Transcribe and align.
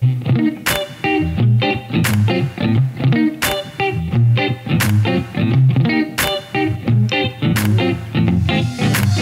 Nous 0.00 0.10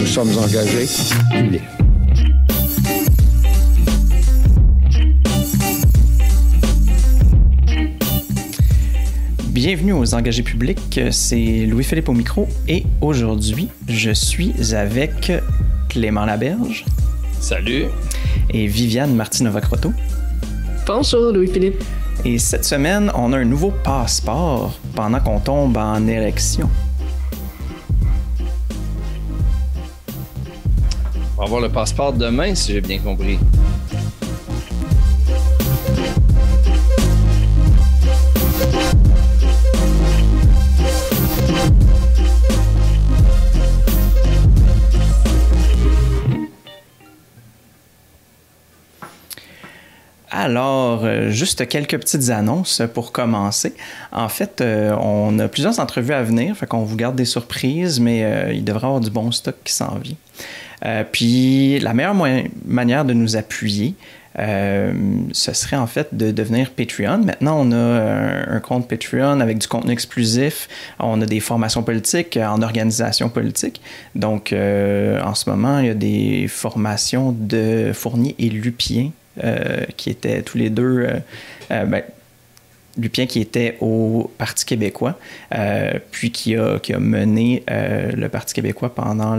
sommes 0.05 0.29
engagés 0.37 0.85
publics. 1.31 1.61
Bienvenue 9.49 9.93
aux 9.93 10.13
engagés 10.13 10.43
publics, 10.43 10.99
c'est 11.09 11.65
Louis-Philippe 11.65 12.09
au 12.09 12.13
micro 12.13 12.47
et 12.67 12.83
aujourd'hui 13.01 13.69
je 13.87 14.11
suis 14.11 14.75
avec 14.75 15.31
Clément 15.89 16.25
Laberge. 16.25 16.85
Salut. 17.39 17.85
Et 18.51 18.67
Viviane 18.67 19.15
Martinova-Croteau. 19.15 19.91
Bonjour 20.87 21.33
Louis-Philippe? 21.33 21.83
Et 22.23 22.39
cette 22.39 22.63
semaine, 22.63 23.11
on 23.13 23.33
a 23.33 23.39
un 23.39 23.43
nouveau 23.43 23.71
passeport 23.83 24.79
pendant 24.95 25.19
qu'on 25.19 25.41
tombe 25.41 25.75
en 25.75 26.07
élection. 26.07 26.69
On 31.35 31.41
va 31.41 31.43
avoir 31.43 31.59
le 31.59 31.67
passeport 31.67 32.13
demain, 32.13 32.55
si 32.55 32.71
j'ai 32.71 32.79
bien 32.79 32.99
compris. 32.99 33.37
Alors, 50.47 51.03
euh, 51.03 51.29
juste 51.29 51.67
quelques 51.67 51.99
petites 51.99 52.29
annonces 52.29 52.81
pour 52.93 53.11
commencer. 53.11 53.73
En 54.13 54.29
fait, 54.29 54.61
euh, 54.61 54.95
on 54.95 55.37
a 55.39 55.49
plusieurs 55.49 55.81
entrevues 55.81 56.13
à 56.13 56.23
venir, 56.23 56.55
fait 56.55 56.65
qu'on 56.65 56.83
vous 56.83 56.95
garde 56.95 57.17
des 57.17 57.25
surprises, 57.25 57.99
mais 57.99 58.23
euh, 58.23 58.53
il 58.53 58.63
devrait 58.63 58.83
y 58.83 58.85
avoir 58.85 59.01
du 59.01 59.09
bon 59.09 59.29
stock 59.33 59.55
qui 59.65 59.73
s'en 59.73 59.97
vient. 59.97 60.15
puis, 61.11 61.79
la 61.79 61.93
meilleure 61.93 62.15
manière 62.65 63.03
de 63.03 63.11
nous 63.11 63.35
appuyer, 63.35 63.95
ce 64.37 65.51
serait 65.51 65.75
en 65.75 65.87
fait 65.87 66.15
de 66.15 66.31
devenir 66.31 66.71
Patreon. 66.71 67.17
Maintenant, 67.25 67.57
on 67.59 67.71
a 67.73 68.55
un, 68.55 68.59
compte 68.61 68.87
Patreon 68.87 69.41
avec 69.41 69.57
du 69.57 69.67
contenu 69.67 69.91
exclusif. 69.91 70.69
On 70.99 71.21
a 71.21 71.25
des 71.25 71.41
formations 71.41 71.83
politiques 71.83 72.37
en 72.37 72.61
organisation 72.61 73.27
politique. 73.27 73.81
Donc, 74.15 74.53
en 74.53 75.35
ce 75.35 75.49
moment, 75.49 75.79
il 75.79 75.87
y 75.87 75.89
a 75.89 75.93
des 75.93 76.47
formations 76.47 77.35
de 77.37 77.91
Fournier 77.93 78.33
et 78.39 78.47
Lupien 78.47 79.11
qui 79.97 80.09
étaient 80.09 80.41
tous 80.41 80.57
les 80.57 80.69
deux. 80.69 80.99
Euh, 80.99 81.19
euh, 81.71 81.85
ben, 81.85 82.03
Lupien 82.97 83.27
qui 83.27 83.41
était 83.41 83.77
au 83.79 84.31
Parti 84.39 84.65
québécois, 84.65 85.19
puis 86.09 86.31
qui 86.31 86.55
a, 86.55 86.79
qui 86.79 86.93
a 86.93 86.99
mené 86.99 87.61
le 87.67 88.27
Parti 88.27 88.55
québécois 88.55 88.95
pendant 88.95 89.35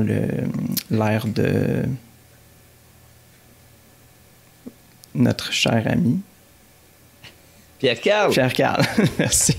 l'ère 0.92 1.26
de 1.26 1.82
notre 5.16 5.50
cher 5.52 5.82
ami. 5.86 6.20
Pierre 7.80 8.00
Carl. 8.00 8.30
Pierre 8.30 8.52
Carl, 8.52 8.84
merci. 9.18 9.56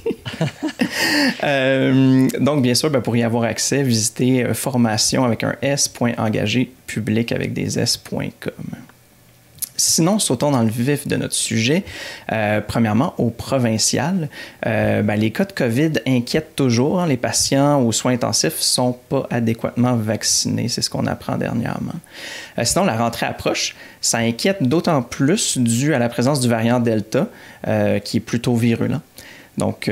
donc, 2.40 2.62
bien 2.62 2.76
sûr, 2.76 2.90
ben, 2.90 3.02
pour 3.02 3.18
y 3.18 3.24
avoir 3.24 3.44
accès, 3.44 3.84
visitez 3.84 4.54
formation 4.54 5.26
avec 5.26 5.44
un 5.44 5.58
s.engagé 5.62 6.72
public 6.88 7.34
avec 7.34 7.52
des 7.52 7.78
s.com. 7.78 8.54
Sinon, 9.80 10.20
sautons 10.20 10.52
dans 10.52 10.62
le 10.62 10.70
vif 10.70 11.08
de 11.08 11.16
notre 11.16 11.34
sujet. 11.34 11.86
Euh, 12.34 12.60
premièrement, 12.66 13.14
au 13.18 13.30
provincial, 13.30 14.28
euh, 14.66 15.02
ben, 15.02 15.16
les 15.16 15.32
cas 15.32 15.46
de 15.46 15.54
COVID 15.54 15.94
inquiètent 16.06 16.56
toujours. 16.56 17.00
Hein. 17.00 17.08
Les 17.08 17.16
patients 17.16 17.82
aux 17.82 17.94
soins 17.94 18.12
intensifs 18.12 18.58
ne 18.58 18.64
sont 18.64 18.98
pas 19.08 19.26
adéquatement 19.30 19.96
vaccinés. 19.96 20.68
C'est 20.68 20.82
ce 20.82 20.90
qu'on 20.90 21.08
apprend 21.08 21.38
dernièrement. 21.38 21.94
Euh, 22.58 22.66
sinon, 22.66 22.84
la 22.84 22.98
rentrée 22.98 23.26
approche. 23.26 23.76
Ça 24.02 24.18
inquiète 24.18 24.64
d'autant 24.64 25.02
plus 25.02 25.58
dû 25.58 25.94
à 25.94 26.00
la 26.00 26.10
présence 26.10 26.42
du 26.42 26.50
variant 26.50 26.80
Delta, 26.80 27.28
qui 28.04 28.18
est 28.18 28.22
plutôt 28.22 28.56
virulent. 28.56 29.02
Donc, 29.58 29.92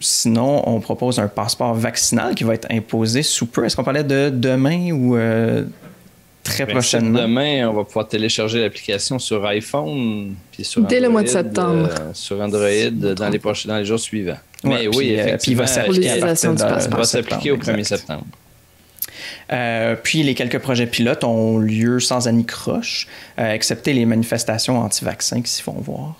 sinon, 0.00 0.62
on 0.68 0.78
propose 0.78 1.18
un 1.18 1.26
passeport 1.26 1.74
vaccinal 1.74 2.36
qui 2.36 2.44
va 2.44 2.54
être 2.54 2.68
imposé 2.70 3.24
sous 3.24 3.46
peu. 3.46 3.64
Est-ce 3.64 3.74
qu'on 3.74 3.82
parlait 3.82 4.04
de 4.04 4.30
demain 4.30 4.92
ou 4.92 5.16
très 6.42 6.66
ben, 6.66 6.72
prochainement. 6.72 7.20
Demain, 7.20 7.68
on 7.68 7.74
va 7.74 7.84
pouvoir 7.84 8.08
télécharger 8.08 8.60
l'application 8.60 9.18
sur 9.18 9.44
iPhone 9.46 10.34
puis 10.52 10.64
sur 10.64 10.82
Dès 10.82 11.00
le 11.00 11.08
mois 11.08 11.22
de 11.22 11.28
septembre. 11.28 11.88
Euh, 11.90 12.10
sur 12.12 12.40
Android 12.40 12.90
dans 12.90 13.28
les, 13.28 13.38
prochains, 13.38 13.68
dans 13.68 13.78
les 13.78 13.84
jours 13.84 14.00
suivants. 14.00 14.38
Mais 14.64 14.88
oui, 14.88 15.16
euh, 15.18 15.36
puis 15.40 15.52
il 15.52 15.56
va 15.56 15.66
s'appliquer 15.66 16.20
au 17.50 17.56
1er 17.56 17.84
septembre. 17.84 18.24
Euh, 19.50 19.96
puis 20.02 20.22
les 20.22 20.34
quelques 20.34 20.58
projets 20.58 20.86
pilotes 20.86 21.24
ont 21.24 21.58
lieu 21.58 22.00
sans 22.00 22.28
anicroche, 22.28 23.08
excepté 23.36 23.92
les 23.92 24.04
manifestations 24.04 24.78
anti-vaccins 24.78 25.42
qui 25.42 25.50
s'y 25.50 25.62
font 25.62 25.76
voir. 25.80 26.16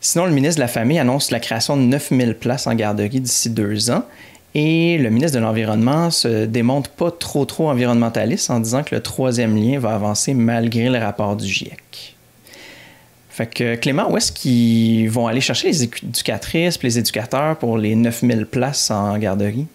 Sinon, 0.00 0.26
le 0.26 0.32
ministre 0.32 0.56
de 0.56 0.60
la 0.60 0.68
Famille 0.68 0.98
annonce 0.98 1.30
la 1.30 1.40
création 1.40 1.76
de 1.76 1.82
9000 1.82 2.34
places 2.34 2.66
en 2.66 2.74
garderie 2.74 3.20
d'ici 3.20 3.50
deux 3.50 3.90
ans 3.90 4.04
et 4.54 4.98
le 4.98 5.10
ministre 5.10 5.38
de 5.38 5.42
l'Environnement 5.42 6.10
se 6.10 6.46
démontre 6.46 6.90
pas 6.90 7.10
trop 7.10 7.44
trop 7.44 7.68
environnementaliste 7.68 8.50
en 8.50 8.60
disant 8.60 8.82
que 8.82 8.94
le 8.94 9.02
troisième 9.02 9.56
lien 9.56 9.78
va 9.78 9.94
avancer 9.94 10.34
malgré 10.34 10.88
le 10.88 10.98
rapport 10.98 11.36
du 11.36 11.46
GIEC. 11.46 12.16
Fait 13.28 13.46
que 13.46 13.76
Clément, 13.76 14.10
où 14.10 14.16
est-ce 14.16 14.32
qu'ils 14.32 15.08
vont 15.10 15.26
aller 15.26 15.40
chercher 15.40 15.68
les 15.68 15.84
éducatrices 15.84 16.82
les 16.82 16.98
éducateurs 16.98 17.56
pour 17.56 17.78
les 17.78 17.94
9000 17.94 18.46
places 18.46 18.90
en 18.90 19.16
garderie? 19.18 19.66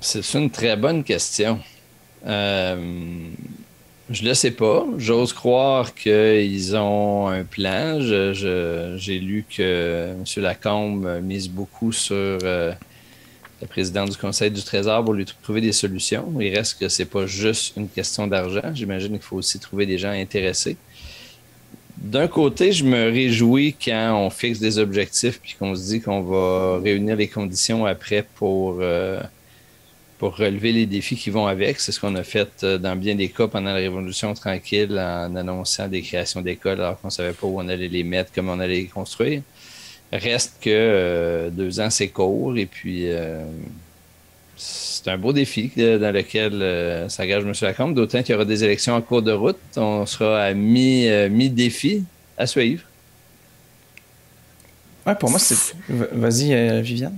C'est 0.00 0.34
une 0.34 0.50
très 0.50 0.76
bonne 0.76 1.04
question. 1.04 1.60
Euh, 2.26 2.76
je 4.10 4.22
ne 4.22 4.28
le 4.28 4.34
sais 4.34 4.50
pas. 4.50 4.84
J'ose 4.98 5.32
croire 5.32 5.94
qu'ils 5.94 6.76
ont 6.76 7.28
un 7.28 7.44
plan. 7.44 8.00
J'ai 8.00 9.18
lu 9.18 9.46
que 9.48 10.10
M. 10.12 10.42
Lacombe 10.42 11.20
mise 11.22 11.48
beaucoup 11.48 11.92
sur 11.92 12.38
euh, 12.42 12.72
le 13.64 13.68
président 13.68 14.04
du 14.04 14.16
Conseil 14.16 14.50
du 14.50 14.62
Trésor 14.62 15.02
pour 15.02 15.14
lui 15.14 15.24
trouver 15.24 15.62
des 15.62 15.72
solutions. 15.72 16.30
Il 16.38 16.54
reste 16.54 16.78
que 16.78 16.88
c'est 16.90 17.06
pas 17.06 17.26
juste 17.26 17.74
une 17.78 17.88
question 17.88 18.26
d'argent. 18.26 18.74
J'imagine 18.74 19.12
qu'il 19.12 19.22
faut 19.22 19.36
aussi 19.36 19.58
trouver 19.58 19.86
des 19.86 19.96
gens 19.96 20.10
intéressés. 20.10 20.76
D'un 21.96 22.28
côté, 22.28 22.72
je 22.72 22.84
me 22.84 23.10
réjouis 23.10 23.74
quand 23.82 24.18
on 24.18 24.28
fixe 24.28 24.58
des 24.60 24.78
objectifs 24.78 25.40
puis 25.40 25.56
qu'on 25.58 25.74
se 25.74 25.86
dit 25.86 26.02
qu'on 26.02 26.20
va 26.20 26.78
réunir 26.78 27.16
les 27.16 27.28
conditions 27.28 27.86
après 27.86 28.26
pour, 28.34 28.76
euh, 28.80 29.22
pour 30.18 30.36
relever 30.36 30.72
les 30.72 30.84
défis 30.84 31.16
qui 31.16 31.30
vont 31.30 31.46
avec. 31.46 31.80
C'est 31.80 31.92
ce 31.92 32.00
qu'on 32.00 32.16
a 32.16 32.22
fait 32.22 32.50
euh, 32.64 32.76
dans 32.76 32.96
bien 32.96 33.14
des 33.14 33.30
cas 33.30 33.48
pendant 33.48 33.70
la 33.70 33.76
Révolution 33.76 34.34
tranquille 34.34 34.92
en 34.98 35.34
annonçant 35.36 35.88
des 35.88 36.02
créations 36.02 36.42
d'écoles 36.42 36.80
alors 36.80 37.00
qu'on 37.00 37.08
ne 37.08 37.12
savait 37.12 37.32
pas 37.32 37.46
où 37.46 37.58
on 37.58 37.68
allait 37.68 37.88
les 37.88 38.04
mettre, 38.04 38.30
comment 38.34 38.52
on 38.52 38.60
allait 38.60 38.82
les 38.82 38.86
construire. 38.88 39.40
Reste 40.14 40.58
que 40.60 40.70
euh, 40.70 41.50
deux 41.50 41.80
ans, 41.80 41.90
c'est 41.90 42.06
court 42.06 42.56
et 42.56 42.66
puis 42.66 43.10
euh, 43.10 43.44
c'est 44.56 45.08
un 45.10 45.18
beau 45.18 45.32
défi 45.32 45.72
euh, 45.76 45.98
dans 45.98 46.14
lequel 46.14 47.10
s'engage 47.10 47.42
M. 47.42 47.52
Lacombe, 47.60 47.94
d'autant 47.94 48.22
qu'il 48.22 48.30
y 48.30 48.34
aura 48.36 48.44
des 48.44 48.62
élections 48.62 48.94
en 48.94 49.02
cours 49.02 49.22
de 49.22 49.32
route. 49.32 49.58
On 49.76 50.06
sera 50.06 50.44
à 50.44 50.54
mi-défi 50.54 52.04
à 52.38 52.46
suivre. 52.46 52.84
Ouais, 55.04 55.16
pour 55.16 55.30
moi, 55.30 55.40
c'est. 55.40 55.74
Vas-y, 55.88 56.80
Viviane. 56.82 57.16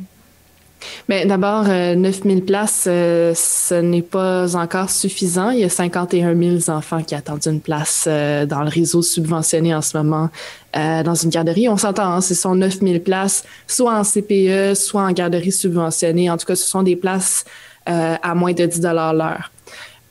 Mais 1.09 1.27
d'abord, 1.27 1.65
9000 1.65 2.45
places, 2.45 2.83
ce 2.85 3.81
n'est 3.81 4.03
pas 4.03 4.57
encore 4.57 4.91
suffisant. 4.91 5.51
Il 5.51 5.61
y 5.61 5.65
a 5.65 5.69
51 5.69 6.35
000 6.35 6.71
enfants 6.71 7.03
qui 7.03 7.15
attendent 7.15 7.47
une 7.47 7.61
place 7.61 8.07
dans 8.07 8.63
le 8.63 8.69
réseau 8.69 9.03
subventionné 9.03 9.75
en 9.75 9.83
ce 9.83 9.97
moment 9.97 10.31
euh, 10.77 11.03
dans 11.03 11.15
une 11.15 11.31
garderie. 11.31 11.69
On 11.69 11.77
s'entend, 11.79 12.13
hein, 12.13 12.21
ce 12.21 12.35
sont 12.35 12.55
9000 12.55 13.03
places, 13.03 13.45
soit 13.67 13.95
en 13.95 14.03
CPE, 14.03 14.75
soit 14.75 15.03
en 15.03 15.13
garderie 15.13 15.53
subventionnée. 15.53 16.29
En 16.29 16.37
tout 16.37 16.45
cas, 16.45 16.55
ce 16.55 16.67
sont 16.67 16.83
des 16.83 16.97
places 16.97 17.45
euh, 17.89 18.17
à 18.21 18.35
moins 18.35 18.53
de 18.53 18.67
10 18.67 18.83
l'heure 18.83 19.51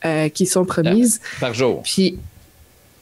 euh, 0.06 0.29
qui 0.29 0.47
sont 0.47 0.65
promises. 0.65 1.21
Par 1.39 1.53
jour. 1.53 1.83
Puis, 1.83 2.17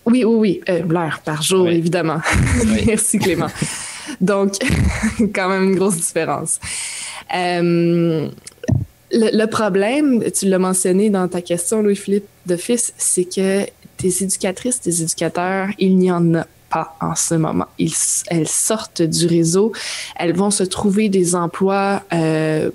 oui, 0.06 0.26
oui, 0.26 0.62
oui, 0.68 0.78
l'heure 0.90 1.22
par 1.24 1.42
jour, 1.42 1.70
évidemment. 1.70 2.20
Merci, 2.86 3.18
Clément. 3.18 3.50
Donc, 4.20 4.56
quand 5.34 5.48
même 5.48 5.70
une 5.70 5.76
grosse 5.76 5.96
différence. 5.96 6.60
Le, 7.32 8.30
le, 9.12 9.46
problème, 9.46 10.22
tu 10.32 10.48
l'as 10.48 10.60
mentionné 10.60 11.10
dans 11.10 11.30
ta 11.30 11.42
question, 11.42 11.82
Louis-Philippe 11.82 12.28
de 12.46 12.58
Fils, 12.58 12.94
c'est 12.98 13.26
que 13.26 13.66
des 14.00 14.24
éducatrices, 14.24 14.82
des 14.82 15.02
éducateurs, 15.02 15.70
il 15.80 15.98
n'y 15.98 16.12
en 16.12 16.36
a 16.36 16.48
en 17.02 17.16
ce 17.16 17.36
moment. 17.36 17.68
Elles 18.28 18.48
sortent 18.48 19.02
du 19.02 19.28
réseau, 19.28 19.72
elles 20.16 20.36
vont 20.36 20.52
se 20.52 20.64
trouver 20.64 21.10
des 21.10 21.36
emplois 21.36 22.04
euh, 22.14 22.70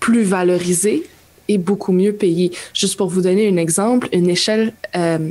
plus 0.00 0.22
valorisés 0.22 1.04
et 1.48 1.58
beaucoup 1.58 1.92
mieux 1.92 2.12
payés. 2.12 2.52
Juste 2.74 2.96
pour 2.96 3.08
vous 3.08 3.22
donner 3.22 3.48
un 3.48 3.56
exemple, 3.56 4.08
une 4.12 4.28
échelle 4.28 4.72
euh, 4.96 5.30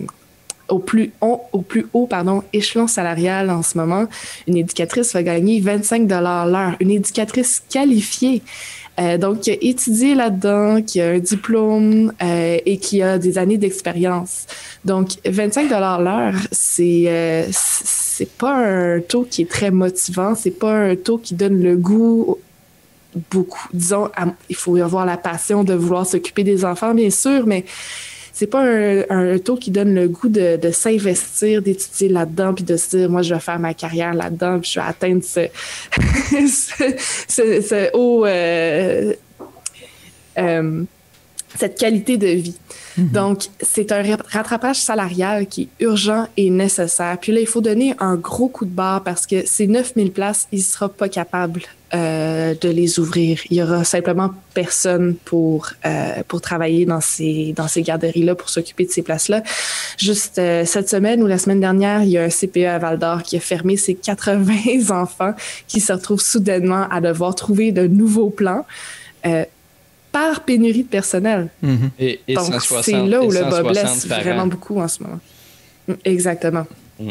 au 0.70 0.80
plus, 0.80 1.12
haut, 1.22 1.42
au 1.52 1.62
plus 1.62 1.86
haut 1.94 2.08
pardon, 2.08 2.44
échelon 2.54 2.88
salarial 2.88 3.50
en 3.52 3.62
ce 3.62 3.78
moment, 3.78 4.06
une 4.48 4.58
éducatrice 4.58 5.14
va 5.14 5.24
gagner 5.24 5.60
25 5.60 6.10
l'heure. 6.10 6.76
Une 6.80 6.92
éducatrice 6.92 7.64
qualifiée. 7.70 8.42
Euh, 8.98 9.18
donc, 9.18 9.42
qui 9.42 9.52
a 9.52 9.58
étudié 9.60 10.16
là-dedans, 10.16 10.82
qui 10.82 11.02
a 11.02 11.10
un 11.10 11.20
diplôme 11.20 12.14
et 12.22 12.78
qui 12.78 13.02
a 13.02 13.18
des 13.18 13.38
années 13.38 13.58
d'expérience. 13.58 14.46
Donc, 14.86 15.10
25 15.26 15.70
l'heure, 15.70 16.36
c'est 16.54 17.50
c'est 18.18 18.32
pas 18.32 18.56
un 18.56 19.02
taux 19.02 19.28
qui 19.30 19.42
est 19.42 19.50
très 19.50 19.72
motivant, 19.72 20.36
c'est 20.36 20.58
pas 20.58 20.72
un 20.72 20.96
taux 20.96 21.18
qui 21.18 21.36
donne 21.36 21.62
le 21.62 21.76
goût 21.76 22.38
beaucoup. 23.30 23.68
Disons, 23.74 24.10
il 24.50 24.56
faut 24.56 24.78
avoir 24.78 25.06
la 25.06 25.18
passion 25.18 25.66
de 25.66 25.74
vouloir 25.74 26.06
s'occuper 26.06 26.46
des 26.46 26.64
enfants, 26.64 26.94
bien 26.94 27.10
sûr, 27.10 27.46
mais 27.46 27.66
c'est 28.32 28.48
pas 28.48 28.64
un, 28.64 29.38
taux 29.40 29.58
qui 29.58 29.70
donne 29.70 29.94
le 29.94 30.08
goût 30.08 30.30
de, 30.30 30.72
s'investir, 30.72 31.62
d'étudier 31.62 32.08
là-dedans, 32.08 32.54
puis 32.54 32.64
de 32.64 32.78
se 32.78 32.96
dire, 32.96 33.10
moi, 33.10 33.22
je 33.22 33.34
vais 33.34 33.40
faire 33.42 33.60
ma 33.60 33.74
carrière 33.74 34.14
là-dedans, 34.14 34.60
puis 34.62 34.72
je 34.74 34.80
vais 34.80 34.86
atteindre 34.86 35.22
ce, 35.22 35.50
ce, 37.28 37.98
haut, 37.98 38.26
euh, 38.26 39.14
euh, 40.38 40.84
cette 41.58 41.78
qualité 41.78 42.18
de 42.18 42.28
vie. 42.28 42.58
Mhm. 42.98 43.10
Donc, 43.10 43.44
c'est 43.62 43.92
un 43.92 44.04
rattrapage 44.32 44.78
salarial 44.78 45.48
qui 45.48 45.64
est 45.64 45.84
urgent 45.84 46.28
et 46.38 46.50
nécessaire. 46.50 47.18
Puis 47.20 47.32
là, 47.32 47.40
il 47.40 47.48
faut 47.48 47.62
donner 47.62 47.96
un 48.00 48.16
gros 48.16 48.48
coup 48.48 48.66
de 48.66 48.72
barre 48.72 49.04
parce 49.04 49.26
que 49.26 49.46
ces 49.46 49.68
9000 49.68 50.12
places, 50.12 50.48
il 50.52 50.60
ne 50.60 50.64
sera 50.64 50.90
pas 50.90 51.10
capable 51.10 51.62
euh, 51.94 52.56
de 52.60 52.68
les 52.68 53.00
ouvrir. 53.00 53.40
Il 53.50 53.58
y 53.58 53.64
aura 53.64 53.84
simplement 53.84 54.32
personne 54.54 55.16
pour, 55.24 55.70
euh, 55.86 56.24
pour 56.28 56.42
travailler 56.42 56.86
dans 56.86 57.00
ces, 57.00 57.54
dans 57.56 57.68
ces 57.68 57.84
garderies-là, 57.84 58.36
pour 58.36 58.50
s'occuper 58.50 58.86
de 58.86 58.92
ces 58.92 59.02
places-là. 59.02 59.44
Juste 59.98 60.40
euh, 60.40 60.66
cette 60.66 60.90
semaine 60.90 61.22
ou 61.22 61.28
la 61.28 61.38
semaine 61.38 61.60
dernière, 61.60 62.04
il 62.04 62.10
y 62.10 62.18
a 62.18 62.24
un 62.24 62.30
CPE 62.30 62.66
à 62.66 62.80
Val 62.80 62.98
d'Or 62.98 63.24
qui 63.24 63.38
a 63.38 63.40
fermé 63.40 63.78
ses 63.78 63.96
80 63.96 64.90
enfants 64.90 65.34
qui 65.68 65.80
se 65.80 65.94
retrouvent 65.94 66.22
soudainement 66.22 66.88
à 66.90 67.02
devoir 67.02 67.36
trouver 67.36 67.72
de 67.72 67.88
nouveaux 67.88 68.30
plans 68.30 68.66
par 70.16 70.46
pénurie 70.46 70.84
de 70.84 70.88
personnel. 70.88 71.50
Mm-hmm. 71.62 71.90
Et, 72.00 72.34
Donc, 72.36 72.54
c'est 72.62 73.06
là 73.06 73.22
où 73.22 73.30
le 73.30 73.42
bas 73.50 73.64
blesse 73.64 74.08
vraiment 74.08 74.48
beaucoup 74.48 74.80
en 74.80 74.88
ce 74.88 75.04
moment. 75.04 75.20
Mm, 75.90 75.94
exactement. 76.06 76.66
Mm. 76.98 77.10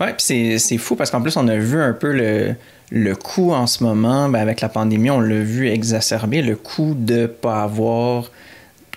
Oui, 0.00 0.06
puis 0.18 0.60
c'est 0.60 0.76
fou 0.76 0.96
parce 0.96 1.10
qu'en 1.10 1.22
plus, 1.22 1.34
on 1.38 1.48
a 1.48 1.56
vu 1.56 1.80
un 1.80 1.94
peu 1.94 2.12
le, 2.12 2.56
le 2.90 3.14
coût 3.14 3.52
en 3.52 3.66
ce 3.66 3.82
moment, 3.82 4.28
ben 4.28 4.38
avec 4.38 4.60
la 4.60 4.68
pandémie, 4.68 5.08
on 5.08 5.20
l'a 5.20 5.40
vu 5.40 5.70
exacerber, 5.70 6.42
le 6.42 6.56
coût 6.56 6.94
de 6.94 7.22
ne 7.22 7.26
pas 7.26 7.62
avoir. 7.62 8.30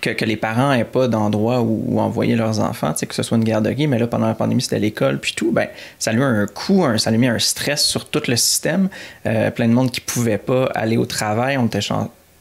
Que, 0.02 0.10
que 0.10 0.24
les 0.24 0.36
parents 0.36 0.76
n'aient 0.76 0.84
pas 0.84 1.08
d'endroit 1.08 1.60
où, 1.62 1.98
envoyer 1.98 2.36
leurs 2.36 2.60
enfants, 2.60 2.92
que 2.92 3.14
ce 3.14 3.24
soit 3.24 3.36
une 3.36 3.42
garderie, 3.42 3.88
mais 3.88 3.98
là, 3.98 4.06
pendant 4.06 4.28
la 4.28 4.34
pandémie, 4.34 4.62
c'était 4.62 4.78
l'école, 4.78 5.18
puis 5.18 5.32
tout, 5.34 5.50
ben, 5.50 5.66
ça 5.98 6.12
lui 6.12 6.22
a 6.22 6.26
un 6.26 6.46
coût, 6.46 6.84
ça 6.98 7.10
lui 7.10 7.16
a 7.16 7.18
mis 7.18 7.26
un 7.26 7.40
stress 7.40 7.84
sur 7.84 8.08
tout 8.08 8.22
le 8.28 8.36
système. 8.36 8.90
Euh, 9.26 9.50
plein 9.50 9.66
de 9.66 9.72
monde 9.72 9.90
qui 9.90 10.00
ne 10.00 10.06
pouvait 10.06 10.38
pas 10.38 10.66
aller 10.66 10.96
au 10.96 11.04
travail, 11.04 11.56
on 11.56 11.66
était 11.66 11.80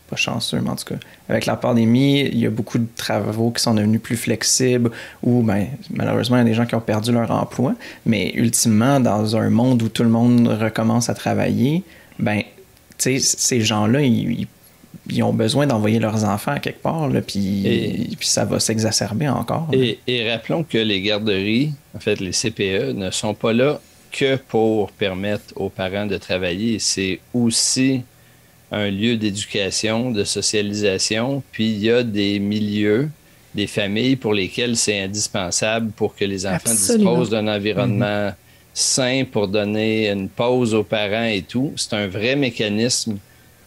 pas 0.10 0.16
chanceux, 0.16 0.60
mais 0.62 0.70
en 0.70 0.76
tout 0.76 0.86
cas, 0.86 1.00
avec 1.30 1.46
la 1.46 1.56
pandémie, 1.56 2.22
il 2.22 2.40
y 2.40 2.46
a 2.46 2.50
beaucoup 2.50 2.78
de 2.78 2.88
travaux 2.96 3.52
qui 3.52 3.62
sont 3.62 3.74
devenus 3.74 4.02
plus 4.02 4.18
flexibles 4.18 4.92
ou 5.24 5.42
ben, 5.42 5.68
malheureusement, 5.92 6.38
il 6.38 6.40
y 6.40 6.42
a 6.42 6.46
des 6.46 6.54
gens 6.54 6.66
qui 6.66 6.76
ont 6.76 6.82
perdu 6.82 7.12
leur 7.12 7.30
emploi. 7.32 7.76
Mais 8.06 8.32
ultimement, 8.36 9.00
dans 9.00 9.36
un 9.36 9.50
monde 9.50 9.82
où 9.82 9.90
tout 9.90 10.04
le 10.04 10.10
monde 10.10 10.48
recommence 10.48 11.10
à 11.10 11.14
travailler, 11.14 11.84
ben, 12.20 12.42
ces 12.98 13.62
gens-là, 13.62 14.02
ils, 14.02 14.48
ont 15.22 15.34
besoin 15.34 15.68
d'envoyer 15.68 16.00
leurs 16.00 16.26
enfants 16.26 16.54
à 16.54 16.60
quelque 16.60 16.82
part, 16.82 17.08
là, 17.08 17.22
puis, 17.22 18.16
puis 18.18 18.28
ça 18.28 18.44
va 18.46 18.60
s'exacerber 18.60 19.30
encore. 19.30 19.70
Et, 19.72 20.00
et 20.08 20.30
rappelons 20.30 20.64
que 20.64 20.78
les 20.78 21.02
garderies, 21.02 21.74
en 21.96 22.00
fait, 22.00 22.20
les 22.20 22.32
CPE, 22.32 22.94
ne 22.94 23.12
sont 23.12 23.34
pas 23.34 23.54
là 23.54 23.80
que 24.12 24.36
pour 24.36 24.92
permettre 24.92 25.46
aux 25.56 25.70
parents 25.70 26.06
de 26.06 26.18
travailler. 26.18 26.80
C'est 26.80 27.20
aussi 27.34 28.04
un 28.72 28.90
lieu 28.90 29.18
d'éducation, 29.18 30.12
de 30.12 30.24
socialisation, 30.24 31.42
puis 31.52 31.72
il 31.72 31.80
y 31.80 31.92
a 31.92 32.04
des 32.04 32.40
milieux, 32.40 33.10
des 33.56 33.68
familles 33.68 34.16
pour 34.16 34.34
lesquelles 34.34 34.76
c'est 34.76 35.02
indispensable 35.02 35.92
pour 35.92 36.16
que 36.16 36.26
les 36.26 36.46
enfants 36.46 36.72
disposent 36.72 37.30
d'un 37.30 37.48
environnement 37.48 38.34
sain 38.74 39.24
pour 39.30 39.48
donner 39.48 40.10
une 40.10 40.30
pause 40.30 40.74
aux 40.74 40.84
parents 40.84 41.26
et 41.26 41.42
tout. 41.42 41.74
C'est 41.76 41.94
un 41.94 42.08
vrai 42.08 42.36
mécanisme 42.36 43.18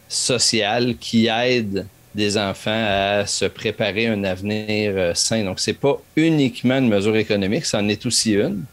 social 0.07 0.95
qui 0.97 1.27
aide 1.27 1.85
des 2.13 2.37
enfants 2.37 2.85
à 2.87 3.25
se 3.25 3.45
préparer 3.45 4.07
un 4.07 4.23
avenir 4.23 4.93
euh, 4.95 5.13
sain. 5.13 5.43
Donc, 5.43 5.59
c'est 5.59 5.73
pas 5.73 6.01
uniquement 6.15 6.77
une 6.77 6.89
mesure 6.89 7.15
économique, 7.15 7.65
c'en 7.65 7.87
est 7.87 8.05
aussi 8.05 8.33
une. 8.33 8.63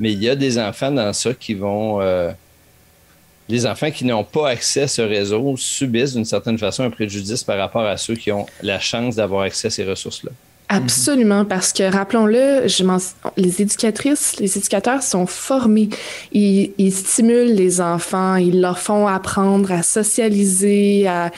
Mais 0.00 0.12
il 0.12 0.22
y 0.22 0.28
a 0.28 0.34
des 0.34 0.58
enfants 0.58 0.90
dans 0.90 1.12
ça 1.12 1.34
qui 1.34 1.54
vont 1.54 2.00
euh, 2.00 2.32
les 3.48 3.66
enfants 3.66 3.90
qui 3.90 4.04
n'ont 4.04 4.24
pas 4.24 4.48
accès 4.48 4.82
à 4.82 4.88
ce 4.88 5.02
réseau 5.02 5.56
subissent 5.56 6.14
d'une 6.14 6.24
certaine 6.24 6.58
façon 6.58 6.82
un 6.82 6.90
préjudice 6.90 7.44
par 7.44 7.58
rapport 7.58 7.84
à 7.84 7.96
ceux 7.96 8.14
qui 8.14 8.32
ont 8.32 8.46
la 8.62 8.80
chance 8.80 9.16
d'avoir 9.16 9.42
accès 9.42 9.68
à 9.68 9.70
ces 9.70 9.84
ressources-là. 9.84 10.30
Absolument, 10.70 11.44
parce 11.44 11.74
que 11.74 11.82
rappelons-le, 11.82 12.66
les 13.36 13.62
éducatrices, 13.62 14.36
les 14.40 14.56
éducateurs 14.56 15.02
sont 15.02 15.26
formés. 15.26 15.90
Ils, 16.32 16.72
ils, 16.78 16.92
stimulent 16.92 17.54
les 17.54 17.82
enfants, 17.82 18.36
ils 18.36 18.62
leur 18.62 18.78
font 18.78 19.06
apprendre 19.06 19.70
à 19.70 19.82
socialiser, 19.82 21.06
à, 21.06 21.30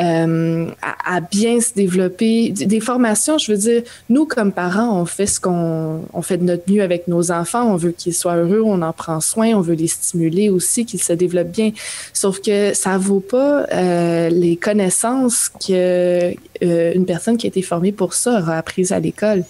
euh, 0.00 0.70
à, 0.80 1.20
bien 1.20 1.60
se 1.60 1.74
développer. 1.74 2.50
Des 2.50 2.80
formations, 2.80 3.36
je 3.38 3.52
veux 3.52 3.58
dire, 3.58 3.82
nous, 4.08 4.26
comme 4.26 4.52
parents, 4.52 5.00
on 5.00 5.06
fait 5.06 5.26
ce 5.26 5.40
qu'on 5.40 6.02
on 6.12 6.22
fait 6.22 6.36
de 6.36 6.44
notre 6.44 6.70
mieux 6.70 6.82
avec 6.82 7.08
nos 7.08 7.32
enfants. 7.32 7.72
On 7.72 7.76
veut 7.76 7.90
qu'ils 7.90 8.14
soient 8.14 8.36
heureux, 8.36 8.62
on 8.64 8.82
en 8.82 8.92
prend 8.92 9.20
soin, 9.20 9.54
on 9.54 9.60
veut 9.60 9.74
les 9.74 9.88
stimuler 9.88 10.50
aussi, 10.50 10.86
qu'ils 10.86 11.02
se 11.02 11.12
développent 11.12 11.50
bien. 11.50 11.72
Sauf 12.12 12.40
que 12.40 12.74
ça 12.74 12.96
vaut 12.96 13.20
pas 13.20 13.66
euh, 13.72 14.28
les 14.28 14.56
connaissances 14.56 15.48
que 15.48 16.32
euh, 16.62 16.92
une 16.94 17.06
personne 17.06 17.36
qui 17.36 17.46
a 17.46 17.48
été 17.48 17.62
formée 17.62 17.92
pour 17.92 18.14
ça 18.14 18.40
aura 18.40 18.56
apprises 18.56 18.92
à 18.92 19.00
l'école. 19.00 19.44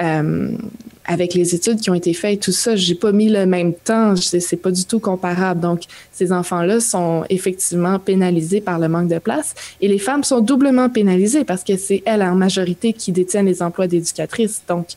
Euh, 0.00 0.56
avec 1.08 1.34
les 1.34 1.54
études 1.54 1.80
qui 1.80 1.88
ont 1.88 1.94
été 1.94 2.12
faites, 2.12 2.40
tout 2.40 2.52
ça, 2.52 2.74
j'ai 2.74 2.94
pas 2.94 3.12
mis 3.12 3.28
le 3.28 3.46
même 3.46 3.72
temps. 3.74 4.16
C'est 4.16 4.56
pas 4.56 4.70
du 4.70 4.84
tout 4.84 4.98
comparable. 4.98 5.60
Donc, 5.60 5.82
ces 6.12 6.32
enfants-là 6.32 6.80
sont 6.80 7.24
effectivement 7.30 7.98
pénalisés 7.98 8.60
par 8.60 8.78
le 8.78 8.88
manque 8.88 9.08
de 9.08 9.18
place 9.18 9.54
et 9.80 9.88
les 9.88 9.98
femmes 9.98 10.24
sont 10.24 10.40
doublement 10.40 10.90
pénalisées 10.90 11.44
parce 11.44 11.62
que 11.62 11.76
c'est 11.76 12.02
elles 12.06 12.22
en 12.22 12.34
majorité 12.34 12.92
qui 12.92 13.12
détiennent 13.12 13.46
les 13.46 13.62
emplois 13.62 13.86
d'éducatrices. 13.86 14.62
Donc, 14.68 14.88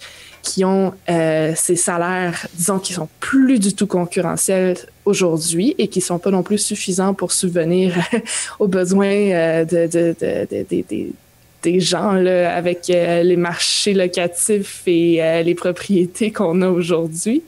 qui 0.41 0.63
ont 0.63 0.93
euh, 1.09 1.53
ces 1.55 1.75
salaires, 1.75 2.47
disons, 2.55 2.79
qui 2.79 2.93
sont 2.93 3.09
plus 3.19 3.59
du 3.59 3.73
tout 3.75 3.87
concurrentiels 3.87 4.77
aujourd'hui 5.05 5.75
et 5.77 5.89
qui 5.89 6.01
sont 6.01 6.17
pas 6.17 6.31
non 6.31 6.43
plus 6.43 6.57
suffisants 6.57 7.13
pour 7.13 7.33
subvenir 7.33 7.93
aux 8.59 8.67
besoins 8.67 9.05
euh, 9.07 9.65
des 11.63 11.79
gens 11.79 12.13
là, 12.13 12.55
avec 12.55 12.89
euh, 12.89 13.23
les 13.23 13.35
marchés 13.35 13.93
locatifs 13.93 14.83
et 14.85 15.21
euh, 15.21 15.41
les 15.43 15.55
propriétés 15.55 16.31
qu'on 16.31 16.61
a 16.61 16.69
aujourd'hui. 16.69 17.43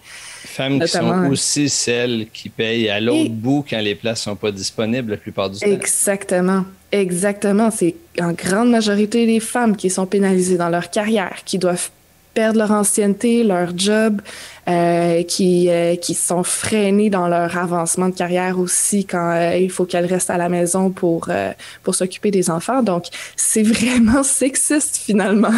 Femmes 0.45 0.81
qui 0.81 0.87
sont 0.87 1.29
aussi 1.29 1.69
celles 1.69 2.27
qui 2.33 2.49
payent 2.49 2.89
à 2.89 2.99
l'autre 2.99 3.29
bout 3.29 3.65
quand 3.69 3.79
les 3.79 3.95
places 3.95 4.23
sont 4.23 4.35
pas 4.35 4.51
disponibles 4.51 5.11
la 5.11 5.17
plupart 5.17 5.49
du 5.49 5.59
temps. 5.59 5.65
Exactement. 5.65 6.65
Exactement. 6.91 7.71
C'est 7.71 7.95
en 8.19 8.33
grande 8.33 8.69
majorité 8.69 9.25
les 9.25 9.39
femmes 9.39 9.77
qui 9.77 9.89
sont 9.89 10.05
pénalisées 10.05 10.57
dans 10.57 10.67
leur 10.67 10.89
carrière, 10.89 11.37
qui 11.45 11.57
doivent 11.57 11.89
perdent 12.33 12.57
leur 12.57 12.71
ancienneté, 12.71 13.43
leur 13.43 13.77
job, 13.77 14.21
euh, 14.67 15.23
qui, 15.23 15.69
euh, 15.69 15.95
qui 15.95 16.13
sont 16.13 16.43
freinés 16.43 17.09
dans 17.09 17.27
leur 17.27 17.57
avancement 17.57 18.09
de 18.09 18.13
carrière 18.15 18.59
aussi 18.59 19.05
quand 19.05 19.31
euh, 19.31 19.57
il 19.57 19.71
faut 19.71 19.85
qu'elles 19.85 20.05
restent 20.05 20.29
à 20.29 20.37
la 20.37 20.49
maison 20.49 20.91
pour, 20.91 21.29
pour 21.83 21.95
s'occuper 21.95 22.31
des 22.31 22.49
enfants. 22.49 22.83
Donc, 22.83 23.05
c'est 23.35 23.63
vraiment 23.63 24.23
sexiste 24.23 24.97
finalement. 24.97 25.53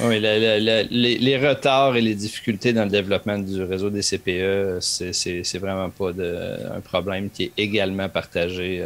oui, 0.00 0.20
les, 0.20 1.38
retards 1.38 1.96
et 1.96 2.00
les 2.00 2.14
difficultés 2.14 2.72
dans 2.72 2.84
le 2.84 2.90
développement 2.90 3.38
du 3.38 3.62
réseau 3.62 3.90
des 3.90 4.02
CPE, 4.02 4.80
c'est 4.80 5.58
vraiment 5.58 5.90
pas 5.90 6.10
un 6.10 6.80
problème 6.80 7.30
qui 7.30 7.44
est 7.44 7.52
également 7.56 8.08
partagé 8.08 8.84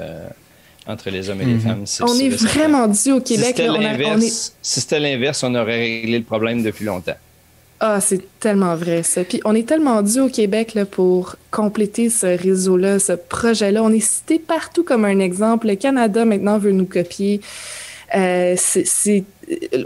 entre 0.87 1.11
les 1.11 1.31
hommes 1.31 1.41
et 1.41 1.47
les 1.47 1.55
mhm. 1.55 1.61
femmes. 1.61 1.85
on 2.03 2.15
est 2.19 2.29
vraiment 2.29 2.89
dû 2.89 3.13
au 3.13 3.21
Québec. 3.21 3.57
Si 4.63 4.81
c'était 4.81 5.01
l'inverse, 5.01 5.43
on, 5.43 5.55
aurait 5.55 5.79
réglé 5.79 6.19
le 6.19 6.25
problème 6.25 6.63
depuis 6.63 6.85
longtemps. 6.85 7.17
Ah, 7.81 8.01
c'est 8.01 8.23
tellement 8.39 8.77
vrai 8.77 9.03
ça. 9.03 9.25
Puis 9.25 9.41
on 9.45 9.55
est 9.55 9.67
tellement 9.67 10.01
dû 10.03 10.21
au 10.21 10.29
Québec 10.29 10.75
là, 10.75 10.85
pour 10.85 11.37
compléter 11.51 12.09
ce 12.09 12.27
réseau-là, 12.27 12.99
ce 12.99 13.13
projet-là. 13.13 13.83
On 13.83 13.91
est 13.91 14.01
cité 14.01 14.39
partout 14.39 14.85
comme 14.85 15.05
un 15.05 15.19
exemple. 15.19 15.67
Le 15.67 15.75
Canada 15.75 16.25
maintenant 16.25 16.59
veut 16.59 16.73
nous 16.73 16.87
copier. 16.87 17.41
Euh, 18.15 18.55
c'est, 18.57 19.25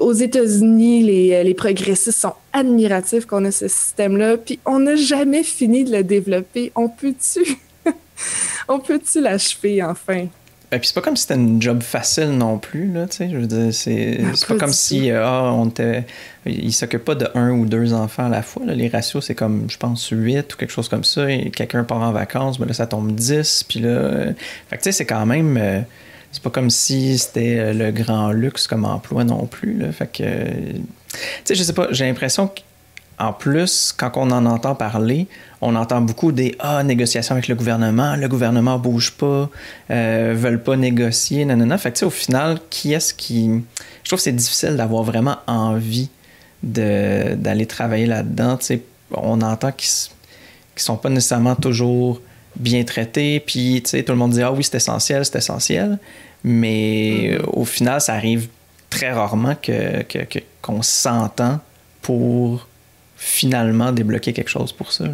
aux 0.00 0.12
États-Unis, 0.12 1.02
les, 1.02 1.42
les, 1.42 1.54
progressistes 1.54 2.18
sont 2.18 2.34
admiratifs 2.52 3.24
qu'on 3.24 3.44
ait 3.44 3.50
ce 3.50 3.68
système-là. 3.68 4.36
Puis 4.36 4.60
on 4.66 4.80
n'a 4.80 4.96
jamais 4.96 5.42
fini 5.42 5.84
de 5.84 5.96
le 5.96 6.04
développer. 6.04 6.70
On 6.76 6.88
peut-tu, 6.88 7.58
on 8.68 8.80
peut-tu 8.80 9.20
l'achever 9.20 9.82
enfin? 9.82 10.26
Et 10.70 10.78
puis 10.78 10.88
c'est 10.88 10.94
pas 10.94 11.00
comme 11.00 11.16
si 11.16 11.22
c'était 11.22 11.36
une 11.36 11.62
job 11.62 11.82
facile 11.82 12.30
non 12.32 12.58
plus, 12.58 12.92
là, 12.92 13.06
tu 13.06 13.16
sais. 13.16 13.30
Je 13.30 13.36
veux 13.38 13.46
dire, 13.46 13.72
c'est 13.72 14.20
pas, 14.46 14.56
comme 14.56 14.72
si, 14.72 15.10
euh, 15.10 15.24
ah, 15.24 15.50
on 15.54 15.68
était. 15.68 16.04
Il 16.44 16.72
s'occupe 16.74 17.04
pas 17.04 17.14
de 17.14 17.26
un 17.34 17.52
ou 17.52 17.64
deux 17.64 17.94
enfants 17.94 18.26
à 18.26 18.28
la 18.28 18.42
fois. 18.42 18.66
Là. 18.66 18.74
Les 18.74 18.88
ratios, 18.88 19.24
c'est 19.24 19.34
comme, 19.34 19.64
je 19.70 19.78
pense, 19.78 20.08
8 20.10 20.52
ou 20.52 20.56
quelque 20.58 20.70
chose 20.70 20.90
comme 20.90 21.04
ça. 21.04 21.30
Et 21.30 21.50
quelqu'un 21.50 21.84
part 21.84 22.02
en 22.02 22.12
vacances, 22.12 22.58
ben 22.58 22.66
là, 22.66 22.74
ça 22.74 22.86
tombe 22.86 23.14
10. 23.14 23.64
Puis 23.66 23.80
là. 23.80 23.88
Euh, 23.88 24.32
fait 24.68 24.76
que, 24.76 24.82
tu 24.82 24.84
sais, 24.84 24.92
c'est 24.92 25.06
quand 25.06 25.24
même. 25.24 25.56
Euh, 25.56 25.80
c'est 26.32 26.42
pas 26.42 26.50
comme 26.50 26.68
si 26.68 27.16
c'était 27.16 27.72
le 27.72 27.90
grand 27.90 28.32
luxe 28.32 28.66
comme 28.66 28.84
emploi 28.84 29.24
non 29.24 29.46
plus. 29.46 29.78
Là. 29.78 29.90
Fait 29.90 30.06
que. 30.06 30.22
Tu 30.22 30.82
sais, 31.44 31.54
je 31.54 31.62
sais 31.62 31.72
pas, 31.72 31.88
j'ai 31.92 32.04
l'impression 32.04 32.48
que 32.48 32.60
en 33.18 33.32
plus, 33.32 33.92
quand 33.96 34.12
on 34.16 34.30
en 34.30 34.46
entend 34.46 34.74
parler, 34.74 35.26
on 35.60 35.74
entend 35.74 36.00
beaucoup 36.00 36.30
des 36.30 36.54
ah, 36.60 36.82
négociations 36.84 37.34
avec 37.34 37.48
le 37.48 37.56
gouvernement, 37.56 38.14
le 38.14 38.28
gouvernement 38.28 38.78
bouge 38.78 39.12
pas, 39.12 39.50
euh, 39.90 40.34
veulent 40.36 40.62
pas 40.62 40.76
négocier, 40.76 41.44
nanana. 41.44 41.78
Fait 41.78 41.92
que, 41.92 42.04
au 42.04 42.10
final, 42.10 42.60
qui 42.70 42.92
est-ce 42.92 43.12
qui. 43.12 43.50
Je 44.04 44.08
trouve 44.08 44.18
que 44.18 44.22
c'est 44.22 44.32
difficile 44.32 44.76
d'avoir 44.76 45.02
vraiment 45.02 45.38
envie 45.46 46.10
d'aller 46.62 47.66
travailler 47.66 48.06
là-dedans. 48.06 48.58
On 49.12 49.40
entend 49.42 49.72
qu'ils 49.72 50.10
ne 50.76 50.80
sont 50.80 50.96
pas 50.96 51.08
nécessairement 51.08 51.56
toujours 51.56 52.20
bien 52.56 52.84
traités, 52.84 53.40
puis 53.40 53.82
tout 53.82 53.96
le 54.12 54.14
monde 54.14 54.32
dit 54.32 54.42
Ah 54.42 54.52
oui, 54.52 54.62
c'est 54.62 54.76
essentiel, 54.76 55.24
c'est 55.24 55.38
essentiel. 55.38 55.98
Mais 56.44 57.32
mm-hmm. 57.32 57.44
au 57.52 57.64
final, 57.64 58.00
ça 58.00 58.14
arrive 58.14 58.48
très 58.90 59.10
rarement 59.10 59.54
qu'on 59.54 60.04
que, 60.08 60.38
qu'on 60.62 60.82
s'entend 60.82 61.58
pour 62.00 62.68
finalement 63.18 63.92
débloquer 63.92 64.32
quelque 64.32 64.48
chose 64.48 64.72
pour 64.72 64.92
ça. 64.92 65.04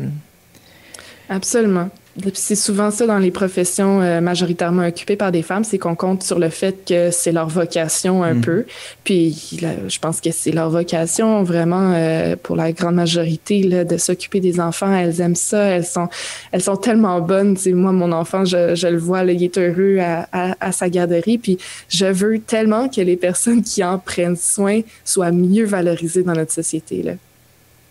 Absolument. 1.28 1.88
C'est 2.34 2.54
souvent 2.54 2.92
ça 2.92 3.06
dans 3.06 3.18
les 3.18 3.32
professions 3.32 4.00
euh, 4.00 4.20
majoritairement 4.20 4.86
occupées 4.86 5.16
par 5.16 5.32
des 5.32 5.42
femmes, 5.42 5.64
c'est 5.64 5.78
qu'on 5.78 5.96
compte 5.96 6.22
sur 6.22 6.38
le 6.38 6.48
fait 6.48 6.84
que 6.86 7.10
c'est 7.10 7.32
leur 7.32 7.48
vocation 7.48 8.22
un 8.22 8.34
mm. 8.34 8.40
peu. 8.40 8.66
Puis 9.02 9.58
je 9.88 9.98
pense 9.98 10.20
que 10.20 10.30
c'est 10.30 10.52
leur 10.52 10.70
vocation 10.70 11.42
vraiment 11.42 11.92
euh, 11.94 12.36
pour 12.40 12.54
la 12.54 12.70
grande 12.70 12.94
majorité 12.94 13.64
là, 13.64 13.84
de 13.84 13.96
s'occuper 13.96 14.38
des 14.38 14.60
enfants. 14.60 14.94
Elles 14.94 15.20
aiment 15.20 15.34
ça, 15.34 15.58
elles 15.58 15.86
sont, 15.86 16.08
elles 16.52 16.62
sont 16.62 16.76
tellement 16.76 17.20
bonnes. 17.20 17.56
moi, 17.72 17.90
mon 17.90 18.12
enfant, 18.12 18.44
je, 18.44 18.76
je 18.76 18.86
le 18.86 18.98
vois, 18.98 19.24
là, 19.24 19.32
il 19.32 19.42
est 19.42 19.58
heureux 19.58 19.98
à, 19.98 20.28
à, 20.60 20.70
sa 20.70 20.88
garderie. 20.88 21.38
Puis 21.38 21.58
je 21.88 22.06
veux 22.06 22.38
tellement 22.38 22.88
que 22.88 23.00
les 23.00 23.16
personnes 23.16 23.62
qui 23.62 23.82
en 23.82 23.98
prennent 23.98 24.36
soin 24.36 24.82
soient 25.04 25.32
mieux 25.32 25.64
valorisées 25.64 26.22
dans 26.22 26.34
notre 26.34 26.52
société. 26.52 27.02
Là. 27.02 27.14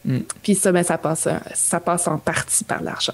Mm. 0.06 0.20
Puis 0.42 0.56
ça, 0.56 0.72
ben, 0.72 0.84
ça, 0.84 0.98
passe, 0.98 1.28
ça 1.54 1.80
passe 1.80 2.08
en 2.08 2.18
partie 2.18 2.64
par 2.64 2.82
l'argent. 2.82 3.14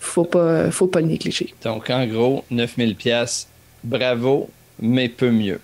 Faut 0.00 0.24
pas, 0.24 0.70
faut 0.70 0.86
pas 0.86 1.00
le 1.00 1.06
négliger. 1.06 1.54
Donc, 1.64 1.90
en 1.90 2.06
gros, 2.06 2.44
9000 2.50 2.94
pièces 2.94 3.48
bravo, 3.82 4.48
mais 4.80 5.08
peu 5.08 5.30
mieux. 5.30 5.60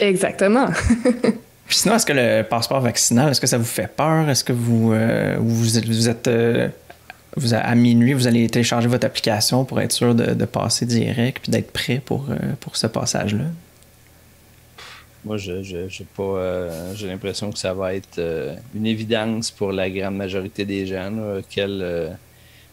Exactement. 0.00 0.68
Puis 1.66 1.76
sinon, 1.76 1.96
est-ce 1.96 2.06
que 2.06 2.14
le 2.14 2.42
passeport 2.42 2.80
vaccinal, 2.80 3.30
est-ce 3.30 3.40
que 3.40 3.46
ça 3.46 3.58
vous 3.58 3.64
fait 3.64 3.88
peur? 3.94 4.28
Est-ce 4.30 4.42
que 4.42 4.54
vous, 4.54 4.92
euh, 4.92 5.36
vous, 5.38 5.76
êtes, 6.08 6.28
euh, 6.28 6.68
vous 7.36 7.52
à 7.52 7.74
minuit, 7.74 8.14
vous 8.14 8.26
allez 8.26 8.48
télécharger 8.48 8.88
votre 8.88 9.06
application 9.06 9.64
pour 9.64 9.80
être 9.80 9.92
sûr 9.92 10.14
de, 10.14 10.44
passer 10.46 10.86
direct 10.86 11.40
puis 11.42 11.50
d'être 11.50 11.70
prêt 11.70 12.00
pour, 12.02 12.26
euh, 12.30 12.36
pour 12.60 12.76
ce 12.76 12.86
passage-là? 12.86 13.44
Moi, 15.28 15.36
je, 15.36 16.04
pas, 16.16 16.22
euh, 16.22 16.94
j'ai 16.94 17.06
l'impression 17.06 17.52
que 17.52 17.58
ça 17.58 17.74
va 17.74 17.94
être 17.94 18.18
euh, 18.18 18.56
une 18.74 18.86
évidence 18.86 19.50
pour 19.50 19.72
la 19.72 19.90
grande 19.90 20.16
majorité 20.16 20.64
des 20.64 20.86
gens, 20.86 21.12
qu'elle, 21.50 21.82
euh, 21.82 22.08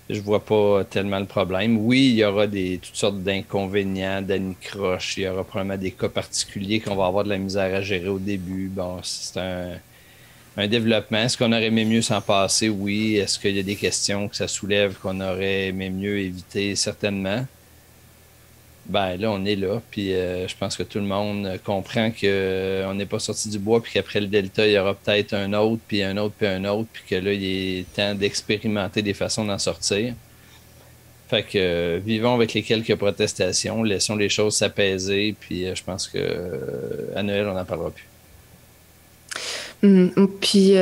je 0.10 0.22
vois 0.22 0.40
pas 0.40 0.86
tellement 0.86 1.20
le 1.20 1.26
problème. 1.26 1.78
Oui, 1.78 2.12
il 2.12 2.16
y 2.16 2.24
aura 2.24 2.48
des, 2.48 2.80
toutes 2.82 2.96
sortes 2.96 3.22
d'inconvénients, 3.22 4.22
d'anicroches, 4.22 5.18
il 5.18 5.24
y 5.24 5.28
aura 5.28 5.44
probablement 5.44 5.78
des 5.78 5.92
cas 5.92 6.08
particuliers 6.08 6.80
qu'on 6.80 6.96
va 6.96 7.08
avoir 7.08 7.26
de 7.26 7.30
la 7.30 7.38
misère 7.38 7.76
à 7.76 7.82
gérer 7.82 8.08
au 8.08 8.20
début. 8.20 8.70
Bon, 8.70 9.00
c'est 9.04 9.38
un, 9.38 9.72
un 10.56 10.68
développement. 10.70 11.24
Est-ce 11.24 11.38
qu'on 11.38 11.52
aurait 11.52 11.66
aimé 11.66 11.84
mieux 11.84 12.02
s'en 12.02 12.22
passer? 12.22 12.70
Oui. 12.70 13.18
Est-ce 13.18 13.38
qu'il 13.38 13.58
y 13.58 13.60
a 13.60 13.64
des 13.64 13.76
questions 13.76 14.30
que 14.30 14.36
ça 14.38 14.48
soulève 14.48 14.94
qu'on 15.02 15.20
aurait 15.20 15.68
aimé 15.68 15.90
mieux 15.90 16.20
éviter? 16.20 16.74
Certainement 16.78 17.46
ben 18.88 19.18
là, 19.18 19.32
on 19.32 19.44
est 19.46 19.56
là. 19.56 19.82
Puis 19.92 20.14
euh, 20.14 20.48
je 20.48 20.56
pense 20.56 20.78
que 20.78 20.84
tout 20.84 21.00
le 21.00 21.06
monde 21.06 21.60
comprend 21.64 22.12
qu'on 22.12 22.20
euh, 22.24 22.94
n'est 22.94 23.06
pas 23.06 23.20
sorti 23.20 23.50
du 23.50 23.60
bois, 23.60 23.82
puis 23.82 23.94
qu'après 23.94 24.22
le 24.22 24.28
Delta, 24.28 24.68
il 24.68 24.74
y 24.74 24.78
aura 24.78 24.94
peut-être 24.94 25.34
un 25.34 25.54
autre, 25.54 25.82
puis 25.88 26.04
un 26.04 26.18
autre, 26.18 26.36
puis 26.38 26.48
un 26.48 26.64
autre, 26.66 26.88
puis 26.92 27.04
que 27.10 27.16
là, 27.16 27.34
il 27.34 27.80
est 27.80 27.94
temps 27.96 28.14
d'expérimenter 28.14 29.02
des 29.02 29.14
façons 29.14 29.46
d'en 29.46 29.58
sortir. 29.58 30.14
Fait 31.28 31.42
que 31.42 31.58
euh, 31.58 32.00
vivons 32.06 32.36
avec 32.36 32.54
les 32.54 32.62
quelques 32.62 32.96
protestations, 32.96 33.82
laissons 33.82 34.16
les 34.16 34.30
choses 34.30 34.56
s'apaiser, 34.56 35.36
puis 35.40 35.66
je 35.76 35.84
pense 35.84 36.08
que 36.08 37.10
à 37.16 37.24
Noël, 37.24 37.48
on 37.48 37.54
n'en 37.56 37.66
parlera 37.66 37.90
plus. 37.90 38.08
Hum, 39.84 40.12
puis 40.40 40.74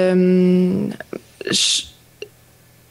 je, 1.50 1.84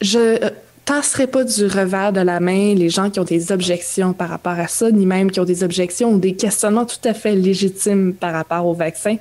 je 0.00 0.52
tasserait 0.94 1.26
pas 1.26 1.42
du 1.42 1.64
revers 1.64 2.12
de 2.12 2.20
la 2.20 2.38
main 2.38 2.74
les 2.74 2.90
gens 2.90 3.08
qui 3.08 3.18
ont 3.18 3.24
des 3.24 3.50
objections 3.50 4.12
par 4.12 4.28
rapport 4.28 4.58
à 4.58 4.68
ça, 4.68 4.90
ni 4.90 5.06
même 5.06 5.30
qui 5.30 5.40
ont 5.40 5.46
des 5.46 5.64
objections 5.64 6.12
ou 6.12 6.18
des 6.18 6.34
questionnements 6.34 6.84
tout 6.84 7.08
à 7.08 7.14
fait 7.14 7.34
légitimes 7.34 8.12
par 8.12 8.34
rapport 8.34 8.66
au 8.66 8.74
vaccin. 8.74 9.16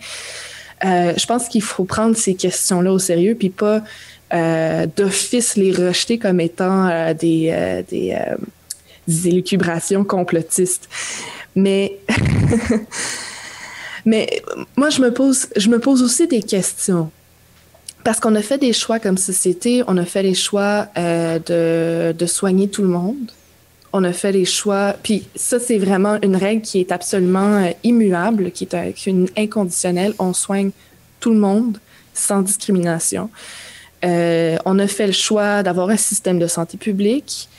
Euh, 0.83 1.13
je 1.15 1.25
pense 1.25 1.47
qu'il 1.47 1.61
faut 1.61 1.85
prendre 1.85 2.17
ces 2.17 2.33
questions-là 2.33 2.91
au 2.91 2.99
sérieux, 2.99 3.35
puis 3.35 3.49
pas 3.49 3.81
euh, 4.33 4.85
d'office 4.97 5.55
les 5.55 5.71
rejeter 5.71 6.17
comme 6.17 6.41
étant 6.41 6.89
euh, 6.89 7.13
des, 7.13 7.83
des, 7.89 8.17
des, 9.07 9.27
élucubrations 9.29 10.03
complotistes. 10.03 10.89
Mais, 11.55 11.99
mais 14.05 14.41
moi, 14.75 14.89
je 14.89 14.99
me 14.99 15.13
pose, 15.13 15.47
je 15.55 15.69
me 15.69 15.79
pose 15.79 16.03
aussi 16.03 16.27
des 16.27 16.43
questions. 16.43 17.11
Parce 18.03 18.19
qu'on 18.19 18.33
a 18.35 18.41
fait 18.41 18.57
des 18.57 18.73
choix 18.73 18.99
comme 18.99 19.17
société, 19.17 19.83
on 19.87 19.97
a 19.97 20.05
fait 20.05 20.23
les 20.23 20.33
choix 20.33 20.87
euh, 20.97 21.39
de, 21.39 22.17
de, 22.17 22.25
soigner 22.25 22.67
tout 22.67 22.81
le 22.81 22.87
monde. 22.87 23.31
On 23.93 24.03
a 24.03 24.13
fait 24.13 24.31
les 24.31 24.45
choix, 24.45 24.95
puis 25.03 25.27
ça 25.35 25.59
c'est 25.59 25.77
vraiment 25.77 26.17
une 26.21 26.35
règle 26.35 26.61
qui 26.61 26.79
est 26.79 26.91
absolument 26.91 27.57
euh, 27.57 27.71
immuable, 27.83 28.51
qui 28.51 28.67
est, 28.71 29.05
une 29.05 29.27
inconditionnelle. 29.37 30.13
On 30.17 30.33
soigne 30.33 30.71
tout 31.19 31.31
le 31.31 31.39
monde 31.39 31.77
sans 32.13 32.41
discrimination. 32.41 33.29
Euh, 34.03 34.57
on 34.65 34.79
a 34.79 34.87
fait 34.87 35.07
le 35.07 35.13
choix 35.13 35.61
d'avoir 35.61 35.89
un 35.89 35.97
système 35.97 36.39
de 36.39 36.47
santé 36.47 36.77
publique 36.77 37.49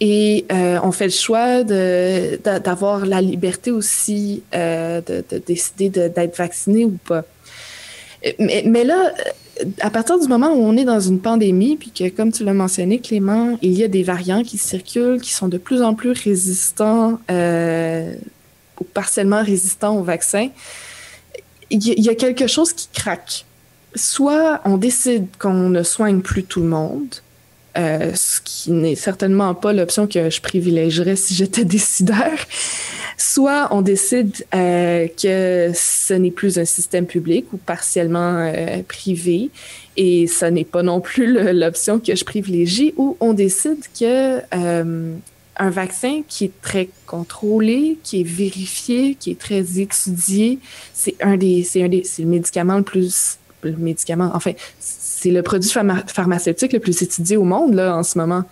et 0.00 0.46
on 0.82 0.92
fait 0.92 1.04
le 1.04 1.10
choix 1.10 1.62
d'avoir 1.62 3.06
la 3.06 3.20
liberté 3.20 3.70
aussi 3.70 4.42
de, 4.52 5.00
de, 5.00 5.38
décider 5.38 5.88
d'être 5.88 6.36
vacciné 6.36 6.84
ou 6.84 6.98
pas. 7.06 7.22
Mais 8.38 8.84
là, 8.84 9.12
à 9.80 9.90
partir 9.90 10.18
du 10.18 10.26
moment 10.28 10.52
où 10.52 10.64
on 10.64 10.76
est 10.76 10.84
dans 10.84 11.00
une 11.00 11.20
pandémie, 11.20 11.76
puis 11.76 11.90
que, 11.90 12.08
comme 12.08 12.32
tu 12.32 12.44
l'as 12.44 12.54
mentionné, 12.54 12.98
Clément, 12.98 13.58
il 13.62 13.72
y 13.72 13.84
a 13.84 13.88
des 13.88 14.02
variants 14.02 14.42
qui 14.42 14.58
circulent, 14.58 15.20
qui 15.20 15.32
sont 15.32 15.48
de 15.48 15.58
plus 15.58 15.82
en 15.82 15.94
plus 15.94 16.10
résistants 16.10 17.20
euh, 17.30 18.14
ou 18.80 18.84
partiellement 18.84 19.42
résistants 19.42 19.96
au 19.96 20.02
vaccin, 20.02 20.48
il 21.70 21.82
y, 21.82 22.08
a 22.08 22.14
quelque 22.14 22.46
chose 22.46 22.72
qui 22.72 22.88
craque. 22.92 23.46
Soit 23.94 24.60
on 24.64 24.76
décide 24.76 25.26
qu'on 25.38 25.70
ne 25.70 25.82
soigne 25.82 26.20
plus 26.20 26.44
tout 26.44 26.60
le 26.60 26.68
monde, 26.68 27.14
euh, 27.76 28.12
ce 28.14 28.40
qui 28.40 28.70
n'est 28.70 28.94
certainement 28.94 29.54
pas 29.54 29.72
l'option 29.72 30.06
que 30.06 30.30
je 30.30 30.40
privilégierais 30.40 31.16
si 31.16 31.34
j'étais 31.34 31.64
décideur. 31.64 32.32
Soit 33.16 33.68
on 33.70 33.80
décide 33.80 34.44
euh, 34.54 35.06
que 35.06 35.70
ce 35.74 36.14
n'est 36.14 36.32
plus 36.32 36.58
un 36.58 36.64
système 36.64 37.06
public 37.06 37.46
ou 37.52 37.58
partiellement 37.58 38.38
euh, 38.38 38.82
privé, 38.86 39.50
et 39.96 40.26
ce 40.26 40.46
n'est 40.46 40.64
pas 40.64 40.82
non 40.82 41.00
plus 41.00 41.32
l'option 41.52 42.00
que 42.00 42.14
je 42.14 42.24
privilégie, 42.24 42.92
ou 42.96 43.16
on 43.20 43.32
décide 43.32 43.84
que 43.98 44.38
euh, 44.54 45.14
un 45.56 45.70
vaccin 45.70 46.22
qui 46.26 46.46
est 46.46 46.60
très 46.60 46.88
contrôlé, 47.06 47.98
qui 48.02 48.22
est 48.22 48.26
vérifié, 48.26 49.14
qui 49.14 49.30
est 49.30 49.38
très 49.38 49.78
étudié, 49.78 50.58
c'est 50.92 51.14
un 51.20 51.36
des, 51.36 51.62
c'est 51.62 51.84
un 51.84 51.88
des, 51.88 52.02
c'est 52.02 52.22
le 52.22 52.28
médicament 52.28 52.78
le 52.78 52.82
plus, 52.82 53.38
le 53.62 53.76
médicament, 53.76 54.32
enfin, 54.34 54.52
c'est 54.80 55.30
le 55.30 55.42
produit 55.42 55.70
pharmaceutique 55.70 56.72
le 56.72 56.80
plus 56.80 57.00
étudié 57.00 57.36
au 57.36 57.44
monde 57.44 57.74
là 57.74 57.96
en 57.96 58.02
ce 58.02 58.18
moment. 58.18 58.42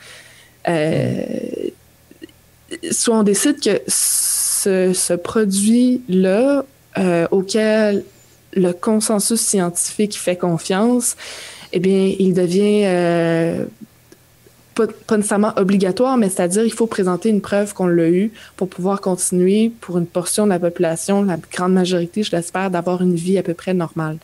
Soit 2.90 3.18
on 3.18 3.22
décide 3.24 3.60
que 3.60 3.82
ce, 4.62 5.14
produit-là, 5.14 6.64
euh, 6.98 7.26
auquel 7.30 8.04
le 8.54 8.72
consensus 8.72 9.40
scientifique 9.40 10.18
fait 10.18 10.36
confiance, 10.36 11.16
eh 11.72 11.80
bien, 11.80 12.12
il 12.18 12.34
devient 12.34 12.82
euh, 12.84 13.64
pas, 14.74 14.86
nécessairement 15.16 15.52
obligatoire, 15.56 16.16
mais 16.16 16.28
c'est-à-dire 16.28 16.64
il 16.64 16.72
faut 16.72 16.86
présenter 16.86 17.30
une 17.30 17.40
preuve 17.40 17.72
qu'on 17.74 17.86
l'a 17.86 18.08
eu 18.08 18.30
pour 18.56 18.68
pouvoir 18.68 19.00
continuer 19.00 19.72
pour 19.80 19.98
une 19.98 20.06
portion 20.06 20.44
de 20.44 20.50
la 20.50 20.58
population, 20.58 21.22
la 21.22 21.38
grande 21.50 21.72
majorité, 21.72 22.22
je 22.22 22.32
l'espère, 22.32 22.70
d'avoir 22.70 23.02
une 23.02 23.14
vie 23.14 23.38
à 23.38 23.42
peu 23.42 23.54
près 23.54 23.74
normale. 23.74 24.18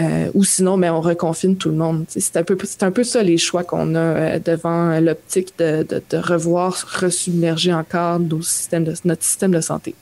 Euh, 0.00 0.30
ou 0.34 0.44
sinon, 0.44 0.76
mais 0.76 0.88
ben, 0.88 0.94
on 0.94 1.00
reconfine 1.00 1.56
tout 1.56 1.70
le 1.70 1.76
monde. 1.76 2.04
C'est 2.08 2.36
un, 2.36 2.42
peu, 2.42 2.58
un 2.82 2.90
peu 2.90 3.02
ça 3.02 3.22
les 3.22 3.38
choix 3.38 3.64
qu'on 3.64 3.94
a 3.94 3.98
euh, 3.98 4.38
devant 4.38 5.00
l'optique 5.00 5.54
de, 5.58 5.84
de, 5.84 6.02
de, 6.10 6.16
revoir 6.18 6.74
resubmerger 7.00 7.72
encore 7.72 8.20
notre 8.20 8.44
système 8.44 9.52
de 9.52 9.60
santé. 9.62 9.94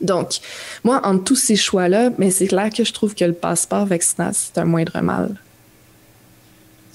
Donc, 0.00 0.38
moi, 0.84 1.00
entre 1.04 1.24
tous 1.24 1.36
ces 1.36 1.56
choix-là, 1.56 2.10
mais 2.18 2.30
c'est 2.30 2.46
clair 2.46 2.70
que 2.70 2.84
je 2.84 2.92
trouve 2.92 3.14
que 3.14 3.24
le 3.24 3.32
passeport 3.32 3.86
vaccinal, 3.86 4.32
c'est 4.34 4.58
un 4.58 4.64
moindre 4.64 5.00
mal. 5.00 5.36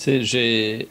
Je 0.06 0.86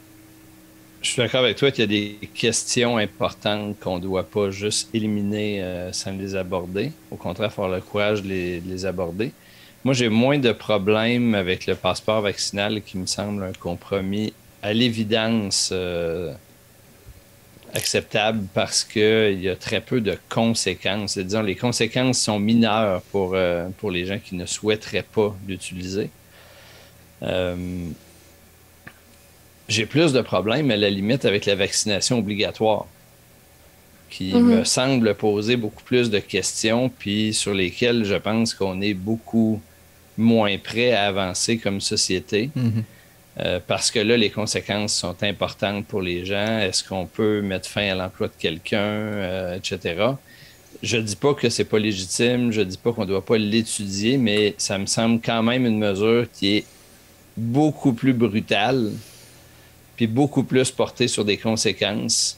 suis 1.01 1.17
d'accord 1.17 1.41
avec 1.45 1.55
toi 1.55 1.71
qu'il 1.71 1.79
y 1.79 1.83
a 1.83 1.87
des 1.87 2.27
questions 2.33 2.97
importantes 2.97 3.79
qu'on 3.79 3.97
ne 3.97 4.01
doit 4.01 4.23
pas 4.23 4.51
juste 4.51 4.89
éliminer 4.93 5.63
euh, 5.63 5.93
sans 5.93 6.11
les 6.11 6.35
aborder. 6.35 6.91
Au 7.09 7.15
contraire, 7.15 7.49
il 7.51 7.55
faut 7.55 7.63
avoir 7.63 7.77
le 7.77 7.81
courage 7.81 8.21
de 8.21 8.27
les, 8.27 8.85
aborder. 8.85 9.31
Moi, 9.85 9.93
j'ai 9.93 10.09
moins 10.09 10.37
de 10.37 10.51
problèmes 10.51 11.35
avec 11.35 11.65
le 11.65 11.75
passeport 11.75 12.21
vaccinal 12.21 12.81
qui 12.81 12.97
me 12.97 13.05
semble 13.05 13.43
un 13.43 13.53
compromis 13.53 14.33
à 14.61 14.73
l'évidence 14.73 15.69
euh, 15.71 16.33
acceptable 17.73 18.45
parce 18.53 18.83
qu'il 18.83 19.41
y 19.41 19.47
a 19.47 19.55
très 19.55 19.79
peu 19.79 20.01
de 20.01 20.17
conséquences. 20.27 21.17
Disons, 21.17 21.41
les 21.41 21.55
conséquences 21.55 22.19
sont 22.19 22.39
mineures 22.39 23.01
pour, 23.11 23.31
euh, 23.35 23.69
pour 23.77 23.89
les 23.89 24.05
gens 24.05 24.19
qui 24.19 24.35
ne 24.35 24.45
souhaiteraient 24.45 25.03
pas 25.03 25.33
l'utiliser. 25.47 26.09
Euh, 27.23 27.55
j'ai 29.69 29.85
plus 29.85 30.11
de 30.11 30.21
problèmes 30.21 30.71
à 30.71 30.77
la 30.77 30.89
limite 30.89 31.23
avec 31.23 31.45
la 31.45 31.55
vaccination 31.55 32.17
obligatoire, 32.17 32.85
qui 34.09 34.33
mhm. 34.33 34.43
me 34.43 34.63
semble 34.63 35.13
poser 35.15 35.55
beaucoup 35.55 35.83
plus 35.83 36.09
de 36.09 36.19
questions, 36.19 36.89
puis 36.89 37.33
sur 37.33 37.53
lesquelles 37.53 38.03
je 38.03 38.15
pense 38.15 38.53
qu'on 38.53 38.81
est 38.81 38.95
beaucoup 38.95 39.61
moins 40.19 40.57
prêt 40.57 40.91
à 40.91 41.07
avancer 41.07 41.57
comme 41.57 41.81
société. 41.81 42.51
Mhm. 42.55 42.83
Euh, 43.39 43.59
parce 43.65 43.89
que 43.89 43.99
là, 43.99 44.17
les 44.17 44.29
conséquences 44.29 44.93
sont 44.93 45.23
importantes 45.23 45.85
pour 45.85 46.01
les 46.01 46.25
gens. 46.25 46.59
Est-ce 46.59 46.83
qu'on 46.83 47.05
peut 47.05 47.41
mettre 47.41 47.69
fin 47.69 47.89
à 47.89 47.95
l'emploi 47.95 48.27
de 48.27 48.33
quelqu'un, 48.37 48.77
euh, 48.77 49.55
etc. 49.55 49.95
Je 50.83 50.97
ne 50.97 51.03
dis 51.03 51.15
pas 51.15 51.33
que 51.33 51.49
c'est 51.49 51.63
pas 51.63 51.79
légitime, 51.79 52.51
je 52.51 52.59
ne 52.59 52.65
dis 52.65 52.77
pas 52.77 52.91
qu'on 52.91 53.03
ne 53.03 53.07
doit 53.07 53.25
pas 53.25 53.37
l'étudier, 53.37 54.17
mais 54.17 54.55
ça 54.57 54.77
me 54.77 54.85
semble 54.85 55.21
quand 55.21 55.41
même 55.41 55.65
une 55.65 55.79
mesure 55.79 56.27
qui 56.31 56.57
est 56.57 56.65
beaucoup 57.37 57.93
plus 57.93 58.13
brutale, 58.13 58.91
puis 59.95 60.07
beaucoup 60.07 60.43
plus 60.43 60.69
portée 60.71 61.07
sur 61.07 61.23
des 61.23 61.37
conséquences 61.37 62.37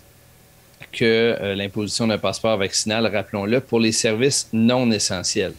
que 0.91 1.05
euh, 1.41 1.55
l'imposition 1.55 2.07
d'un 2.07 2.17
passeport 2.19 2.57
vaccinal, 2.57 3.07
rappelons-le, 3.07 3.59
pour 3.59 3.79
les 3.79 3.91
services 3.91 4.49
non 4.53 4.91
essentiels. 4.91 5.53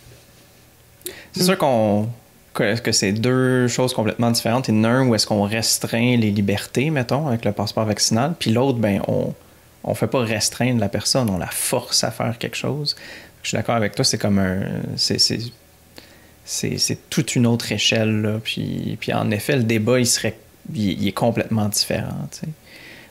C'est 1.33 1.45
sûr 1.45 1.59
qu'on 1.59 2.09
que 2.55 2.93
c'est 2.93 3.13
deux 3.13 3.67
choses 3.69 3.95
complètement 3.95 4.31
différentes? 4.31 4.69
Il 4.69 4.75
où 4.75 5.15
est-ce 5.15 5.27
qu'on 5.27 5.43
restreint 5.43 6.17
les 6.17 6.31
libertés, 6.31 6.91
mettons, 6.91 7.27
avec 7.29 7.45
le 7.45 7.53
passeport 7.53 7.87
vaccinal, 7.87 8.35
puis 8.39 8.51
l'autre, 8.51 8.79
ben, 8.79 9.01
on 9.09 9.35
ne 9.89 9.95
fait 9.95 10.07
pas 10.07 10.21
restreindre 10.21 10.79
la 10.81 10.89
personne, 10.89 11.31
on 11.31 11.39
la 11.39 11.47
force 11.47 12.05
à 12.05 12.11
faire 12.11 12.37
quelque 12.39 12.57
chose. 12.57 12.97
Je 13.43 13.49
suis 13.49 13.57
d'accord 13.57 13.75
avec 13.75 13.95
toi, 13.95 14.05
c'est 14.05 14.19
comme 14.19 14.39
un. 14.39 14.61
C'est 16.45 17.11
toute 17.11 17.37
une 17.37 17.47
autre 17.47 17.73
échelle, 17.73 18.41
Puis, 18.45 18.97
puis 19.01 19.13
en 19.13 19.31
effet, 19.31 19.57
le 19.57 19.65
débat, 19.65 19.99
il 19.99 20.07
serait. 20.07 20.37
Il, 20.75 21.09
est 21.09 21.13
complètement 21.13 21.69
différent, 21.69 22.29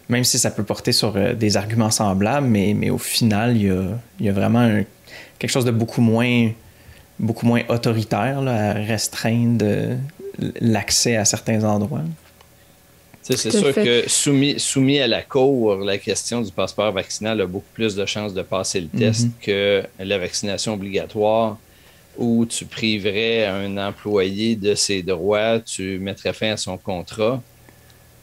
Même 0.07 0.23
si 0.23 0.39
ça 0.39 0.51
peut 0.51 0.63
porter 0.63 0.93
sur 0.93 1.17
euh, 1.17 1.33
des 1.33 1.57
arguments 1.57 1.91
semblables, 1.91 2.47
mais, 2.47 2.73
mais 2.73 2.89
au 2.89 2.97
final, 2.97 3.57
il 3.57 3.63
y 3.63 3.69
a, 3.69 3.83
il 4.21 4.25
y 4.25 4.29
a 4.29 4.31
vraiment 4.31 4.81
quelque 5.37 5.49
chose 5.49 5.65
de 5.65 5.71
beaucoup 5.71 5.99
moins 5.99 6.51
beaucoup 7.21 7.45
moins 7.45 7.61
autoritaire 7.69 8.43
à 8.47 8.73
restreindre 8.73 9.97
l'accès 10.59 11.15
à 11.15 11.23
certains 11.23 11.63
endroits. 11.63 12.03
C'est 13.21 13.51
sûr 13.51 13.73
que 13.73 14.09
soumis, 14.09 14.59
soumis 14.59 14.99
à 14.99 15.07
la 15.07 15.21
Cour, 15.21 15.75
la 15.75 15.99
question 15.99 16.41
du 16.41 16.51
passeport 16.51 16.91
vaccinal 16.91 17.39
a 17.39 17.45
beaucoup 17.45 17.69
plus 17.73 17.95
de 17.95 18.05
chances 18.05 18.33
de 18.33 18.41
passer 18.41 18.81
le 18.81 18.87
test 18.87 19.25
mhm. 19.25 19.31
que 19.41 19.83
la 19.99 20.17
vaccination 20.17 20.73
obligatoire 20.73 21.57
où 22.17 22.45
tu 22.45 22.65
priverais 22.65 23.45
un 23.45 23.77
employé 23.77 24.55
de 24.55 24.75
ses 24.75 25.01
droits, 25.03 25.59
tu 25.59 25.99
mettrais 25.99 26.33
fin 26.33 26.51
à 26.51 26.57
son 26.57 26.77
contrat. 26.77 27.41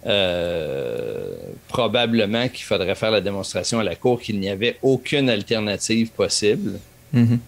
Euh, 0.06 1.34
probablement 1.68 2.48
qu'il 2.48 2.64
faudrait 2.64 2.94
faire 2.94 3.10
la 3.10 3.20
démonstration 3.20 3.80
à 3.80 3.84
la 3.84 3.94
Cour 3.94 4.20
qu'il 4.20 4.38
n'y 4.40 4.48
avait 4.48 4.78
aucune 4.82 5.30
alternative 5.30 6.10
possible. 6.10 6.78
Mhm 7.12 7.38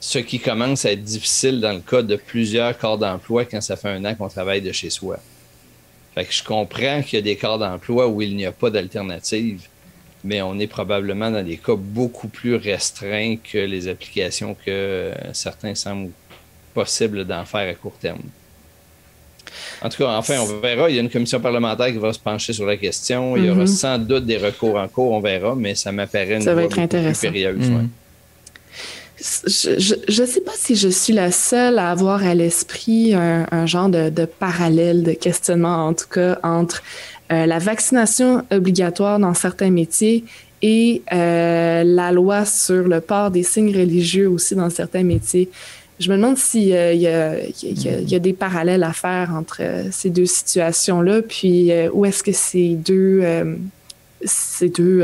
ce 0.00 0.18
qui 0.18 0.38
commence 0.38 0.84
à 0.84 0.92
être 0.92 1.02
difficile 1.02 1.60
dans 1.60 1.72
le 1.72 1.80
cas 1.80 2.02
de 2.02 2.16
plusieurs 2.16 2.76
corps 2.78 2.98
d'emploi 2.98 3.44
quand 3.44 3.60
ça 3.60 3.76
fait 3.76 3.88
un 3.88 4.04
an 4.04 4.14
qu'on 4.14 4.28
travaille 4.28 4.62
de 4.62 4.72
chez 4.72 4.90
soi. 4.90 5.18
Fait 6.14 6.24
que 6.24 6.32
je 6.32 6.42
comprends 6.42 7.02
qu'il 7.02 7.18
y 7.18 7.22
a 7.22 7.22
des 7.22 7.36
corps 7.36 7.58
d'emploi 7.58 8.08
où 8.08 8.22
il 8.22 8.36
n'y 8.36 8.46
a 8.46 8.52
pas 8.52 8.70
d'alternative, 8.70 9.62
mais 10.24 10.40
on 10.42 10.58
est 10.58 10.66
probablement 10.66 11.30
dans 11.30 11.44
des 11.44 11.56
cas 11.56 11.74
beaucoup 11.76 12.28
plus 12.28 12.54
restreints 12.54 13.36
que 13.36 13.58
les 13.58 13.88
applications 13.88 14.56
que 14.64 15.12
certains 15.32 15.74
semblent 15.74 16.10
possibles 16.74 17.24
d'en 17.24 17.44
faire 17.44 17.68
à 17.68 17.74
court 17.74 17.96
terme. 18.00 18.22
En 19.82 19.88
tout 19.88 19.98
cas, 19.98 20.10
enfin, 20.10 20.38
on 20.40 20.60
verra. 20.60 20.90
Il 20.90 20.96
y 20.96 20.98
a 20.98 21.02
une 21.02 21.08
commission 21.08 21.40
parlementaire 21.40 21.86
qui 21.88 21.98
va 21.98 22.12
se 22.12 22.18
pencher 22.18 22.52
sur 22.52 22.66
la 22.66 22.76
question. 22.76 23.36
Il 23.36 23.46
y 23.46 23.50
aura 23.50 23.64
mm-hmm. 23.64 23.66
sans 23.66 23.98
doute 23.98 24.26
des 24.26 24.36
recours 24.36 24.76
en 24.76 24.86
cours, 24.88 25.12
on 25.12 25.20
verra, 25.20 25.54
mais 25.54 25.74
ça 25.74 25.90
m'apparaît 25.90 26.36
une 26.36 26.42
ça 26.42 26.54
va 26.54 26.64
être 26.64 26.78
intéressant. 26.78 27.20
plus 27.20 27.28
périlleuse. 27.28 27.70
Mm-hmm 27.70 27.88
je 29.20 30.22
ne 30.22 30.26
sais 30.26 30.40
pas 30.40 30.52
si 30.54 30.76
je 30.76 30.88
suis 30.88 31.12
la 31.12 31.32
seule 31.32 31.78
à 31.78 31.90
avoir 31.90 32.24
à 32.24 32.34
l'esprit 32.34 33.14
un, 33.14 33.66
genre 33.66 33.88
de, 33.88 34.24
parallèle, 34.26 35.02
de 35.02 35.12
questionnement 35.12 35.86
en 35.88 35.94
tout 35.94 36.08
cas, 36.08 36.38
entre 36.42 36.82
euh, 37.32 37.46
la 37.46 37.58
vaccination 37.58 38.44
obligatoire 38.52 39.18
dans 39.18 39.34
certains 39.34 39.70
métiers 39.70 40.24
et 40.62 41.02
euh, 41.12 41.82
la 41.84 42.12
loi 42.12 42.44
sur 42.44 42.86
le 42.86 43.00
port 43.00 43.30
des 43.30 43.42
signes 43.42 43.76
religieux 43.76 44.28
aussi 44.28 44.54
dans 44.54 44.70
certains 44.70 45.02
métiers. 45.02 45.48
Je 45.98 46.10
me 46.10 46.16
demande 46.16 46.38
s'il 46.38 46.68
y, 46.68 47.02
y, 47.02 48.14
a 48.14 48.18
des 48.20 48.32
parallèles 48.32 48.84
à 48.84 48.92
faire 48.92 49.34
entre 49.34 49.62
ces 49.90 50.10
deux 50.10 50.26
situations-là, 50.26 51.22
puis 51.22 51.72
où 51.92 52.04
est-ce 52.04 52.22
que 52.22 52.30
ces 52.30 52.76
deux, 52.76 53.24
ces 54.24 54.68
deux 54.68 55.02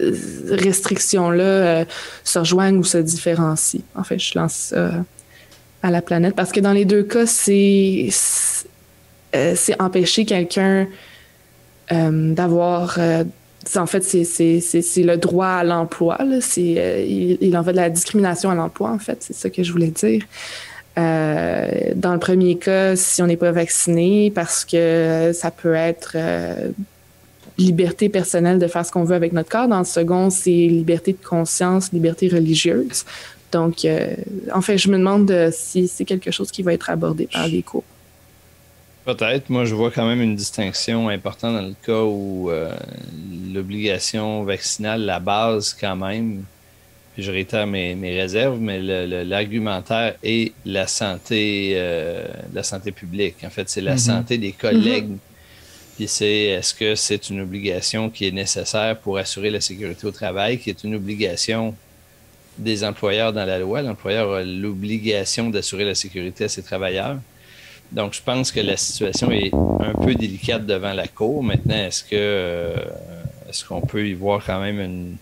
restrictions-là 0.00 1.44
euh, 1.44 1.84
se 2.24 2.38
rejoignent 2.38 2.78
ou 2.78 2.84
se 2.84 2.98
différencient. 2.98 3.82
En 3.94 4.04
fait, 4.04 4.18
je 4.18 4.38
lance 4.38 4.52
ça 4.52 4.90
à 5.82 5.90
la 5.90 6.02
planète 6.02 6.34
parce 6.34 6.52
que 6.52 6.60
dans 6.60 6.72
les 6.72 6.84
deux 6.84 7.02
cas, 7.02 7.26
c'est 7.26 8.08
euh, 9.34 9.52
c'est 9.54 9.80
empêcher 9.80 10.24
quelqu'un 10.24 10.86
euh, 11.92 12.34
d'avoir 12.34 12.98
en 13.74 13.86
fait, 13.86 14.02
c'est 14.02 15.02
le 15.02 15.16
droit 15.16 15.48
à 15.48 15.64
l'emploi. 15.64 16.18
Il, 16.56 17.38
il 17.40 17.56
en 17.56 17.62
va 17.62 17.72
de 17.72 17.76
la 17.76 17.90
discrimination 17.90 18.48
à 18.50 18.54
l'emploi, 18.54 18.90
en 18.90 18.98
fait. 19.00 19.18
C'est 19.20 19.34
ça 19.34 19.50
que 19.50 19.64
je 19.64 19.72
voulais 19.72 19.90
dire. 19.90 20.22
dans 20.96 22.12
le 22.12 22.18
premier 22.20 22.56
cas, 22.58 22.94
si 22.94 23.22
on 23.22 23.26
n'est 23.26 23.36
pas 23.36 23.50
vacciné, 23.50 24.30
parce 24.32 24.64
que 24.64 25.32
ça 25.34 25.50
peut 25.50 25.74
être 25.74 26.16
liberté 27.58 28.08
personnelle 28.08 28.58
de 28.58 28.66
faire 28.66 28.84
ce 28.84 28.92
qu'on 28.92 29.04
veut 29.04 29.14
avec 29.14 29.32
notre 29.32 29.48
corps. 29.48 29.68
Dans 29.68 29.78
le 29.78 29.84
second, 29.84 30.30
c'est 30.30 30.50
liberté 30.50 31.12
de 31.12 31.24
conscience, 31.26 31.92
liberté 31.92 32.28
religieuse. 32.28 33.04
Donc, 33.52 33.84
euh, 33.84 34.14
en 34.52 34.60
fait, 34.60 34.76
je 34.78 34.88
me 34.88 34.98
demande 34.98 35.30
euh, 35.30 35.50
si 35.52 35.88
c'est 35.88 36.04
quelque 36.04 36.30
chose 36.30 36.50
qui 36.50 36.62
va 36.62 36.72
être 36.72 36.90
abordé 36.90 37.28
par 37.32 37.46
les 37.46 37.62
cours. 37.62 37.84
Peut-être. 39.04 39.50
Moi, 39.50 39.64
je 39.64 39.74
vois 39.74 39.90
quand 39.92 40.06
même 40.06 40.20
une 40.20 40.34
distinction 40.34 41.08
importante 41.08 41.54
dans 41.54 41.66
le 41.66 41.76
cas 41.86 42.02
où 42.02 42.50
euh, 42.50 42.72
l'obligation 43.52 44.42
vaccinale, 44.42 45.02
la 45.02 45.20
base 45.20 45.76
quand 45.78 45.94
même, 45.94 46.42
puis 47.14 47.22
je 47.22 47.30
réitère 47.30 47.68
mes, 47.68 47.94
réserves, 48.20 48.58
mais 48.60 48.80
l'argumentaire 49.24 50.16
est 50.22 50.52
la 50.66 50.86
santé, 50.86 51.80
la 52.52 52.62
santé 52.62 52.92
publique. 52.92 53.36
En 53.42 53.48
fait, 53.48 53.70
c'est 53.70 53.80
la 53.80 53.94
mm-hmm. 53.94 53.98
santé 53.98 54.36
des 54.36 54.52
collègues 54.52 55.12
mm-hmm. 55.12 55.35
Puis 55.96 56.08
c'est 56.08 56.42
est-ce 56.44 56.74
que 56.74 56.94
c'est 56.94 57.30
une 57.30 57.40
obligation 57.40 58.10
qui 58.10 58.26
est 58.26 58.30
nécessaire 58.30 58.98
pour 58.98 59.16
assurer 59.16 59.48
la 59.50 59.62
sécurité 59.62 60.06
au 60.06 60.10
travail, 60.10 60.58
qui 60.58 60.68
est 60.68 60.84
une 60.84 60.94
obligation 60.94 61.74
des 62.58 62.84
employeurs 62.84 63.32
dans 63.32 63.46
la 63.46 63.58
loi? 63.58 63.80
L'employeur 63.80 64.34
a 64.34 64.42
l'obligation 64.42 65.48
d'assurer 65.48 65.84
la 65.84 65.94
sécurité 65.94 66.44
à 66.44 66.48
ses 66.48 66.62
travailleurs. 66.62 67.16
Donc, 67.92 68.12
je 68.12 68.20
pense 68.22 68.52
que 68.52 68.60
la 68.60 68.76
situation 68.76 69.30
est 69.30 69.52
un 69.54 69.94
peu 69.94 70.14
délicate 70.14 70.66
devant 70.66 70.92
la 70.92 71.06
Cour. 71.06 71.42
Maintenant, 71.42 71.76
est-ce 71.76 72.02
que 72.02 72.08
euh, 72.12 72.74
est-ce 73.48 73.64
qu'on 73.64 73.80
peut 73.80 74.06
y 74.06 74.12
voir 74.12 74.44
quand 74.44 74.60
même 74.60 74.80
une, 74.80 75.16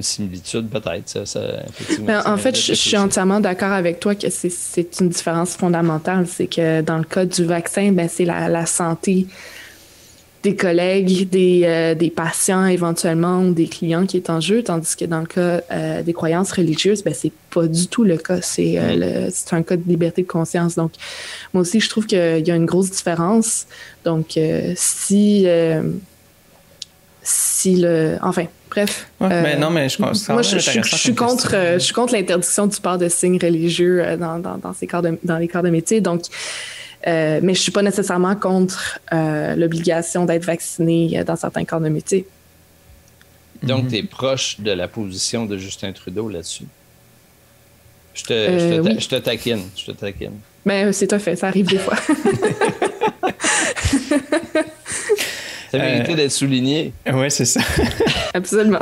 similitude? 0.00 0.68
Peut-être. 0.68 1.24
Ben, 2.02 2.22
en 2.24 2.36
fait, 2.36 2.56
je, 2.56 2.74
suis 2.74 2.96
entièrement 2.96 3.40
d'accord 3.40 3.72
avec 3.72 3.98
toi 3.98 4.14
que 4.14 4.28
c'est 4.30 5.00
une 5.00 5.08
différence 5.08 5.56
fondamentale. 5.56 6.28
C'est 6.28 6.46
que 6.46 6.82
dans 6.82 6.98
le 6.98 7.04
cas 7.04 7.24
du 7.24 7.44
vaccin, 7.44 7.90
ben, 7.90 8.08
c'est 8.08 8.24
la, 8.24 8.48
la, 8.48 8.64
santé 8.64 9.26
des 10.42 10.54
collègues, 10.54 11.28
des, 11.28 11.62
euh, 11.64 11.94
des, 11.94 12.10
patients 12.10 12.66
éventuellement 12.66 13.40
ou 13.40 13.52
des 13.52 13.66
clients 13.66 14.06
qui 14.06 14.16
est 14.16 14.30
en 14.30 14.40
jeu, 14.40 14.62
tandis 14.62 14.94
que 14.94 15.04
dans 15.04 15.20
le 15.20 15.26
cas 15.26 15.60
euh, 15.72 16.02
des 16.02 16.12
croyances 16.12 16.52
religieuses, 16.52 17.02
ben, 17.02 17.12
c'est 17.12 17.32
pas 17.50 17.66
du 17.66 17.88
tout 17.88 18.04
le 18.04 18.16
cas. 18.16 18.40
C'est 18.40 18.78
euh, 18.78 19.30
c'est 19.32 19.54
un 19.54 19.62
cas 19.62 19.76
de 19.76 19.82
liberté 19.86 20.22
de 20.22 20.28
conscience. 20.28 20.76
Donc, 20.76 20.92
moi 21.52 21.62
aussi, 21.62 21.80
je 21.80 21.88
trouve 21.88 22.06
qu'il 22.06 22.46
y 22.46 22.50
a 22.50 22.54
une 22.54 22.66
grosse 22.66 22.90
différence. 22.90 23.66
Donc, 24.04 24.38
si 24.76 25.46
si 27.22 27.76
le 27.76 28.16
enfin 28.22 28.46
bref 28.70 29.06
mais 29.20 29.56
non 29.56 29.68
mais 29.68 29.90
je, 29.90 30.00
moi 30.00 30.12
je, 30.12 30.58
suis 30.58 31.14
contre 31.14 31.74
je 31.74 31.78
suis 31.78 31.92
contre 31.92 32.14
l'interdiction 32.14 32.66
du 32.66 32.80
port 32.80 32.96
de 32.96 33.08
signes 33.10 33.38
religieux 33.38 34.16
dans, 34.18 34.38
dans, 34.38 34.56
dans 34.56 34.72
ces 34.72 34.86
corps 34.86 35.02
de, 35.02 35.18
dans 35.24 35.36
les 35.36 35.46
corps 35.46 35.62
de 35.62 35.68
métier 35.68 36.00
donc 36.00 36.22
euh, 37.08 37.40
mais 37.42 37.54
je 37.54 37.60
suis 37.60 37.72
pas 37.72 37.82
nécessairement 37.82 38.36
contre 38.36 39.00
euh, 39.12 39.56
l'obligation 39.56 40.26
d'être 40.26 40.44
vacciné 40.44 41.24
dans 41.24 41.36
certains 41.36 41.64
corps 41.64 41.80
de 41.80 41.88
métier. 41.88 42.26
Donc, 43.62 43.84
mhm. 43.84 43.90
tu 43.90 43.96
es 43.96 44.02
proche 44.02 44.60
de 44.60 44.72
la 44.72 44.88
position 44.88 45.46
de 45.46 45.56
Justin 45.56 45.92
Trudeau 45.92 46.28
là-dessus? 46.28 46.66
Je 48.14 48.24
te, 48.24 48.32
je, 48.32 48.58
te, 48.58 48.88
euh, 48.88 48.94
je 48.98 49.08
te, 49.08 49.16
taquine. 49.16 49.62
Je 49.76 49.86
te 49.86 49.92
taquine. 49.92 50.34
Mais 50.64 50.84
ben, 50.84 50.92
c'est 50.92 51.06
tout 51.06 51.18
fait, 51.18 51.36
ça 51.36 51.48
arrive 51.48 51.66
des 51.66 51.78
fois. 51.78 51.96
ça 55.70 55.78
mérité 55.78 56.14
d'être 56.14 56.32
souligné. 56.32 56.92
Oui, 57.12 57.30
c'est 57.30 57.44
ça. 57.44 57.60
Absolument. 58.34 58.80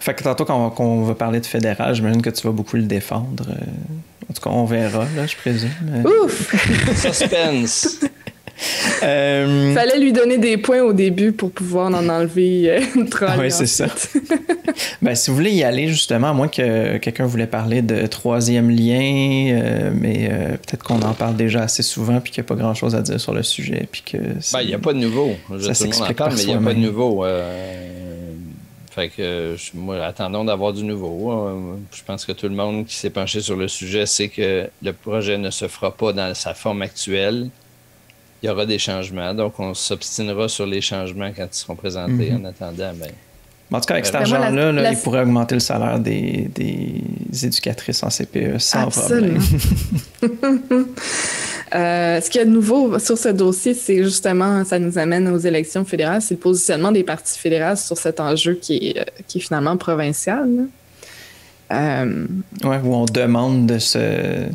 fait 0.00 0.14
que 0.14 0.22
tantôt, 0.24 0.44
quand 0.44 0.74
on, 0.78 1.04
va 1.04 1.14
parler 1.14 1.40
de 1.40 1.46
fédéral, 1.46 1.94
j'imagine 1.94 2.22
que 2.22 2.30
tu 2.30 2.46
vas 2.46 2.52
beaucoup 2.52 2.76
le 2.76 2.82
défendre. 2.82 3.46
En 4.30 4.34
tout 4.34 4.42
cas, 4.42 4.50
on 4.50 4.64
verra, 4.64 5.06
là, 5.16 5.26
je 5.26 5.36
présume. 5.36 5.70
Ouf! 6.04 6.54
Suspense! 6.96 8.00
Euh... 9.02 9.72
Fallait 9.74 9.98
lui 9.98 10.12
donner 10.12 10.38
des 10.38 10.56
points 10.56 10.82
au 10.82 10.92
début 10.92 11.32
pour 11.32 11.52
pouvoir 11.52 11.88
en 11.94 12.08
enlever 12.08 12.70
euh, 12.70 12.80
une 12.96 13.08
Oui, 13.38 13.50
c'est 13.50 13.66
ça. 13.66 13.86
ben, 15.02 15.14
si 15.14 15.30
vous 15.30 15.36
voulez 15.36 15.52
y 15.52 15.62
aller, 15.62 15.88
justement, 15.88 16.30
à 16.30 16.32
moins 16.32 16.48
que 16.48 16.96
quelqu'un 16.96 17.26
voulait 17.26 17.46
parler 17.46 17.82
de 17.82 18.06
troisième 18.06 18.70
lien, 18.70 19.52
euh, 19.52 19.90
mais 19.94 20.28
euh, 20.30 20.48
peut-être 20.50 20.82
qu'on 20.82 21.02
en 21.02 21.14
parle 21.14 21.36
déjà 21.36 21.62
assez 21.62 21.82
souvent 21.82 22.20
puis 22.20 22.32
qu'il 22.32 22.42
n'y 22.42 22.46
a 22.46 22.48
pas 22.48 22.56
grand-chose 22.56 22.94
à 22.94 23.02
dire 23.02 23.20
sur 23.20 23.32
le 23.32 23.42
sujet. 23.42 23.86
Puis 23.90 24.02
que 24.02 24.18
ben, 24.52 24.62
il 24.62 24.66
n'y 24.66 24.74
a 24.74 24.78
pas 24.78 24.92
de 24.92 24.98
nouveau. 24.98 25.36
Ça 25.60 25.74
s'explique 25.74 26.18
mais 26.18 26.42
il 26.42 26.46
n'y 26.48 26.54
a 26.54 26.58
pas 26.58 26.74
de 26.74 26.80
nouveau. 26.80 27.24
Fait 28.98 29.10
que 29.10 29.54
moi, 29.74 30.04
attendons 30.04 30.44
d'avoir 30.44 30.72
du 30.72 30.82
nouveau. 30.82 31.30
Hein. 31.30 31.78
Je 31.94 32.02
pense 32.02 32.24
que 32.24 32.32
tout 32.32 32.48
le 32.48 32.56
monde 32.56 32.84
qui 32.84 32.96
s'est 32.96 33.10
penché 33.10 33.40
sur 33.40 33.54
le 33.54 33.68
sujet 33.68 34.06
sait 34.06 34.28
que 34.28 34.68
le 34.82 34.92
projet 34.92 35.38
ne 35.38 35.50
se 35.50 35.68
fera 35.68 35.92
pas 35.92 36.12
dans 36.12 36.34
sa 36.34 36.52
forme 36.52 36.82
actuelle. 36.82 37.48
Il 38.42 38.46
y 38.46 38.50
aura 38.50 38.66
des 38.66 38.80
changements, 38.80 39.32
donc 39.34 39.60
on 39.60 39.72
s'obstinera 39.72 40.48
sur 40.48 40.66
les 40.66 40.80
changements 40.80 41.30
quand 41.32 41.46
ils 41.46 41.56
seront 41.56 41.76
présentés. 41.76 42.32
Mhm. 42.32 42.40
En 42.40 42.44
attendant, 42.46 42.92
ben, 42.92 43.12
en 43.70 43.80
tout 43.80 43.86
cas, 43.86 43.94
avec 43.94 44.06
cet 44.06 44.14
argent-là, 44.14 44.90
il 44.90 44.98
pourrait 44.98 45.22
augmenter 45.22 45.54
le 45.54 45.60
salaire 45.60 45.98
des, 45.98 46.50
des 46.54 47.02
éducatrices 47.44 48.02
en 48.02 48.08
CPE 48.08 48.58
sans 48.58 48.88
problème. 48.88 49.40
Euh, 51.74 52.18
ce 52.22 52.30
qu'il 52.30 52.38
y 52.38 52.42
a 52.42 52.46
de 52.46 52.50
nouveau 52.50 52.98
sur 52.98 53.18
ce 53.18 53.28
dossier, 53.28 53.74
c'est 53.74 54.02
justement, 54.02 54.64
ça 54.64 54.78
nous 54.78 54.96
amène 54.96 55.28
aux 55.28 55.36
élections 55.36 55.84
fédérales, 55.84 56.22
c'est 56.22 56.32
le 56.32 56.40
positionnement 56.40 56.92
des 56.92 57.04
partis 57.04 57.38
fédéraux 57.38 57.76
sur 57.76 57.98
cet 57.98 58.20
enjeu 58.20 58.54
qui 58.54 58.76
est, 58.76 58.98
euh, 58.98 59.04
qui 59.26 59.36
est 59.36 59.40
finalement 59.42 59.76
provincial. 59.76 60.48
Euh... 61.70 62.26
Oui, 62.64 62.76
où 62.82 62.94
on 62.94 63.04
demande 63.04 63.66
de 63.66 63.78
se, 63.78 64.46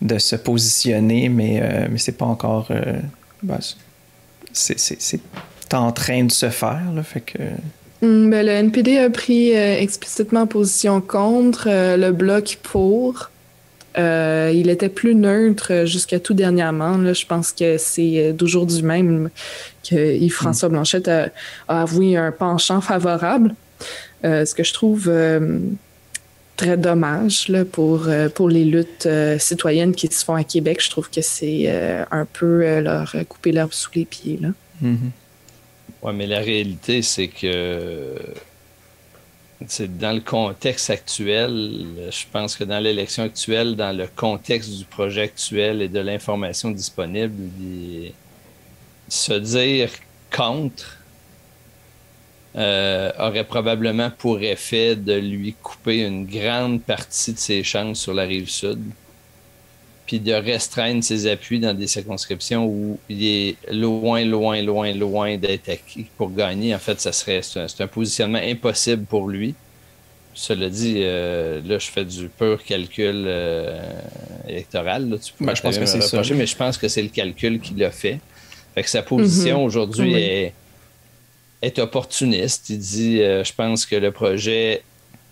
de 0.00 0.18
se 0.18 0.36
positionner, 0.36 1.28
mais, 1.28 1.60
euh, 1.62 1.88
mais 1.90 1.98
c'est 1.98 2.16
pas 2.16 2.24
encore. 2.24 2.70
Ben, 3.42 3.58
c'est 4.50 5.20
en 5.74 5.92
train 5.92 6.24
de 6.24 6.32
se 6.32 6.48
faire, 6.48 6.90
là, 6.94 7.02
fait 7.02 7.20
que. 7.20 7.38
Mm, 8.02 8.30
ben, 8.30 8.46
le 8.46 8.52
NPD 8.52 8.98
a 8.98 9.10
pris 9.10 9.56
euh, 9.56 9.78
explicitement 9.78 10.46
position 10.46 11.00
contre, 11.00 11.68
euh, 11.68 11.96
le 11.96 12.12
bloc 12.12 12.58
pour. 12.62 13.30
Euh, 13.98 14.52
il 14.54 14.68
était 14.68 14.90
plus 14.90 15.14
neutre 15.14 15.86
jusqu'à 15.86 16.20
tout 16.20 16.34
dernièrement. 16.34 16.98
Là, 16.98 17.14
je 17.14 17.24
pense 17.24 17.52
que 17.52 17.78
c'est 17.78 18.34
d'aujourd'hui 18.34 18.82
même 18.82 19.30
que 19.88 20.16
Yves-François 20.16 20.68
mm. 20.68 20.72
Blanchette 20.72 21.08
a, 21.08 21.30
avoué 21.68 22.16
un 22.16 22.30
penchant 22.30 22.82
favorable. 22.82 23.54
ce 24.22 24.54
que 24.54 24.64
je 24.64 24.74
trouve 24.74 25.10
très 26.58 26.76
dommage 26.76 27.48
là, 27.48 27.64
pour, 27.64 28.06
pour 28.34 28.50
les 28.50 28.66
luttes 28.66 29.08
citoyennes 29.38 29.94
qui 29.94 30.08
se 30.08 30.22
font 30.22 30.34
à 30.34 30.44
Québec. 30.44 30.82
Je 30.84 30.90
trouve 30.90 31.08
que 31.08 31.22
c'est 31.22 31.66
un 32.10 32.26
peu 32.30 32.80
leur 32.80 33.16
couper 33.30 33.52
l'herbe 33.52 33.72
sous 33.72 33.90
les 33.94 34.04
pieds. 34.04 34.38
Là. 34.42 34.48
Mm-hmm. 34.84 35.25
Oui, 36.06 36.12
mais 36.14 36.28
la 36.28 36.38
réalité, 36.38 37.02
c'est 37.02 37.26
que 37.26 38.14
c'est 39.66 39.98
dans 39.98 40.12
le 40.12 40.20
contexte 40.20 40.88
actuel, 40.90 41.84
je 42.10 42.24
pense 42.30 42.54
que 42.54 42.62
dans 42.62 42.78
l'élection 42.78 43.24
actuelle, 43.24 43.74
dans 43.74 43.96
le 43.96 44.06
contexte 44.06 44.70
du 44.70 44.84
projet 44.84 45.22
actuel 45.22 45.82
et 45.82 45.88
de 45.88 45.98
l'information 45.98 46.70
disponible, 46.70 47.50
se 49.08 49.32
dire 49.32 49.90
contre 50.30 50.98
euh, 52.54 53.10
aurait 53.18 53.44
probablement 53.44 54.10
pour 54.10 54.40
effet 54.40 54.94
de 54.94 55.14
lui 55.14 55.54
couper 55.54 56.04
une 56.04 56.24
grande 56.24 56.82
partie 56.82 57.32
de 57.32 57.38
ses 57.38 57.64
chances 57.64 57.98
sur 57.98 58.14
la 58.14 58.22
rive 58.22 58.48
sud 58.48 58.80
puis 60.06 60.20
de 60.20 60.32
restreindre 60.32 61.02
ses 61.02 61.26
appuis 61.26 61.58
dans 61.58 61.74
des 61.74 61.88
circonscriptions 61.88 62.64
où 62.64 62.98
il 63.08 63.26
est 63.26 63.56
loin, 63.72 64.24
loin, 64.24 64.62
loin, 64.62 64.92
loin 64.92 65.36
d'être 65.36 65.68
acquis 65.68 66.06
pour 66.16 66.32
gagner. 66.32 66.74
En 66.74 66.78
fait, 66.78 67.00
ça 67.00 67.10
serait 67.10 67.40
c'est 67.42 67.80
un, 67.80 67.88
positionnement 67.88 68.40
impossible 68.42 69.04
pour 69.04 69.28
lui. 69.28 69.54
Cela 70.32 70.68
dit, 70.68 70.96
euh, 70.98 71.60
là, 71.66 71.78
je 71.78 71.88
fais 71.88 72.04
du 72.04 72.28
pur 72.28 72.62
calcul 72.62 73.24
euh, 73.26 73.80
électoral. 74.46 75.18
Tu 75.22 75.32
ben, 75.40 75.54
je 75.54 75.62
pense 75.62 75.78
que 75.78 75.86
c'est 75.86 76.00
ça. 76.00 76.22
Mais 76.34 76.46
je 76.46 76.56
pense 76.56 76.78
que 76.78 76.88
c'est 76.88 77.02
le 77.02 77.08
calcul 77.08 77.58
qu'il 77.58 77.82
a 77.82 77.90
fait. 77.90 78.20
Fait 78.74 78.82
que 78.82 78.90
sa 78.90 79.02
position 79.02 79.60
mm-hmm. 79.60 79.66
aujourd'hui 79.66 80.14
est, 80.14 80.52
est, 81.62 81.78
opportuniste. 81.78 82.68
Il 82.68 82.78
dit 82.78 83.22
euh, 83.22 83.42
Je 83.42 83.52
pense 83.54 83.86
que 83.86 83.96
le 83.96 84.12
projet 84.12 84.82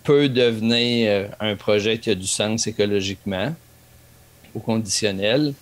peut 0.03 0.27
devenir 0.27 1.29
un 1.39 1.55
projet 1.55 1.97
qui 1.99 2.09
a 2.09 2.15
du 2.15 2.27
sens 2.27 2.67
écologiquement 2.67 3.53
au 4.55 4.59
conditionnel. 4.59 5.53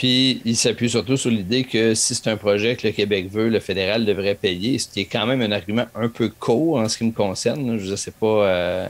Puis 0.00 0.40
il 0.46 0.56
s'appuie 0.56 0.88
surtout 0.88 1.18
sur 1.18 1.30
l'idée 1.30 1.64
que 1.64 1.94
si 1.94 2.14
c'est 2.14 2.28
un 2.30 2.38
projet 2.38 2.74
que 2.74 2.86
le 2.86 2.92
Québec 2.94 3.28
veut, 3.30 3.50
le 3.50 3.60
fédéral 3.60 4.06
devrait 4.06 4.34
payer, 4.34 4.78
ce 4.78 4.88
qui 4.88 5.00
est 5.00 5.04
quand 5.04 5.26
même 5.26 5.42
un 5.42 5.52
argument 5.52 5.84
un 5.94 6.08
peu 6.08 6.30
court 6.30 6.78
en 6.78 6.88
ce 6.88 6.96
qui 6.96 7.04
me 7.04 7.12
concerne. 7.12 7.78
Je 7.78 7.90
ne 7.90 7.96
sais 7.96 8.12
pas, 8.12 8.48
euh, 8.48 8.88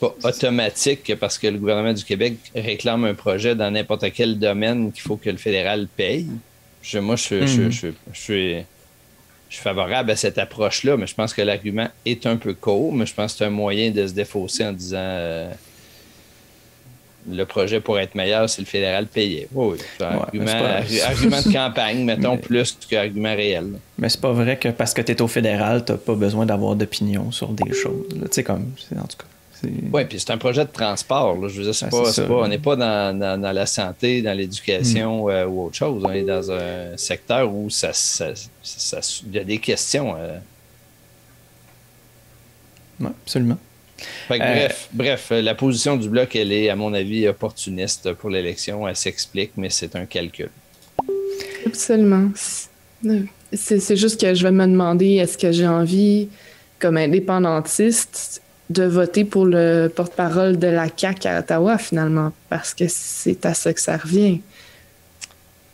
pas 0.00 0.14
automatique 0.22 1.14
parce 1.16 1.36
que 1.36 1.48
le 1.48 1.58
gouvernement 1.58 1.92
du 1.92 2.04
Québec 2.04 2.36
réclame 2.54 3.04
un 3.04 3.14
projet 3.14 3.56
dans 3.56 3.72
n'importe 3.72 4.04
quel 4.12 4.38
domaine 4.38 4.92
qu'il 4.92 5.02
faut 5.02 5.16
que 5.16 5.30
le 5.30 5.36
fédéral 5.36 5.88
paye. 5.96 6.28
moi, 6.94 7.16
je, 7.16 7.44
je, 7.44 7.70
je, 7.70 7.88
je, 8.12 8.20
suis, 8.20 8.56
favorable 9.50 10.12
à 10.12 10.16
cette 10.16 10.38
approche-là, 10.38 10.96
mais 10.96 11.08
je 11.08 11.14
pense 11.16 11.34
que 11.34 11.42
l'argument 11.42 11.88
est 12.04 12.24
un 12.26 12.36
peu 12.36 12.54
court, 12.54 12.92
mais 12.92 13.06
je 13.06 13.14
pense 13.14 13.32
que 13.32 13.38
c'est 13.38 13.44
un 13.46 13.50
moyen 13.50 13.90
de 13.90 14.06
se 14.06 14.12
défausser 14.12 14.64
en 14.64 14.72
disant. 14.72 14.98
Euh, 14.98 15.50
le 17.30 17.44
projet 17.44 17.80
pour 17.80 17.98
être 17.98 18.14
meilleur, 18.14 18.48
c'est 18.48 18.62
le 18.62 18.66
fédéral 18.66 19.06
payé. 19.06 19.48
Oui, 19.52 19.76
oui. 20.00 20.10
argument, 21.00 21.42
de 21.42 21.52
campagne, 21.52 22.04
mettons, 22.04 22.36
plus 22.36 22.76
qu'argument 22.88 23.34
réel. 23.34 23.72
Mais 23.98 24.08
c'est 24.08 24.20
pas 24.20 24.32
vrai 24.32 24.58
que 24.58 24.68
parce 24.68 24.92
que 24.92 25.02
tu 25.02 25.12
es 25.12 25.22
au 25.22 25.28
fédéral, 25.28 25.84
tu 25.84 25.94
pas 25.94 26.14
besoin 26.14 26.46
d'avoir 26.46 26.76
d'opinion 26.76 27.30
sur 27.30 27.48
des 27.48 27.72
choses. 27.72 28.06
Tu 28.10 28.18
sais, 28.30 28.42
comme, 28.42 28.72
en 28.96 29.06
tout 29.06 29.16
cas. 29.16 29.24
Oui, 29.92 30.04
puis 30.04 30.20
c'est 30.20 30.30
un 30.30 30.38
projet 30.38 30.64
de 30.64 30.70
transport. 30.70 31.48
Je 31.48 31.62
veux 31.62 31.70
dire, 31.70 31.88
pas, 31.88 32.34
on 32.34 32.48
n'est 32.48 32.58
pas 32.58 32.76
dans, 32.76 33.52
la 33.54 33.66
santé, 33.66 34.20
dans 34.20 34.36
l'éducation 34.36 35.26
hmm. 35.26 35.30
euh, 35.30 35.46
ou 35.46 35.66
autre 35.66 35.76
chose. 35.76 36.02
On 36.04 36.12
est 36.12 36.22
dans 36.22 36.50
un 36.50 36.96
secteur 36.96 37.52
où 37.52 37.70
ça, 37.70 37.92
il 39.26 39.32
y 39.32 39.38
a 39.38 39.44
des 39.44 39.58
questions. 39.58 40.14
Euh. 40.18 40.38
Oui, 43.00 43.08
absolument. 43.24 43.58
Euh, 44.30 44.36
bref, 44.38 44.88
bref, 44.92 45.28
la 45.30 45.54
position 45.54 45.96
du 45.96 46.08
bloc, 46.08 46.34
elle 46.34 46.52
est, 46.52 46.68
à 46.68 46.76
mon 46.76 46.92
avis, 46.94 47.28
opportuniste 47.28 48.12
pour 48.14 48.30
l'élection. 48.30 48.86
Elle 48.88 48.96
s'explique, 48.96 49.52
mais 49.56 49.70
c'est 49.70 49.94
un 49.96 50.06
calcul. 50.06 50.50
Absolument. 51.66 52.30
C'est 53.52 53.96
juste 53.96 54.20
que 54.20 54.34
je 54.34 54.42
vais 54.42 54.52
me 54.52 54.66
demander 54.66 55.14
est-ce 55.14 55.38
que 55.38 55.52
j'ai 55.52 55.68
envie, 55.68 56.28
comme 56.78 56.96
indépendantiste, 56.96 58.42
de 58.70 58.84
voter 58.84 59.24
pour 59.24 59.44
le 59.44 59.88
porte-parole 59.94 60.58
de 60.58 60.66
la 60.66 60.86
CAQ 60.94 61.28
à 61.28 61.40
Ottawa, 61.40 61.78
finalement, 61.78 62.32
parce 62.48 62.74
que 62.74 62.84
c'est 62.88 63.44
à 63.44 63.54
ça 63.54 63.72
que 63.72 63.80
ça 63.80 63.96
revient. 63.96 64.40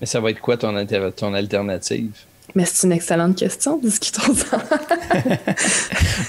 Mais 0.00 0.06
ça 0.06 0.20
va 0.20 0.30
être 0.30 0.40
quoi 0.40 0.56
ton, 0.56 0.74
ton 1.16 1.34
alternative? 1.34 2.12
Mais 2.54 2.64
c'est 2.64 2.86
une 2.86 2.92
excellente 2.92 3.36
question, 3.36 3.78
discutons-en. 3.78 4.58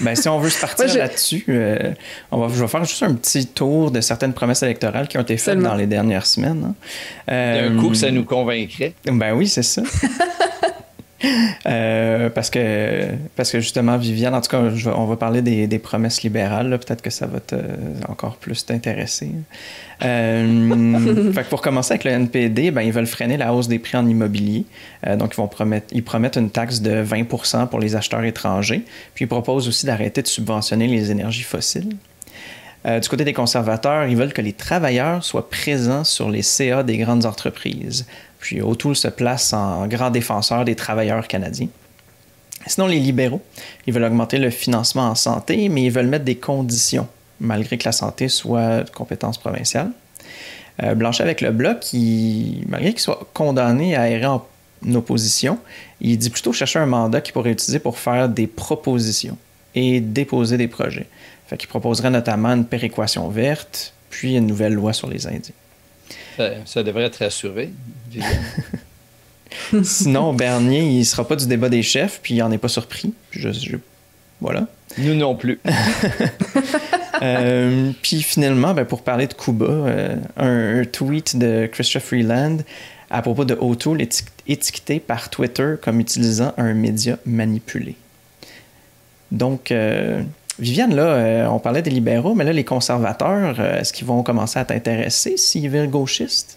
ben, 0.00 0.14
si 0.14 0.28
on 0.28 0.38
veut 0.38 0.50
se 0.50 0.60
partir 0.60 0.94
là-dessus, 0.94 1.44
euh, 1.48 1.92
on 2.30 2.38
va, 2.38 2.48
je 2.54 2.60
vais 2.60 2.68
faire 2.68 2.84
juste 2.84 3.02
un 3.02 3.14
petit 3.14 3.46
tour 3.46 3.90
de 3.90 4.00
certaines 4.00 4.32
promesses 4.32 4.62
électorales 4.62 5.08
qui 5.08 5.18
ont 5.18 5.22
été 5.22 5.36
faites 5.36 5.58
dans 5.58 5.74
les 5.74 5.86
dernières 5.86 6.26
semaines. 6.26 6.74
Hein. 7.28 7.68
D'un 7.68 7.80
coup, 7.80 7.94
ça 7.94 8.10
nous 8.10 8.24
convaincrait. 8.24 8.94
Ben 9.04 9.32
oui, 9.32 9.48
c'est 9.48 9.62
ça. 9.62 9.82
Euh, 11.66 12.30
parce, 12.30 12.50
que, 12.50 13.08
parce 13.36 13.52
que 13.52 13.60
justement, 13.60 13.96
Viviane, 13.96 14.34
en 14.34 14.40
tout 14.40 14.50
cas, 14.50 14.60
on 14.96 15.04
va 15.04 15.16
parler 15.16 15.42
des, 15.42 15.78
promesses 15.78 16.22
libérales. 16.22 16.70
Peut-être 16.78 17.02
que 17.02 17.10
ça 17.10 17.26
va 17.26 17.40
te, 17.40 17.56
encore 18.08 18.36
plus 18.36 18.66
t'intéresser. 18.66 19.30
Euh, 20.04 21.32
pour 21.50 21.62
commencer 21.62 21.92
avec 21.92 22.04
le 22.04 22.10
NPD, 22.10 22.70
ben, 22.70 22.82
ils 22.82 22.92
veulent 22.92 23.06
freiner 23.06 23.36
la 23.36 23.54
hausse 23.54 23.68
des 23.68 23.78
prix 23.78 23.96
en 23.96 24.06
immobilier. 24.06 24.64
Euh, 25.06 25.16
donc, 25.16 25.34
ils, 25.34 25.36
vont 25.36 25.48
promettre, 25.48 25.86
ils 25.92 26.02
promettent 26.04 26.36
une 26.36 26.50
taxe 26.50 26.80
de 26.80 27.04
20% 27.04 27.68
pour 27.68 27.78
les 27.78 27.96
acheteurs 27.96 28.24
étrangers. 28.24 28.84
Puis, 29.14 29.24
ils 29.24 29.28
proposent 29.28 29.68
aussi 29.68 29.86
d'arrêter 29.86 30.22
de 30.22 30.28
subventionner 30.28 30.86
les 30.86 31.10
énergies 31.10 31.44
fossiles. 31.44 31.96
du 32.84 33.08
côté 33.08 33.24
des 33.24 33.32
conservateurs, 33.32 34.06
ils 34.06 34.16
veulent 34.16 34.32
que 34.32 34.42
les 34.42 34.52
travailleurs 34.52 35.24
soient 35.24 35.48
présents 35.48 36.04
sur 36.04 36.30
les 36.30 36.42
CA 36.42 36.82
des 36.82 36.98
grandes 36.98 37.26
entreprises. 37.26 38.06
Puis 38.42 38.60
O'Toole 38.60 38.96
se 38.96 39.06
place 39.06 39.52
en 39.52 39.86
grand 39.86 40.10
défenseur 40.10 40.64
des 40.64 40.74
travailleurs 40.74 41.28
canadiens. 41.28 41.68
Sinon, 42.66 42.88
les 42.88 42.98
libéraux, 42.98 43.40
ils 43.86 43.94
veulent 43.94 44.04
augmenter 44.04 44.38
le 44.38 44.50
financement 44.50 45.02
en 45.02 45.14
santé, 45.14 45.68
mais 45.68 45.84
ils 45.84 45.92
veulent 45.92 46.08
mettre 46.08 46.24
des 46.24 46.34
conditions, 46.34 47.06
malgré 47.38 47.78
que 47.78 47.84
la 47.84 47.92
santé 47.92 48.28
soit 48.28 48.82
de 48.82 48.90
compétence 48.90 49.38
provinciale. 49.38 49.92
Euh, 50.82 50.96
Blanchet 50.96 51.22
avec 51.22 51.40
le 51.40 51.52
Bloc, 51.52 51.86
malgré 52.66 52.90
qu'il 52.90 53.00
soit 53.00 53.28
condamné 53.32 53.94
à 53.94 54.10
errer 54.10 54.26
en 54.26 54.44
opposition, 54.92 55.58
il 56.00 56.18
dit 56.18 56.30
plutôt 56.30 56.52
chercher 56.52 56.80
un 56.80 56.86
mandat 56.86 57.20
qu'il 57.20 57.32
pourrait 57.34 57.52
utiliser 57.52 57.78
pour 57.78 57.96
faire 57.96 58.28
des 58.28 58.48
propositions 58.48 59.38
et 59.76 60.00
déposer 60.00 60.56
des 60.56 60.68
projets. 60.68 61.06
Fait 61.46 61.56
qu'il 61.56 61.68
proposerait 61.68 62.10
notamment 62.10 62.48
une 62.48 62.64
péréquation 62.64 63.28
verte, 63.28 63.94
puis 64.10 64.34
une 64.34 64.48
nouvelle 64.48 64.74
loi 64.74 64.92
sur 64.92 65.08
les 65.08 65.28
Indiens. 65.28 65.54
Ça, 66.64 66.82
devrait 66.82 67.04
être 67.04 67.22
assuré. 67.22 67.70
Sinon, 69.82 70.32
Bernier, 70.32 70.80
il 70.80 70.98
ne 70.98 71.04
sera 71.04 71.26
pas 71.26 71.36
du 71.36 71.46
débat 71.46 71.68
des 71.68 71.82
chefs, 71.82 72.20
puis 72.22 72.34
il 72.34 72.38
n'en 72.38 72.50
est 72.50 72.58
pas 72.58 72.68
surpris. 72.68 73.12
Voilà. 74.40 74.66
Nous 74.98 75.14
non 75.14 75.36
plus. 75.36 75.60
Euh, 77.22 77.92
puis 78.02 78.20
finalement, 78.20 78.74
ben, 78.74 78.84
pour 78.84 79.02
parler 79.02 79.28
de 79.28 79.34
Cuba, 79.34 79.66
euh, 79.66 80.16
un, 80.36 80.84
tweet 80.84 81.36
de 81.36 81.68
Christopher 81.70 82.02
Freeland 82.02 82.56
à 83.10 83.22
propos 83.22 83.44
de 83.44 83.54
O'Toole 83.54 84.02
étiqueté 84.48 84.98
par 84.98 85.30
Twitter 85.30 85.74
comme 85.80 86.00
utilisant 86.00 86.52
un 86.56 86.74
média 86.74 87.18
manipulé. 87.24 87.94
Donc, 89.30 89.70
euh, 89.70 90.22
Viviane, 90.62 90.94
là, 90.94 91.02
euh, 91.02 91.46
on 91.48 91.58
parlait 91.58 91.82
des 91.82 91.90
libéraux, 91.90 92.34
mais 92.34 92.44
là, 92.44 92.52
les 92.52 92.62
conservateurs, 92.62 93.56
euh, 93.58 93.80
est-ce 93.80 93.92
qu'ils 93.92 94.06
vont 94.06 94.22
commencer 94.22 94.60
à 94.60 94.64
t'intéresser 94.64 95.36
s'ils 95.36 95.68
veulent 95.68 95.90
gauchistes? 95.90 96.56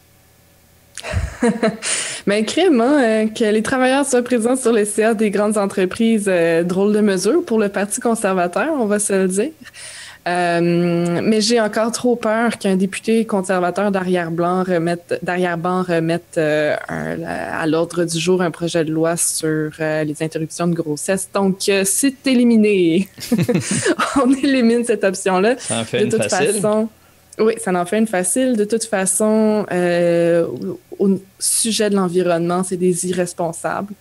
Mais 2.28 2.44
crème, 2.46 2.82
hein, 2.82 3.28
que 3.28 3.46
les 3.46 3.64
travailleurs 3.64 4.06
soient 4.06 4.22
présents 4.22 4.56
sur 4.56 4.72
les 4.72 4.86
CA 4.86 5.16
des 5.16 5.32
grandes 5.32 5.58
entreprises, 5.58 6.32
drôle 6.66 6.94
de 6.94 7.02
mesure 7.02 7.44
pour 7.44 7.58
le 7.58 7.70
Parti 7.70 8.00
conservateur, 8.00 8.70
on 8.80 8.86
va 8.86 9.00
se 9.00 9.14
le 9.14 9.28
dire. 9.28 9.52
Euh, 10.28 11.22
mais 11.24 11.40
j'ai 11.40 11.62
encore 11.62 11.92
trop 11.92 12.16
peur 12.16 12.58
qu'un 12.58 12.76
député 12.76 13.26
conservateur 13.26 13.92
d'arrière-blanc 13.92 14.64
remette, 14.64 15.20
d'arrière-ban 15.22 15.84
remette 15.84 16.38
euh, 16.38 16.76
à 16.88 17.68
l'ordre 17.68 18.06
du 18.06 18.20
jour 18.20 18.42
un 18.42 18.50
projet 18.50 18.84
de 18.84 18.92
loi 18.92 19.18
sur 19.18 19.72
euh, 19.80 20.04
les 20.04 20.24
interruptions 20.24 20.68
de 20.68 20.74
grossesse. 20.74 21.30
Donc, 21.32 21.70
c'est 21.84 22.26
éliminé. 22.26 23.08
On 24.24 24.34
élimine 24.34 24.84
cette 24.84 25.04
option-là. 25.04 25.58
Ça 25.60 25.82
en 25.82 25.86
fait 25.86 26.06
de 26.06 26.18
toute 26.18 26.30
façon. 26.30 26.90
Oui, 27.38 27.54
ça 27.58 27.72
en 27.74 27.86
fait 27.86 28.00
une 28.00 28.08
facile. 28.08 28.56
De 28.56 28.66
toute 28.66 28.86
façon, 28.86 29.66
au 30.98 31.20
sujet 31.38 31.90
de 31.90 31.96
l'environnement, 31.96 32.64
c'est 32.64 32.78
des 32.78 33.08
irresponsables. 33.08 33.94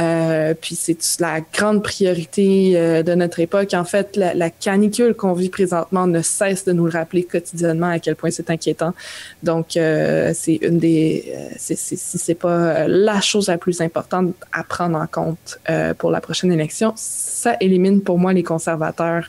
Euh, 0.00 0.54
puis 0.54 0.76
c'est 0.76 0.98
la 1.18 1.40
grande 1.40 1.82
priorité 1.82 2.74
euh, 2.76 3.02
de 3.02 3.14
notre 3.14 3.40
époque. 3.40 3.74
En 3.74 3.84
fait, 3.84 4.16
la, 4.16 4.50
canicule 4.50 5.14
qu'on 5.14 5.32
vit 5.32 5.48
présentement 5.48 6.06
ne 6.06 6.22
cesse 6.22 6.64
de 6.64 6.72
nous 6.72 6.84
le 6.84 6.92
rappeler 6.92 7.24
quotidiennement 7.24 7.88
à 7.88 7.98
quel 7.98 8.14
point 8.14 8.30
c'est 8.30 8.48
inquiétant. 8.50 8.94
Donc, 9.42 9.76
euh, 9.76 10.32
c'est 10.34 10.56
une 10.62 10.78
des, 10.78 11.32
si 11.58 11.96
c'est 11.96 12.34
pas 12.34 12.86
la 12.86 13.20
chose 13.20 13.48
la 13.48 13.58
plus 13.58 13.80
importante 13.80 14.34
à 14.52 14.62
prendre 14.62 14.98
en 14.98 15.06
compte 15.06 15.58
pour 15.98 16.10
la 16.10 16.20
prochaine 16.20 16.52
élection, 16.52 16.92
ça 16.96 17.56
élimine 17.60 18.00
pour 18.00 18.18
moi 18.18 18.32
les 18.32 18.42
conservateurs 18.42 19.28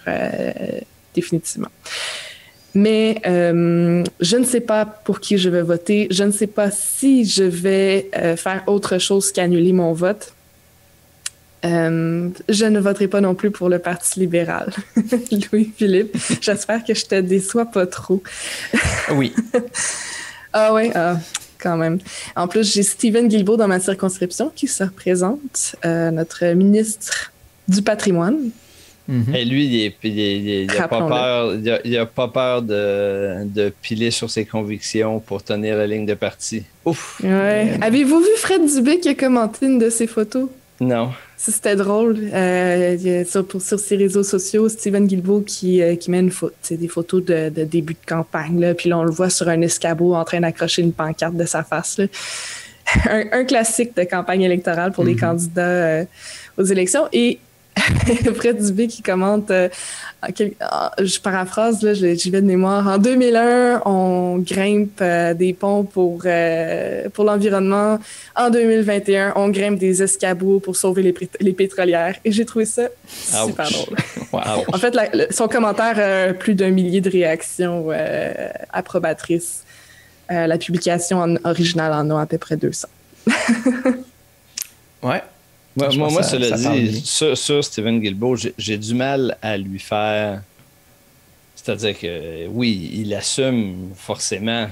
définitivement. 1.15 1.69
Mais 2.75 3.21
je 3.25 4.37
ne 4.37 4.43
sais 4.43 4.61
pas 4.61 4.85
pour 4.85 5.19
qui 5.19 5.37
je 5.37 5.49
vais 5.49 5.61
voter. 5.61 6.07
Je 6.11 6.23
ne 6.23 6.31
sais 6.31 6.47
pas 6.47 6.71
si 6.71 7.25
je 7.25 7.43
vais 7.43 8.09
faire 8.37 8.63
autre 8.67 8.97
chose 8.97 9.31
qu'annuler 9.31 9.73
mon 9.73 9.93
vote. 9.93 10.33
Euh, 11.65 12.29
je 12.47 12.65
ne 12.65 12.79
voterai 12.79 13.07
pas 13.07 13.21
non 13.21 13.35
plus 13.35 13.51
pour 13.51 13.69
le 13.69 13.79
Parti 13.79 14.19
libéral. 14.19 14.71
Louis-Philippe, 15.51 16.15
j'espère 16.41 16.83
que 16.83 16.93
je 16.93 17.05
te 17.05 17.19
déçois 17.19 17.65
pas 17.65 17.85
trop. 17.85 18.23
oui. 19.13 19.33
ah 20.53 20.73
oui, 20.73 20.89
ah, 20.95 21.17
quand 21.59 21.75
même. 21.75 21.99
En 22.35 22.47
plus, 22.47 22.73
j'ai 22.73 22.83
Stephen 22.83 23.27
Guilbeault 23.27 23.57
dans 23.57 23.67
ma 23.67 23.79
circonscription 23.79 24.51
qui 24.55 24.67
se 24.67 24.83
représente, 24.83 25.75
euh, 25.85 26.11
notre 26.11 26.45
ministre 26.53 27.33
du 27.67 27.81
patrimoine. 27.81 28.51
Mhm. 29.09 29.35
Et 29.35 29.43
lui, 29.43 29.93
il 30.03 30.67
n'a 30.67 30.87
pas 30.87 31.07
peur, 31.07 31.55
il 31.83 31.97
a, 31.97 32.05
pas 32.05 32.27
peur 32.27 32.61
de, 32.61 33.43
de, 33.43 33.73
piler 33.81 34.11
sur 34.11 34.29
ses 34.29 34.45
convictions 34.45 35.19
pour 35.19 35.43
tenir 35.43 35.77
la 35.77 35.87
ligne 35.87 36.05
de 36.05 36.13
parti. 36.13 36.63
Ouf! 36.85 37.19
Ouais. 37.23 37.71
Avez-vous 37.81 38.19
vu 38.19 38.29
Fred 38.37 38.61
Dubé 38.65 38.99
qui 38.99 39.09
a 39.09 39.15
commenté 39.15 39.65
une 39.65 39.79
de 39.79 39.89
ses 39.89 40.05
photos? 40.05 40.47
Non. 40.81 41.11
C'était 41.35 41.75
drôle. 41.75 42.17
Euh, 42.33 43.23
sur, 43.25 43.45
sur, 43.61 43.79
ses 43.79 43.95
réseaux 43.95 44.23
sociaux, 44.23 44.69
Steven 44.69 45.07
Guilbeault 45.07 45.41
qui, 45.41 45.81
euh, 45.81 45.95
qui 45.95 46.11
met 46.11 46.19
une 46.19 46.31
des 46.71 46.87
photos 46.87 47.23
de, 47.23 47.49
de, 47.49 47.63
début 47.63 47.93
de 47.93 48.05
campagne. 48.05 48.59
Là, 48.59 48.73
puis 48.73 48.89
là, 48.89 48.97
on 48.97 49.03
le 49.03 49.11
voit 49.11 49.29
sur 49.29 49.49
un 49.49 49.61
escabeau 49.61 50.15
en 50.15 50.23
train 50.23 50.39
d'accrocher 50.41 50.81
une 50.81 50.93
pancarte 50.93 51.35
de 51.35 51.45
sa 51.45 51.63
face. 51.63 51.99
Un, 53.07 53.25
un, 53.33 53.45
classique 53.45 53.95
de 53.95 54.03
campagne 54.03 54.41
électorale 54.41 54.91
pour 54.91 55.03
les 55.03 55.13
mm-hmm. 55.13 55.19
candidats 55.19 55.61
euh, 55.61 56.05
aux 56.57 56.63
élections. 56.63 57.07
Et 57.13 57.37
Fred 58.35 58.57
Dubé 58.57 58.87
qui 58.87 59.01
commente, 59.01 59.51
euh, 59.51 59.69
je 60.23 61.19
paraphrase, 61.19 61.81
là, 61.81 61.93
j'y 61.93 62.29
vais 62.29 62.41
de 62.41 62.47
mémoire. 62.47 62.87
En 62.87 62.97
2001, 62.97 63.81
on 63.85 64.37
grimpe 64.39 64.99
euh, 65.01 65.33
des 65.33 65.53
ponts 65.53 65.83
pour, 65.83 66.21
euh, 66.25 67.09
pour 67.09 67.23
l'environnement. 67.23 67.99
En 68.35 68.49
2021, 68.49 69.33
on 69.35 69.49
grimpe 69.49 69.79
des 69.79 70.03
escabeaux 70.03 70.59
pour 70.59 70.75
sauver 70.75 71.03
les, 71.03 71.13
les 71.39 71.53
pétrolières. 71.53 72.15
Et 72.25 72.31
j'ai 72.31 72.45
trouvé 72.45 72.65
ça 72.65 72.83
super 73.07 73.69
drôle. 73.69 73.95
en 74.73 74.77
fait, 74.77 74.95
son 75.31 75.47
commentaire 75.47 76.29
a 76.29 76.33
plus 76.33 76.55
d'un 76.55 76.71
millier 76.71 77.01
de 77.01 77.09
réactions 77.09 77.89
approbatrices. 78.71 79.63
la 80.29 80.57
publication 80.57 81.19
en, 81.19 81.35
originale 81.43 81.93
en 81.93 82.17
a 82.17 82.21
à 82.21 82.25
peu 82.25 82.37
près 82.37 82.57
200. 82.57 82.87
ouais, 85.03 85.21
moi, 85.79 85.95
moi, 85.95 86.09
moi 86.09 86.23
cela 86.23 86.51
dit, 86.51 87.01
sur, 87.05 87.37
sur, 87.37 87.63
Steven 87.63 87.99
Guilbeault, 87.99 88.35
j'ai 88.57 88.77
du 88.77 88.93
mal 88.93 89.37
à 89.41 89.57
lui 89.57 89.79
faire. 89.79 90.41
C'est-à-dire 91.55 91.97
que 91.99 92.47
oui, 92.47 92.91
il 92.93 93.13
assume 93.13 93.91
forcément 93.95 94.67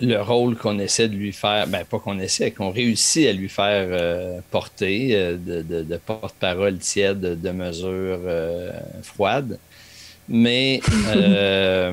le 0.00 0.20
rôle 0.20 0.56
qu'on 0.56 0.78
essaie 0.78 1.08
de 1.08 1.14
lui 1.14 1.32
faire, 1.32 1.66
ben 1.66 1.84
pas 1.84 1.98
qu'on 1.98 2.18
essaie, 2.18 2.50
qu'on 2.50 2.70
réussit 2.70 3.26
à 3.28 3.32
lui 3.32 3.48
faire 3.48 3.86
euh, 3.90 4.40
porter 4.50 5.10
euh, 5.12 5.36
de, 5.36 5.96
porte-parole 5.98 6.78
tiède, 6.78 7.40
de 7.40 7.50
mesures 7.50 8.20
euh, 8.24 8.70
froides. 9.02 9.58
Mais, 10.28 10.80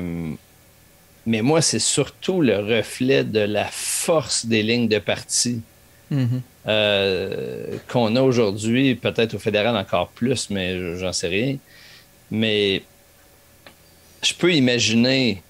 mais 1.26 1.42
moi, 1.42 1.60
c'est 1.60 1.78
surtout 1.78 2.40
le 2.40 2.58
reflet 2.58 3.24
de 3.24 3.40
la 3.40 3.66
force 3.70 4.46
des 4.46 4.62
lignes 4.62 4.88
de 4.88 4.98
parti. 4.98 5.60
Euh, 6.68 7.76
qu'on 7.88 8.14
a 8.16 8.22
aujourd'hui, 8.22 8.94
peut-être 8.94 9.34
au 9.34 9.38
fédéral 9.38 9.76
encore 9.76 10.08
plus, 10.08 10.50
mais 10.50 10.96
j'en 10.96 11.12
sais 11.12 11.28
rien. 11.28 11.56
Mais 12.30 12.82
je 14.22 14.34
peux 14.34 14.54
imaginer, 14.54 15.42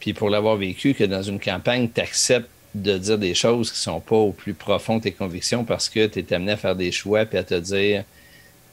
puis 0.00 0.12
pour 0.12 0.30
l'avoir 0.30 0.56
vécu, 0.56 0.94
que 0.94 1.04
dans 1.04 1.22
une 1.22 1.38
campagne, 1.38 1.88
tu 1.94 2.00
acceptes 2.00 2.48
de 2.74 2.98
dire 2.98 3.18
des 3.18 3.34
choses 3.34 3.70
qui 3.70 3.78
sont 3.78 4.00
pas 4.00 4.16
au 4.16 4.32
plus 4.32 4.54
profond 4.54 4.96
de 4.96 5.02
tes 5.02 5.12
convictions 5.12 5.64
parce 5.64 5.88
que 5.88 6.06
tu 6.06 6.18
es 6.18 6.34
amené 6.34 6.52
à 6.52 6.56
faire 6.56 6.74
des 6.74 6.90
choix 6.90 7.24
puis 7.24 7.38
à 7.38 7.44
te 7.44 7.54
dire 7.54 8.02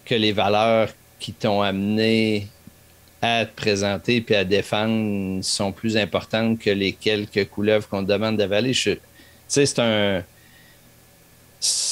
que 0.05 0.15
les 0.15 0.31
valeurs 0.31 0.89
qui 1.19 1.33
t'ont 1.33 1.61
amené 1.61 2.47
à 3.21 3.45
te 3.45 3.55
présenter 3.55 4.21
puis 4.21 4.33
à 4.33 4.43
défendre 4.43 5.43
sont 5.43 5.71
plus 5.71 5.97
importantes 5.97 6.57
que 6.57 6.71
les 6.71 6.93
quelques 6.93 7.47
couleuvres 7.49 7.87
qu'on 7.87 8.03
te 8.03 8.11
demande 8.11 8.37
d'avaler. 8.37 8.71
Tu 8.71 8.97
sais, 9.47 9.65
c'est 9.67 9.79
un 9.79 10.23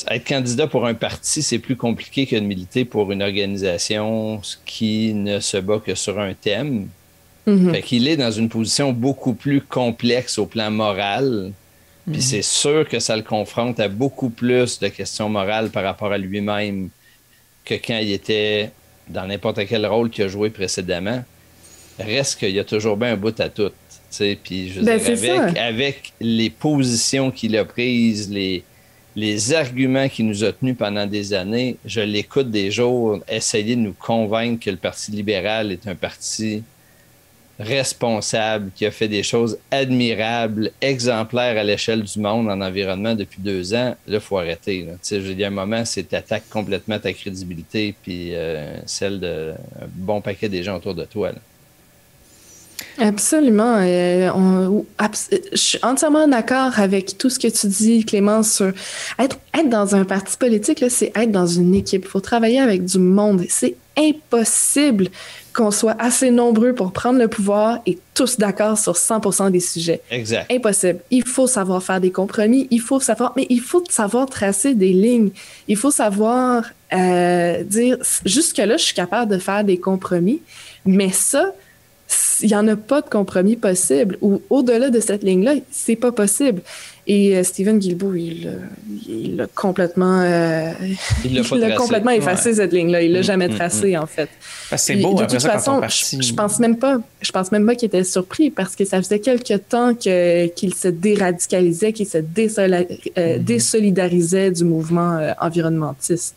être 0.10 0.28
candidat 0.28 0.68
pour 0.68 0.86
un 0.86 0.94
parti, 0.94 1.42
c'est 1.42 1.60
plus 1.60 1.76
compliqué 1.76 2.26
que 2.26 2.36
de 2.36 2.42
militer 2.42 2.86
pour 2.86 3.12
une 3.12 3.22
organisation 3.22 4.42
qui 4.66 5.14
ne 5.14 5.40
se 5.40 5.58
bat 5.58 5.80
que 5.80 5.96
sur 5.96 6.20
un 6.20 6.34
thème. 6.34 6.88
Mm 7.46 7.72
Fait 7.72 7.82
qu'il 7.82 8.08
est 8.08 8.18
dans 8.18 8.32
une 8.32 8.50
position 8.50 8.92
beaucoup 8.92 9.34
plus 9.34 9.62
complexe 9.62 10.38
au 10.38 10.46
plan 10.46 10.72
moral 10.72 11.52
Puis 12.06 12.16
mhm. 12.16 12.22
c'est 12.22 12.42
sûr 12.42 12.88
que 12.88 13.00
ça 13.00 13.16
le 13.16 13.24
confronte 13.24 13.80
à 13.80 13.88
beaucoup 13.88 14.30
plus 14.30 14.80
de 14.80 14.88
questions 14.88 15.30
morales 15.30 15.70
par 15.70 15.84
rapport 15.84 16.12
à 16.12 16.18
lui-même 16.18 16.90
que 17.64 17.76
quand 17.76 17.98
il 17.98 18.12
était 18.12 18.72
dans 19.08 19.26
n'importe 19.26 19.66
quel 19.68 19.86
rôle 19.86 20.10
qu'il 20.10 20.24
a 20.24 20.28
joué 20.28 20.50
précédemment. 20.50 21.24
Reste 22.00 22.40
qu'il 22.40 22.52
y 22.52 22.60
a 22.60 22.64
toujours 22.64 22.96
bien 22.96 23.14
un 23.14 23.18
bout 23.18 23.38
à 23.40 23.50
tout. 23.50 23.72
Puis 24.44 24.72
je 24.72 24.82
ben, 24.82 25.00
avec, 25.00 25.58
avec, 25.58 26.14
les 26.20 26.50
positions 26.50 27.30
qu'il 27.30 27.56
a 27.58 27.66
prises, 27.66 28.32
les, 28.32 28.64
les 29.16 29.54
arguments 29.54 30.08
qu'il 30.08 30.28
nous 30.28 30.44
a 30.44 30.52
tenus 30.52 30.78
pendant 30.78 31.06
des 31.06 31.34
années, 31.34 31.78
je 31.86 32.02
l'écoute 32.02 32.52
des 32.52 32.72
jours 32.72 33.20
essayer 33.28 33.76
de 33.76 33.82
nous 33.82 33.94
convaincre 33.94 34.66
que 34.66 34.70
le 34.70 34.78
Parti 34.78 35.12
libéral 35.12 35.72
est 35.72 35.88
un 35.88 35.96
parti 35.96 36.64
responsable, 37.60 38.72
qui 38.74 38.86
a 38.86 38.92
fait 38.92 39.10
des 39.10 39.22
choses 39.22 39.58
admirables, 39.70 40.72
exemplaires 40.80 41.58
à 41.58 41.64
l'échelle 41.64 42.04
du 42.04 42.20
monde 42.20 42.50
en 42.50 42.62
environnement 42.62 43.16
depuis 43.16 43.42
deux 43.42 43.74
ans, 43.74 43.96
là, 44.08 44.18
il 44.18 44.20
faut 44.22 44.38
arrêter. 44.38 44.88
Il 45.12 45.40
y 45.40 45.44
a 45.44 45.48
un 45.48 45.52
moment, 45.52 45.84
c'est 45.84 46.14
attaque 46.14 46.48
complètement 46.50 46.98
ta 47.00 47.12
crédibilité 47.12 47.94
puis 48.02 48.34
euh, 48.34 48.78
celle 48.86 49.20
d'un 49.20 49.56
bon 49.88 50.22
paquet 50.22 50.48
des 50.48 50.64
gens 50.64 50.78
autour 50.78 50.96
de 50.96 51.04
toi. 51.04 51.32
Absolument. 53.00 53.78
Euh, 53.80 54.30
je 55.52 55.58
suis 55.58 55.80
entièrement 55.84 56.28
d'accord 56.28 56.80
avec 56.80 57.18
tout 57.18 57.30
ce 57.30 57.40
que 57.40 57.48
tu 57.48 57.68
dis, 57.68 58.06
Clémence, 58.06 58.54
sur 58.54 58.72
être, 59.18 59.38
être 59.58 59.70
dans 59.70 59.96
un 59.96 60.06
parti 60.06 60.38
politique, 60.38 60.84
c'est 60.90 61.12
être 61.16 61.32
dans 61.32 61.48
une 61.48 61.76
équipe. 61.76 62.04
Il 62.06 62.10
faut 62.10 62.20
travailler 62.20 62.60
avec 62.60 62.86
du 62.86 63.00
monde. 63.00 63.44
C'est 63.50 63.76
impossible 63.98 65.10
qu'on 65.54 65.72
soit 65.72 65.96
assez 66.00 66.32
nombreux 66.32 66.74
pour 66.74 66.92
prendre 66.92 67.20
le 67.20 67.28
pouvoir 67.28 67.80
et 67.86 67.98
tous 68.14 68.38
d'accord 68.38 68.78
sur 68.78 68.94
100% 68.94 69.52
des 69.52 69.60
sujets. 69.60 70.02
Exact. 70.12 70.52
Impossible. 70.52 71.00
Il 71.12 71.26
faut 71.26 71.48
savoir 71.48 71.84
faire 71.84 72.00
des 72.00 72.12
compromis, 72.12 72.68
il 72.72 72.82
faut 72.82 73.00
savoir, 73.00 73.34
mais 73.36 73.46
il 73.50 73.62
faut 73.62 73.84
savoir 73.90 74.28
tracer 74.28 74.74
des 74.74 74.94
lignes. 74.94 75.32
Il 75.68 75.76
faut 75.76 75.92
savoir 75.92 76.64
euh, 76.94 77.64
dire, 77.64 77.98
jusque-là, 78.26 78.78
je 78.78 78.84
suis 78.84 78.94
capable 78.94 79.32
de 79.32 79.38
faire 79.38 79.64
des 79.64 79.80
compromis, 79.80 80.42
mais 80.86 81.12
ça, 81.12 81.54
il 82.42 82.48
n'y 82.48 82.56
en 82.56 82.68
a 82.68 82.76
pas 82.76 83.02
de 83.02 83.10
compromis 83.10 83.56
possible. 83.56 84.18
Ou 84.22 84.42
au-delà 84.50 84.90
de 84.90 85.00
cette 85.00 85.24
ligne-là, 85.24 85.56
c'est 85.72 85.96
pas 85.96 86.12
possible. 86.12 86.62
Et 87.08 87.36
euh, 87.36 87.44
Stephen 87.44 87.80
Guilbeault, 87.80 88.14
il 88.14 89.36
l'a 89.36 89.48
complètement, 89.48 90.22
euh, 90.22 90.72
il 91.26 91.34
l'a 91.34 91.76
complètement 91.76 92.12
effacé 92.22 92.54
cette 92.54 92.72
ligne-là. 92.72 93.02
Il 93.02 93.14
l'a 93.14 93.22
mm, 93.22 93.24
jamais 93.24 93.48
mm, 93.48 93.56
tracé 93.56 93.96
mm. 93.96 94.02
en 94.02 94.06
fait. 94.06 94.30
C'est 94.78 94.96
beau. 94.98 95.16
De 95.16 95.26
toute 95.26 95.42
façon, 95.42 95.82
je, 95.88 96.34
pense 96.34 96.60
même 96.60 96.78
pas, 96.78 97.00
je 97.22 97.32
pense 97.32 97.52
même 97.52 97.66
pas 97.66 97.74
qu'il 97.74 97.88
était 97.88 98.04
surpris 98.04 98.52
parce 98.52 98.76
que 98.76 98.86
ça 98.86 99.02
faisait 99.02 99.20
quelque 99.20 99.56
temps 99.56 99.96
qu'il 99.96 100.76
se 100.76 100.88
déradicalisait, 100.88 101.94
qu'il 101.94 102.08
se 102.08 102.20
euh, 102.20 103.38
désolidarisait 103.40 104.52
du 104.52 104.64
mouvement 104.64 105.34
environnementiste. 105.42 106.36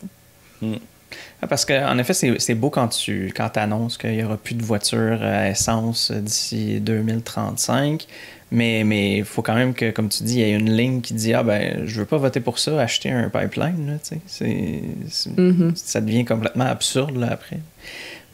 Ah, 1.43 1.49
parce 1.49 1.65
qu'en 1.65 1.99
effet, 1.99 2.15
c'est 2.15 2.55
beau 2.55 2.71
quand 2.71 2.89
tu 2.89 3.33
quand 3.35 3.57
annonces 3.57 3.99
qu'il 3.99 4.13
n'y 4.13 4.23
aura 4.23 4.37
plus 4.37 4.55
de 4.55 4.63
voitures 4.63 5.23
à 5.23 5.49
essence 5.49 6.13
d'ici 6.13 6.81
2035. 6.81 8.07
Mais 8.53 9.17
il 9.17 9.25
faut 9.25 9.43
quand 9.43 9.55
même 9.55 9.75
que, 9.75 9.91
comme 9.91 10.09
tu 10.09 10.23
dis, 10.23 10.35
il 10.35 10.41
y 10.41 10.43
ait 10.43 10.53
une 10.53 10.71
ligne 10.71 11.01
qui 11.01 11.15
dit 11.15 11.35
Ah, 11.35 11.43
ben, 11.43 11.87
je 11.87 12.01
veux 12.01 12.07
pas 12.07 12.19
voter 12.19 12.39
pour 12.41 12.59
ça, 12.59 12.81
acheter 12.81 13.11
un 13.11 13.29
pipeline. 13.29 13.99
Là, 13.99 14.47
mm-hmm. 14.47 15.75
Ça 15.75 16.01
devient 16.01 16.25
complètement 16.25 16.67
absurde 16.67 17.17
là, 17.17 17.31
après. 17.33 17.59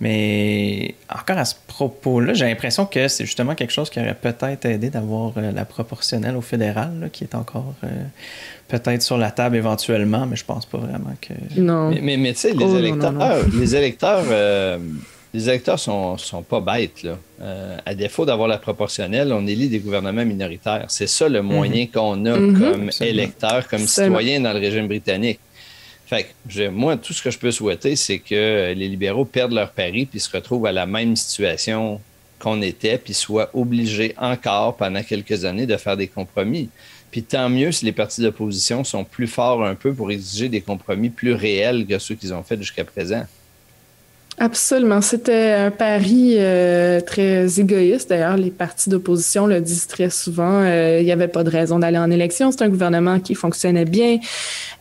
Mais 0.01 0.95
encore 1.09 1.39
à 1.39 1.45
ce 1.45 1.55
propos-là, 1.67 2.35
j'ai 2.35 2.45
l'impression 2.47 2.87
que 2.87 3.09
c'est 3.09 3.25
justement 3.25 3.55
quelque 3.55 3.73
chose 3.73 3.91
qui 3.91 3.99
aurait 3.99 4.15
peut-être 4.15 4.65
aidé 4.67 4.91
d'avoir 4.91 5.33
euh, 5.37 5.51
la 5.51 5.65
proportionnelle 5.65 6.37
au 6.37 6.41
fédéral, 6.41 7.11
qui 7.13 7.25
est 7.25 7.35
encore 7.35 7.75
euh, 7.83 7.89
peut-être 8.69 9.03
sur 9.03 9.19
la 9.19 9.31
table 9.31 9.57
éventuellement, 9.57 10.27
mais 10.27 10.37
je 10.37 10.45
pense 10.45 10.67
pas 10.67 10.79
vraiment 10.79 11.15
que. 11.21 11.61
Non. 11.61 11.91
Mais, 11.91 12.17
mais, 12.17 12.33
tu 12.35 12.41
sais, 12.41 12.53
les, 12.53 12.65
oh, 12.65 12.79
électeurs, 12.79 13.45
les 13.53 13.77
électeurs, 13.77 14.25
euh, 14.31 14.79
les 15.35 15.49
électeurs 15.49 15.79
sont, 15.79 16.17
sont 16.19 16.43
pas 16.43 16.61
bêtes. 16.61 17.03
Là. 17.03 17.19
à 17.85 17.95
défaut 17.95 18.25
d'avoir 18.25 18.49
la 18.49 18.59
proportionnelle, 18.59 19.33
on 19.33 19.47
élit 19.47 19.69
des 19.69 19.79
gouvernements 19.79 20.25
minoritaires. 20.25 20.87
C'est 20.89 21.07
ça 21.07 21.29
le 21.29 21.43
moyen 21.43 21.85
mhm. 21.85 21.91
qu'on 21.91 22.27
a 22.27 22.37
mhm. 22.37 22.59
comme 22.59 22.91
électeur, 23.01 23.69
comme 23.69 23.87
citoyen 23.87 24.41
dans 24.41 24.53
le 24.53 24.61
régime 24.61 24.87
britannique. 24.87 25.41
Fait 26.07 26.27
que, 26.49 26.69
moi, 26.69 26.97
tout 26.97 27.13
ce 27.13 27.23
que 27.23 27.31
je 27.31 27.39
peux 27.39 27.51
souhaiter, 27.51 27.95
c'est 27.95 28.19
que 28.19 28.73
les 28.73 28.89
libéraux 28.89 29.27
perdent 29.27 29.53
leur 29.53 29.73
pari 29.73 30.07
puis 30.07 30.21
se 30.21 30.31
retrouvent 30.35 30.65
à 30.65 30.73
la 30.73 30.87
même 30.87 31.15
situation 31.17 32.01
qu'on 32.39 32.63
était, 32.63 32.97
puis 32.97 33.13
soient 33.13 33.51
obligés 33.53 34.15
encore 34.17 34.77
pendant 34.77 35.03
quelques 35.03 35.45
années 35.45 35.67
de 35.67 35.77
faire 35.77 35.97
des 35.97 36.07
compromis. 36.07 36.71
Puis 37.11 37.23
tant 37.23 37.49
mieux 37.49 37.73
si 37.73 37.85
les 37.85 37.93
partis 37.93 38.21
d'opposition 38.21 38.85
sont 38.85 39.05
plus 39.05 39.27
forts 39.27 39.65
un 39.65 39.75
peu 39.75 39.95
pour 39.95 40.11
exiger 40.11 40.49
des 40.49 40.61
compromis 40.61 41.09
plus 41.09 41.33
réels 41.33 41.87
que 41.87 41.99
ceux 41.99 42.15
qu'ils 42.15 42.35
ont 42.35 42.43
fait 42.43 42.59
jusqu'à 42.59 42.85
présent. 42.85 43.25
Absolument. 44.41 45.01
C'était 45.01 45.51
un 45.51 45.71
pari 45.73 46.37
euh, 46.39 47.01
très 47.01 47.59
égoïste. 47.59 48.09
D'ailleurs, 48.09 48.37
les 48.37 48.51
partis 48.51 48.89
d'opposition 48.89 49.49
le 49.49 49.61
disent 49.61 49.89
très 49.89 50.11
souvent. 50.11 50.63
Euh, 50.63 50.99
il 51.01 51.05
n'y 51.05 51.11
avait 51.11 51.27
pas 51.27 51.43
de 51.43 51.51
raison 51.51 51.81
d'aller 51.81 51.99
en 51.99 52.09
élection. 52.09 52.53
C'est 52.53 52.63
un 52.63 52.69
gouvernement 52.69 53.19
qui 53.19 53.35
fonctionnait 53.35 53.85
bien. 53.85 54.19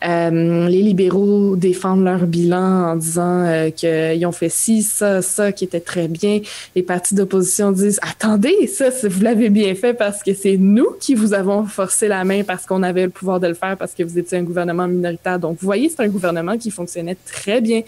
Euh, 0.08 0.67
les 0.67 0.84
libéraux 0.84 1.56
défendent 1.56 2.04
leur 2.04 2.28
bilan 2.28 2.91
en 2.91 2.96
disant 2.98 3.72
qu'ils 3.76 4.26
ont 4.28 4.32
fait 4.32 4.50
ci, 4.50 4.84
ça, 4.84 5.24
ça, 5.24 5.52
qui 5.52 5.63
était 5.63 5.80
très 5.80 6.08
bien. 6.08 6.39
Les 6.76 6.84
partis 6.84 7.15
d'opposition 7.15 7.72
disent 7.72 8.00
attendez, 8.04 8.67
ça, 8.67 8.89
vous 9.10 9.24
l'avez 9.24 9.50
bien 9.50 9.74
fait 9.74 9.96
parce 9.96 10.22
que 10.22 10.36
c'est 10.36 10.58
nous 10.58 10.89
qui 11.00 11.15
vous 11.15 11.34
avons 11.34 11.65
forcé 11.65 12.08
la 12.08 12.24
main 12.24 12.43
parce 12.43 12.67
qu'on 12.67 12.84
avait 12.84 13.06
le 13.06 13.10
pouvoir 13.10 13.39
de 13.39 13.48
le 13.48 13.56
faire 13.56 13.76
parce 13.76 13.93
que 13.96 14.04
vous 14.04 14.20
étiez 14.20 14.38
un 14.38 14.43
gouvernement 14.43 14.88
minoritaire. 14.88 15.39
Donc, 15.39 15.58
vous 15.60 15.65
voyez, 15.65 15.89
c'est 15.89 16.04
un 16.04 16.10
gouvernement 16.10 16.60
qui 16.60 16.70
fonctionnait 16.70 17.17
très 17.26 17.60
bien. 17.60 17.82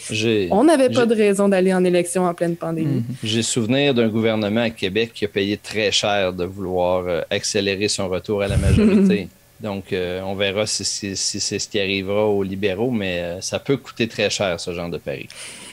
On 0.49 0.63
n'avait 0.63 0.89
pas 0.89 1.05
de 1.05 1.13
raison 1.13 1.47
d'aller 1.47 1.58
aller 1.59 1.73
en 1.73 1.83
élection 1.83 2.25
en 2.25 2.33
pleine 2.33 2.55
pandémie. 2.55 3.03
Mhm. 3.07 3.15
J'ai 3.23 3.43
souvenir 3.43 3.93
d'un 3.93 4.07
gouvernement 4.07 4.61
à 4.61 4.69
Québec 4.69 5.11
qui 5.13 5.25
a 5.25 5.27
payé 5.27 5.57
très 5.57 5.91
cher 5.91 6.33
de 6.33 6.45
vouloir 6.45 7.05
euh, 7.07 7.21
accélérer 7.29 7.87
son 7.87 8.09
retour 8.09 8.41
à 8.41 8.47
la 8.47 8.57
majorité. 8.57 9.27
Donc, 9.61 9.91
euh, 9.91 10.21
on 10.21 10.35
verra 10.35 10.65
si, 10.65 10.85
c'est 10.85 11.59
ce 11.59 11.67
qui 11.67 11.81
arrivera 11.81 12.25
aux 12.27 12.43
libéraux, 12.43 12.91
mais 12.91 13.19
euh, 13.19 13.41
ça 13.41 13.59
peut 13.59 13.75
coûter 13.75 14.07
très 14.07 14.29
cher, 14.29 14.57
ce 14.57 14.73
genre 14.73 14.89
de 14.89 14.97
pari. 14.97 15.27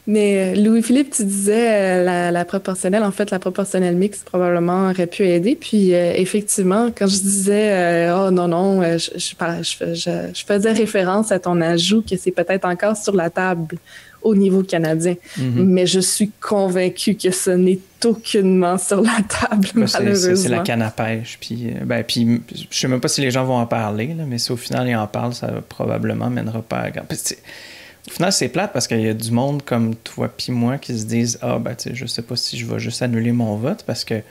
Mais 0.08 0.56
Louis-Philippe, 0.56 1.10
tu 1.10 1.24
disais 1.24 2.02
la, 2.32 2.44
proportionnelle, 2.44 3.04
en 3.04 3.12
fait, 3.12 3.30
la 3.30 3.38
proportionnelle 3.38 3.94
mixte 3.96 4.24
probablement 4.24 4.90
aurait 4.90 5.06
pu 5.06 5.24
aider. 5.24 5.56
Puis 5.56 5.90
effectivement, 5.90 6.92
quand 6.96 7.08
je 7.08 7.18
disais 7.18 8.08
oh 8.12 8.30
non, 8.30 8.46
non, 8.46 8.82
je, 8.98 9.10
je, 9.16 10.44
faisais 10.46 10.72
référence 10.72 11.32
à 11.32 11.40
ton 11.40 11.60
ajout 11.60 12.04
que 12.08 12.16
c'est 12.16 12.30
peut-être 12.30 12.66
encore 12.66 12.96
sur 12.96 13.16
la 13.16 13.30
table 13.30 13.78
au 14.26 14.34
niveau 14.34 14.62
canadien. 14.62 15.14
Mhm. 15.38 15.64
Mais 15.64 15.86
je 15.86 16.00
suis 16.00 16.30
convaincue 16.40 17.14
que 17.14 17.30
ce 17.30 17.50
n'est 17.50 17.78
aucunement 18.04 18.76
sur 18.76 19.00
la 19.00 19.18
table, 19.28 19.68
malheureusement. 19.74 20.36
C'est 20.36 20.48
la 20.48 20.60
canne 20.60 20.82
à 20.82 20.90
pêche. 20.90 21.38
Puis, 21.40 21.68
euh, 21.68 21.84
ben, 21.84 22.04
puis, 22.04 22.42
je 22.70 22.78
sais 22.78 22.88
même 22.88 23.00
pas 23.00 23.08
si 23.08 23.20
les 23.20 23.30
gens 23.30 23.44
vont 23.44 23.58
en 23.58 23.66
parler, 23.66 24.14
là, 24.16 24.24
mais 24.26 24.38
si 24.38 24.52
au 24.52 24.56
final 24.56 24.88
ils 24.88 24.96
en 24.96 25.06
parlent, 25.06 25.34
ça 25.34 25.48
probablement 25.68 26.28
mènera 26.28 26.62
pas 26.62 26.78
à 26.78 26.90
grand. 26.90 27.04
Au 27.04 28.10
final, 28.10 28.32
c'est 28.32 28.48
plate 28.48 28.72
parce 28.72 28.86
qu'il 28.86 29.00
y 29.00 29.08
a 29.08 29.14
du 29.14 29.30
monde 29.32 29.62
comme 29.64 29.94
toi 29.96 30.28
puis 30.28 30.52
moi 30.52 30.78
qui 30.78 30.96
se 30.96 31.04
disent 31.06 31.38
Ah, 31.42 31.58
ben, 31.58 31.74
tu 31.74 31.90
sais, 31.90 31.94
je 31.94 32.06
sais 32.06 32.22
pas 32.22 32.36
si 32.36 32.58
je 32.58 32.66
vais 32.66 32.78
juste 32.78 33.02
annuler 33.02 33.32
mon 33.32 33.56
vote 33.56 33.84
parce 33.86 34.04
que 34.04 34.22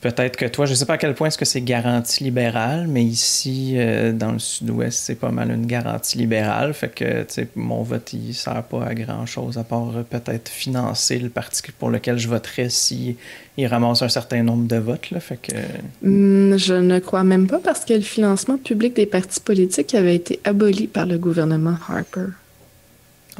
peut-être 0.00 0.36
que 0.36 0.46
toi, 0.46 0.66
je 0.66 0.72
ne 0.72 0.76
sais 0.76 0.86
pas 0.86 0.94
à 0.94 0.98
quel 0.98 1.14
point 1.14 1.28
est-ce 1.28 1.38
que 1.38 1.44
c'est 1.44 1.60
garantie 1.60 2.24
libérale, 2.24 2.86
mais 2.88 3.02
ici, 3.02 3.74
euh, 3.76 4.12
dans 4.12 4.32
le 4.32 4.38
sud-ouest, 4.38 4.98
c'est 4.98 5.14
pas 5.14 5.30
mal 5.30 5.50
une 5.50 5.66
garantie 5.66 6.18
libérale. 6.18 6.74
Fait 6.74 6.88
que, 6.88 7.26
mon 7.56 7.82
vote, 7.82 8.12
il 8.12 8.34
sert 8.34 8.62
pas 8.64 8.84
à 8.84 8.94
grand-chose, 8.94 9.58
à 9.58 9.64
part 9.64 9.96
euh, 9.96 10.02
peut-être 10.02 10.48
financer 10.48 11.18
le 11.18 11.30
parti 11.30 11.62
pour 11.78 11.90
lequel 11.90 12.18
je 12.18 12.28
voterais 12.28 12.68
si 12.68 13.16
il 13.56 13.66
ramasse 13.66 14.02
un 14.02 14.08
certain 14.08 14.42
nombre 14.42 14.66
de 14.66 14.76
votes. 14.76 15.10
Là. 15.10 15.20
Fait 15.20 15.38
que... 15.40 15.52
Hmm, 16.02 16.56
je 16.56 16.74
ne 16.74 16.98
crois 16.98 17.24
même 17.24 17.46
pas 17.46 17.58
parce 17.58 17.84
que 17.84 17.94
le 17.94 18.00
financement 18.00 18.58
public 18.58 18.94
des 18.94 19.06
partis 19.06 19.40
politiques 19.40 19.94
avait 19.94 20.16
été 20.16 20.40
aboli 20.44 20.86
par 20.86 21.06
le 21.06 21.18
gouvernement 21.18 21.76
Harper. 21.88 22.26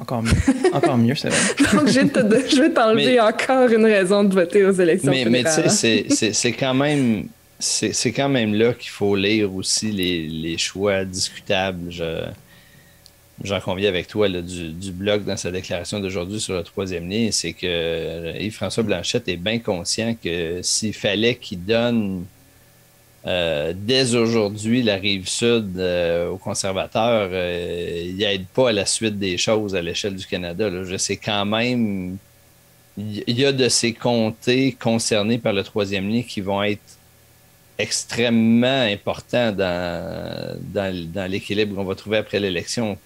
Encore 0.00 0.22
mieux. 0.22 0.32
Encore 0.72 0.98
mieux, 0.98 1.14
c'est 1.14 1.28
vrai. 1.28 1.72
Donc, 1.72 1.88
je 1.88 2.60
vais 2.60 2.70
t'enlever 2.70 3.20
encore 3.20 3.70
une 3.70 3.84
raison 3.84 4.24
de 4.24 4.34
voter 4.34 4.64
aux 4.64 4.72
élections. 4.72 5.10
Mais, 5.10 5.24
mais 5.26 5.44
tu 5.44 5.70
sais, 5.70 6.06
c'est 6.32 6.52
quand 6.52 6.74
même. 6.74 7.28
C'est 7.60 8.12
quand 8.12 8.28
même 8.28 8.54
là 8.54 8.74
qu'il 8.74 8.90
faut 8.90 9.14
lire 9.14 9.54
aussi 9.54 9.90
les, 9.90 10.26
les 10.26 10.58
choix 10.58 11.04
discutables. 11.04 11.90
J'en 13.42 13.60
conviens 13.60 13.88
avec 13.88 14.06
toi 14.06 14.28
du, 14.28 14.70
du, 14.72 14.92
blog 14.92 15.24
dans 15.24 15.36
sa 15.36 15.50
déclaration 15.50 15.98
d'aujourd'hui 15.98 16.40
sur 16.40 16.54
le 16.54 16.62
troisième 16.62 17.08
lien, 17.08 17.30
c'est 17.32 17.52
que 17.52 18.38
Yves-François 18.38 18.84
Blanchette 18.84 19.28
est 19.28 19.36
bien 19.36 19.58
conscient 19.58 20.14
que 20.22 20.60
s'il 20.62 20.94
fallait 20.94 21.34
qu'il 21.34 21.64
donne 21.64 22.26
euh, 23.26 23.72
dès 23.74 24.14
aujourd'hui, 24.14 24.82
la 24.82 24.96
rive 24.96 25.28
sud 25.28 25.78
euh, 25.78 26.28
aux 26.28 26.36
conservateurs, 26.36 27.30
euh, 27.32 28.02
il 28.04 28.16
n'aide 28.16 28.46
pas 28.46 28.68
à 28.68 28.72
la 28.72 28.84
suite 28.84 29.18
des 29.18 29.38
choses 29.38 29.74
à 29.74 29.80
l'échelle 29.80 30.14
du 30.14 30.26
Canada. 30.26 30.68
Je 30.84 30.96
sais 30.98 31.16
quand 31.16 31.46
même, 31.46 32.18
il 32.98 33.22
y 33.26 33.46
a 33.46 33.52
de 33.52 33.68
ces 33.70 33.94
comtés 33.94 34.76
concernés 34.78 35.38
par 35.38 35.54
le 35.54 35.62
troisième 35.62 36.08
lien 36.08 36.22
qui 36.22 36.42
vont 36.42 36.62
être 36.62 36.98
extrêmement 37.78 38.82
important 38.82 39.52
dans, 39.52 41.28
l'équilibre 41.28 41.76
qu'on 41.76 41.84
va 41.84 41.94
trouver 41.94 42.18
après 42.18 42.38
l'élection. 42.38 42.98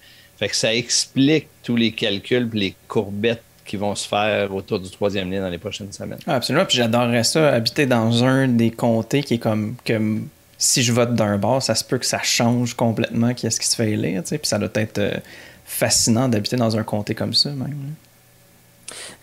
Ça 0.51 0.75
explique 0.75 1.47
tous 1.63 1.75
les 1.77 1.91
calculs, 1.91 2.49
les 2.53 2.75
courbettes 2.87 3.43
qui 3.69 3.77
vont 3.77 3.93
se 3.93 4.07
faire 4.07 4.53
autour 4.53 4.79
du 4.79 4.89
troisième 4.89 5.31
lien 5.31 5.41
dans 5.41 5.49
les 5.49 5.59
prochaines 5.59 5.91
semaines. 5.91 6.17
Ah, 6.25 6.35
absolument. 6.35 6.65
Puis 6.65 6.77
j'adorerais 6.77 7.23
ça, 7.23 7.53
habiter 7.53 7.85
dans 7.85 8.23
un 8.23 8.47
des 8.47 8.71
comtés 8.71 9.21
qui 9.21 9.35
est 9.35 9.39
comme 9.39 9.75
que 9.85 10.17
si 10.57 10.81
je 10.81 10.91
vote 10.91 11.13
d'un 11.13 11.37
bord, 11.37 11.61
ça 11.61 11.75
se 11.75 11.83
peut 11.83 11.99
que 11.99 12.05
ça 12.05 12.19
change 12.23 12.73
complètement 12.73 13.35
qui 13.35 13.45
est-ce 13.45 13.59
qui 13.59 13.67
se 13.67 13.75
fait 13.75 13.91
élire. 13.91 14.23
Puis 14.23 14.39
ça 14.43 14.57
doit 14.57 14.69
être 14.73 14.97
euh, 14.97 15.13
fascinant 15.65 16.27
d'habiter 16.27 16.55
dans 16.55 16.77
un 16.77 16.83
comté 16.83 17.13
comme 17.13 17.35
ça, 17.35 17.51
même. 17.51 17.75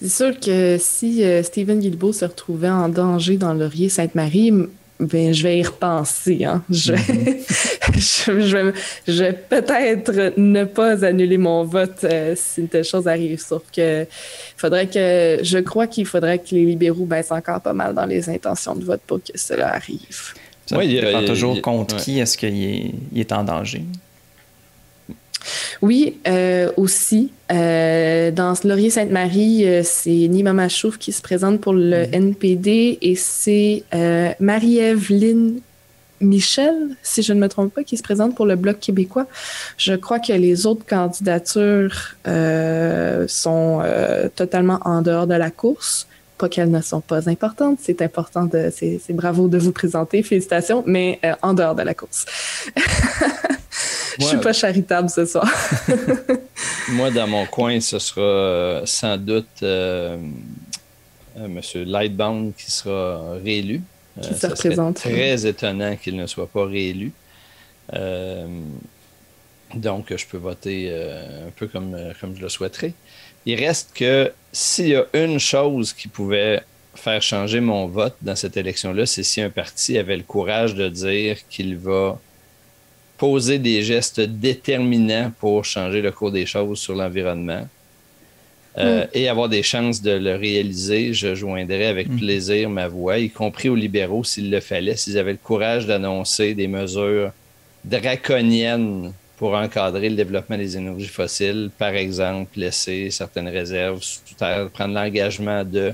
C'est 0.00 0.08
sûr 0.08 0.38
que 0.38 0.76
si 0.78 1.24
euh, 1.24 1.42
Stephen 1.42 1.80
Guilbeault 1.80 2.12
se 2.12 2.24
retrouvait 2.24 2.70
en 2.70 2.88
danger 2.88 3.38
dans 3.38 3.52
Laurier-Sainte-Marie, 3.52 4.52
ben, 4.98 5.32
je 5.32 5.42
vais 5.42 5.58
y 5.58 5.62
repenser. 5.62 6.44
Hein. 6.44 6.62
Je, 6.70 6.92
vais, 6.92 7.40
je, 9.06 9.22
vais, 9.22 9.32
peut-être 9.32 10.32
ne 10.38 10.64
pas 10.64 11.04
annuler 11.04 11.38
mon 11.38 11.64
vote 11.64 12.04
euh, 12.04 12.34
si 12.36 12.62
une 12.62 12.68
telle 12.68 12.84
chose 12.84 13.06
arrive. 13.06 13.40
Sauf 13.40 13.62
que 13.74 14.06
faudrait 14.56 14.86
que 14.86 15.38
je 15.42 15.58
crois 15.58 15.86
qu'il 15.86 16.06
faudrait 16.06 16.38
que 16.38 16.54
les 16.54 16.64
libéraux 16.64 17.04
baissent 17.04 17.32
encore 17.32 17.60
pas 17.60 17.74
mal 17.74 17.94
dans 17.94 18.06
les 18.06 18.28
intentions 18.30 18.74
de 18.74 18.84
vote 18.84 19.02
pour 19.06 19.18
que 19.18 19.38
cela 19.38 19.74
arrive. 19.74 20.34
Ça 20.64 20.78
oui, 20.78 21.00
dépend 21.00 21.24
toujours 21.24 21.60
contre 21.62 21.96
qui 21.96 22.18
est-ce 22.18 22.36
qu'il 22.36 22.64
est, 22.64 23.20
est 23.20 23.32
en 23.32 23.44
danger. 23.44 23.82
Oui, 25.82 26.18
euh, 26.26 26.70
aussi. 26.76 27.32
Euh, 27.52 28.30
dans 28.30 28.54
Laurier-Sainte-Marie, 28.64 29.66
euh, 29.66 29.82
c'est 29.84 30.10
Nima 30.10 30.52
Machouf 30.52 30.98
qui 30.98 31.12
se 31.12 31.22
présente 31.22 31.60
pour 31.60 31.72
le 31.72 32.06
mhm. 32.06 32.14
NPD 32.14 32.98
et 33.00 33.16
c'est 33.16 33.84
Marie-Èveline 34.40 35.60
Michel, 36.20 36.74
si 37.02 37.22
je 37.22 37.34
ne 37.34 37.40
me 37.40 37.48
trompe 37.48 37.74
pas, 37.74 37.84
qui 37.84 37.96
se 37.96 38.02
présente 38.02 38.34
pour 38.34 38.46
le 38.46 38.56
Bloc 38.56 38.80
québécois. 38.80 39.26
Je 39.76 39.92
crois 39.92 40.18
que 40.18 40.32
les 40.32 40.66
autres 40.66 40.86
candidatures 40.86 42.16
sont 43.28 43.82
totalement 44.34 44.80
en 44.84 45.02
dehors 45.02 45.26
de 45.26 45.34
la 45.34 45.50
course. 45.50 46.08
Pas 46.38 46.48
qu'elles 46.48 46.70
ne 46.70 46.82
sont 46.82 47.00
pas 47.00 47.30
importantes, 47.30 47.78
c'est 47.82 48.02
important 48.02 48.44
de, 48.44 48.70
c'est 48.70 49.00
bravo 49.12 49.48
de 49.48 49.56
vous 49.58 49.72
présenter, 49.72 50.22
félicitations, 50.22 50.82
mais 50.86 51.20
en 51.42 51.54
dehors 51.54 51.74
de 51.74 51.82
la 51.82 51.94
course. 51.94 52.26
Je 54.18 54.24
suis 54.24 54.38
pas 54.38 54.52
charitable 54.52 55.10
ce 55.10 55.26
soir. 55.26 55.50
moi, 56.90 57.10
dans 57.10 57.26
mon 57.26 57.46
coin, 57.46 57.80
ce 57.80 57.98
sera 57.98 58.20
euh, 58.20 58.82
sans 58.86 59.16
doute 59.16 59.46
euh, 59.62 60.16
euh, 61.38 61.44
M. 61.44 61.60
Lightbound 61.84 62.54
qui 62.56 62.70
sera 62.70 63.34
réélu. 63.42 63.82
Qui 64.20 64.34
se 64.34 64.46
représente. 64.46 64.96
Très 64.96 65.46
étonnant 65.46 65.96
qu'il 65.96 66.16
ne 66.16 66.26
soit 66.26 66.46
pas 66.46 66.64
réélu. 66.64 67.12
donc, 69.74 70.14
je 70.16 70.26
peux 70.26 70.38
voter 70.38 70.90
un 70.90 71.50
peu 71.54 71.66
comme, 71.66 71.96
comme 72.20 72.34
je 72.34 72.40
le 72.40 72.48
souhaiterais. 72.48 72.94
Il 73.44 73.62
reste 73.62 73.90
que 73.94 74.32
s'il 74.52 74.88
y 74.88 74.96
a 74.96 75.04
une 75.12 75.38
chose 75.38 75.92
qui 75.92 76.08
pouvait 76.08 76.62
faire 76.94 77.20
changer 77.20 77.60
mon 77.60 77.86
vote 77.86 78.16
dans 78.22 78.34
cette 78.34 78.56
élection-là, 78.56 79.04
c'est 79.04 79.22
si 79.22 79.42
un 79.42 79.50
parti 79.50 79.98
avait 79.98 80.16
le 80.16 80.22
courage 80.22 80.74
de 80.74 80.88
dire 80.88 81.36
qu'il 81.48 81.76
va 81.76 82.18
poser 83.18 83.58
des 83.58 83.82
gestes 83.82 84.20
déterminants 84.20 85.32
pour 85.38 85.64
changer 85.64 86.02
le 86.02 86.10
cours 86.12 86.32
des 86.32 86.46
choses 86.46 86.78
sur 86.78 86.94
l'environnement 86.94 87.66
euh, 88.78 89.04
mm. 89.04 89.08
et 89.14 89.28
avoir 89.28 89.48
des 89.48 89.62
chances 89.62 90.02
de 90.02 90.12
le 90.12 90.36
réaliser, 90.36 91.14
je 91.14 91.34
joindrais 91.34 91.86
avec 91.86 92.08
mm. 92.08 92.16
plaisir 92.16 92.70
ma 92.70 92.88
voix, 92.88 93.18
y 93.18 93.30
compris 93.30 93.68
aux 93.68 93.74
libéraux 93.74 94.24
s'il 94.24 94.50
le 94.50 94.60
fallait, 94.60 94.96
s'ils 94.96 95.18
avaient 95.18 95.32
le 95.32 95.38
courage 95.42 95.86
d'annoncer 95.86 96.54
des 96.54 96.68
mesures 96.68 97.32
draconiennes 97.84 99.12
pour 99.36 99.54
encadrer 99.54 100.08
le 100.08 100.16
développement 100.16 100.56
des 100.56 100.76
énergies 100.76 101.08
fossiles, 101.08 101.70
par 101.78 101.94
exemple 101.94 102.58
laisser 102.58 103.10
certaines 103.10 103.48
réserves 103.48 104.02
sous 104.02 104.34
terre, 104.38 104.68
prendre 104.70 104.94
l'engagement 104.94 105.64
de 105.64 105.92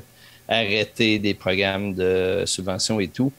arrêter 0.48 1.18
des 1.18 1.34
programmes 1.34 1.94
de 1.94 2.44
subvention 2.46 3.00
et 3.00 3.08
tout. 3.08 3.32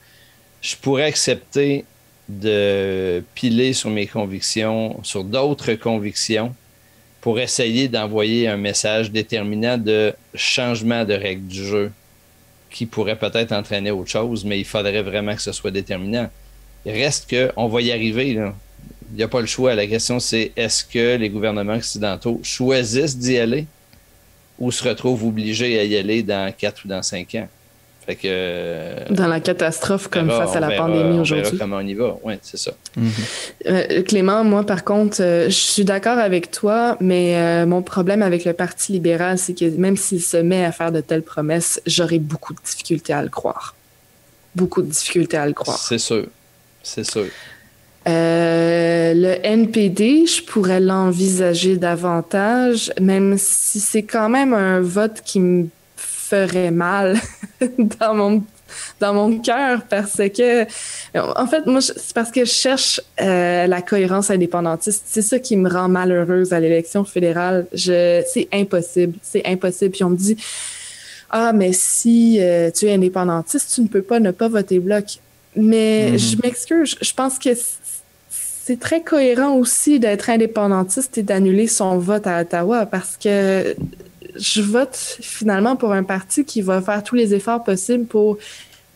Je 0.61 0.75
pourrais 0.75 1.03
accepter 1.03 1.85
de 2.29 3.23
piler 3.35 3.73
sur 3.73 3.89
mes 3.89 4.07
convictions, 4.07 4.99
sur 5.03 5.23
d'autres 5.23 5.73
convictions, 5.73 6.55
pour 7.21 7.39
essayer 7.39 7.87
d'envoyer 7.87 8.47
un 8.47 8.57
message 8.57 9.11
déterminant 9.11 9.77
de 9.77 10.13
changement 10.35 11.05
de 11.05 11.13
règles 11.13 11.47
du 11.47 11.65
jeu 11.65 11.91
qui 12.69 12.85
pourrait 12.85 13.17
peut-être 13.17 13.51
entraîner 13.51 13.91
autre 13.91 14.09
chose, 14.09 14.43
mais 14.43 14.59
il 14.59 14.65
faudrait 14.65 15.03
vraiment 15.03 15.35
que 15.35 15.41
ce 15.41 15.51
soit 15.51 15.71
déterminant. 15.71 16.29
Il 16.85 16.91
reste 16.91 17.33
qu'on 17.33 17.67
va 17.67 17.81
y 17.81 17.91
arriver. 17.91 18.31
Il 18.31 19.15
n'y 19.15 19.23
a 19.23 19.27
pas 19.27 19.41
le 19.41 19.47
choix. 19.47 19.75
La 19.75 19.87
question, 19.87 20.19
c'est 20.19 20.51
est-ce 20.55 20.83
que 20.83 21.15
les 21.15 21.29
gouvernements 21.29 21.75
occidentaux 21.75 22.39
choisissent 22.43 23.17
d'y 23.17 23.37
aller 23.37 23.67
ou 24.59 24.71
se 24.71 24.83
retrouvent 24.83 25.25
obligés 25.25 25.79
à 25.79 25.83
y 25.83 25.95
aller 25.95 26.23
dans 26.23 26.51
quatre 26.51 26.83
ou 26.85 26.87
dans 26.87 27.03
cinq 27.03 27.35
ans? 27.35 27.47
Euh, 28.25 29.05
Dans 29.09 29.27
la 29.27 29.39
catastrophe 29.39 30.07
comme 30.09 30.29
face 30.29 30.55
à 30.55 30.59
la 30.59 30.71
pandémie 30.71 31.19
aujourd'hui. 31.19 31.57
Comment 31.57 31.77
on 31.77 31.87
y 31.87 31.93
va. 31.93 32.17
Oui, 32.23 32.33
c'est 32.41 32.57
ça. 32.57 32.71
Mhm. 32.97 33.11
Euh, 33.67 34.03
Clément, 34.03 34.43
moi, 34.43 34.65
par 34.65 34.83
contre, 34.83 35.17
euh, 35.21 35.45
je 35.45 35.55
suis 35.55 35.85
d'accord 35.85 36.17
avec 36.17 36.51
toi, 36.51 36.97
mais 36.99 37.65
mon 37.65 37.81
problème 37.81 38.21
avec 38.21 38.45
le 38.45 38.53
Parti 38.53 38.93
libéral, 38.93 39.37
c'est 39.37 39.53
que 39.53 39.65
même 39.77 39.97
s'il 39.97 40.21
se 40.21 40.37
met 40.37 40.65
à 40.65 40.71
faire 40.71 40.91
de 40.91 41.01
telles 41.01 41.23
promesses, 41.23 41.81
j'aurai 41.85 42.19
beaucoup 42.19 42.53
de 42.53 42.59
difficultés 42.63 43.13
à 43.13 43.21
le 43.21 43.29
croire. 43.29 43.75
Beaucoup 44.55 44.81
de 44.81 44.87
difficultés 44.87 45.37
à 45.37 45.45
le 45.45 45.53
croire. 45.53 45.77
C'est 45.77 45.97
sûr. 45.97 46.25
C'est 46.83 47.05
sûr. 47.05 47.25
le 48.05 49.35
NPD, 49.43 50.25
je 50.25 50.43
pourrais 50.43 50.81
l'envisager 50.81 51.77
davantage, 51.77 52.91
même 52.99 53.37
si 53.37 53.79
c'est 53.79 54.03
quand 54.03 54.29
même 54.29 54.53
un 54.53 54.81
vote 54.81 55.21
qui 55.23 55.39
me 55.39 55.67
ferait 56.33 56.71
mal 56.71 57.19
dans 57.99 58.15
mon 58.15 58.43
dans 58.99 59.13
mon 59.13 59.37
cœur 59.39 59.81
parce 59.87 60.17
que 60.17 60.63
en 61.15 61.45
fait 61.45 61.67
moi 61.67 61.79
c'est 61.79 62.13
parce 62.13 62.31
que 62.31 62.43
je 62.43 62.51
cherche 62.51 62.99
euh, 63.21 63.67
la 63.67 63.81
cohérence 63.83 64.31
indépendantiste. 64.31 65.03
C'est 65.05 65.21
ça 65.21 65.37
qui 65.37 65.55
me 65.57 65.69
rend 65.69 65.89
malheureuse 65.89 66.53
à 66.53 66.59
l'élection 66.59 67.03
fédérale. 67.03 67.67
Je 67.73 68.23
c'est 68.33 68.47
impossible. 68.51 69.13
C'est 69.21 69.45
impossible. 69.45 69.91
Puis 69.91 70.03
on 70.03 70.09
me 70.09 70.15
dit 70.15 70.37
ah 71.29 71.53
mais 71.53 71.71
si 71.71 72.39
euh, 72.39 72.71
tu 72.71 72.87
es 72.87 72.93
indépendantiste 72.93 73.71
tu 73.75 73.81
ne 73.81 73.87
peux 73.87 74.01
pas 74.01 74.19
ne 74.19 74.31
pas 74.31 74.47
voter 74.47 74.79
bloc. 74.79 75.05
Mais 75.55 76.13
mm-hmm. 76.13 76.17
je 76.17 76.37
m'excuse. 76.41 76.95
Je 76.99 77.13
pense 77.13 77.37
que 77.37 77.51
c'est 78.65 78.79
très 78.79 79.01
cohérent 79.01 79.55
aussi 79.55 79.99
d'être 79.99 80.31
indépendantiste 80.31 81.15
et 81.19 81.23
d'annuler 81.23 81.67
son 81.67 81.99
vote 81.99 82.25
à 82.25 82.41
Ottawa 82.41 82.87
parce 82.87 83.17
que 83.17 83.75
je 84.35 84.61
vote 84.61 84.95
finalement 85.21 85.75
pour 85.75 85.93
un 85.93 86.03
parti 86.03 86.45
qui 86.45 86.61
va 86.61 86.81
faire 86.81 87.03
tous 87.03 87.15
les 87.15 87.33
efforts 87.33 87.63
possibles 87.63 88.05
pour 88.05 88.37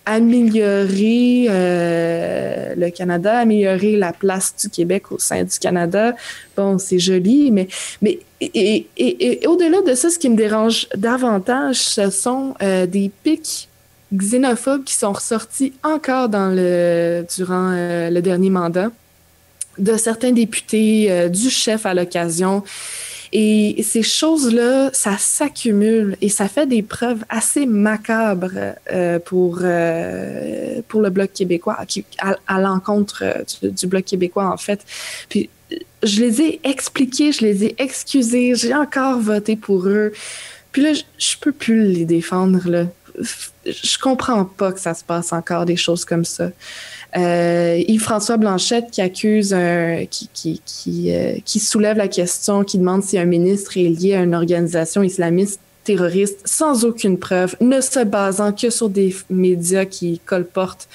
améliorer 0.07 1.47
euh, 1.49 2.73
le 2.77 2.89
Canada, 2.91 3.39
améliorer 3.39 3.97
la 3.97 4.13
place 4.13 4.55
du 4.55 4.69
Québec 4.69 5.11
au 5.11 5.19
sein 5.19 5.43
du 5.43 5.59
Canada. 5.59 6.15
Bon, 6.55 6.77
c'est 6.77 6.97
joli, 6.97 7.51
mais, 7.51 7.67
mais 8.01 8.19
et, 8.39 8.87
et, 8.95 9.43
et, 9.43 9.47
au-delà 9.47 9.81
de 9.81 9.93
ça, 9.95 10.09
ce 10.09 10.17
qui 10.17 10.29
me 10.29 10.37
dérange 10.37 10.87
davantage, 10.95 11.75
ce 11.75 12.09
sont 12.09 12.53
euh, 12.63 12.85
des 12.85 13.11
pics 13.23 13.67
xénophobes 14.13 14.85
qui 14.85 14.93
sont 14.93 15.11
ressortis 15.11 15.73
encore 15.83 16.29
dans 16.29 16.55
le 16.55 17.25
durant 17.35 17.73
euh, 17.73 18.09
le 18.09 18.21
dernier 18.21 18.49
mandat 18.49 18.89
de 19.77 19.97
certains 19.97 20.31
députés, 20.31 21.29
du 21.29 21.51
chef 21.51 21.85
à 21.85 21.93
l'occasion. 21.93 22.63
Et 23.33 23.83
ces 23.83 24.03
choses-là, 24.03 24.89
ça 24.93 25.17
s'accumule 25.17 26.17
et 26.21 26.29
ça 26.29 26.47
fait 26.47 26.65
des 26.65 26.81
preuves 26.81 27.23
assez 27.29 27.65
macabres 27.65 28.75
euh, 28.91 29.19
pour, 29.19 29.59
euh, 29.61 30.81
pour 30.87 31.01
le 31.01 31.09
Bloc 31.09 31.33
québécois, 31.33 31.77
à, 32.47 32.59
l'encontre 32.59 33.23
euh, 33.23 33.69
du, 33.69 33.87
Bloc 33.87 34.05
québécois, 34.05 34.47
en 34.51 34.57
fait. 34.57 34.85
Puis 35.29 35.49
je 36.03 36.21
les 36.21 36.41
ai 36.41 36.59
expliqués, 36.63 37.31
je 37.31 37.41
les 37.41 37.65
ai 37.65 37.75
excusés, 37.77 38.55
j'ai 38.55 38.73
encore 38.73 39.19
voté 39.19 39.55
pour 39.55 39.87
eux. 39.87 40.13
Puis 40.71 40.81
là, 40.81 40.93
je, 40.93 41.03
je 41.17 41.35
peux 41.39 41.51
plus 41.51 41.83
les 41.83 42.05
défendre, 42.05 42.69
là. 42.69 42.85
Je 43.19 43.97
comprends 43.99 44.45
pas 44.45 44.71
que 44.71 44.79
ça 44.79 44.93
se 44.93 45.03
passe 45.03 45.33
encore 45.33 45.65
des 45.65 45.75
choses 45.75 46.05
comme 46.05 46.25
ça. 46.25 46.49
Euh, 47.15 47.81
Yves-François 47.87 48.37
Blanchette 48.37 48.91
qui 48.91 49.01
accuse, 49.01 49.53
euh, 49.53 50.05
qui, 50.05 51.59
soulève 51.59 51.97
la 51.97 52.07
question, 52.07 52.63
qui 52.63 52.77
demande 52.77 53.03
si 53.03 53.17
un 53.17 53.25
ministre 53.25 53.77
est 53.77 53.89
lié 53.89 54.15
à 54.15 54.23
une 54.23 54.35
organisation 54.35 55.03
islamiste 55.03 55.59
terroriste 55.83 56.41
sans 56.45 56.83
aucune 56.83 57.17
preuve, 57.17 57.55
ne 57.61 57.79
se 57.79 58.03
basant 58.03 58.51
que 58.51 58.69
sur 58.69 58.89
des 58.89 59.15
médias 59.29 59.85
qui 59.85 60.19
colportent 60.25 60.89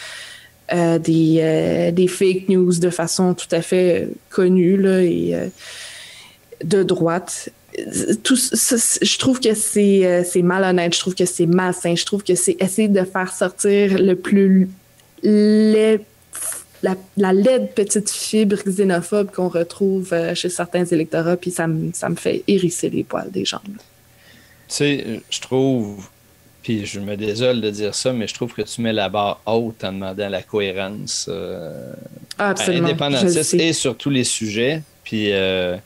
euh, 0.73 0.99
des, 0.99 1.39
euh, 1.41 1.91
des 1.93 2.09
fake 2.09 2.49
news 2.49 2.79
de 2.79 2.91
façon 2.91 3.35
tout 3.35 3.49
à 3.51 3.62
fait 3.62 4.09
connue 4.31 4.87
et 5.03 5.35
de 6.62 6.83
droite. 6.83 7.51
Tout, 8.23 8.37
je 8.37 9.18
trouve 9.18 9.41
que 9.41 9.55
c'est 9.55 10.43
malhonnête, 10.43 10.95
je 10.95 11.01
trouve 11.01 11.14
que 11.14 11.25
c'est 11.25 11.47
malsain, 11.47 11.95
je 11.95 12.05
trouve 12.05 12.23
que 12.23 12.35
c'est 12.35 12.57
essayer 12.61 12.89
de 12.89 13.05
faire 13.05 13.33
sortir 13.33 13.99
le 13.99 14.14
plus 14.14 14.68
les 15.23 16.01
la, 17.16 17.33
laide 17.33 17.73
petite 17.75 18.11
fibre 18.11 18.57
xénophobe 18.66 19.31
qu'on 19.31 19.49
retrouve 19.49 20.12
euh, 20.12 20.35
chez 20.35 20.49
certains 20.49 20.85
électorats, 20.85 21.37
puis 21.37 21.51
ça, 21.51 21.66
ça 21.93 22.09
me 22.09 22.16
fait 22.16 22.43
hérisser 22.49 22.91
les 22.91 23.05
poils 23.05 23.31
des 23.31 23.45
jambes. 23.45 23.62
Tu 23.66 23.79
sais, 24.68 25.20
je 25.31 25.41
trouve, 25.41 26.09
puis 26.62 26.87
je 26.87 27.01
me 27.01 27.16
désole 27.16 27.61
de 27.61 27.70
dire 27.70 27.95
ça, 27.95 28.12
mais 28.12 28.27
je 28.27 28.35
trouve 28.35 28.53
que 28.53 28.62
tu 28.62 28.81
mets 28.81 28.93
la 28.93 29.09
barre 29.09 29.41
haute 29.47 29.85
en 29.85 29.93
demandant 29.93 30.29
la 30.29 30.43
cohérence 30.43 31.27
euh, 31.29 31.93
ah, 32.39 32.55
indépendantiste 32.66 33.55
et 33.55 33.73
sur 33.73 33.97
tous 33.97 34.11
les 34.11 34.25
sujets. 34.25 34.83
Puis 35.05 35.33
euh, 35.33 35.77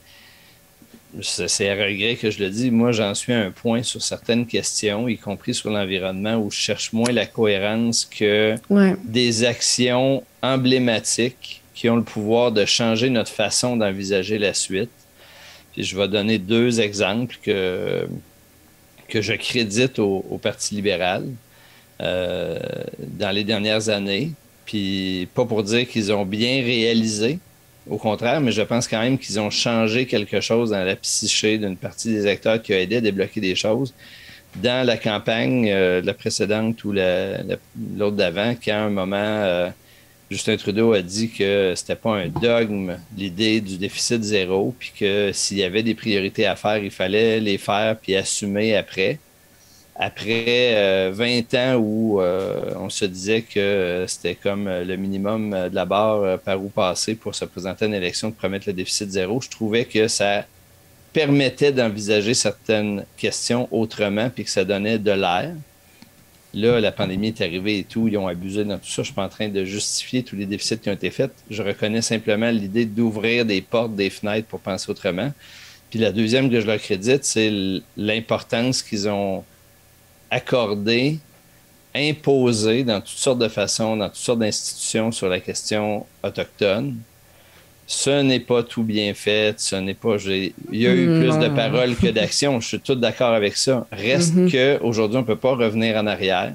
c'est 1.23 1.69
à 1.69 1.75
regret 1.75 2.17
que 2.17 2.31
je 2.31 2.43
le 2.43 2.51
dis. 2.51 2.71
Moi, 2.71 2.93
j'en 2.93 3.15
suis 3.15 3.33
à 3.33 3.41
un 3.41 3.51
point 3.51 3.83
sur 3.83 4.03
certaines 4.03 4.47
questions, 4.47 5.09
y 5.09 5.17
compris 5.17 5.55
sur 5.55 5.71
l'environnement, 5.71 6.37
où 6.37 6.51
je 6.51 6.59
cherche 6.59 6.93
moins 6.93 7.13
la 7.13 7.27
cohérence 7.27 8.05
que 8.05 8.57
des 9.05 9.45
actions 9.45 10.23
emblématiques 10.43 11.63
qui 11.75 11.89
ont 11.91 11.97
le 11.97 12.03
pouvoir 12.03 12.53
de 12.53 12.65
changer 12.65 13.11
notre 13.11 13.31
façon 13.31 13.77
d'envisager 13.77 14.39
la 14.39 14.55
suite. 14.55 14.91
Puis 15.73 15.85
je 15.85 15.97
vais 15.97 16.09
donner 16.09 16.39
deux 16.39 16.81
exemples 16.81 17.37
que, 17.43 18.09
que 19.09 19.21
je 19.21 19.35
crédite 19.35 19.99
au, 19.99 20.41
Parti 20.43 20.75
libéral 20.75 21.27
euh, 22.01 22.59
dans 22.99 23.31
les 23.31 23.45
dernières 23.45 23.91
années. 23.91 24.33
Puis 24.65 25.29
pas 25.35 25.45
pour 25.45 25.63
dire 25.63 25.87
qu'ils 25.87 26.13
ont 26.13 26.25
bien 26.25 26.63
réalisé, 26.63 27.39
au 27.89 27.99
contraire, 27.99 28.41
mais 28.41 28.53
je 28.53 28.63
pense 28.63 28.89
quand 28.89 29.01
même 29.01 29.19
qu'ils 29.19 29.39
ont 29.39 29.51
changé 29.51 30.07
quelque 30.07 30.41
chose 30.41 30.71
dans 30.71 30.85
la 30.85 30.97
psyché 30.97 31.59
d'une 31.59 31.77
partie 31.77 32.09
des 32.09 32.27
acteurs 32.27 32.61
qui 32.61 32.73
a 32.73 32.81
aidé 32.81 32.97
à 32.97 33.01
débloquer 33.01 33.41
des 33.41 33.55
choses. 33.55 33.95
Dans 34.57 34.87
la 34.87 34.97
campagne, 34.97 35.69
euh, 35.71 36.01
la 36.03 36.15
précédente 36.15 36.83
ou 36.85 36.93
l'autre 36.93 38.17
d'avant, 38.17 38.55
quand 38.63 38.73
à 38.73 38.79
un 38.79 38.91
moment, 38.91 39.17
euh, 39.17 39.69
Justin 40.31 40.57
Trudeau 40.57 40.93
a 40.93 41.03
dit 41.03 41.31
que 41.31 41.75
c'était 41.77 41.95
pas 41.95 42.17
un 42.17 42.29
dogme, 42.29 42.97
l'idée 43.17 43.61
du 43.61 43.77
déficit 43.77 44.23
zéro, 44.23 44.75
puis 44.79 44.93
que 44.99 45.31
s'il 45.33 45.59
y 45.59 45.63
avait 45.63 45.83
des 45.83 45.95
priorités 45.95 46.47
à 46.47 46.57
faire, 46.57 46.79
il 46.79 46.91
fallait 46.91 47.39
les 47.39 47.59
faire 47.59 47.97
puis 48.01 48.17
assumer 48.17 48.75
après 48.75 49.19
après 49.99 51.11
20 51.11 51.55
euh, 51.55 51.75
ans 51.75 51.77
où 51.77 52.21
euh, 52.21 52.73
on 52.77 52.91
se 52.91 53.05
disait 53.05 53.43
que 53.43 53.59
euh, 53.59 54.07
c'était 54.07 54.35
comme 54.35 54.69
le 54.69 54.97
minimum 54.97 55.51
de 55.51 55.75
la 55.75 55.85
barre 55.85 56.39
par 56.41 56.63
où 56.63 56.69
passer 56.69 57.15
pour 57.15 57.35
se 57.35 57.45
présenter 57.45 57.85
à 57.85 57.89
une 57.89 57.95
élection 57.95 58.29
de 58.29 58.35
promettre 58.35 58.69
le 58.69 58.73
déficit 58.73 59.11
zéro, 59.11 59.41
je 59.41 59.49
trouvais 59.49 59.85
que 59.85 60.09
ça 60.09 60.45
permettait 61.13 61.73
d'envisager 61.73 62.35
certaines 62.35 63.05
questions 63.17 63.69
autrement 63.71 64.29
puis 64.29 64.45
que 64.45 64.51
ça 64.51 64.65
donnait 64.65 64.99
de 64.99 65.13
l'air. 65.13 65.53
Là, 66.53 66.81
la 66.81 66.93
pandémie 66.93 67.29
est 67.29 67.41
arrivée 67.41 67.79
et 67.79 67.85
tout, 67.85 68.09
ils 68.09 68.17
ont 68.17 68.29
abusé 68.29 68.65
dans 68.65 68.79
tout 68.79 68.87
ça. 68.87 68.97
Je 68.97 69.01
ne 69.01 69.05
suis 69.07 69.15
pas 69.15 69.25
en 69.25 69.29
train 69.29 69.49
de 69.49 69.65
justifier 69.65 70.23
tous 70.23 70.37
les 70.37 70.47
déficits 70.47 70.79
qui 70.79 70.89
ont 70.89 70.95
été 70.95 71.11
faits. 71.11 71.33
Je 71.51 71.63
reconnais 71.63 72.01
simplement 72.01 72.51
l'idée 72.51 72.87
d'ouvrir 72.87 73.45
des 73.45 73.61
portes, 73.61 73.95
des 73.95 74.09
fenêtres 74.09 74.49
pour 74.49 74.61
penser 74.61 74.91
autrement. 74.91 75.33
Puis 75.91 75.99
la 75.99 76.13
deuxième 76.13 76.51
que 76.51 76.61
je 76.61 76.67
leur 76.67 76.79
crédite, 76.79 77.25
c'est 77.25 77.53
l'importance 77.97 78.83
qu'ils 78.83 79.09
ont 79.09 79.45
accordé, 80.31 81.19
imposé 81.95 82.85
dans 82.85 83.01
toutes 83.01 83.19
sortes 83.19 83.39
de 83.39 83.49
façons, 83.49 83.97
dans 83.97 84.09
toutes 84.09 84.17
sortes 84.17 84.39
d'institutions 84.41 85.13
sur 85.13 85.29
la 85.29 85.41
question 85.41 86.07
autochtone. 86.23 86.97
Ce 87.89 88.23
n'est 88.23 88.41
pas 88.41 88.65
tout 88.65 88.83
bien 88.83 89.15
fait, 89.15 89.61
ce 89.61 89.77
n'est 89.77 89.95
pas. 89.95 90.17
Il 90.27 90.53
y 90.73 90.87
a 90.89 90.95
eu 90.95 91.21
plus 91.21 91.39
de 91.39 91.49
paroles 91.49 91.95
que 91.95 92.09
d'actions. 92.09 92.61
Je 92.61 92.67
suis 92.67 92.81
tout 92.81 92.97
d'accord 92.97 93.33
avec 93.33 93.57
ça. 93.57 93.87
Reste 93.93 94.35
qu'aujourd'hui, 94.35 94.51
que 94.51 94.83
aujourd'hui, 94.83 95.17
on 95.19 95.21
ne 95.21 95.27
peut 95.27 95.37
pas 95.37 95.55
revenir 95.55 95.97
en 95.97 96.07
arrière. 96.07 96.53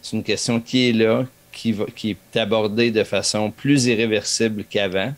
C'est 0.00 0.16
une 0.16 0.22
question 0.22 0.58
qui 0.58 0.88
est 0.88 0.92
là, 0.92 1.26
qui, 1.52 1.72
va, 1.72 1.84
qui 1.94 2.10
est 2.12 2.38
abordée 2.38 2.90
de 2.90 3.04
façon 3.04 3.50
plus 3.50 3.86
irréversible 3.86 4.64
qu'avant. 4.64 5.12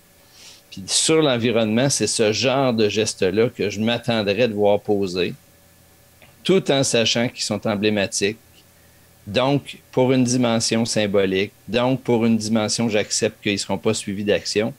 Puis 0.73 0.83
sur 0.87 1.23
l'environnement, 1.23 1.89
c'est 1.89 2.09
ce 2.09 2.33
genre 2.33 2.73
de 2.73 2.89
geste-là 2.89 3.49
que 3.49 3.71
je 3.71 3.81
m'attendrais 3.81 4.49
de 4.49 4.55
voir 4.55 4.81
poser 4.81 5.35
tout 6.45 6.71
en 6.71 6.83
sachant 6.83 7.29
qu'ils 7.29 7.45
sont 7.45 7.67
emblématiques. 7.67 8.39
Donc, 9.27 9.79
pour 9.93 10.13
une 10.13 10.25
dimension 10.25 10.85
symbolique, 10.85 11.53
donc 11.69 12.03
pour 12.03 12.27
une 12.27 12.37
dimension, 12.37 12.89
j'accepte 12.89 13.41
qu'ils 13.43 13.53
ne 13.53 13.59
seront 13.59 13.79
pas 13.79 13.95
suivis 13.95 14.25
d'action. 14.25 14.75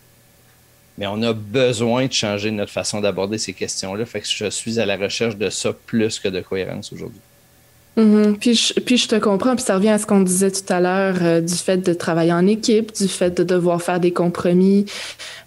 Mais 0.97 1.07
on 1.07 1.22
a 1.24 1.34
besoin 1.34 2.05
de 2.05 2.14
changer 2.14 2.51
notre 2.51 2.72
façon 2.72 3.01
d'aborder 3.01 3.38
ces 3.38 3.53
questions-là. 3.53 4.05
Fait 4.05 4.22
que 4.22 4.28
je 4.28 4.49
suis 4.49 4.80
à 4.80 4.86
la 4.86 4.97
recherche 4.97 5.38
de 5.38 5.49
ça 5.49 5.74
plus 5.74 6.20
que 6.20 6.28
de 6.28 6.41
cohérence 6.41 6.91
aujourd'hui. 6.93 7.22
Mm-hmm. 7.96 8.38
puis, 8.39 8.56
je, 8.56 8.74
puis 8.74 8.98
je 8.98 9.08
te 9.08 9.16
comprends, 9.16 9.56
puis 9.56 9.64
ça 9.64 9.76
revient 9.76 9.89
à 9.89 10.00
ce 10.00 10.08
qu'on 10.08 10.22
disait 10.22 10.50
tout 10.50 10.74
à 10.74 10.80
l'heure 10.80 11.18
euh, 11.22 11.41
du 11.41 11.54
fait 11.54 11.78
de 11.78 11.94
travailler 11.94 12.34
en 12.34 12.48
équipe, 12.48 12.91
du 12.91 13.08
fait 13.08 13.30
de 13.38 13.44
devoir 13.44 13.84
faire 13.84 14.00
des 14.00 14.12
compromis, 14.12 14.88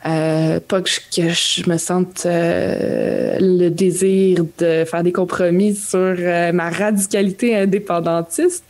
euh, 0.07 0.61
pas 0.61 0.81
que 0.81 0.89
je, 0.91 1.69
me 1.69 1.77
sente 1.77 2.25
euh, 2.25 3.37
le 3.41 3.69
désir 3.71 4.45
de 4.59 4.85
faire 4.85 5.03
des 5.03 5.11
compromis 5.11 5.75
sur 5.75 6.17
ma 6.53 6.71
radicalité 6.71 7.57
indépendantiste. 7.57 8.65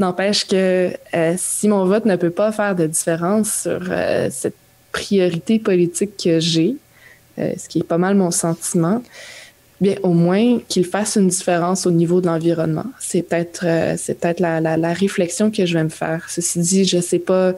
N'empêche 0.00 0.46
que 0.46 0.90
si 1.36 1.68
mon 1.68 1.84
vote 1.84 2.06
ne 2.06 2.16
peut 2.16 2.30
pas 2.30 2.52
faire 2.52 2.74
de 2.74 2.86
différence 2.86 3.62
sur 3.62 3.80
cette 4.30 4.56
priorité 4.90 5.58
politique 5.58 6.16
que 6.24 6.40
j'ai, 6.40 6.76
ce 7.36 7.68
qui 7.68 7.80
est 7.80 7.84
pas 7.84 7.98
mal 7.98 8.16
mon 8.16 8.32
sentiment, 8.32 9.02
bien 9.80 9.96
au 10.02 10.10
moins 10.10 10.58
qu'il 10.68 10.84
fasse 10.84 11.16
une 11.16 11.28
différence 11.28 11.86
au 11.86 11.90
niveau 11.90 12.20
de 12.20 12.26
l'environnement. 12.26 12.86
C'est 13.00 13.22
peut-être 13.22 13.64
euh, 13.66 13.96
peut-être 14.06 14.40
la, 14.40 14.60
la, 14.60 14.92
réflexion 14.92 15.50
que 15.50 15.66
je 15.66 15.74
vais 15.74 15.84
me 15.84 15.88
faire. 15.88 16.24
Ceci 16.28 16.60
dit, 16.60 16.84
je 16.84 17.00
sais 17.00 17.18
pas. 17.18 17.48
Euh, 17.48 17.54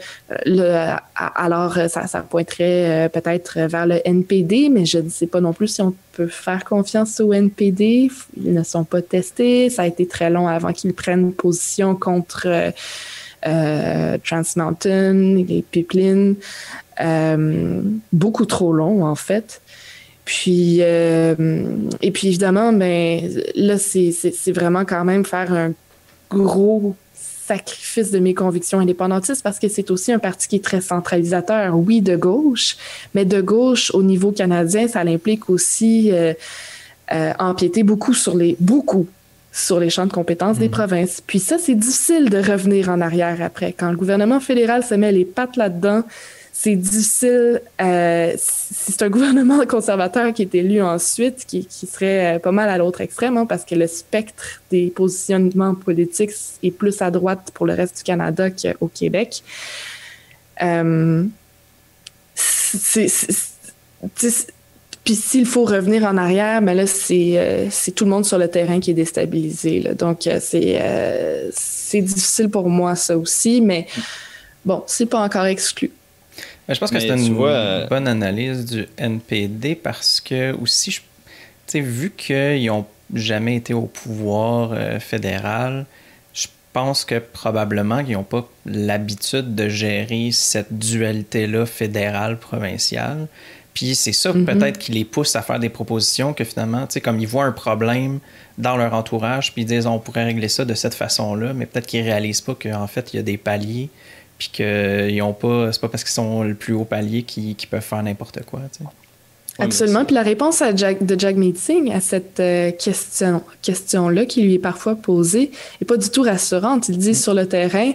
le, 0.47 0.97
alors 1.15 1.77
euh, 1.77 1.89
ça, 1.89 2.07
ça 2.07 2.21
pointerait 2.21 3.11
peut-être 3.13 3.59
vers 3.69 3.87
le 3.87 4.01
NPD, 4.05 4.71
mais 4.71 4.87
je 4.87 4.99
ne 4.99 5.11
sais 5.11 5.27
pas 5.27 5.41
non 5.41 5.53
plus 5.53 5.69
si 5.69 5.83
on 5.83 5.95
peut 6.13 6.29
faire 6.29 6.65
confiance 6.65 7.21
au 7.21 7.33
NPD. 7.33 8.11
Ils 8.43 8.55
ne 8.55 8.63
sont 8.63 8.85
pas 8.85 9.03
testés. 9.03 9.69
Ça 9.69 9.83
a 9.83 9.87
été 9.87 10.07
très 10.07 10.31
long 10.31 10.49
avant 10.49 10.73
qu'ils 10.73 10.95
prennent 10.95 11.33
position 11.33 11.95
contre 11.95 12.73
euh, 13.47 14.19
Trans 14.25 14.43
Mountain, 14.57 15.45
les 15.45 15.63
pipelines. 15.71 16.37
Beaucoup 18.13 18.47
trop 18.47 18.73
long 18.73 19.05
en 19.05 19.15
fait. 19.17 19.61
Puis, 20.27 20.79
euh, 20.81 21.37
et 22.03 22.11
puis 22.11 22.27
évidemment, 22.27 22.73
ben, 22.73 23.31
là, 23.55 23.79
c'est 23.79 24.53
vraiment 24.53 24.85
quand 24.85 25.05
même 25.05 25.25
faire 25.25 25.53
un 25.53 25.73
gros 26.29 26.97
sacrifice 27.15 28.11
de 28.11 28.19
mes 28.19 28.35
convictions 28.35 28.81
indépendantistes 28.81 29.45
parce 29.45 29.61
que 29.61 29.69
c'est 29.69 29.89
aussi 29.93 30.11
un 30.13 30.19
parti 30.19 30.49
qui 30.49 30.57
est 30.57 30.65
très 30.65 30.81
centralisateur, 30.81 31.79
oui, 31.79 32.03
de 32.03 32.17
gauche, 32.17 32.77
mais 33.15 33.25
de 33.25 33.41
gauche 33.41 33.93
au 33.95 34.03
niveau 34.03 34.33
canadien, 34.33 34.89
ça 34.89 35.01
implique 35.03 35.49
aussi 35.49 36.11
euh, 36.13 36.35
euh, 37.13 37.33
empiéter 37.39 37.85
beaucoup 37.85 38.13
sur 38.13 38.37
les, 38.37 38.57
beaucoup 38.59 39.07
sur 39.53 39.79
les 39.79 39.91
champs 39.91 40.07
de 40.07 40.13
compétences 40.13 40.59
des 40.59 40.69
mmh. 40.69 40.73
provinces. 40.73 41.23
Puis 41.25 41.39
ça, 41.39 41.57
c'est 41.57 41.77
difficile 41.77 42.31
de 42.31 42.39
revenir 42.39 42.89
en 42.91 43.01
arrière 43.01 43.41
après. 43.41 43.73
Quand 43.73 43.93
le 43.93 43.97
gouvernement 43.97 44.41
fédéral 44.41 44.83
se 44.83 44.95
met 44.95 45.13
les 45.13 45.25
pattes 45.25 45.57
là-dedans, 45.57 46.03
c'est 46.59 46.77
difficile. 46.77 47.61
Euh, 47.83 48.33
c'est 48.39 49.03
un 49.03 49.11
gouvernement 49.17 49.65
conservateur 49.67 50.33
qui 50.33 50.43
est 50.43 50.55
élu 50.55 50.81
ensuite, 50.81 51.45
qui, 51.47 51.69
serait 51.71 52.37
euh, 52.37 52.39
pas 52.39 52.51
mal 52.51 52.71
à 52.71 52.79
l'autre 52.79 53.03
extrême, 53.03 53.37
hein, 53.37 53.45
parce 53.45 53.65
que 53.65 53.75
le 53.75 53.87
spectre 53.87 54.63
des 54.71 54.87
positionnements 54.89 55.75
politiques 55.75 56.31
est 56.63 56.71
plus 56.71 57.03
à 57.03 57.11
droite 57.11 57.51
pour 57.53 57.67
le 57.67 57.75
reste 57.75 57.99
du 57.99 58.03
Canada 58.05 58.51
qu'au 58.51 58.89
Québec. 58.89 59.43
Euh, 60.63 61.25
puis 65.05 65.15
s'il 65.15 65.45
faut 65.47 65.65
revenir 65.65 66.05
en 66.05 66.17
arrière, 66.17 66.63
mais 66.63 66.75
là, 66.75 66.87
c'est 66.87 67.93
tout 67.95 68.05
le 68.05 68.11
monde 68.11 68.25
sur 68.25 68.39
le 68.39 68.49
terrain 68.49 68.81
qui 68.81 68.93
est 68.93 68.95
déstabilisé. 68.95 69.81
Donc, 69.97 70.27
c'est 70.41 72.01
difficile 72.01 72.49
pour 72.49 72.71
moi, 72.71 72.97
ça 72.97 73.19
aussi, 73.19 73.61
mais 73.61 73.87
bon, 74.65 74.83
c'est 74.87 75.07
pas 75.07 75.21
encore 75.21 75.45
exclu 75.45 75.93
je 76.69 76.79
pense 76.81 76.91
que 76.91 76.99
c'est 76.99 77.09
une 77.09 77.37
euh, 77.41 77.87
bonne 77.87 78.09
analyse 78.09 78.65
du 78.65 78.87
NPD 78.99 79.77
parce 79.77 80.21
que 80.21 80.53
aussi, 80.55 80.91
je, 80.91 81.79
vu 81.79 82.11
qu'ils 82.11 82.67
n'ont 82.67 82.87
jamais 83.15 83.57
été 83.57 83.73
au 83.73 83.83
pouvoir 83.83 84.73
euh, 84.73 84.99
fédéral, 84.99 85.87
je 86.33 86.49
pense 86.73 87.05
que 87.05 87.19
probablement 87.19 88.05
qu'ils 88.05 88.15
n'ont 88.15 88.25
pas 88.25 88.49
l'habitude 88.65 89.55
de 89.55 89.69
gérer 89.69 90.31
cette 90.33 90.77
dualité-là 90.77 91.67
fédérale-provinciale. 91.67 93.29
Puis 93.73 93.95
c'est 93.95 94.13
ça 94.13 94.33
mm-hmm. 94.33 94.45
peut-être 94.47 94.79
qui 94.79 94.93
les 94.93 95.05
pousse 95.05 95.37
à 95.37 95.43
faire 95.43 95.61
des 95.61 95.69
propositions 95.69 96.33
que 96.33 96.45
finalement, 96.45 96.87
tu 96.87 96.95
sais, 96.95 97.01
comme 97.01 97.21
ils 97.21 97.29
voient 97.29 97.45
un 97.45 97.53
problème 97.53 98.21
dans 98.59 98.77
leur 98.77 98.95
entourage, 98.95 99.53
puis 99.53 99.63
ils 99.63 99.67
disent 99.67 99.87
on 99.87 99.99
pourrait 99.99 100.25
régler 100.25 100.49
ça 100.49 100.65
de 100.65 100.75
cette 100.75 100.95
façon-là, 100.95 101.53
mais 101.53 101.67
peut-être 101.67 101.87
qu'ils 101.87 102.03
réalisent 102.03 102.41
pas 102.41 102.55
qu'en 102.55 102.87
fait, 102.87 103.13
il 103.13 103.17
y 103.17 103.19
a 103.21 103.23
des 103.23 103.37
paliers 103.37 103.91
puis 104.39 104.51
qu'ils 104.53 105.23
ont 105.23 105.33
pas. 105.33 105.73
C'est 105.73 105.81
pas 105.81 105.89
parce 105.89 106.05
qu'ils 106.05 106.13
sont 106.13 106.43
le 106.43 106.55
plus 106.55 106.75
haut 106.75 106.85
palier 106.85 107.23
qu'ils 107.23 107.57
peuvent 107.71 107.81
faire 107.81 108.03
n'importe 108.03 108.45
quoi. 108.45 108.61
Absolument. 109.59 110.05
Puis 110.05 110.15
la 110.15 110.23
réponse 110.23 110.61
à 110.61 110.75
Jack, 110.75 111.05
de 111.05 111.19
Jack 111.19 111.37
Meeting 111.37 111.93
à 111.93 112.01
cette 112.01 112.41
euh, 112.41 112.71
question, 112.73 113.43
question-là 113.63 114.27
qui 114.27 114.43
lui 114.43 114.55
est 114.55 114.59
parfois 114.59 114.95
posée 114.97 115.51
n'est 115.81 115.87
pas 115.87 115.97
du 115.97 116.11
tout 116.11 116.23
rassurante. 116.23 116.89
Il 116.89 116.99
dit 116.99 117.13
mm. 117.13 117.15
sur 117.15 117.35
le 117.35 117.47
terrain, 117.47 117.93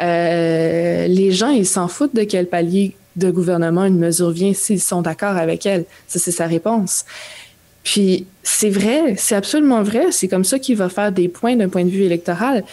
euh, 0.00 1.06
les 1.08 1.32
gens, 1.32 1.50
ils 1.50 1.66
s'en 1.66 1.88
foutent 1.88 2.14
de 2.14 2.22
quel 2.22 2.46
palier 2.46 2.94
de 3.16 3.30
gouvernement 3.30 3.84
une 3.84 3.98
mesure 3.98 4.30
vient 4.30 4.54
s'ils 4.54 4.80
sont 4.80 5.02
d'accord 5.02 5.36
avec 5.36 5.66
elle. 5.66 5.84
Ça, 6.06 6.20
c'est 6.20 6.30
sa 6.30 6.46
réponse. 6.46 7.04
Puis 7.82 8.26
c'est 8.44 8.70
vrai, 8.70 9.16
c'est 9.16 9.34
absolument 9.34 9.82
vrai. 9.82 10.12
C'est 10.12 10.28
comme 10.28 10.44
ça 10.44 10.60
qu'il 10.60 10.76
va 10.76 10.88
faire 10.88 11.10
des 11.10 11.28
points 11.28 11.56
d'un 11.56 11.68
point 11.68 11.84
de 11.84 11.90
vue 11.90 12.04
électoral. 12.04 12.64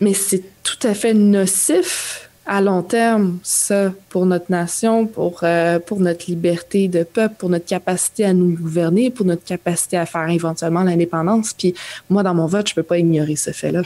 Mais 0.00 0.14
c'est 0.14 0.42
tout 0.62 0.86
à 0.86 0.94
fait 0.94 1.12
nocif 1.12 2.27
à 2.48 2.60
long 2.62 2.82
terme, 2.82 3.38
ça, 3.42 3.92
pour 4.08 4.24
notre 4.24 4.50
nation, 4.50 5.06
pour, 5.06 5.40
euh, 5.42 5.78
pour 5.78 6.00
notre 6.00 6.24
liberté 6.28 6.88
de 6.88 7.04
peuple, 7.04 7.34
pour 7.38 7.50
notre 7.50 7.66
capacité 7.66 8.24
à 8.24 8.32
nous 8.32 8.56
gouverner, 8.56 9.10
pour 9.10 9.26
notre 9.26 9.44
capacité 9.44 9.98
à 9.98 10.06
faire 10.06 10.28
éventuellement 10.30 10.82
l'indépendance. 10.82 11.52
Puis 11.52 11.74
moi, 12.08 12.22
dans 12.22 12.34
mon 12.34 12.46
vote, 12.46 12.66
je 12.68 12.74
peux 12.74 12.82
pas 12.82 12.98
ignorer 12.98 13.36
ce 13.36 13.50
fait-là. 13.50 13.82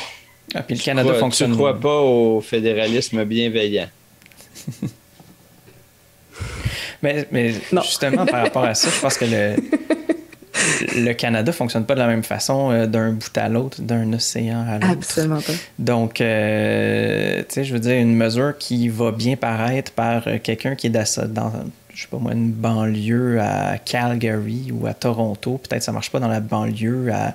Ah, 0.54 0.62
puis 0.62 0.76
le 0.76 0.82
Canada 0.82 1.12
fonctionne. 1.14 1.48
Tu 1.48 1.52
ne 1.52 1.56
crois 1.56 1.78
pas 1.78 2.00
au 2.00 2.40
fédéralisme 2.40 3.24
bienveillant? 3.24 3.88
mais, 7.02 7.26
mais 7.32 7.54
justement, 7.82 8.26
par 8.26 8.44
rapport 8.44 8.64
à 8.64 8.74
ça, 8.74 8.88
je 8.94 9.00
pense 9.00 9.18
que 9.18 9.24
le, 9.24 9.56
le 10.96 11.12
Canada 11.12 11.52
fonctionne 11.52 11.84
pas 11.84 11.94
de 11.94 12.00
la 12.00 12.06
même 12.06 12.22
façon 12.22 12.70
euh, 12.70 12.86
d'un 12.86 13.12
bout 13.12 13.36
à 13.36 13.48
l'autre, 13.48 13.80
d'un 13.80 14.12
océan 14.12 14.64
à 14.68 14.74
l'autre. 14.74 14.92
Absolument 14.92 15.40
pas. 15.40 15.52
Donc, 15.78 16.20
euh, 16.20 17.40
tu 17.40 17.54
sais, 17.54 17.64
je 17.64 17.72
veux 17.72 17.80
dire, 17.80 17.96
une 17.96 18.14
mesure 18.14 18.56
qui 18.58 18.88
va 18.88 19.12
bien 19.12 19.36
paraître 19.36 19.92
par 19.92 20.26
euh, 20.26 20.38
quelqu'un 20.42 20.74
qui 20.74 20.88
est 20.88 20.90
dans, 20.90 21.04
je 21.94 22.02
sais 22.02 22.08
pas 22.08 22.18
moi, 22.18 22.32
une 22.32 22.52
banlieue 22.52 23.40
à 23.40 23.78
Calgary 23.78 24.72
ou 24.72 24.86
à 24.86 24.94
Toronto, 24.94 25.58
peut-être 25.58 25.82
ça 25.82 25.92
marche 25.92 26.10
pas 26.10 26.20
dans 26.20 26.28
la 26.28 26.40
banlieue 26.40 27.10
à, 27.12 27.34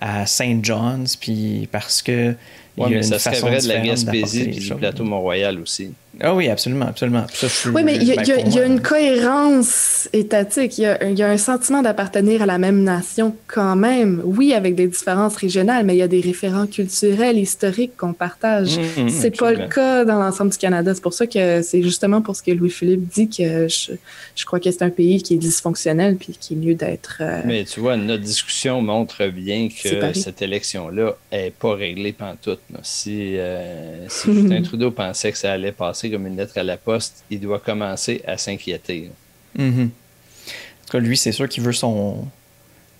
à 0.00 0.26
St. 0.26 0.64
John's, 0.64 1.16
puis 1.16 1.68
parce 1.70 2.02
que 2.02 2.34
oui, 2.78 2.90
mais 2.90 3.02
ça 3.02 3.18
serait 3.18 3.40
vrai 3.40 3.60
de 3.60 3.68
la 3.68 3.80
Gaspésie 3.80 4.42
et 4.42 4.46
du 4.46 4.74
plateau 4.74 5.04
Mont-Royal 5.04 5.58
aussi. 5.60 5.92
Ah 6.20 6.34
oui, 6.34 6.48
absolument, 6.48 6.86
absolument. 6.86 7.24
oui, 7.72 7.82
mais 7.84 7.96
il 7.96 8.02
y, 8.04 8.58
a, 8.58 8.66
une 8.66 8.80
cohérence 8.80 10.08
étatique. 10.12 10.78
Il 10.78 10.84
y, 10.84 11.22
a, 11.22 11.28
un 11.28 11.36
sentiment 11.36 11.80
d'appartenir 11.80 12.42
à 12.42 12.46
la 12.46 12.58
même 12.58 12.82
nation 12.82 13.36
quand 13.46 13.76
même. 13.76 14.20
Oui, 14.24 14.52
avec 14.52 14.74
des 14.74 14.88
différences 14.88 15.36
régionales, 15.36 15.84
mais 15.84 15.94
il 15.94 15.98
y 15.98 16.02
a 16.02 16.08
des 16.08 16.20
référents 16.20 16.66
culturels, 16.66 17.38
historiques 17.38 17.96
qu'on 17.96 18.14
partage. 18.14 18.70
Ce 18.70 19.00
mmh, 19.00 19.04
mmh, 19.04 19.08
c'est 19.10 19.36
pas 19.36 19.52
le 19.52 19.68
cas 19.68 20.04
dans 20.04 20.18
l'ensemble 20.18 20.50
du 20.50 20.58
Canada. 20.58 20.92
C'est 20.92 21.02
pour 21.02 21.14
ça 21.14 21.26
que 21.26 21.62
c'est 21.62 21.82
justement 21.82 22.20
pour 22.20 22.34
ce 22.34 22.42
que 22.42 22.50
Louis-Philippe 22.50 23.06
dit 23.08 23.28
que 23.28 23.68
je, 23.68 23.92
je 24.34 24.44
crois 24.44 24.58
que 24.58 24.70
c'est 24.70 24.82
un 24.82 24.90
pays 24.90 25.22
qui 25.22 25.34
est 25.34 25.38
dysfonctionnel 25.38 26.16
puis 26.16 26.36
qui 26.38 26.54
est 26.54 26.56
mieux 26.56 26.74
d'être. 26.74 27.18
Euh, 27.20 27.42
mais 27.44 27.64
tu 27.64 27.78
vois, 27.78 27.96
notre 27.96 28.24
discussion 28.24 28.82
montre 28.82 29.28
bien 29.28 29.68
que 29.68 30.12
cette 30.14 30.42
élection-là 30.42 31.16
n'est 31.30 31.50
pas 31.50 31.74
réglée 31.74 32.12
pantoute. 32.12 32.60
Si, 32.82 33.36
euh, 33.36 34.08
si 34.08 34.32
Justin 34.34 34.62
Trudeau 34.62 34.90
pensait 34.90 35.30
que 35.30 35.38
ça 35.38 35.52
allait 35.52 35.72
passer 35.72 36.07
comme 36.10 36.26
une 36.26 36.36
lettre 36.36 36.58
à 36.58 36.62
la 36.62 36.76
poste, 36.76 37.24
il 37.30 37.40
doit 37.40 37.60
commencer 37.60 38.22
à 38.26 38.36
s'inquiéter. 38.36 39.10
Mm-hmm. 39.58 39.84
En 39.84 40.86
tout 40.86 40.92
cas, 40.92 40.98
lui, 40.98 41.16
c'est 41.16 41.32
sûr 41.32 41.48
qu'il 41.48 41.62
veut 41.62 41.72
son, 41.72 42.26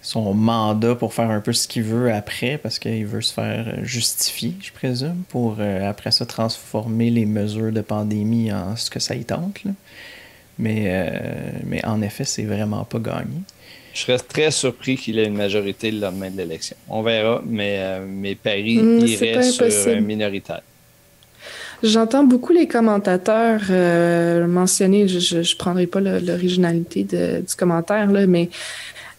son 0.02 0.34
mandat 0.34 0.94
pour 0.94 1.12
faire 1.14 1.30
un 1.30 1.40
peu 1.40 1.52
ce 1.52 1.66
qu'il 1.68 1.82
veut 1.82 2.12
après, 2.12 2.58
parce 2.58 2.78
qu'il 2.78 3.06
veut 3.06 3.22
se 3.22 3.32
faire 3.32 3.84
justifier, 3.84 4.54
je 4.60 4.72
présume, 4.72 5.22
pour 5.28 5.56
euh, 5.58 5.88
après 5.88 6.10
ça 6.10 6.26
transformer 6.26 7.10
les 7.10 7.26
mesures 7.26 7.72
de 7.72 7.80
pandémie 7.80 8.52
en 8.52 8.76
ce 8.76 8.90
que 8.90 9.00
ça 9.00 9.14
y 9.14 9.24
tente. 9.24 9.60
Mais, 10.58 10.84
euh, 10.86 11.10
mais 11.64 11.84
en 11.84 12.02
effet, 12.02 12.24
c'est 12.24 12.44
vraiment 12.44 12.84
pas 12.84 12.98
gagné. 12.98 13.42
Je 13.94 14.00
serais 14.00 14.18
très 14.18 14.50
surpris 14.50 14.96
qu'il 14.96 15.18
ait 15.18 15.26
une 15.26 15.36
majorité 15.36 15.90
le 15.90 16.00
lendemain 16.00 16.30
de 16.30 16.36
l'élection. 16.36 16.76
On 16.88 17.02
verra, 17.02 17.42
mais 17.44 17.76
euh, 17.78 18.06
mes 18.06 18.34
paris 18.34 18.78
hmm, 18.78 19.06
iraient 19.06 19.42
sur 19.42 19.92
un 19.92 20.00
minoritaire. 20.00 20.62
J'entends 21.82 22.24
beaucoup 22.24 22.52
les 22.52 22.66
commentateurs 22.66 23.60
euh, 23.70 24.46
mentionner, 24.46 25.06
je 25.06 25.38
ne 25.38 25.56
prendrai 25.56 25.86
pas 25.86 26.00
l'originalité 26.00 27.04
du 27.04 27.54
commentaire, 27.56 28.10
là, 28.10 28.26
mais 28.26 28.50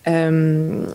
euh, 0.08 0.86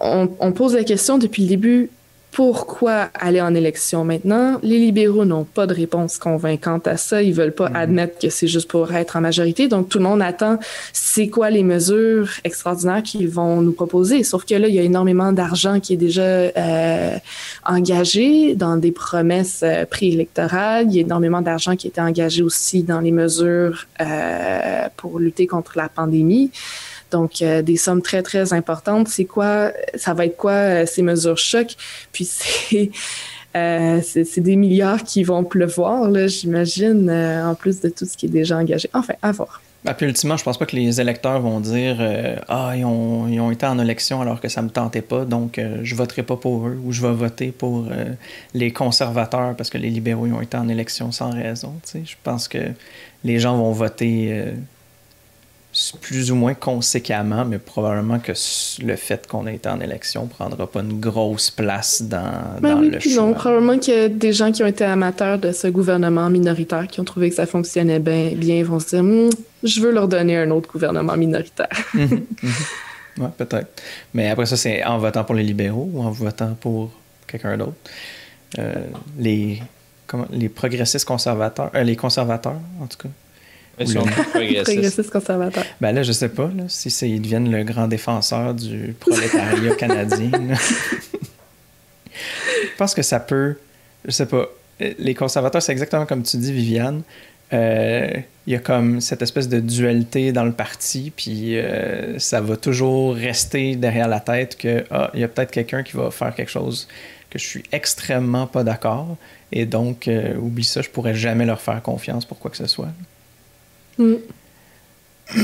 on, 0.00 0.28
on, 0.40 0.52
pose 0.52 0.74
la 0.74 0.84
question 0.84 1.18
depuis 1.18 1.42
le 1.42 1.48
début 1.48 1.90
pourquoi 2.36 3.08
aller 3.14 3.40
en 3.40 3.54
élection 3.54 4.04
maintenant? 4.04 4.58
Les 4.62 4.78
libéraux 4.78 5.24
n'ont 5.24 5.44
pas 5.44 5.66
de 5.66 5.72
réponse 5.72 6.18
convaincante 6.18 6.86
à 6.86 6.98
ça. 6.98 7.22
Ils 7.22 7.32
veulent 7.32 7.54
pas 7.54 7.70
mhm. 7.70 7.76
admettre 7.76 8.18
que 8.18 8.28
c'est 8.28 8.46
juste 8.46 8.68
pour 8.68 8.92
être 8.92 9.16
en 9.16 9.22
majorité. 9.22 9.68
Donc, 9.68 9.88
tout 9.88 9.96
le 9.96 10.04
monde 10.04 10.20
attend 10.20 10.58
c'est 10.92 11.28
quoi 11.28 11.48
les 11.48 11.62
mesures 11.62 12.28
extraordinaires 12.44 13.02
qu'ils 13.02 13.30
vont 13.30 13.62
nous 13.62 13.72
proposer? 13.72 14.22
Sauf 14.22 14.44
que 14.44 14.54
là, 14.54 14.68
il 14.68 14.74
y 14.74 14.78
a 14.78 14.82
énormément 14.82 15.32
d'argent 15.32 15.80
qui 15.80 15.94
est 15.94 15.96
déjà 15.96 16.20
euh, 16.20 17.16
engagé 17.64 18.54
dans 18.54 18.76
des 18.76 18.92
promesses 18.92 19.62
euh, 19.62 19.86
préélectorales. 19.86 20.88
Il 20.90 20.94
y 20.94 20.98
a 20.98 21.02
énormément 21.02 21.40
d'argent 21.40 21.74
qui 21.74 21.86
été 21.86 22.02
engagé 22.02 22.42
aussi 22.42 22.82
dans 22.82 23.00
les 23.00 23.12
mesures 23.12 23.86
euh, 24.02 24.88
pour 24.98 25.20
lutter 25.20 25.46
contre 25.46 25.78
la 25.78 25.88
pandémie. 25.88 26.50
Donc, 27.10 27.42
euh, 27.42 27.62
des 27.62 27.76
sommes 27.76 28.02
très, 28.02 28.22
très 28.22 28.52
importantes. 28.52 29.08
C'est 29.08 29.24
quoi, 29.24 29.72
ça 29.94 30.14
va 30.14 30.26
être 30.26 30.36
quoi 30.36 30.52
euh, 30.52 30.86
ces 30.86 31.02
mesures 31.02 31.38
choc? 31.38 31.76
Puis 32.12 32.28
euh, 33.56 34.00
c'est, 34.02 34.40
des 34.40 34.56
milliards 34.56 35.04
qui 35.04 35.22
vont 35.22 35.44
pleuvoir, 35.44 36.10
j'imagine, 36.28 37.10
en 37.10 37.54
plus 37.54 37.80
de 37.80 37.88
tout 37.88 38.06
ce 38.06 38.16
qui 38.16 38.26
est 38.26 38.30
déjà 38.30 38.58
engagé. 38.58 38.90
Enfin, 38.92 39.14
à 39.22 39.32
voir. 39.32 39.60
Ben, 39.84 39.94
puis 39.94 40.06
ultimement, 40.06 40.36
je 40.36 40.42
pense 40.42 40.58
pas 40.58 40.66
que 40.66 40.74
les 40.74 41.00
électeurs 41.00 41.40
vont 41.40 41.60
dire 41.60 41.98
Ah, 42.48 42.72
ils 42.76 42.84
ont, 42.84 43.28
ils 43.28 43.38
ont, 43.38 43.52
été 43.52 43.66
en 43.66 43.78
élection 43.78 44.20
alors 44.20 44.40
que 44.40 44.48
ça 44.48 44.60
me 44.60 44.68
tentait 44.68 45.00
pas, 45.00 45.24
donc 45.24 45.60
je 45.82 45.94
voterai 45.94 46.24
pas 46.24 46.36
pour 46.36 46.66
eux 46.66 46.76
ou 46.84 46.90
je 46.90 47.02
vais 47.02 47.12
voter 47.12 47.52
pour 47.52 47.86
les 48.52 48.72
conservateurs 48.72 49.54
parce 49.54 49.70
que 49.70 49.78
les 49.78 49.90
libéraux 49.90 50.26
ils 50.26 50.32
ont 50.32 50.40
été 50.40 50.56
en 50.56 50.68
élection 50.68 51.12
sans 51.12 51.30
raison. 51.30 51.72
Je 51.94 52.16
pense 52.24 52.48
que 52.48 52.58
les 53.22 53.38
gens 53.38 53.56
vont 53.56 53.70
voter 53.70 54.54
plus 56.00 56.30
ou 56.30 56.34
moins 56.34 56.54
conséquemment, 56.54 57.44
mais 57.44 57.58
probablement 57.58 58.18
que 58.18 58.32
le 58.82 58.96
fait 58.96 59.26
qu'on 59.26 59.46
ait 59.46 59.56
été 59.56 59.68
en 59.68 59.80
élection 59.80 60.24
ne 60.24 60.28
prendra 60.28 60.66
pas 60.66 60.80
une 60.80 60.98
grosse 61.00 61.50
place 61.50 62.02
dans, 62.02 62.60
ben 62.60 62.80
le 62.80 62.98
choix. 62.98 63.22
Non, 63.22 63.34
probablement 63.34 63.72
a 63.72 64.08
des 64.08 64.32
gens 64.32 64.52
qui 64.52 64.62
ont 64.62 64.66
été 64.66 64.84
amateurs 64.84 65.38
de 65.38 65.52
ce 65.52 65.66
gouvernement 65.66 66.30
minoritaire, 66.30 66.86
qui 66.86 67.00
ont 67.00 67.04
trouvé 67.04 67.28
que 67.30 67.36
ça 67.36 67.46
fonctionnait 67.46 67.98
bien, 67.98 68.32
bien 68.34 68.62
vont 68.64 68.80
se 68.80 68.96
dire 68.96 69.02
hmm, 69.02 69.30
je 69.62 69.80
veux 69.80 69.92
leur 69.92 70.08
donner 70.08 70.38
un 70.38 70.50
autre 70.50 70.70
gouvernement 70.70 71.16
minoritaire. 71.16 71.68
Mhm, 71.94 72.26
mhm. 72.42 72.52
Oui, 73.18 73.28
peut-être. 73.38 73.82
Mais 74.12 74.28
après 74.28 74.44
ça, 74.44 74.58
c'est 74.58 74.84
en 74.84 74.98
votant 74.98 75.24
pour 75.24 75.34
les 75.34 75.42
libéraux 75.42 75.88
ou 75.90 76.02
en 76.02 76.10
votant 76.10 76.54
pour 76.60 76.90
quelqu'un 77.26 77.56
d'autre? 77.56 77.72
Euh, 78.58 78.74
les, 79.18 79.62
les 80.30 80.48
progressistes 80.50 81.06
conservateurs, 81.06 81.70
euh, 81.74 81.82
les 81.82 81.96
conservateurs, 81.96 82.60
en 82.80 82.86
tout 82.86 82.98
cas? 82.98 83.08
Progressiste 83.76 85.10
conservateur. 85.10 85.64
Ben 85.80 85.92
là, 85.92 86.02
je 86.02 86.12
sais 86.12 86.28
pas 86.28 86.50
là, 86.56 86.64
si 86.68 86.88
ils 86.88 87.20
deviennent 87.20 87.50
le 87.50 87.62
grand 87.64 87.88
défenseur 87.88 88.54
du 88.54 88.94
prolétariat 88.98 89.74
canadien. 89.78 90.30
je 92.12 92.76
pense 92.78 92.94
que 92.94 93.02
ça 93.02 93.20
peut. 93.20 93.56
Je 94.04 94.10
sais 94.10 94.26
pas. 94.26 94.46
Les 94.80 95.14
conservateurs, 95.14 95.62
c'est 95.62 95.72
exactement 95.72 96.06
comme 96.06 96.22
tu 96.22 96.36
dis, 96.36 96.52
Viviane. 96.52 97.02
Euh, 97.52 98.10
il 98.46 98.52
y 98.52 98.56
a 98.56 98.58
comme 98.58 99.00
cette 99.00 99.22
espèce 99.22 99.48
de 99.48 99.60
dualité 99.60 100.32
dans 100.32 100.44
le 100.44 100.52
parti, 100.52 101.12
puis 101.14 101.58
euh, 101.58 102.18
ça 102.18 102.40
va 102.40 102.56
toujours 102.56 103.14
rester 103.14 103.76
derrière 103.76 104.08
la 104.08 104.20
tête 104.20 104.56
que 104.56 104.84
ah, 104.90 105.10
il 105.14 105.20
y 105.20 105.24
a 105.24 105.28
peut-être 105.28 105.52
quelqu'un 105.52 105.82
qui 105.82 105.96
va 105.96 106.10
faire 106.10 106.34
quelque 106.34 106.50
chose 106.50 106.88
que 107.30 107.38
je 107.38 107.44
suis 107.44 107.62
extrêmement 107.70 108.46
pas 108.46 108.64
d'accord, 108.64 109.16
et 109.52 109.64
donc 109.64 110.08
euh, 110.08 110.36
oublie 110.36 110.64
ça, 110.64 110.82
je 110.82 110.88
pourrais 110.88 111.14
jamais 111.14 111.46
leur 111.46 111.60
faire 111.60 111.80
confiance 111.82 112.24
pour 112.24 112.38
quoi 112.38 112.50
que 112.50 112.56
ce 112.56 112.66
soit. 112.66 112.88
Mm. 113.98 114.14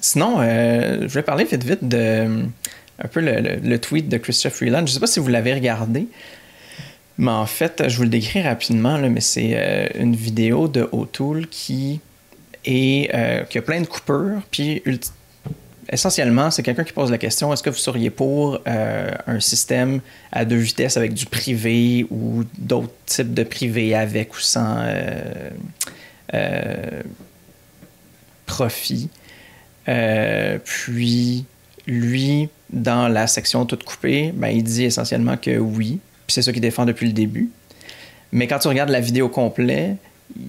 Sinon, 0.00 0.36
euh, 0.40 1.02
je 1.02 1.14
vais 1.14 1.22
parler 1.22 1.44
vite 1.44 1.64
vite 1.64 1.86
de 1.86 2.44
un 3.00 3.08
peu 3.08 3.20
le, 3.20 3.76
tweet 3.78 4.08
de 4.08 4.16
Christophe 4.16 4.54
Freeland. 4.54 4.78
Je 4.78 4.82
ne 4.82 4.88
sais 4.88 5.00
pas 5.00 5.06
si 5.06 5.20
vous 5.20 5.28
l'avez 5.28 5.54
regardé, 5.54 6.08
mais 7.16 7.30
en 7.30 7.46
fait, 7.46 7.84
je 7.86 7.96
vous 7.96 8.02
le 8.02 8.08
décris 8.08 8.42
rapidement, 8.42 8.98
mais 8.98 9.20
c'est 9.20 9.52
euh, 9.54 9.86
une 9.94 10.16
vidéo 10.16 10.66
de 10.66 10.88
O'Toole 10.90 11.46
qui, 11.46 12.00
est, 12.64 13.14
euh, 13.14 13.44
qui 13.44 13.58
a 13.58 13.62
plein 13.62 13.80
de 13.80 13.86
coupures, 13.86 14.42
puis 14.50 14.82
essentiellement, 15.90 16.50
c'est 16.50 16.64
quelqu'un 16.64 16.82
qui 16.82 16.92
pose 16.92 17.12
la 17.12 17.18
question 17.18 17.52
est-ce 17.52 17.62
que 17.62 17.70
vous 17.70 17.76
seriez 17.76 18.10
pour 18.10 18.60
un 18.66 19.40
système 19.40 20.00
à 20.32 20.44
deux 20.44 20.56
vitesses 20.56 20.96
avec 20.96 21.14
du 21.14 21.24
privé 21.24 22.04
ou 22.10 22.42
d'autres 22.58 22.92
types 23.06 23.32
de 23.32 23.44
privé 23.44 23.94
avec 23.94 24.34
ou 24.34 24.40
sans 24.40 24.84
profit. 28.48 29.08
Euh, 29.88 30.58
puis 30.64 31.44
lui, 31.86 32.48
dans 32.70 33.06
la 33.08 33.28
section 33.28 33.64
toute 33.64 33.84
coupée, 33.84 34.32
ben, 34.34 34.48
il 34.48 34.64
dit 34.64 34.84
essentiellement 34.84 35.36
que 35.36 35.56
oui. 35.58 36.00
Puis 36.26 36.34
c'est 36.34 36.42
ça 36.42 36.52
qu'il 36.52 36.60
défend 36.60 36.84
depuis 36.84 37.06
le 37.06 37.12
début. 37.12 37.50
Mais 38.32 38.46
quand 38.46 38.58
tu 38.58 38.68
regardes 38.68 38.90
la 38.90 39.00
vidéo 39.00 39.28
complète, 39.28 39.96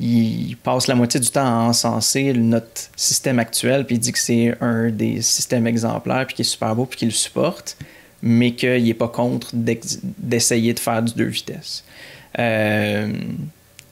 il 0.02 0.58
passe 0.62 0.88
la 0.88 0.96
moitié 0.96 1.20
du 1.20 1.30
temps 1.30 1.46
à 1.46 1.68
encenser 1.70 2.34
notre 2.34 2.90
système 2.98 3.40
actuel, 3.40 3.86
puis 3.86 3.96
il 3.96 4.00
dit 4.00 4.12
que 4.12 4.20
c'est 4.20 4.56
un 4.60 4.90
des 4.90 5.22
systèmes 5.22 5.68
exemplaires, 5.68 6.26
puis 6.26 6.36
qu'il 6.36 6.46
est 6.46 6.50
super 6.50 6.76
beau, 6.76 6.86
puis 6.86 6.98
qu'il 6.98 7.08
le 7.08 7.14
supporte, 7.14 7.78
mais 8.22 8.52
qu'il 8.52 8.84
n'est 8.84 8.94
pas 8.94 9.08
contre 9.08 9.52
d'essayer 9.54 10.74
de 10.74 10.80
faire 10.80 11.02
du 11.02 11.14
deux 11.14 11.26
vitesses. 11.26 11.86
Euh, 12.38 13.14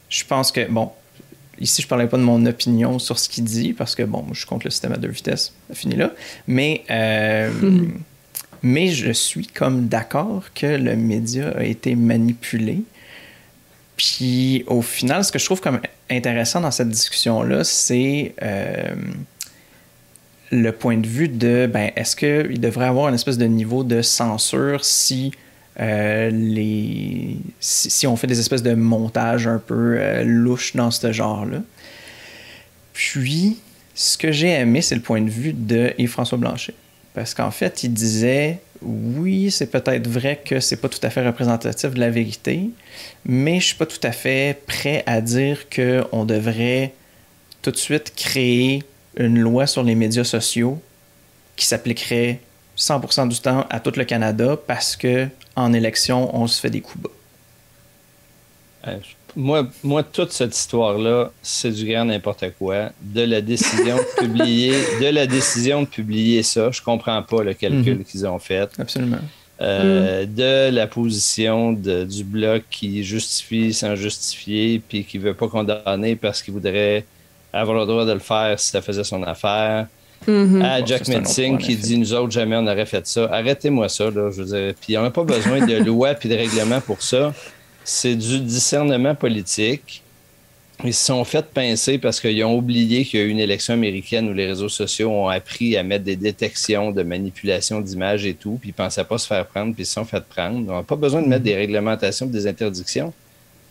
je 0.10 0.24
pense 0.26 0.52
que, 0.52 0.70
bon, 0.70 0.92
ici, 1.60 1.82
je 1.82 1.88
ne 1.88 1.90
parlais 1.90 2.08
pas 2.08 2.18
de 2.18 2.24
mon 2.24 2.46
opinion 2.46 3.00
sur 3.00 3.20
ce 3.20 3.30
qu'il 3.30 3.44
dit, 3.44 3.74
parce 3.74 3.96
que, 3.96 4.04
bon, 4.04 4.26
je 4.32 4.40
suis 4.40 4.48
contre 4.48 4.66
le 4.66 4.72
système 4.72 4.94
à 4.94 4.98
deux 4.98 5.10
vitesses, 5.10 5.54
ça 5.70 5.76
finit 5.76 5.96
là, 5.96 6.12
mais, 6.48 6.84
euh, 6.90 7.52
mais 8.64 8.88
je 8.90 9.12
suis 9.12 9.48
comme 9.48 9.88
d'accord 9.88 10.46
que 10.54 10.66
le 10.66 10.96
média 10.96 11.50
a 11.58 11.64
été 11.64 11.96
manipulé. 11.96 12.82
Puis 13.98 14.64
au 14.68 14.82
final, 14.84 15.24
ce 15.24 15.32
que 15.32 15.40
je 15.40 15.46
trouve 15.46 15.60
comme 15.60 15.80
intéressant 16.10 16.62
dans 16.62 16.72
cette 16.72 16.90
discussion-là, 16.90 17.64
c'est 17.64 18.36
euh, 18.44 18.96
le 20.52 20.72
point 20.72 20.98
de 20.98 21.08
vue 21.08 21.28
de 21.28 21.68
ben, 21.72 21.92
est-ce 21.96 22.16
qu'il 22.16 22.60
devrait 22.62 22.86
avoir 22.86 23.10
une 23.10 23.16
espèce 23.16 23.40
de 23.40 23.46
niveau 23.46 23.84
de 23.84 24.04
censure 24.04 24.86
si, 24.86 25.32
euh, 25.80 26.30
les, 26.32 27.38
si, 27.60 28.08
on 28.08 28.16
fait 28.16 28.28
des 28.28 28.40
espèces 28.40 28.64
de 28.64 28.74
montages 28.74 29.48
un 29.48 29.60
peu 29.60 29.98
euh, 30.00 30.24
louches 30.24 30.76
dans 30.76 30.92
ce 30.92 31.12
genre-là. 31.12 31.62
Puis, 32.94 33.58
ce 33.94 34.18
que 34.18 34.32
j'ai 34.32 34.50
aimé, 34.50 34.82
c'est 34.82 34.96
le 34.96 35.02
point 35.02 35.22
de 35.22 35.30
vue 35.30 35.54
de 35.54 35.94
Yves-François 35.98 36.38
Blanchet. 36.38 36.74
Parce 37.14 37.34
qu'en 37.34 37.52
fait, 37.52 37.84
il 37.84 37.94
disait 37.94 38.60
oui, 38.82 39.52
c'est 39.52 39.72
peut-être 39.72 40.08
vrai 40.08 40.40
que 40.44 40.60
c'est 40.60 40.78
pas 40.78 40.90
tout 40.90 41.00
à 41.02 41.10
fait 41.10 41.26
représentatif 41.26 41.92
de 41.92 42.00
la 42.00 42.10
vérité, 42.10 42.70
mais 43.26 43.60
je 43.60 43.68
suis 43.68 43.76
pas 43.76 43.86
tout 43.86 44.00
à 44.04 44.12
fait 44.12 44.62
prêt 44.68 45.04
à 45.06 45.22
dire 45.22 45.66
qu'on 45.70 46.26
devrait 46.26 46.94
tout 47.62 47.72
de 47.72 47.78
suite 47.78 48.14
créer 48.16 48.84
une 49.18 49.40
loi 49.40 49.66
sur 49.66 49.84
les 49.84 49.96
médias 49.96 50.24
sociaux 50.24 50.80
qui 51.56 51.66
s'appliquerait 51.66 52.40
100% 52.78 53.28
du 53.30 53.40
temps 53.40 53.66
à 53.70 53.80
tout 53.80 53.92
le 53.96 54.06
Canada 54.06 54.58
parce 54.68 54.96
que 54.96 55.28
en 55.56 55.74
élection, 55.74 56.36
on 56.36 56.48
se 56.48 56.60
fait 56.60 56.70
des 56.70 56.82
coups 56.82 57.04
bas. 57.04 57.10
Euh, 58.88 58.98
moi, 59.36 59.68
moi, 59.84 60.04
toute 60.04 60.32
cette 60.32 60.56
histoire-là, 60.56 61.32
c'est 61.42 61.72
du 61.72 61.86
grand 61.86 62.06
n'importe 62.06 62.46
quoi. 62.58 62.92
De 63.02 63.22
la 63.22 63.42
décision 63.42 63.98
de 63.98 64.22
publier, 64.22 64.72
de 65.02 65.08
la 65.08 65.28
décision 65.28 65.82
de 65.82 65.88
publier 65.88 66.44
ça, 66.44 66.72
je 66.72 66.82
comprends 66.82 67.22
pas 67.24 67.44
le 67.44 67.54
calcul 67.54 67.98
mhm. 67.98 68.04
qu'ils 68.04 68.26
ont 68.26 68.40
fait. 68.40 68.70
Absolument. 68.80 69.20
Euh, 69.60 70.26
mhm. 70.26 70.34
De 70.36 70.70
la 70.70 70.88
position 70.88 71.74
du 71.74 72.24
bloc 72.24 72.64
qui 72.70 73.04
justifie 73.04 73.74
sans 73.74 73.96
justifier, 73.96 74.80
puis 74.88 75.04
qui 75.04 75.18
veut 75.18 75.34
pas 75.34 75.48
condamner 75.48 76.16
parce 76.16 76.42
qu'il 76.42 76.54
voudrait 76.54 77.06
avoir 77.54 77.78
le 77.78 77.86
droit 77.86 78.06
de 78.06 78.14
le 78.14 78.20
faire 78.20 78.60
si 78.60 78.70
ça 78.70 78.82
faisait 78.82 79.04
son 79.04 79.24
affaire. 79.24 79.88
Mhm. 80.28 80.62
À 80.62 80.84
Jack 80.84 81.08
Metzing 81.08 81.58
qui 81.58 81.76
dit 81.76 81.98
nous 81.98 82.14
autres 82.14 82.32
jamais 82.32 82.58
on 82.58 82.68
aurait 82.68 82.86
fait 82.86 83.08
ça. 83.08 83.30
Arrêtez-moi 83.32 83.88
ça 83.88 84.12
là, 84.12 84.30
je 84.30 84.42
veux 84.42 84.46
dire. 84.46 84.74
Puis 84.80 84.98
on 84.98 85.02
n'a 85.02 85.12
pas 85.12 85.24
besoin 85.24 85.66
de 85.66 85.76
loi 85.84 86.14
puis 86.16 86.28
de 86.28 86.36
règlement 86.36 86.82
pour 86.82 87.02
ça 87.02 87.34
c'est 87.88 88.16
du 88.16 88.42
discernement 88.42 89.16
politique. 89.16 90.04
Ils 90.84 90.94
se 90.94 91.06
sont 91.06 91.24
fait 91.24 91.46
pincer 91.46 91.98
parce 91.98 92.20
qu'ils 92.20 92.44
ont 92.44 92.56
oublié 92.56 93.06
qu'il 93.06 93.20
y 93.20 93.24
a 93.24 93.26
eu 93.26 93.30
une 93.30 93.40
élection 93.40 93.74
américaine 93.74 94.30
où 94.30 94.34
les 94.34 94.46
réseaux 94.46 94.70
sociaux 94.70 95.10
ont 95.10 95.30
appris 95.30 95.76
à 95.78 95.84
mettre 95.84 96.04
des 96.04 96.18
détections 96.18 96.92
de 96.92 97.02
manipulation 97.02 97.80
d'images 97.80 98.26
et 98.26 98.34
tout, 98.36 98.58
puis 98.60 98.70
ils 98.70 98.74
ne 98.74 98.86
pensaient 98.86 99.06
pas 99.06 99.18
se 99.18 99.26
faire 99.26 99.48
prendre, 99.48 99.74
puis 99.74 99.84
ils 99.84 99.88
se 99.88 99.94
sont 99.94 100.06
fait 100.06 100.24
prendre. 100.24 100.70
On 100.70 100.76
n'a 100.76 100.84
pas 100.84 100.98
besoin 100.98 101.22
de 101.22 101.28
mettre 101.28 101.44
des 101.44 101.56
réglementations 101.56 102.28
des 102.28 102.46
interdictions. 102.46 103.14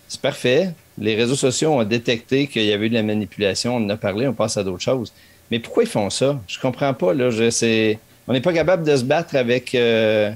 C'est 0.09 0.21
parfait. 0.21 0.71
Les 0.99 1.15
réseaux 1.15 1.37
sociaux 1.37 1.73
ont 1.73 1.85
détecté 1.85 2.47
qu'il 2.47 2.65
y 2.65 2.73
avait 2.73 2.87
eu 2.87 2.91
de 2.91 2.95
la 2.95 3.03
manipulation, 3.03 3.77
on 3.77 3.85
en 3.85 3.91
a 3.91 3.97
parlé, 3.97 4.27
on 4.27 4.33
passe 4.33 4.57
à 4.57 4.65
d'autres 4.65 4.83
choses. 4.83 5.13
Mais 5.51 5.59
pourquoi 5.59 5.85
ils 5.85 5.89
font 5.89 6.11
ça? 6.11 6.41
Je 6.47 6.59
comprends 6.59 6.95
pas. 6.95 7.15
Là. 7.15 7.29
on 8.29 8.33
n'est 8.33 8.41
pas 8.41 8.53
capable 8.53 8.85
de 8.85 8.97
se 8.97 9.05
battre 9.05 9.37
avec. 9.37 9.75
Euh, 9.75 10.31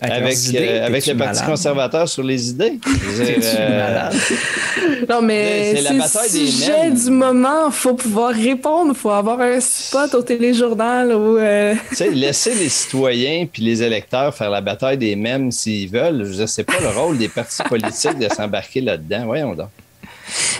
avec, 0.00 0.36
euh, 0.54 0.86
avec 0.86 1.06
le 1.06 1.14
Parti 1.14 1.44
conservateur 1.44 2.08
sur 2.08 2.24
les 2.24 2.50
idées? 2.50 2.78
Euh, 3.20 4.10
non, 5.08 5.22
mais 5.22 5.76
c'est 5.76 5.92
le 5.92 6.28
sujet 6.28 6.90
du 6.90 7.10
moment. 7.10 7.68
Il 7.68 7.72
faut 7.72 7.94
pouvoir 7.94 8.34
répondre. 8.34 8.92
Il 8.94 8.98
faut 8.98 9.10
avoir 9.10 9.40
un 9.40 9.60
spot 9.60 10.12
au 10.14 10.22
téléjournal. 10.22 11.12
Ou, 11.12 11.38
euh... 11.38 11.74
laisser 12.12 12.54
les 12.54 12.68
citoyens 12.68 13.46
puis 13.50 13.62
les 13.62 13.82
électeurs 13.82 14.34
faire 14.34 14.50
la 14.50 14.60
bataille 14.60 14.98
des 14.98 15.14
mêmes 15.14 15.52
s'ils 15.52 15.88
veulent. 15.88 16.24
Je 16.24 16.44
sais 16.44 16.64
pas 16.64 16.80
le 16.80 16.88
rôle 16.88 17.16
des 17.16 17.28
partis 17.28 17.62
politiques 17.68 18.18
de 18.18 18.28
s'embarquer 18.28 18.80
là-dedans. 18.80 19.26
Voyons 19.26 19.54
donc. 19.54 19.68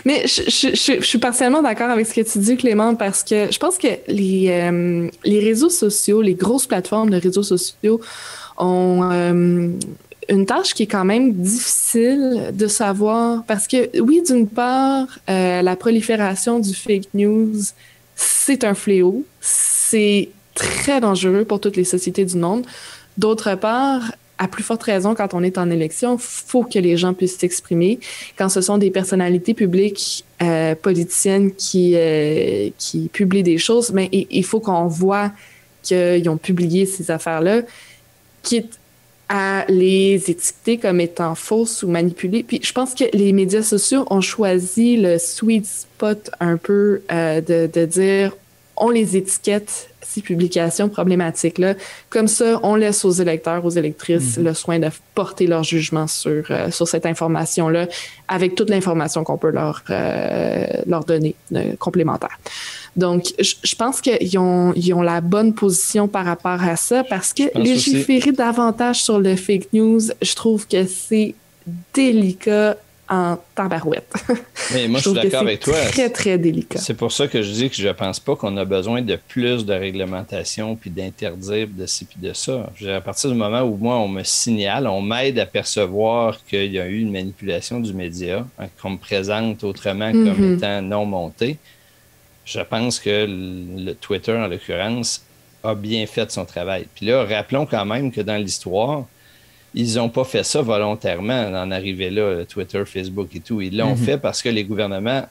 Mais 0.05 0.27
je, 0.27 0.99
suis 1.01 1.19
partiellement 1.19 1.63
d'accord 1.63 1.91
avec 1.91 2.07
ce 2.07 2.15
que 2.15 2.21
tu 2.21 2.39
dis, 2.39 2.57
Clément, 2.57 2.95
parce 2.95 3.23
que 3.23 3.51
je 3.51 3.59
pense 3.59 3.79
que 3.79 3.89
les, 4.09 4.49
euh, 4.51 5.09
réseaux 5.25 5.71
sociaux, 5.71 6.23
les 6.23 6.35
grosses 6.35 6.67
plateformes 6.67 7.11
de 7.11 7.17
réseaux 7.17 7.43
sociaux 7.43 8.01
ont 8.59 9.11
euh, 9.11 9.69
une 10.29 10.47
tâche 10.47 10.75
qui 10.75 10.85
est 10.85 10.89
quand 10.89 11.05
même 11.05 11.33
difficile 11.33 12.53
de 12.53 12.67
savoir 12.67 13.45
parce 13.47 13.67
que 13.67 14.01
oui, 14.01 14.23
d'une 14.27 14.49
part, 14.49 15.07
euh, 15.29 15.63
la 15.63 15.77
prolifération 15.77 16.61
du 16.61 16.75
fake 16.75 17.09
news, 17.15 17.53
c'est 18.17 18.65
un 18.65 18.75
fléau, 18.75 19.25
c'est 19.41 20.29
très 20.55 21.01
dangereux 21.01 21.45
pour 21.45 21.61
toutes 21.61 21.77
les 21.77 21.85
sociétés 21.85 22.25
du 22.25 22.37
monde. 22.37 22.65
D'autre 23.19 23.55
part, 23.55 24.13
à 24.39 24.49
plus 24.49 24.63
forte 24.63 24.83
raison, 24.83 25.15
quand 25.15 25.35
on 25.35 25.43
est 25.43 25.59
en 25.59 25.71
élection, 25.71 26.19
faut 26.19 26.65
que 26.65 26.79
les 26.79 26.97
gens 26.97 27.15
puissent 27.15 27.39
s'exprimer. 27.39 28.01
Quand 28.37 28.49
ce 28.49 28.61
sont 28.61 28.79
des 28.79 28.91
personnalités 28.91 29.55
publiques 29.55 30.25
euh, 30.43 30.75
politiciennes 30.75 31.55
qui, 31.55 31.93
euh, 31.95 32.71
qui 32.77 33.09
publient 33.13 33.45
des 33.45 33.59
choses, 33.59 33.93
mais 33.93 34.09
il 34.13 34.45
faut 34.45 34.61
qu'on 34.61 34.87
voit 34.87 35.31
qu'ils 35.83 36.29
ont 36.29 36.37
publié 36.37 36.87
ces 36.87 37.11
affaires-là 37.11 37.63
quitte 38.43 38.79
à 39.29 39.65
les 39.69 40.31
étiqueter 40.31 40.79
comme 40.79 41.01
étant 41.01 41.35
fausses 41.35 41.83
ou 41.83 41.89
manipulées. 41.89 42.43
Puis 42.43 42.61
je 42.63 42.73
pense 42.73 42.95
que 42.95 43.05
les 43.13 43.33
médias 43.33 43.63
sociaux 43.63 44.07
ont 44.11 44.21
choisi 44.21 44.97
le 44.97 45.19
sweet 45.19 45.67
spot 45.67 46.31
un 46.41 46.57
peu 46.57 47.03
euh, 47.11 47.41
de, 47.41 47.71
de 47.73 47.87
dire 47.87 48.37
on 48.77 48.91
les 48.91 49.17
étiquette 49.17 49.89
ces 50.15 50.21
publications 50.23 50.89
problématiques-là. 50.89 51.75
Comme 52.11 52.29
ça, 52.29 52.61
on 52.63 52.77
laisse 52.77 53.05
aux 53.05 53.11
électeurs, 53.11 53.65
aux 53.65 53.71
électrices 53.71 54.39
mhm. 54.39 54.45
le 54.45 54.55
soin 54.55 54.79
de 54.79 54.89
porter 55.15 55.47
leur 55.47 55.65
jugement 55.65 56.07
sur, 56.07 56.45
euh, 56.51 56.71
sur 56.71 56.87
cette 56.87 57.07
information-là 57.07 57.87
avec 58.29 58.55
toute 58.55 58.71
l'information 58.71 59.25
qu'on 59.25 59.39
peut 59.39 59.51
leur, 59.51 59.83
euh, 59.91 60.67
leur 60.87 61.05
donner 61.05 61.35
complémentaire. 61.79 62.39
Donc, 62.97 63.35
je, 63.41 63.75
pense 63.75 64.01
qu'ils 64.01 64.39
ont, 64.39 64.73
ils 64.77 64.95
ont 64.95 65.03
la 65.03 65.21
bonne 65.21 65.53
position 65.53 66.07
par 66.07 66.25
rapport 66.25 66.63
à 66.63 66.77
ça 66.77 67.03
parce 67.03 67.33
que 67.33 67.43
légiférer 67.59 68.33
davantage 68.33 69.03
sur 69.03 69.19
le 69.19 69.35
fake 69.35 69.73
news, 69.73 70.01
je 70.23 70.35
trouve 70.35 70.69
que 70.69 70.87
c'est 70.87 71.35
délicat 71.93 72.77
en 73.09 73.39
tabarouette. 73.55 74.13
Mais 74.73 74.89
moi, 74.89 74.99
je, 74.99 75.11
suis 75.11 75.13
d'accord 75.13 75.43
avec 75.43 75.61
toi. 75.61 75.75
Très, 75.91 76.09
très 76.11 76.39
délicat. 76.39 76.79
C'est 76.79 76.95
pour 76.95 77.13
ça 77.13 77.29
que 77.29 77.43
je 77.43 77.51
dis 77.51 77.71
que 77.71 77.77
je 77.77 77.87
ne 77.87 77.93
pense 77.93 78.19
pas 78.19 78.35
qu'on 78.35 78.57
a 78.57 78.65
besoin 78.65 79.03
de 79.03 79.19
plus 79.29 79.67
de 79.67 79.75
réglementation 79.75 80.75
puis 80.77 80.91
d'interdire 80.91 81.69
de 81.69 81.87
ci 81.87 82.07
puis 82.07 82.19
de 82.21 82.33
ça. 82.33 82.71
à 82.89 83.01
partir 83.01 83.31
du 83.31 83.37
moment 83.37 83.63
où 83.63 83.77
moi, 83.77 83.97
on 83.97 84.09
me 84.09 84.23
signale, 84.23 84.87
on 84.87 85.03
m'aide 85.03 85.39
à 85.39 85.47
percevoir 85.47 86.39
qu'il 86.45 86.73
y 86.73 86.81
a 86.81 86.87
eu 86.87 87.01
une 87.01 87.13
manipulation 87.13 87.81
du 87.81 87.93
média, 87.93 88.47
hein, 88.59 88.67
qu'on 88.81 88.91
me 88.91 88.99
présente 88.99 89.65
autrement 89.65 90.11
comme 90.13 90.55
mm-hmm. 90.55 90.57
étant 90.57 90.83
non 90.83 91.05
monté, 91.05 91.59
je 92.45 92.61
pense 92.61 93.01
que 93.01 93.27
le 93.29 93.95
Twitter, 93.95 94.33
en 94.33 94.47
l'occurrence, 94.47 95.25
a 95.63 95.75
bien 95.75 96.07
fait 96.07 96.31
son 96.31 96.45
travail. 96.45 96.87
Puis 96.95 97.07
là, 97.07 97.25
rappelons 97.25 97.67
quand 97.67 97.85
même 97.85 98.13
que 98.13 98.21
dans 98.21 98.37
l'histoire, 98.37 99.07
ils 99.75 99.97
n'ont 99.97 100.09
pas 100.09 100.25
fait 100.25 100.45
ça 100.45 100.63
volontairement 100.63 101.51
d'en 101.51 101.71
arriver 101.71 102.09
là, 102.09 102.45
Twitter, 102.45 102.83
Facebook 102.87 103.29
et 103.35 103.41
tout. 103.41 103.61
Ils 103.61 103.77
l'ont 103.77 103.97
mhm. 103.97 104.05
fait 104.05 104.19
parce 104.19 104.41
que 104.41 104.49
les 104.49 104.65
gouvernements 104.65 105.27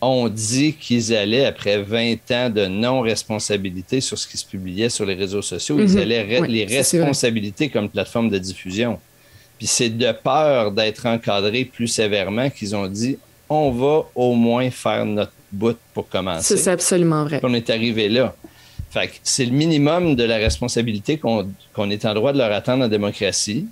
ont 0.00 0.28
dit 0.28 0.72
qu'ils 0.72 1.14
allaient, 1.14 1.44
après 1.44 1.82
20 1.82 2.30
ans 2.30 2.48
de 2.48 2.66
non-responsabilité 2.66 4.00
sur 4.00 4.18
ce 4.18 4.26
qui 4.26 4.38
se 4.38 4.46
publiait 4.46 4.88
sur 4.88 5.04
les 5.04 5.14
réseaux 5.14 5.42
sociaux, 5.42 5.78
ils 5.78 5.90
mhm. 5.90 5.98
allaient 5.98 6.40
les 6.48 6.64
responsabiliser 6.64 7.68
comme 7.68 7.90
plateforme 7.90 8.30
de 8.30 8.38
diffusion. 8.38 8.98
Puis 9.58 9.66
c'est 9.66 9.90
de 9.90 10.10
peur 10.12 10.72
d'être 10.72 11.04
encadrés 11.04 11.66
plus 11.66 11.86
sévèrement 11.86 12.48
qu'ils 12.48 12.74
ont 12.74 12.86
dit 12.86 13.18
on 13.50 13.70
va 13.72 14.04
au 14.14 14.34
moins 14.34 14.70
faire 14.70 15.04
notre 15.04 15.32
bout 15.52 15.76
pour 15.92 16.08
commencer. 16.08 16.56
C'est 16.56 16.70
absolument 16.70 17.24
vrai. 17.24 17.40
on 17.42 17.52
est 17.52 17.68
arrivé 17.68 18.08
là 18.08 18.34
c'est 19.22 19.44
le 19.44 19.52
minimum 19.52 20.16
de 20.16 20.24
la 20.24 20.36
responsabilité 20.36 21.18
qu'on 21.18 21.90
est 21.90 22.04
en 22.04 22.14
droit 22.14 22.32
de 22.32 22.38
leur 22.38 22.52
attendre 22.52 22.84
en 22.84 22.88
démocratie. 22.88 23.66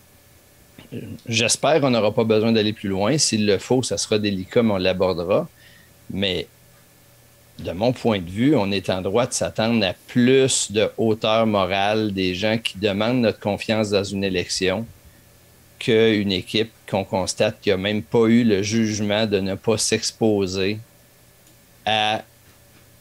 J'espère 1.28 1.80
qu'on 1.80 1.90
n'aura 1.90 2.14
pas 2.14 2.24
besoin 2.24 2.52
d'aller 2.52 2.72
plus 2.72 2.88
loin. 2.88 3.18
S'il 3.18 3.46
le 3.46 3.58
faut, 3.58 3.82
ça 3.82 3.98
sera 3.98 4.18
délicat, 4.18 4.62
mais 4.62 4.72
on 4.72 4.76
l'abordera. 4.76 5.48
Mais 6.10 6.46
de 7.58 7.72
mon 7.72 7.92
point 7.92 8.20
de 8.20 8.30
vue, 8.30 8.54
on 8.54 8.70
est 8.70 8.88
en 8.90 9.02
droit 9.02 9.26
de 9.26 9.32
s'attendre 9.32 9.84
à 9.84 9.92
plus 10.06 10.70
de 10.70 10.88
hauteur 10.96 11.46
morale 11.46 12.12
des 12.12 12.34
gens 12.34 12.56
qui 12.58 12.78
demandent 12.78 13.20
notre 13.20 13.40
confiance 13.40 13.90
dans 13.90 14.04
une 14.04 14.22
élection 14.24 14.86
qu'une 15.78 16.32
équipe 16.32 16.70
qu'on 16.88 17.04
constate 17.04 17.60
qui 17.60 17.70
n'a 17.70 17.76
même 17.76 18.02
pas 18.02 18.26
eu 18.26 18.44
le 18.44 18.62
jugement 18.62 19.26
de 19.26 19.40
ne 19.40 19.54
pas 19.54 19.78
s'exposer 19.78 20.78
à 21.84 22.22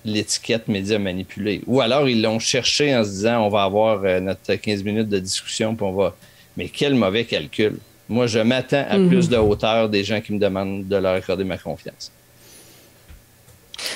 l'étiquette 0.06 0.68
média 0.68 1.00
manipulée. 1.00 1.62
Ou 1.68 1.82
alors 1.82 2.08
ils 2.08 2.22
l'ont 2.22 2.40
cherché 2.40 2.96
en 2.96 3.04
se 3.04 3.10
disant 3.10 3.46
on 3.46 3.50
va 3.50 3.64
avoir 3.64 4.04
euh, 4.04 4.20
notre 4.20 4.54
15 4.54 4.84
minutes 4.84 5.10
de 5.10 5.20
discussion 5.20 5.76
puis 5.76 5.86
on 5.86 5.94
va. 5.94 6.16
Mais 6.56 6.70
quel 6.70 6.96
mauvais 6.96 7.26
calcul. 7.26 7.78
Moi, 8.10 8.26
je 8.26 8.40
m'attends 8.40 8.86
à 8.90 8.98
mhm. 8.98 9.10
plus 9.10 9.30
de 9.30 9.38
hauteur 9.38 9.90
des 9.90 10.04
gens 10.04 10.22
qui 10.22 10.34
me 10.34 10.40
demandent 10.40 10.88
de 10.88 10.96
leur 10.96 11.14
accorder 11.14 11.44
ma 11.44 11.58
confiance. 11.58 12.12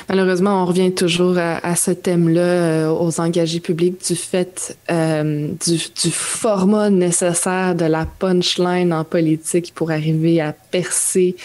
Malheureusement, 0.09 0.61
on 0.61 0.65
revient 0.65 0.93
toujours 0.93 1.37
à, 1.37 1.75
ce 1.75 1.91
thème-là, 1.91 2.41
euh, 2.41 2.89
aux 2.89 3.19
engagés 3.19 3.59
publics, 3.59 4.05
du 4.05 4.15
fait 4.15 4.77
euh, 4.91 5.49
du, 5.65 6.11
format 6.11 6.89
nécessaire 6.89 7.75
de 7.75 7.85
la 7.85 8.05
punchline 8.05 8.93
en 8.93 9.03
politique 9.03 9.73
pour 9.73 9.91
arriver 9.91 10.39
à 10.39 10.53
percer 10.53 11.35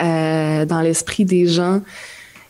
euh, 0.00 0.64
dans 0.64 0.80
l'esprit 0.80 1.24
des 1.24 1.46
gens 1.46 1.82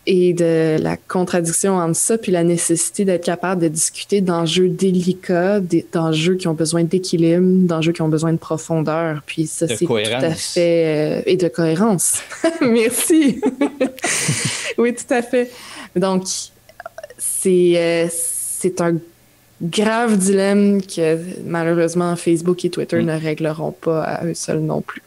et 0.09 0.33
de 0.33 0.77
la 0.81 0.95
contradiction 0.95 1.75
entre 1.75 1.97
ça, 1.97 2.17
puis 2.17 2.31
la 2.31 2.45
nécessité 2.45 3.03
d'être 3.03 3.25
capable 3.25 3.61
de 3.61 3.67
discuter 3.67 4.21
d'enjeux 4.21 4.69
délicats, 4.69 5.59
d'enjeux 5.91 6.35
qui 6.35 6.47
ont 6.47 6.53
besoin 6.53 6.85
d'équilibre, 6.85 7.67
d'enjeux 7.67 7.91
qui 7.91 8.01
ont 8.01 8.07
besoin 8.07 8.31
de 8.31 8.37
profondeur. 8.37 9.21
Puis 9.25 9.47
ça, 9.47 9.67
c'est 9.67 9.85
tout 9.85 9.95
à 9.95 10.31
fait... 10.31 11.23
et 11.25 11.35
de 11.35 11.49
cohérence. 11.49 12.21
Merci. 12.61 13.41
oui, 14.77 14.95
tout 14.95 15.13
à 15.13 15.21
fait. 15.21 15.51
Donc, 15.97 16.23
c'est 17.17 17.73
euh, 17.75 18.07
c'est 18.09 18.79
un 18.79 18.95
grave 19.61 20.17
dilemme 20.17 20.81
que 20.81 21.19
malheureusement 21.43 22.15
Facebook 22.15 22.63
et 22.63 22.69
Twitter 22.69 23.01
mm. 23.01 23.05
ne 23.05 23.19
régleront 23.19 23.71
pas 23.73 24.03
à 24.03 24.25
eux 24.25 24.33
seuls 24.33 24.61
non 24.61 24.81
plus, 24.81 25.01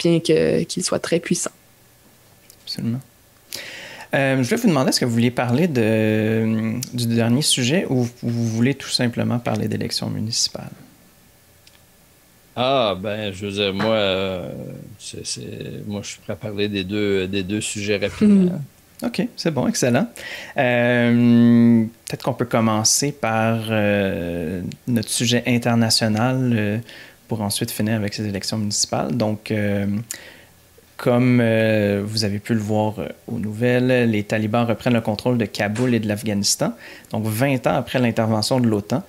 bien 0.00 0.18
qu'ils 0.18 0.82
soient 0.82 0.98
très 0.98 1.20
puissants. 1.20 1.52
Absolument. 2.64 3.00
Euh, 4.12 4.42
je 4.42 4.50
vais 4.50 4.56
vous 4.56 4.68
demander, 4.68 4.88
est-ce 4.88 5.00
que 5.00 5.04
vous 5.04 5.12
vouliez 5.12 5.30
parler 5.30 5.68
de, 5.68 6.74
du 6.92 7.06
dernier 7.06 7.42
sujet 7.42 7.86
ou 7.88 8.08
vous 8.22 8.46
voulez 8.46 8.74
tout 8.74 8.88
simplement 8.88 9.38
parler 9.38 9.68
d'élections 9.68 10.10
municipales? 10.10 10.72
Ah, 12.56 12.96
ben, 13.00 13.32
je 13.32 13.46
veux 13.46 13.52
dire, 13.52 13.72
moi, 13.72 13.94
euh, 13.94 14.52
moi 15.86 16.00
je 16.02 16.08
suis 16.08 16.20
prêt 16.20 16.32
à 16.32 16.36
parler 16.36 16.68
des 16.68 16.84
deux, 16.84 17.28
des 17.28 17.42
deux 17.42 17.60
sujets 17.60 17.96
rapidement. 17.96 18.60
OK, 19.02 19.26
c'est 19.34 19.50
bon, 19.50 19.66
excellent. 19.66 20.08
Euh, 20.58 21.84
peut-être 22.06 22.22
qu'on 22.22 22.34
peut 22.34 22.44
commencer 22.44 23.12
par 23.12 23.60
euh, 23.70 24.60
notre 24.88 25.08
sujet 25.08 25.42
international 25.46 26.82
pour 27.28 27.40
ensuite 27.40 27.70
finir 27.70 27.94
avec 27.94 28.12
ces 28.12 28.26
élections 28.26 28.58
municipales. 28.58 29.16
Donc, 29.16 29.54
comme 31.00 31.42
vous 32.04 32.24
avez 32.24 32.38
pu 32.38 32.52
le 32.52 32.60
voir 32.60 32.94
aux 33.26 33.38
nouvelles, 33.38 34.10
les 34.10 34.22
talibans 34.22 34.66
reprennent 34.66 34.92
le 34.92 35.00
contrôle 35.00 35.38
de 35.38 35.46
Kaboul 35.46 35.94
et 35.94 35.98
de 35.98 36.06
l'Afghanistan. 36.06 36.74
Donc, 37.10 37.24
20 37.24 37.66
ans 37.66 37.74
après 37.74 37.98
l'intervention 37.98 38.60
de 38.60 38.66
l'OTAN, 38.66 39.02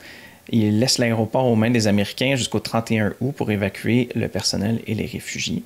il 0.49 0.79
laisse 0.79 0.97
l'aéroport 0.97 1.45
aux 1.45 1.55
mains 1.55 1.69
des 1.69 1.87
Américains 1.87 2.35
jusqu'au 2.35 2.59
31 2.59 3.13
août 3.19 3.33
pour 3.35 3.51
évacuer 3.51 4.09
le 4.15 4.27
personnel 4.27 4.79
et 4.87 4.95
les 4.95 5.05
réfugiés. 5.05 5.63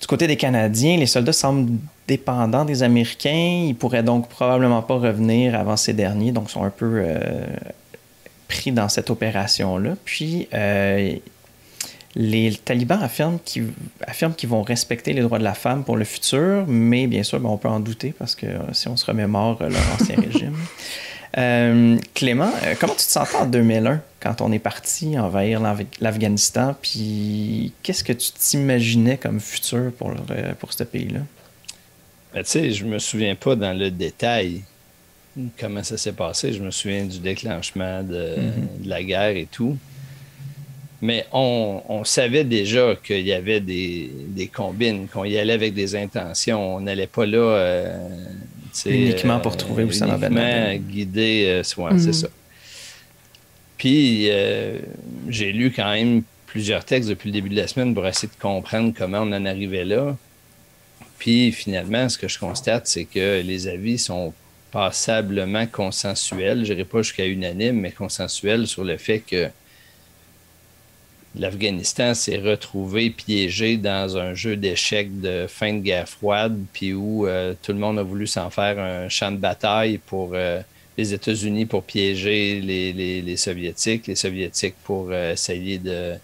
Du 0.00 0.06
côté 0.06 0.26
des 0.26 0.36
Canadiens, 0.36 0.96
les 0.96 1.06
soldats 1.06 1.32
semblent 1.32 1.70
dépendants 2.08 2.64
des 2.64 2.82
Américains. 2.82 3.66
Ils 3.68 3.76
pourraient 3.76 4.02
donc 4.02 4.28
probablement 4.28 4.82
pas 4.82 4.96
revenir 4.96 5.54
avant 5.54 5.76
ces 5.76 5.92
derniers, 5.92 6.32
donc 6.32 6.50
sont 6.50 6.64
un 6.64 6.70
peu 6.70 7.02
euh, 7.04 7.20
pris 8.48 8.72
dans 8.72 8.88
cette 8.88 9.10
opération-là. 9.10 9.94
Puis, 10.04 10.48
euh, 10.52 11.14
les 12.14 12.54
talibans 12.54 13.02
affirment 13.02 13.38
qu'ils, 13.44 14.48
vont 14.48 14.62
respecter 14.62 15.12
les 15.12 15.22
droits 15.22 15.38
de 15.38 15.44
la 15.44 15.54
femme 15.54 15.84
pour 15.84 15.96
le 15.96 16.04
futur, 16.04 16.66
mais 16.66 17.06
bien 17.06 17.22
sûr, 17.22 17.40
ben, 17.40 17.48
on 17.48 17.56
peut 17.56 17.68
en 17.68 17.80
douter 17.80 18.14
parce 18.18 18.34
que 18.34 18.46
euh, 18.46 18.72
si 18.72 18.88
on 18.88 18.96
se 18.96 19.06
remémore 19.06 19.62
leur 19.62 19.82
ancien 19.94 20.16
régime. 20.32 20.56
Euh, 21.38 21.98
Clément, 22.14 22.52
euh, 22.64 22.74
comment 22.78 22.92
tu 22.92 23.06
te 23.06 23.10
sentais 23.10 23.36
en 23.36 23.46
2001 23.46 24.02
quand 24.20 24.42
on 24.42 24.52
est 24.52 24.58
parti 24.58 25.18
envahir 25.18 25.60
l'Afghanistan? 26.00 26.74
Puis 26.80 27.72
qu'est-ce 27.82 28.04
que 28.04 28.12
tu 28.12 28.32
t'imaginais 28.32 29.16
comme 29.16 29.40
futur 29.40 29.92
pour, 29.96 30.12
euh, 30.30 30.52
pour 30.58 30.72
ce 30.72 30.84
pays-là? 30.84 31.20
Ben, 32.34 32.42
tu 32.42 32.50
sais, 32.50 32.70
je 32.72 32.84
me 32.84 32.98
souviens 32.98 33.34
pas 33.34 33.56
dans 33.56 33.76
le 33.76 33.90
détail 33.90 34.62
comment 35.58 35.82
ça 35.82 35.96
s'est 35.96 36.12
passé. 36.12 36.52
Je 36.52 36.62
me 36.62 36.70
souviens 36.70 37.06
du 37.06 37.18
déclenchement 37.18 38.02
de, 38.02 38.36
mm-hmm. 38.36 38.86
la 38.86 39.02
guerre 39.02 39.36
et 39.36 39.48
tout. 39.50 39.78
Mais 41.02 41.26
on, 41.32 42.02
savait 42.04 42.44
déjà 42.44 42.94
qu'il 42.94 43.26
y 43.26 43.32
avait 43.32 43.60
des, 43.60 44.10
des 44.28 44.46
combines, 44.46 45.08
qu'on 45.08 45.24
y 45.24 45.36
allait 45.36 45.52
avec 45.52 45.74
des 45.74 45.96
intentions. 45.96 46.76
On 46.76 46.80
n'allait 46.80 47.08
pas 47.08 47.26
là 47.26 47.98
Uniquement 48.86 49.40
pour 49.40 49.56
trouver 49.56 49.84
où 49.84 49.92
ça 49.92 50.06
va 50.06 50.26
Uniquement 50.26 50.74
guider, 50.76 51.44
euh, 51.46 51.62
c'est 51.62 51.78
mhm. 51.78 52.12
ça. 52.12 52.28
Puis, 53.76 54.28
euh, 54.30 54.78
j'ai 55.28 55.52
lu 55.52 55.72
quand 55.72 55.90
même 55.90 56.22
plusieurs 56.46 56.84
textes 56.84 57.08
depuis 57.08 57.28
le 57.28 57.32
début 57.32 57.48
de 57.48 57.56
la 57.56 57.66
semaine 57.66 57.94
pour 57.94 58.06
essayer 58.06 58.28
de 58.28 58.40
comprendre 58.40 58.92
comment 58.96 59.20
on 59.20 59.32
en 59.32 59.44
arrivait 59.44 59.84
là. 59.84 60.16
Puis, 61.18 61.52
finalement, 61.52 62.08
ce 62.08 62.18
que 62.18 62.28
je 62.28 62.38
constate, 62.38 62.86
c'est 62.86 63.04
que 63.04 63.42
les 63.42 63.68
avis 63.68 63.98
sont 63.98 64.32
passablement 64.70 65.66
consensuels. 65.66 66.64
Je 66.64 66.72
dirais 66.72 66.86
pas 66.86 67.02
jusqu'à 67.02 67.26
unanime, 67.26 67.80
mais 67.80 67.90
consensuels 67.90 68.66
sur 68.66 68.84
le 68.84 68.96
fait 68.96 69.20
que 69.20 69.48
l'Afghanistan 71.38 72.14
s'est 72.14 72.38
retrouvé 72.38 73.10
piégé 73.10 73.76
dans 73.76 74.16
un 74.18 74.34
jeu 74.34 74.56
d'échecs 74.56 75.20
de 75.20 75.46
fin 75.48 75.72
de 75.72 75.78
guerre 75.78 76.08
froide, 76.08 76.58
puis 76.72 76.92
où 76.92 77.26
euh, 77.26 77.54
tout 77.62 77.72
le 77.72 77.78
monde 77.78 77.98
a 77.98 78.02
voulu 78.02 78.26
s'en 78.26 78.50
faire 78.50 78.78
un 78.78 79.08
champ 79.08 79.32
de 79.32 79.38
bataille 79.38 79.98
pour 79.98 80.32
euh, 80.34 80.60
les 80.98 81.14
États-Unis 81.14 81.66
pour 81.66 81.84
piéger 81.84 82.60
les, 82.60 83.36
Soviétiques, 83.36 84.06
les 84.06 84.16
Soviétiques 84.16 84.74
pour 84.84 85.08
euh, 85.10 85.32
essayer 85.32 85.78
de, 85.78 86.18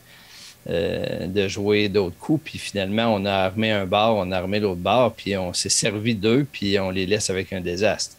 jouer 1.49 1.89
d'autres 1.89 2.19
coups. 2.19 2.43
Puis 2.45 2.59
finalement, 2.59 3.15
on 3.15 3.25
a 3.25 3.33
armé 3.33 3.71
un 3.71 3.87
bar, 3.87 4.15
on 4.15 4.31
a 4.31 4.37
armé 4.37 4.61
l'autre 4.61 4.81
bar, 4.81 5.15
puis 5.15 5.37
on 5.39 5.55
s'est 5.55 5.71
servi 5.71 6.15
d'eux, 6.15 6.47
puis 6.51 6.79
on 6.79 6.91
les 6.91 7.07
laisse 7.07 7.31
avec 7.31 7.53
un 7.55 7.63
désastre. 7.63 8.17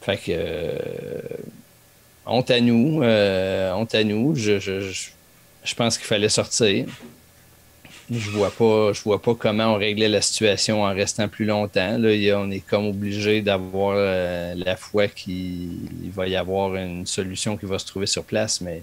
Fait 0.00 0.16
que 0.16 0.78
honte 2.24 2.50
à 2.52 2.60
nous, 2.60 3.02
honte 3.02 3.94
à 3.94 4.04
nous. 4.04 4.36
Pense 5.74 5.98
qu'il 5.98 6.06
fallait 6.06 6.28
sortir. 6.28 6.86
Je 8.10 8.30
vois 8.30 8.50
pas, 8.50 8.92
je 8.92 9.02
vois 9.02 9.22
pas 9.22 9.34
comment 9.34 9.74
on 9.74 9.76
réglait 9.76 10.08
la 10.08 10.20
situation 10.20 10.82
en 10.82 10.92
restant 10.92 11.28
plus 11.28 11.44
longtemps. 11.44 11.96
Là, 11.96 12.38
on 12.38 12.50
est 12.50 12.66
comme 12.66 12.86
obligé 12.86 13.40
d'avoir 13.40 13.94
euh, 13.96 14.54
la 14.56 14.76
foi 14.76 15.06
qu'il 15.06 15.78
va 16.12 16.26
y 16.26 16.34
avoir 16.34 16.74
une 16.74 17.06
solution 17.06 17.56
qui 17.56 17.66
va 17.66 17.78
se 17.78 17.86
trouver 17.86 18.06
sur 18.06 18.24
place, 18.24 18.60
mais 18.60 18.82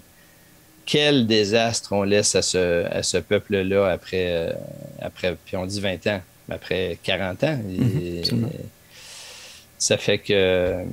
quel 0.86 1.28
désastre 1.28 1.91
on 1.91 2.03
laisse 2.03 2.36
à 2.36 2.41
ce, 2.41 2.86
à 2.86 3.03
ce 3.03 3.17
peuple-là 3.17 3.88
après, 3.91 4.28
euh, 4.30 4.53
après, 5.01 5.36
puis 5.45 5.57
on 5.57 5.65
dit 5.65 5.82
20 5.82 6.07
ans, 6.07 6.21
après 6.49 6.97
40 7.03 7.43
ans. 7.43 7.59
Mhm, 7.67 8.49
ça 9.78 9.97
fait 9.97 10.19
que 10.19 10.84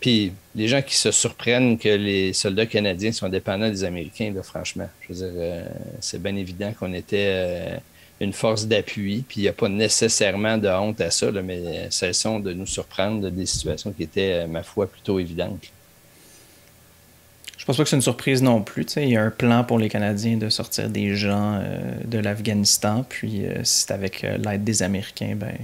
puis 0.00 0.32
les 0.54 0.68
gens 0.68 0.82
qui 0.82 0.94
se 0.94 1.10
surprennent 1.10 1.78
que 1.78 1.88
les 1.88 2.32
soldats 2.32 2.66
canadiens 2.66 3.12
sont 3.12 3.28
dépendants 3.28 3.68
des 3.68 3.84
Américains, 3.84 4.32
là, 4.34 4.42
franchement, 4.42 4.88
je 5.00 5.12
veux 5.12 5.14
dire, 5.14 5.32
euh, 5.36 5.66
c'est 6.00 6.22
bien 6.22 6.36
évident 6.36 6.72
qu'on 6.78 6.92
était 6.92 7.26
euh, 7.28 7.76
une 8.20 8.32
force 8.32 8.66
d'appui, 8.66 9.24
puis 9.26 9.40
il 9.40 9.42
n'y 9.42 9.48
a 9.48 9.52
pas 9.52 9.68
nécessairement 9.68 10.56
de 10.56 10.68
honte 10.68 11.00
à 11.00 11.10
ça, 11.10 11.30
mais 11.32 11.88
cessons 11.90 12.38
de 12.38 12.52
nous 12.52 12.66
surprendre 12.66 13.22
de 13.22 13.30
des 13.30 13.46
situations 13.46 13.92
qui 13.92 14.04
étaient, 14.04 14.44
euh, 14.44 14.46
ma 14.46 14.62
foi, 14.62 14.86
plutôt 14.86 15.18
évidentes. 15.18 15.64
Je 17.58 17.64
pense 17.64 17.76
pas 17.76 17.82
que 17.82 17.88
c'est 17.88 17.96
une 17.96 18.02
surprise 18.02 18.42
non 18.42 18.60
plus. 18.60 18.86
Il 18.96 19.08
y 19.08 19.16
a 19.16 19.22
un 19.22 19.30
plan 19.30 19.64
pour 19.64 19.78
les 19.78 19.88
Canadiens 19.88 20.36
de 20.36 20.50
sortir 20.50 20.90
des 20.90 21.16
gens 21.16 21.62
de 22.04 22.18
l'Afghanistan, 22.18 23.06
puis 23.08 23.42
c'est 23.62 23.90
avec 23.90 24.20
l'aide 24.20 24.64
des 24.64 24.82
Américains, 24.82 25.34
ben 25.34 25.56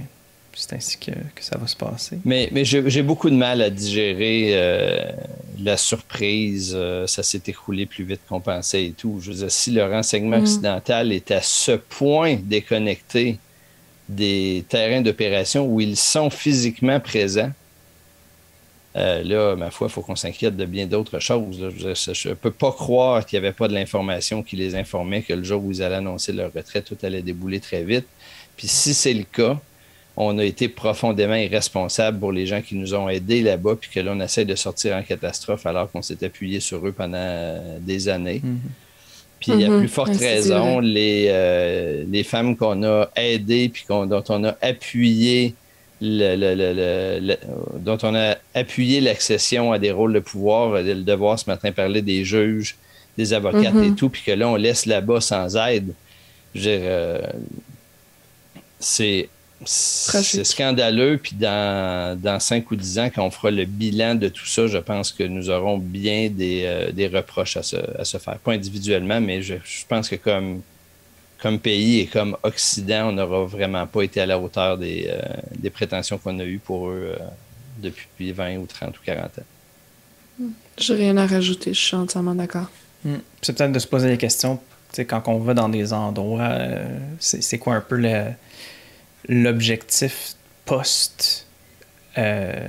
c'est 0.53 0.73
ainsi 0.73 0.97
que, 0.97 1.11
ça 1.39 1.57
va 1.57 1.67
se 1.67 1.75
passer. 1.75 2.19
Mais, 2.25 2.49
mais 2.51 2.65
j'ai 2.65 3.01
beaucoup 3.01 3.29
de 3.29 3.35
mal 3.35 3.61
à 3.61 3.69
digérer 3.69 4.51
euh, 4.53 5.11
la 5.59 5.77
surprise. 5.77 6.73
Euh, 6.75 7.07
ça 7.07 7.23
s'est 7.23 7.41
écroulé 7.47 7.85
plus 7.85 8.03
vite 8.03 8.21
qu'on 8.27 8.41
pensait 8.41 8.85
et 8.85 8.91
tout. 8.91 9.19
Je 9.21 9.31
veux 9.31 9.37
dire, 9.37 9.51
si 9.51 9.71
le 9.71 9.83
renseignement 9.83 10.37
mm. 10.37 10.43
occidental 10.43 11.11
est 11.11 11.31
à 11.31 11.41
ce 11.41 11.71
point 11.71 12.35
déconnecté 12.35 13.37
des 14.09 14.65
terrains 14.67 15.01
d'opération 15.01 15.65
où 15.65 15.79
ils 15.79 15.97
sont 15.97 16.29
physiquement 16.29 16.99
présents, 16.99 17.51
euh, 18.97 19.23
là, 19.23 19.55
ma 19.55 19.71
foi, 19.71 19.87
il 19.87 19.91
faut 19.91 20.01
qu'on 20.01 20.17
s'inquiète 20.17 20.57
de 20.57 20.65
bien 20.65 20.85
d'autres 20.85 21.19
choses. 21.19 21.69
Je 21.77 22.29
ne 22.29 22.33
peux 22.33 22.51
pas 22.51 22.73
croire 22.73 23.25
qu'il 23.25 23.39
n'y 23.39 23.45
avait 23.45 23.55
pas 23.55 23.69
de 23.69 23.73
l'information 23.73 24.43
qui 24.43 24.57
les 24.57 24.75
informait 24.75 25.21
que 25.21 25.33
le 25.33 25.43
jour 25.43 25.63
où 25.63 25.71
ils 25.71 25.81
allaient 25.81 25.95
annoncer 25.95 26.33
leur 26.33 26.51
retraite, 26.51 26.85
tout 26.85 26.97
allait 27.03 27.21
débouler 27.21 27.61
très 27.61 27.83
vite. 27.83 28.05
Puis 28.57 28.67
si 28.67 28.93
c'est 28.93 29.13
le 29.13 29.23
cas, 29.23 29.59
on 30.17 30.37
a 30.37 30.43
été 30.43 30.67
profondément 30.67 31.35
irresponsable 31.35 32.19
pour 32.19 32.31
les 32.31 32.45
gens 32.45 32.61
qui 32.61 32.75
nous 32.75 32.93
ont 32.93 33.07
aidés 33.07 33.41
là-bas, 33.41 33.75
puis 33.79 33.89
que 33.93 33.99
là, 33.99 34.11
on 34.13 34.19
essaie 34.19 34.45
de 34.45 34.55
sortir 34.55 34.95
en 34.95 35.03
catastrophe 35.03 35.65
alors 35.65 35.91
qu'on 35.91 36.01
s'est 36.01 36.23
appuyé 36.23 36.59
sur 36.59 36.85
eux 36.85 36.91
pendant 36.91 37.17
euh, 37.17 37.77
des 37.79 38.09
années. 38.09 38.41
Puis 39.39 39.63
à 39.63 39.69
plus 39.69 39.87
forte 39.87 40.15
raison, 40.17 40.79
les, 40.79 41.25
euh, 41.29 42.03
les 42.09 42.23
femmes 42.23 42.55
qu'on 42.55 42.83
a 42.83 43.09
aidées 43.15 43.69
puis 43.69 43.85
dont 43.89 44.23
on 44.29 44.43
a 44.43 44.55
appuyé 44.61 45.55
le, 46.01 47.35
dont 47.79 47.97
on 48.03 48.15
a 48.15 48.35
appuyé 48.53 49.01
l'accession 49.01 49.71
à 49.71 49.79
des 49.79 49.91
rôles 49.91 50.13
de 50.13 50.19
pouvoir, 50.19 50.81
le 50.81 51.03
devoir 51.03 51.39
ce 51.39 51.49
matin 51.49 51.71
parler 51.71 52.01
des 52.01 52.23
juges, 52.23 52.75
des 53.17 53.33
avocats 53.33 53.69
et 53.69 53.89
mhm. 53.89 53.95
tout, 53.95 54.09
puis 54.09 54.23
que 54.25 54.31
là, 54.31 54.47
on 54.47 54.55
laisse 54.55 54.85
là-bas 54.85 55.21
sans 55.21 55.55
aide. 55.57 55.93
Je 56.53 56.59
veux 56.59 56.77
dire, 56.77 56.81
euh, 56.83 57.21
c'est 58.79 59.29
c'est 59.65 60.43
scandaleux. 60.43 61.19
Puis 61.21 61.35
dans, 61.35 62.19
dans 62.19 62.39
5 62.39 62.69
ou 62.71 62.75
10 62.75 62.99
ans, 62.99 63.09
quand 63.13 63.25
on 63.25 63.31
fera 63.31 63.51
le 63.51 63.65
bilan 63.65 64.15
de 64.15 64.27
tout 64.27 64.45
ça, 64.45 64.67
je 64.67 64.77
pense 64.77 65.11
que 65.11 65.23
nous 65.23 65.49
aurons 65.49 65.77
bien 65.77 66.29
des, 66.29 66.63
euh, 66.65 66.91
des 66.91 67.07
reproches 67.07 67.57
à 67.57 67.63
se, 67.63 67.77
à 67.99 68.05
se, 68.05 68.17
faire. 68.17 68.39
Pas 68.39 68.53
individuellement, 68.53 69.21
mais 69.21 69.41
je, 69.41 69.55
je, 69.63 69.85
pense 69.87 70.09
que 70.09 70.15
comme, 70.15 70.61
comme 71.39 71.59
pays 71.59 71.99
et 71.99 72.07
comme 72.07 72.37
Occident, 72.43 73.09
on 73.09 73.11
n'aura 73.13 73.45
vraiment 73.45 73.85
pas 73.87 74.03
été 74.03 74.21
à 74.21 74.25
la 74.25 74.39
hauteur 74.39 74.77
des, 74.77 75.07
euh, 75.09 75.21
des 75.57 75.69
prétentions 75.69 76.17
qu'on 76.17 76.39
a 76.39 76.45
eues 76.45 76.59
pour 76.63 76.89
eux 76.89 77.15
euh, 77.19 77.23
depuis 77.77 78.31
20 78.31 78.57
ou 78.57 78.65
30 78.65 78.97
ou 78.97 79.01
40 79.05 79.25
ans. 79.25 80.45
J'ai 80.77 80.95
rien 80.95 81.17
à 81.17 81.27
rajouter, 81.27 81.73
je 81.73 81.79
suis 81.79 81.95
entièrement 81.95 82.33
d'accord. 82.33 82.69
Hmm. 83.03 83.17
C'est 83.41 83.55
peut-être 83.55 83.71
de 83.71 83.79
se 83.79 83.87
poser 83.87 84.09
des 84.09 84.17
questions, 84.17 84.59
quand 85.07 85.23
on 85.27 85.39
va 85.39 85.53
dans 85.53 85.69
des 85.69 85.93
endroits, 85.93 86.57
c'est 87.19 87.57
quoi 87.57 87.75
un 87.75 87.81
peu 87.81 87.95
le 87.95 88.25
l'objectif 89.27 90.35
post. 90.65 91.45
Euh, 92.17 92.67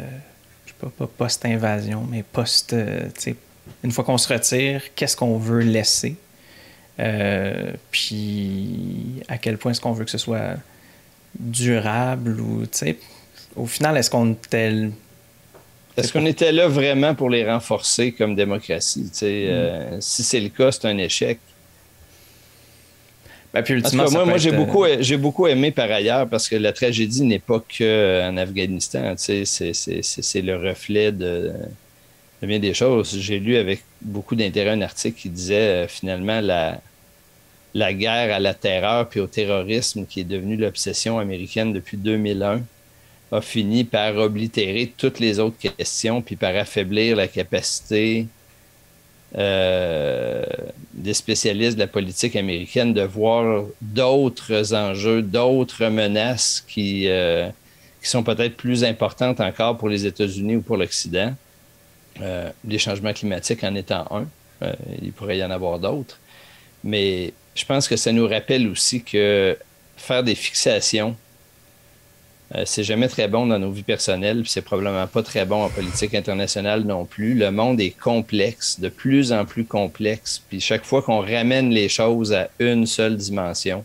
je 0.67 0.71
sais 0.71 0.91
pas, 0.99 1.07
post-invasion, 1.07 2.07
mais 2.11 2.23
post. 2.23 2.73
Euh, 2.73 3.09
une 3.85 3.93
fois 3.93 4.05
qu'on 4.05 4.19
se 4.19 4.33
retire, 4.33 4.83
qu'est-ce 4.95 5.17
qu'on 5.17 5.39
veut 5.39 5.61
laisser? 5.61 6.17
Euh, 7.01 7.73
puis 7.91 9.23
à 9.29 9.39
quel 9.39 9.59
point 9.59 9.73
est-ce 9.73 9.81
qu'on 9.81 9.93
veut 9.93 10.05
que 10.05 10.11
ce 10.11 10.19
soit 10.19 10.57
durable 11.39 12.39
ou, 12.41 12.65
au 13.57 13.67
final, 13.67 13.97
est-ce 13.97 14.11
qu'on 14.11 14.33
était. 14.33 14.91
Est-ce 15.97 16.13
qu'on 16.13 16.25
était 16.25 16.53
là 16.53 16.69
vraiment 16.69 17.15
pour 17.15 17.29
les 17.29 17.51
renforcer 17.51 18.13
comme 18.13 18.35
démocratie? 18.35 19.11
Mm. 19.23 20.01
si 20.01 20.23
c'est 20.23 20.41
le 20.41 20.49
cas, 20.49 20.73
c'est 20.73 20.87
un 20.87 20.99
échec. 20.99 21.39
Ben, 23.53 23.63
moi, 24.25 24.39
j'ai 24.39 24.51
beaucoup, 24.51 24.85
euh, 24.85 24.97
j'ai 25.01 25.19
beaucoup 25.19 25.47
aimé 25.47 25.73
par 25.73 25.91
ailleurs 25.91 26.27
parce 26.27 26.49
que 26.49 26.57
la 26.57 26.73
tragédie 26.73 27.23
n'est 27.23 27.39
pas 27.39 27.59
qu'en 27.59 27.83
euh, 27.83 28.37
Afghanistan. 28.39 29.13
C'est, 29.17 29.45
le 30.43 30.57
reflet 30.57 31.13
de, 31.13 31.53
bien 32.41 32.59
des 32.59 32.73
choses. 32.73 33.19
J'ai 33.19 33.39
lu 33.39 33.57
avec 33.57 33.83
beaucoup 34.01 34.37
d'intérêt 34.37 34.71
un 34.71 34.81
article 34.81 35.21
qui 35.21 35.29
disait 35.29 35.85
euh, 35.85 35.87
finalement 35.87 36.41
la, 36.41 36.81
la 37.75 37.93
guerre 37.93 38.35
à 38.35 38.41
la 38.41 38.55
terreur 38.55 39.09
puis 39.11 39.21
au 39.21 39.27
terrorisme 39.27 40.07
qui 40.07 40.21
est 40.21 40.25
devenue 40.25 40.57
l'obsession 40.57 41.19
américaine 41.19 41.75
depuis 41.75 41.99
2001 41.99 42.63
a 43.33 43.41
fini 43.41 43.85
par 43.85 44.17
oblitérer 44.17 44.93
toutes 44.97 45.21
les 45.21 45.39
autres 45.39 45.57
questions 45.59 46.23
puis 46.23 46.37
par 46.37 46.57
affaiblir 46.57 47.17
la 47.17 47.29
capacité 47.29 48.27
euh, 49.39 50.45
des 50.93 51.15
spécialistes 51.15 51.77
de 51.77 51.81
la 51.81 51.87
politique 51.87 52.37
américaine 52.37 52.93
de 52.93 53.03
voir 53.03 53.65
d'autres 53.81 54.75
enjeux, 54.75 55.23
d'autres 55.23 55.87
menaces 55.87 56.63
qui, 56.69 57.09
euh, 57.09 57.49
sont 58.03 58.23
peut-être 58.23 58.57
plus 58.57 58.85
importantes 58.85 59.41
encore 59.41 59.79
pour 59.79 59.89
les 59.89 60.07
États-Unis 60.07 60.57
ou 60.57 60.61
pour 60.63 60.77
l'Occident. 60.77 61.35
Euh, 62.21 62.51
les 62.67 62.79
changements 62.79 63.13
climatiques 63.13 63.65
en 63.65 63.75
étant 63.75 64.07
un. 64.11 64.27
il 65.01 65.13
pourrait 65.13 65.39
y 65.39 65.45
en 65.45 65.51
avoir 65.51 65.79
d'autres. 65.79 66.19
Mais 66.85 67.33
je 67.55 67.65
pense 67.65 67.89
que 67.89 67.97
ça 67.97 68.13
nous 68.13 68.27
rappelle 68.27 68.67
aussi 68.69 69.03
que 69.03 69.57
faire 69.97 70.23
des 70.23 70.35
fixations 70.35 71.17
euh, 72.55 72.65
c'est 72.67 72.85
jamais 72.85 73.09
très 73.09 73.29
bon 73.29 73.47
dans 73.47 73.59
nos 73.59 73.71
vies 73.71 73.83
personnelles, 73.83 74.43
puis 74.43 74.51
c'est 74.51 74.63
probablement 74.63 75.07
pas 75.07 75.23
très 75.23 75.47
bon 75.47 75.65
en 75.65 75.69
politique 75.71 76.15
internationale 76.15 76.83
non 76.83 77.07
plus. 77.07 77.35
Le 77.35 77.51
monde 77.51 77.81
est 77.81 77.99
complexe, 77.99 78.79
de 78.79 78.89
plus 78.89 79.33
en 79.33 79.47
plus 79.47 79.65
complexe, 79.65 80.43
puis 80.49 80.61
chaque 80.61 80.85
fois 80.85 81.03
qu'on 81.03 81.21
ramène 81.21 81.71
les 81.71 81.89
choses 81.89 82.33
à 82.33 82.51
une 82.59 82.87
seule 82.87 83.17
dimension, 83.17 83.85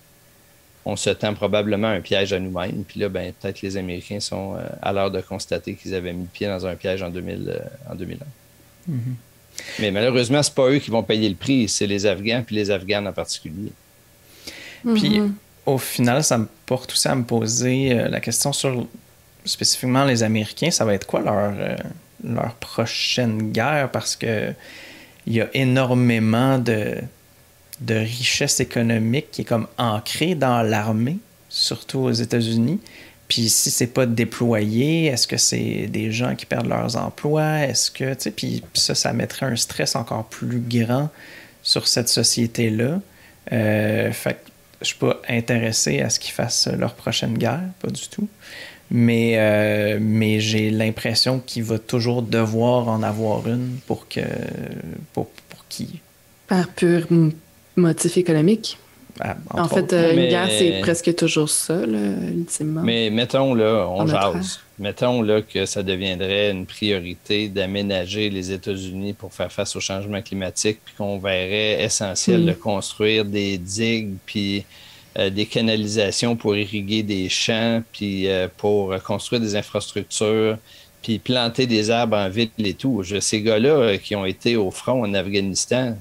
on 0.84 0.95
se 0.95 1.09
tend 1.09 1.34
probablement 1.34 1.88
un 1.88 2.01
piège 2.01 2.34
à 2.34 2.39
nous-mêmes. 2.39 2.84
Puis 2.86 2.99
là, 2.99 3.09
ben, 3.09 3.34
peut-être 3.39 3.61
les 3.61 3.78
Américains 3.78 4.20
sont 4.20 4.55
euh, 4.55 4.59
à 4.82 4.91
l'heure 4.93 5.11
de 5.11 5.22
constater 5.22 5.76
qu'ils 5.76 5.93
avaient 5.93 6.13
mis 6.13 6.24
le 6.24 6.30
pied 6.30 6.47
dans 6.47 6.65
un 6.65 6.76
piège 6.76 7.01
en, 7.03 7.09
2000, 7.09 7.49
euh, 7.49 7.91
en 7.91 7.95
2001. 7.95 8.26
Mm-hmm. 8.89 8.95
Mais 9.80 9.91
malheureusement, 9.91 10.43
c'est 10.43 10.53
pas 10.53 10.70
eux 10.70 10.80
qui 10.80 10.89
vont 10.89 11.03
payer 11.03 11.28
le 11.30 11.36
prix, 11.36 11.68
c'est 11.68 11.88
les 11.88 12.05
Afghans, 12.05 12.43
puis 12.45 12.55
les 12.55 12.72
Afghanes 12.72 13.07
en 13.07 13.13
particulier. 13.13 13.72
Puis 14.84 15.20
mm-hmm 15.20 15.32
au 15.68 15.78
final, 15.78 16.24
ça 16.24 16.38
me 16.38 16.47
porte 16.65 16.93
aussi 16.93 17.07
à 17.07 17.15
me 17.15 17.24
poser 17.24 17.91
euh, 17.91 18.07
la 18.07 18.22
question 18.22 18.53
sur 18.53 18.88
spécifiquement 19.43 20.05
les 20.05 20.24
Américains. 20.24 20.72
Ça 20.72 20.86
va 20.86 20.93
être 20.93 21.05
quoi 21.05 21.22
leur, 21.22 21.53
euh, 21.59 21.76
leur 22.24 22.55
prochaine 22.55 23.51
guerre? 23.51 23.91
Parce 23.91 24.15
que 24.15 24.53
il 25.28 25.34
y 25.34 25.41
a 25.41 25.49
énormément 25.53 26.57
de, 26.57 26.95
de 27.82 27.95
richesse 27.95 28.61
économique 28.61 29.30
qui 29.30 29.41
est 29.41 29.45
comme 29.45 29.68
ancrée 29.78 30.36
dans 30.36 30.61
l'armée, 30.61 31.18
surtout 31.49 31.99
aux 31.99 32.13
États-Unis. 32.13 32.80
Puis 33.28 33.49
si 33.49 33.70
c'est 33.70 33.88
pas 33.88 34.05
déployé, 34.05 35.07
est-ce 35.07 35.28
que 35.28 35.36
c'est 35.36 35.88
des 35.88 36.13
gens 36.13 36.34
qui 36.34 36.45
perdent 36.45 36.70
leurs 36.70 36.95
emplois? 36.95 37.59
Est-ce 37.59 37.91
que, 37.91 38.13
tu 38.13 38.22
sais, 38.22 38.32
puis 38.32 38.63
ça, 38.74 38.95
ça 38.95 39.11
mettrait 39.11 39.47
un 39.47 39.57
stress 39.57 39.97
encore 39.97 40.24
plus 40.30 40.61
grand 40.61 41.09
sur 41.61 41.89
cette 41.89 42.07
société-là. 42.07 43.01
Euh, 43.51 44.13
fait 44.13 44.47
je 44.82 44.88
suis 44.88 44.97
pas 44.97 45.21
intéressé 45.28 46.01
à 46.01 46.09
ce 46.09 46.19
qu'ils 46.19 46.34
fassent 46.34 46.69
leur 46.78 46.93
prochaine 46.93 47.38
guerre, 47.38 47.61
pas 47.82 47.89
du 47.89 48.07
tout. 48.07 48.28
Mais, 48.89 49.34
euh, 49.36 49.97
mais 49.99 50.39
j'ai 50.39 50.69
l'impression 50.69 51.41
qu'il 51.45 51.63
va 51.63 51.78
toujours 51.78 52.21
devoir 52.21 52.88
en 52.88 53.03
avoir 53.03 53.47
une 53.47 53.80
pour 53.86 54.07
que 54.07 54.21
pour, 55.13 55.28
pour 55.49 55.65
qui 55.67 55.99
Par 56.47 56.67
pur 56.69 57.07
motif 57.75 58.17
économique. 58.17 58.78
Ah, 59.19 59.36
en 59.49 59.67
fait, 59.67 59.93
euh, 59.93 60.13
une 60.13 60.30
guerre, 60.30 60.47
c'est 60.49 60.80
presque 60.82 61.15
toujours 61.15 61.49
ça, 61.49 61.86
là, 61.86 61.97
ultimement. 62.30 62.82
Mais 62.84 63.09
mettons, 63.09 63.55
là, 63.55 63.88
on 63.89 64.05
jase. 64.05 64.59
Mettons 64.80 65.21
là, 65.21 65.41
que 65.41 65.65
ça 65.65 65.82
deviendrait 65.82 66.51
une 66.51 66.65
priorité 66.65 67.49
d'aménager 67.49 68.30
les 68.30 68.51
États-Unis 68.51 69.13
pour 69.13 69.34
faire 69.34 69.51
face 69.51 69.75
au 69.75 69.80
changement 69.80 70.21
climatique, 70.21 70.80
puis 70.86 70.93
qu'on 70.95 71.17
verrait 71.17 71.84
essentiel 71.84 72.45
de 72.45 72.53
construire 72.53 73.25
des 73.25 73.57
digues, 73.57 74.15
puis 74.25 74.65
euh, 75.17 75.32
des 75.32 75.47
canalisations 75.47 76.36
pour 76.36 76.55
irriguer 76.55 77.01
des 77.01 77.28
champs, 77.30 77.82
puis 77.91 78.28
euh, 78.28 78.47
pour 78.57 79.01
construire 79.01 79.41
des 79.41 79.55
infrastructures, 79.55 80.57
puis 81.01 81.17
planter 81.17 81.65
des 81.65 81.89
arbres 81.89 82.17
en 82.17 82.30
ville 82.30 82.51
et 82.59 82.73
tout. 82.75 83.01
Je, 83.01 83.19
ces 83.19 83.41
gars-là 83.41 83.97
qui 83.97 84.15
ont 84.15 84.25
été 84.25 84.57
au 84.57 84.69
front 84.69 85.03
en 85.03 85.13
Afghanistan, 85.15 85.95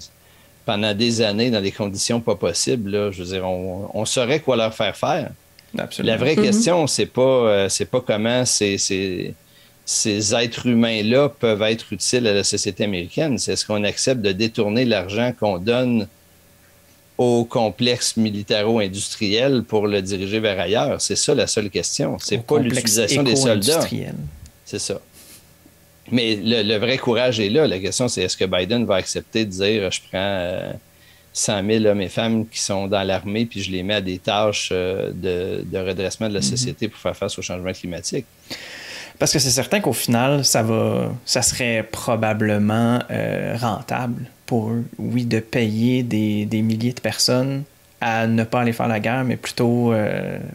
pendant 0.67 0.93
des 0.93 1.23
années 1.23 1.51
dans 1.51 1.63
des 1.63 1.73
conditions 1.73 2.21
pas 2.21 2.35
possibles. 2.35 2.91
Là. 2.91 3.11
Je 3.13 3.23
veux 3.23 3.29
dire, 3.31 3.49
on, 3.49 4.05
saurait 4.05 4.41
quoi 4.41 4.57
leur 4.57 4.75
faire 4.75 4.97
faire. 4.97 5.31
La 6.03 6.17
vraie 6.17 6.37
mhm. 6.37 6.43
question, 6.43 6.87
c'est 6.87 7.07
pas, 7.07 7.23
euh, 7.23 7.69
c'est 7.69 7.85
pas 7.87 8.01
comment 8.01 8.45
ces, 8.45 8.79
ces, 8.79 9.35
ces 9.85 10.35
êtres 10.35 10.67
humains-là 10.67 11.29
peuvent 11.29 11.63
être 11.63 11.93
utiles 11.93 12.27
à 12.27 12.35
la 12.35 12.45
société 12.45 12.85
américaine. 12.85 13.39
C'est 13.39 13.53
est-ce 13.53 13.65
qu'on 13.65 13.85
accepte 13.85 14.21
de 14.21 14.33
détourner 14.33 14.85
l'argent 14.85 15.33
qu'on 15.39 15.59
donne 15.59 16.09
au 17.19 17.45
complexe 17.45 18.17
militaro-industriel 18.17 19.63
pour 19.63 19.87
le 19.87 20.03
diriger 20.03 20.41
vers 20.41 20.59
ailleurs? 20.59 21.01
C'est 21.01 21.17
ça 21.17 21.35
la 21.35 21.47
seule 21.47 21.71
question. 21.71 22.19
C'est 22.19 22.45
pas 22.45 22.59
l'utilisation 22.59 23.23
des 23.23 23.37
soldats. 23.37 23.87
C'est 24.65 24.81
ça. 24.81 25.01
Mais 26.11 26.37
le, 26.37 26.77
vrai 26.79 26.99
courage 26.99 27.41
est 27.41 27.49
là. 27.49 27.67
La 27.67 27.79
question, 27.79 28.09
c'est 28.09 28.23
est-ce 28.23 28.37
que 28.37 28.45
Biden 28.45 28.85
va 28.85 28.97
accepter 28.97 29.45
de 29.45 29.51
dire 29.51 29.91
je 29.91 30.01
prends 30.11 30.79
100 31.37 31.53
euh, 31.53 31.79
000 31.81 31.85
hommes 31.85 32.01
et 32.01 32.09
femmes 32.09 32.47
qui 32.49 32.59
sont 32.61 32.89
dans 32.89 33.03
l'armée 33.03 33.45
puis 33.45 33.63
je 33.63 33.71
les 33.71 33.83
mets 33.83 33.95
à 33.95 34.01
des 34.01 34.19
tâches 34.19 34.71
euh, 34.73 35.13
de, 35.13 35.79
redressement 35.79 36.29
de 36.29 36.35
la 36.35 36.41
mhm. 36.41 36.47
société 36.47 36.89
pour 36.89 36.99
faire 36.99 37.17
face 37.17 37.39
au 37.39 37.43
changement 37.43 37.73
climatique? 37.73 38.25
Parce 39.19 39.33
que 39.33 39.39
c'est 39.39 39.51
certain 39.51 39.81
qu'au 39.81 39.95
final, 39.95 40.45
ça 40.45 40.63
va, 40.63 41.11
ça 41.25 41.41
serait 41.43 41.87
probablement 41.91 42.99
euh, 43.11 43.57
rentable 43.59 44.27
pour 44.45 44.71
eux, 44.71 44.85
oui, 44.99 45.25
de 45.25 45.41
payer 45.41 46.03
des, 46.03 46.45
des, 46.45 46.63
milliers 46.63 46.93
de 46.93 47.01
personnes 47.01 47.65
à 48.01 48.27
ne 48.27 48.45
pas 48.45 48.61
aller 48.61 48.73
faire 48.73 48.89
la 48.89 49.01
guerre, 49.01 49.25
mais 49.25 49.37
plutôt, 49.37 49.95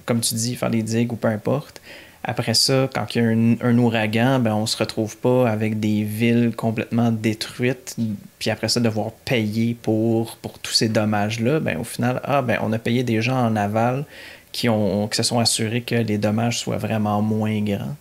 comme 0.05 0.21
tu 0.21 0.36
dis, 0.36 0.55
faire 0.55 0.69
des 0.69 0.84
digues 0.84 1.11
ou 1.11 1.15
peu 1.15 1.27
importe, 1.27 1.82
après 2.24 2.53
ça, 2.53 2.88
quand 2.93 3.15
il 3.15 3.22
y 3.22 3.26
a 3.26 3.67
un, 3.67 3.78
ouragan, 3.80 4.39
ben, 4.39 4.53
on 4.53 4.67
se 4.67 4.78
retrouve 4.78 5.17
pas 5.17 5.49
avec 5.49 5.80
des 5.80 6.03
villes 6.03 6.51
complètement 6.55 7.11
détruites, 7.11 7.95
puis 8.38 8.51
après 8.51 8.69
ça, 8.69 8.80
devoir 8.80 9.11
payer 9.26 9.76
pour, 9.82 10.38
pour 10.38 10.59
tous 10.59 10.74
ces 10.74 10.88
dommages-là. 10.88 11.59
Ben, 11.59 11.80
au 11.80 11.84
final, 11.84 12.22
ah, 12.24 12.43
ben, 12.43 12.59
on 12.61 12.72
a 12.74 12.78
payé 12.78 13.03
des 13.03 13.22
gens 13.24 13.43
en 13.43 13.55
aval 13.55 14.05
qui, 14.51 14.69
ont, 14.69 15.07
qui 15.07 15.17
se 15.17 15.24
sont 15.24 15.39
assurés 15.39 15.82
que 15.82 15.95
les 15.95 16.19
dommages 16.19 16.59
soient 16.59 16.78
vraiment 16.78 17.24
moins 17.24 17.59
grands. 17.61 17.95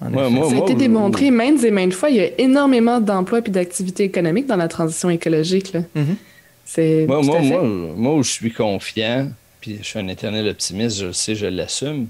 ça 0.00 0.08
a 0.08 0.58
été 0.58 0.74
démontré 0.74 1.30
maintes 1.30 1.64
et 1.64 1.70
maintes 1.70 1.94
fois. 1.94 2.10
Il 2.10 2.16
y 2.16 2.20
a 2.20 2.28
énormément 2.38 3.00
d'emplois 3.00 3.38
et 3.38 3.50
d'activités 3.50 4.04
économiques 4.04 4.46
dans 4.46 4.56
la 4.56 4.68
transition 4.68 5.08
écologique. 5.08 5.72
Là. 5.72 5.80
Mm-hmm. 5.96 7.06
moi, 7.06 7.22
moi, 7.22 7.40
moi, 7.40 7.62
moi, 7.96 8.14
où 8.16 8.22
je 8.22 8.32
suis 8.32 8.52
confiant, 8.52 9.30
puis 9.62 9.78
je 9.80 9.86
suis 9.86 9.98
un 9.98 10.08
éternel 10.08 10.46
optimiste, 10.48 10.98
je 10.98 11.06
le 11.06 11.12
sais, 11.14 11.34
je 11.34 11.46
l'assume, 11.46 12.08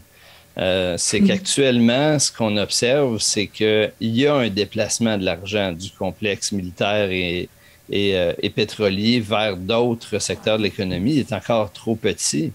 euh, 0.58 0.96
c'est 0.98 1.20
qu'actuellement, 1.20 2.18
ce 2.18 2.30
qu'on 2.30 2.56
observe, 2.58 3.18
c'est 3.20 3.46
qu'il 3.46 3.92
y 4.00 4.26
a 4.26 4.34
un 4.34 4.50
déplacement 4.50 5.16
de 5.16 5.24
l'argent 5.24 5.72
du 5.72 5.90
complexe 5.90 6.52
militaire 6.52 7.10
et, 7.10 7.48
euh, 7.92 8.34
et, 8.40 8.50
pétrolier 8.50 9.20
vers 9.20 9.56
d'autres 9.56 10.18
secteurs 10.18 10.58
de 10.58 10.64
l'économie. 10.64 11.14
Il 11.14 11.18
est 11.20 11.32
encore 11.32 11.72
trop 11.72 11.96
petit, 11.96 12.52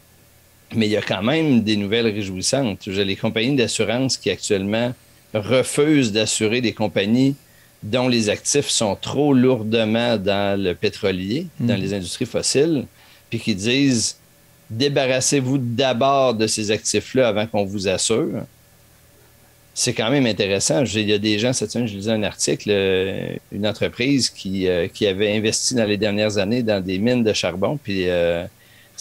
mais 0.76 0.88
il 0.88 0.92
y 0.92 0.98
a 0.98 1.02
quand 1.02 1.24
même 1.24 1.62
des 1.62 1.76
nouvelles 1.76 2.08
réjouissantes. 2.08 2.84
J'ai 2.88 3.04
les 3.04 3.16
compagnies 3.16 3.56
d'assurance 3.56 4.18
qui 4.18 4.30
actuellement 4.30 4.94
refusent 5.34 6.12
d'assurer 6.12 6.62
des 6.62 6.74
compagnies 6.74 7.36
dont 7.84 8.08
les 8.08 8.30
actifs 8.30 8.70
sont 8.70 8.96
trop 8.96 9.34
lourdement 9.34 10.18
dans 10.18 10.60
le 10.60 10.74
pétrolier, 10.74 11.48
dans 11.60 11.78
hmm. 11.78 11.82
les 11.82 11.94
industries 11.94 12.26
fossiles, 12.26 12.86
puis 13.30 13.40
qui 13.40 13.56
disent 13.56 14.18
débarrassez-vous 14.70 15.58
d'abord 15.58 16.34
de 16.34 16.48
ces 16.48 16.72
actifs-là 16.72 17.30
avant 17.30 17.48
qu'on 17.48 17.66
vous 17.66 17.88
assure. 17.88 18.44
C'est 19.74 19.94
quand 19.94 20.10
même 20.10 20.26
intéressant. 20.26 20.84
Il 20.86 21.08
y 21.08 21.14
a 21.14 21.20
des 21.20 21.38
gens, 21.38 21.54
cette 21.54 21.72
semaine, 21.72 21.88
je 21.88 21.96
lisais 21.96 22.12
un 22.12 22.24
article, 22.24 22.70
euh, 22.72 23.30
une 23.52 23.68
entreprise 23.68 24.30
qui, 24.30 24.68
euh, 24.68 24.88
qui, 24.88 25.06
avait 25.06 25.36
investi 25.36 25.76
dans 25.76 25.86
les 25.86 25.98
dernières 25.98 26.40
années 26.40 26.64
dans 26.64 26.84
des 26.84 26.98
mines 26.98 27.24
de 27.24 27.34
charbon, 27.34 27.78
puis 27.82 28.10
euh, 28.10 28.44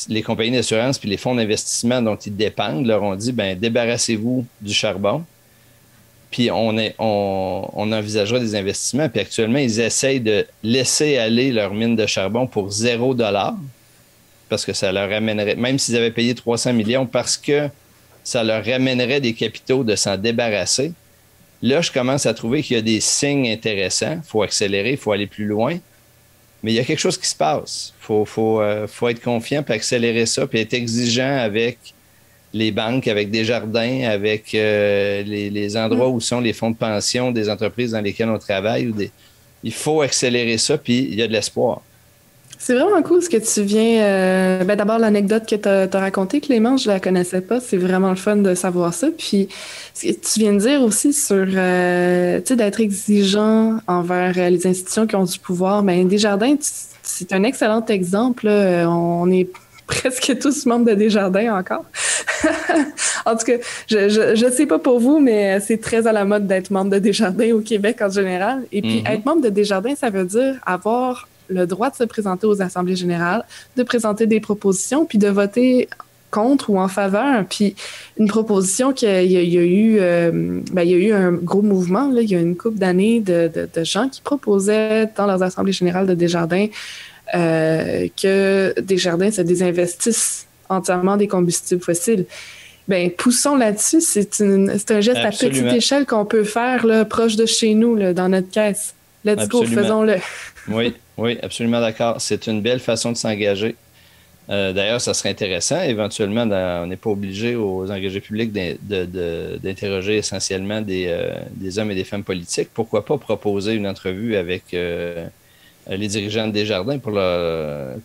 les 0.09 0.23
compagnies 0.23 0.57
d'assurance 0.57 0.99
puis 0.99 1.09
les 1.09 1.17
fonds 1.17 1.35
d'investissement 1.35 2.03
dont 2.03 2.17
ils 2.17 2.37
dépendent 2.37 2.87
leur 2.87 3.03
ont 3.03 3.15
dit 3.15 3.33
ben 3.33 3.59
débarrassez-vous 3.59 4.45
du 4.61 4.75
charbon, 4.75 5.25
puis 6.31 6.51
on, 6.51 6.77
est, 6.77 6.95
envisagera 6.99 8.39
des 8.39 8.55
investissements. 8.55 9.09
Puis 9.09 9.21
actuellement, 9.21 9.59
ils 9.59 9.81
essayent 9.81 10.21
de 10.21 10.47
laisser 10.63 11.17
aller 11.17 11.51
leurs 11.51 11.73
mines 11.73 11.97
de 11.97 12.05
charbon 12.05 12.47
pour 12.47 12.71
zéro 12.71 13.15
dollar 13.15 13.55
parce 14.49 14.65
que 14.65 14.73
ça 14.73 14.93
leur 14.93 15.09
ramènerait, 15.09 15.57
même 15.57 15.79
s'ils 15.79 15.97
avaient 15.97 16.11
payé 16.11 16.35
300 16.35 16.73
millions, 16.73 17.07
parce 17.07 17.37
que 17.37 17.69
ça 18.25 18.43
leur 18.43 18.65
ramènerait 18.65 19.21
des 19.21 19.33
capitaux 19.33 19.85
de 19.85 19.95
s'en 19.95 20.17
débarrasser. 20.17 20.93
Là, 21.63 21.81
je 21.81 21.91
commence 21.91 22.27
à 22.27 22.35
trouver 22.35 22.63
qu'il 22.63 22.77
y 22.77 22.79
a 22.79 22.83
des 22.83 23.01
signes 23.01 23.49
intéressants. 23.49 24.21
Il 24.23 24.29
faut 24.29 24.43
accélérer, 24.43 24.93
il 24.93 24.97
faut 24.97 25.13
aller 25.13 25.27
plus 25.27 25.47
loin. 25.47 25.79
Mais 26.63 26.73
il 26.73 26.75
y 26.75 26.81
a 26.81 26.85
quelque 26.85 26.99
chose 26.99 27.17
qui 27.19 27.29
se 27.29 27.37
passe. 27.37 27.95
Il 28.01 28.05
faut, 28.05 28.25
faut, 28.25 28.61
euh, 28.61 28.87
faut, 28.87 29.09
être 29.09 29.23
confiant, 29.23 29.63
puis 29.63 29.75
accélérer 29.75 30.27
ça, 30.27 30.47
puis 30.47 30.59
être 30.59 30.75
exigeant 30.75 31.37
avec 31.39 31.79
les 32.53 32.73
banques, 32.73 33.07
avec 33.09 33.31
des 33.31 33.45
jardins, 33.45 34.09
avec 34.09 34.55
euh, 34.55 35.23
les, 35.23 35.77
endroits 35.77 36.09
où 36.09 36.21
sont 36.21 36.41
les 36.41 36.53
fonds 36.53 36.71
de 36.71 36.77
pension 36.77 37.31
des 37.31 37.49
entreprises 37.49 37.93
dans 37.93 38.01
lesquelles 38.01 38.31
on 38.31 38.39
travaille. 38.39 38.93
Il 39.63 39.73
faut 39.73 40.01
accélérer 40.01 40.59
ça, 40.59 40.79
puis 40.79 40.99
il 40.99 41.15
y 41.15 41.23
a 41.23 41.29
de 41.29 41.33
l'espoir. 41.33 41.83
C'est 42.59 42.75
vraiment 42.75 43.03
cool 43.03 43.23
ce 43.23 43.29
que 43.29 43.37
tu 43.37 43.63
viens. 43.63 44.03
Euh, 44.03 44.65
ben 44.65 44.77
D'abord, 44.77 44.99
l'anecdote 44.99 45.47
que 45.47 45.57
tu 45.57 45.69
as, 45.69 46.01
racontée, 46.01 46.41
Clément, 46.41 46.77
je 46.77 46.89
la 46.89 47.01
connaissais 47.01 47.41
pas. 47.41 47.61
C'est 47.61 47.77
vraiment 47.77 48.11
le 48.11 48.17
fun 48.17 48.37
de 48.37 48.55
savoir 48.55 48.95
ça. 48.95 49.09
Puis, 49.17 49.49
ce 49.95 50.07
que 50.07 50.13
tu 50.13 50.41
viens 50.41 50.55
de 50.55 50.59
dire 50.59 50.83
aussi 50.83 51.13
sur, 51.13 51.47
euh, 51.47 52.39
tu 52.41 52.49
sais, 52.49 52.57
d'être 52.57 52.81
exigeant 52.81 53.79
envers 53.87 54.35
euh, 54.37 54.49
les 54.49 54.67
institutions 54.67 55.07
qui 55.07 55.17
ont 55.17 55.25
du 55.25 55.39
pouvoir. 55.39 55.83
Ben, 55.83 56.09
Desjardins, 56.09 56.57
c'est 57.03 57.33
un 57.33 57.43
excellent 57.43 57.85
exemple. 57.87 58.49
On 58.49 59.31
est 59.31 59.49
presque 59.87 60.39
tous 60.41 60.67
membres 60.67 60.87
de 60.87 60.95
Desjardins 60.95 61.59
encore. 61.59 61.85
en 63.27 63.37
tout 63.37 63.47
cas, 63.47 63.59
je, 63.89 64.45
ne 64.45 64.51
sais 64.51 64.67
pas 64.67 64.79
pour 64.79 64.99
vous, 64.99 65.21
mais 65.21 65.61
c'est 65.61 65.81
très 65.81 66.07
à 66.07 66.13
la 66.13 66.25
mode 66.25 66.47
d'être 66.47 66.71
membre 66.71 66.91
de 66.91 66.99
Desjardins 66.99 67.53
au 67.53 67.61
Québec 67.61 67.99
en 68.01 68.11
général. 68.11 68.65
Et 68.73 68.81
puis, 68.81 69.03
mm-hmm. 69.03 69.15
être 69.15 69.25
membre 69.27 69.43
de 69.43 69.51
Desjardins, 69.51 69.95
ça 69.95 70.11
veut 70.11 70.25
dire 70.25 70.57
avoir 70.65 71.29
le 71.49 71.67
droit 71.67 71.91
de 71.91 71.97
se 71.97 72.05
présenter 72.05 72.47
aux 72.47 72.63
assemblées 72.63 72.97
générales, 72.97 73.45
de 73.77 73.83
présenter 73.83 74.27
des 74.27 74.41
propositions, 74.41 75.05
puis 75.05 75.19
de 75.19 75.29
voter 75.29 75.89
contre 76.31 76.71
ou 76.71 76.79
en 76.79 76.89
faveur. 76.89 77.45
Puis 77.49 77.75
une 78.19 78.29
proposition 78.29 78.93
qu'il 78.93 79.09
y, 79.09 79.59
a 79.59 79.63
eu, 79.63 79.99
euh, 80.01 80.61
ben, 80.73 80.83
il 80.83 80.91
y 80.91 80.95
a 80.95 80.99
eu 80.99 81.13
un 81.13 81.33
gros 81.33 81.63
mouvement, 81.63 82.11
là, 82.11 82.21
il 82.21 82.31
y 82.31 82.35
a 82.35 82.41
une 82.41 82.57
couple 82.57 82.79
d'années 82.79 83.21
de, 83.21 83.51
de, 83.55 83.85
gens 83.85 84.09
qui 84.09 84.21
proposaient 84.21 85.09
dans 85.17 85.27
leurs 85.27 85.43
assemblées 85.43 85.73
générales 85.73 86.07
de 86.07 86.15
Desjardins 86.15 86.67
euh, 87.35 88.09
que 88.21 88.75
Desjardins 88.81 89.31
se 89.31 89.43
désinvestissent 89.43 90.47
entièrement 90.69 91.17
des 91.17 91.29
combustibles 91.29 91.83
fossiles. 91.83 92.27
Ben, 92.89 93.11
poussons 93.11 93.57
là-dessus. 93.57 94.01
C'est 94.01 94.41
un 94.41 95.01
geste 95.01 95.19
à 95.19 95.31
petite 95.31 95.73
échelle 95.73 96.07
qu'on 96.07 96.25
peut 96.25 96.45
faire 96.45 96.87
là, 96.87 97.05
proche 97.05 97.37
de 97.37 97.47
chez 97.47 97.75
nous, 97.75 97.97
là, 97.97 98.13
dans 98.13 98.29
notre 98.29 98.51
caisse. 98.51 98.96
Let's 99.27 99.49
go, 99.49 99.65
faisons-le. 99.65 100.19
oui, 100.69 100.95
oui, 101.17 101.37
absolument 101.43 101.81
d'accord. 101.81 102.21
C'est 102.21 102.47
une 102.47 102.63
belle 102.63 102.79
façon 102.79 103.11
de 103.11 103.17
s'engager. 103.17 103.75
Euh, 104.49 104.73
d'ailleurs, 104.73 105.01
ça 105.01 105.15
serait 105.15 105.31
intéressant. 105.31 105.83
Éventuellement, 105.83 106.43
on 106.43 106.87
n'est 106.87 106.97
pas 106.97 107.11
obligé 107.11 107.57
aux 107.57 107.91
engagés 107.91 108.21
publics 108.21 108.53
d'interroger 108.53 110.19
essentiellement 110.19 110.81
euh, 110.89 111.35
des, 111.51 111.79
hommes 111.81 111.91
et 111.91 111.97
des 111.97 112.05
femmes 112.05 112.23
politiques. 112.23 112.69
Pourquoi 112.73 113.05
pas 113.05 113.19
proposer 113.19 113.75
une 113.75 113.89
entrevue 113.89 114.37
avec 114.37 114.73
euh, 114.75 115.27
les 115.89 116.07
dirigeants 116.07 116.47
de 116.47 116.53
Desjardins 116.53 116.99
pour 116.99 117.19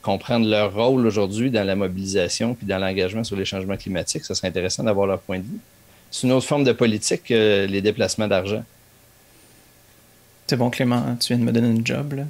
comprendre 0.02 0.50
leur 0.50 0.74
rôle 0.74 1.06
aujourd'hui 1.06 1.52
dans 1.52 1.64
la 1.64 1.76
mobilisation 1.76 2.56
puis 2.56 2.66
dans 2.66 2.80
l'engagement 2.80 3.24
sur 3.24 3.36
les 3.36 3.46
changements 3.46 3.78
climatiques? 3.78 4.26
Ça 4.26 4.34
serait 4.34 4.48
intéressant 4.48 4.84
d'avoir 4.84 5.06
leur 5.06 5.20
point 5.20 5.38
de 5.38 5.44
vue. 5.44 5.60
C'est 6.10 6.26
une 6.26 6.34
autre 6.34 6.48
forme 6.48 6.64
de 6.64 6.72
politique 6.72 7.26
que 7.26 7.68
les 7.70 7.82
déplacements 7.82 8.28
d'argent. 8.28 8.64
C'est 10.52 10.58
bon, 10.58 10.70
Clément, 10.70 11.16
tu 11.18 11.30
viens 11.30 11.38
de 11.38 11.45
me 11.45 11.54
donner 11.54 11.80
un 11.80 11.82
job. 11.82 12.12
Là. 12.12 12.24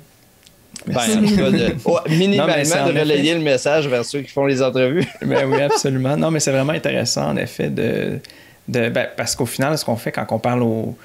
Ben, 0.86 0.94
de, 0.94 1.76
oh, 1.86 1.98
minimalement, 2.08 2.86
de 2.86 3.00
relayer 3.00 3.34
le 3.34 3.40
message 3.40 3.88
vers 3.88 4.06
ceux 4.06 4.22
qui 4.22 4.30
font 4.30 4.46
les 4.46 4.62
entrevues. 4.62 5.08
ben 5.24 5.52
oui, 5.52 5.60
absolument. 5.60 6.16
Non, 6.16 6.30
mais 6.30 6.40
c'est 6.40 6.52
vraiment 6.52 6.74
intéressant, 6.74 7.30
en 7.30 7.38
effet, 7.38 7.72
de. 7.72 8.20
de 8.68 8.90
ben, 8.90 9.08
parce 9.18 9.36
qu'au 9.36 9.48
final, 9.48 9.76
ce 9.76 9.84
qu'on 9.84 9.96
fait 9.96 10.12
quand 10.12 10.28
on 10.30 10.38
parle 10.38 10.62
aux, 10.62 10.96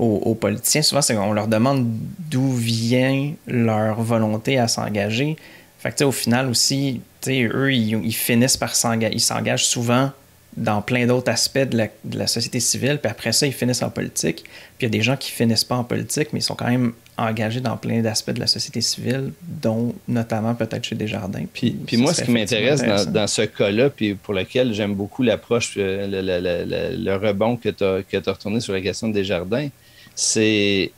aux, 0.00 0.34
politiciens, 0.34 0.82
souvent, 0.82 1.00
c'est 1.00 1.14
qu'on 1.14 1.32
leur 1.32 1.46
demande 1.46 1.86
d'où 2.28 2.52
vient 2.52 3.34
leur 3.46 4.02
volonté 4.02 4.58
à 4.58 4.66
s'engager. 4.66 5.36
Fait 5.78 5.92
que, 5.92 6.02
au 6.02 6.10
final 6.10 6.48
aussi, 6.48 7.02
eux, 7.28 7.72
ils, 7.72 8.04
ils 8.04 8.12
finissent 8.12 8.56
par 8.56 8.74
s'engager. 8.74 9.14
Ils 9.14 9.20
s'engagent 9.20 9.66
souvent 9.66 10.10
dans 10.56 10.82
plein 10.82 11.06
d'autres 11.06 11.30
aspects 11.30 11.58
de 11.58 11.88
la, 12.12 12.26
société 12.26 12.60
civile, 12.60 12.98
puis 13.02 13.10
après 13.10 13.32
ça, 13.32 13.46
ils 13.46 13.52
finissent 13.52 13.82
en 13.82 13.90
politique. 13.90 14.44
Puis 14.78 14.82
il 14.82 14.84
y 14.84 14.86
a 14.86 14.90
des 14.90 15.02
gens 15.02 15.16
qui 15.16 15.30
finissent 15.30 15.64
pas 15.64 15.74
en 15.74 15.84
politique, 15.84 16.28
mais 16.32 16.38
ils 16.38 16.42
sont 16.42 16.54
quand 16.54 16.68
même 16.68 16.92
engagés 17.16 17.60
dans 17.60 17.76
plein 17.76 18.00
d'aspects 18.02 18.30
de 18.30 18.40
la 18.40 18.46
société 18.46 18.80
civile, 18.80 19.32
dont 19.42 19.94
notamment 20.06 20.54
peut-être 20.54 20.84
chez 20.84 20.94
Desjardins. 20.94 21.44
Puis, 21.52 21.72
puis 21.72 21.96
moi, 21.96 22.14
ce 22.14 22.22
qui 22.22 22.30
m'intéresse 22.30 22.82
dans, 23.08 23.26
ce 23.26 23.42
cas-là, 23.42 23.90
puis 23.90 24.14
pour 24.14 24.34
lequel 24.34 24.72
j'aime 24.74 24.94
beaucoup 24.94 25.22
l'approche, 25.22 25.74
euh, 25.76 26.06
le, 26.08 27.16
rebond 27.16 27.56
que 27.56 27.68
tu 27.68 27.84
as, 27.84 28.32
retourné 28.32 28.60
sur 28.60 28.72
la 28.72 28.80
question 28.80 29.08
de 29.08 29.14
Desjardins, 29.14 29.68
c'est, 30.14 30.92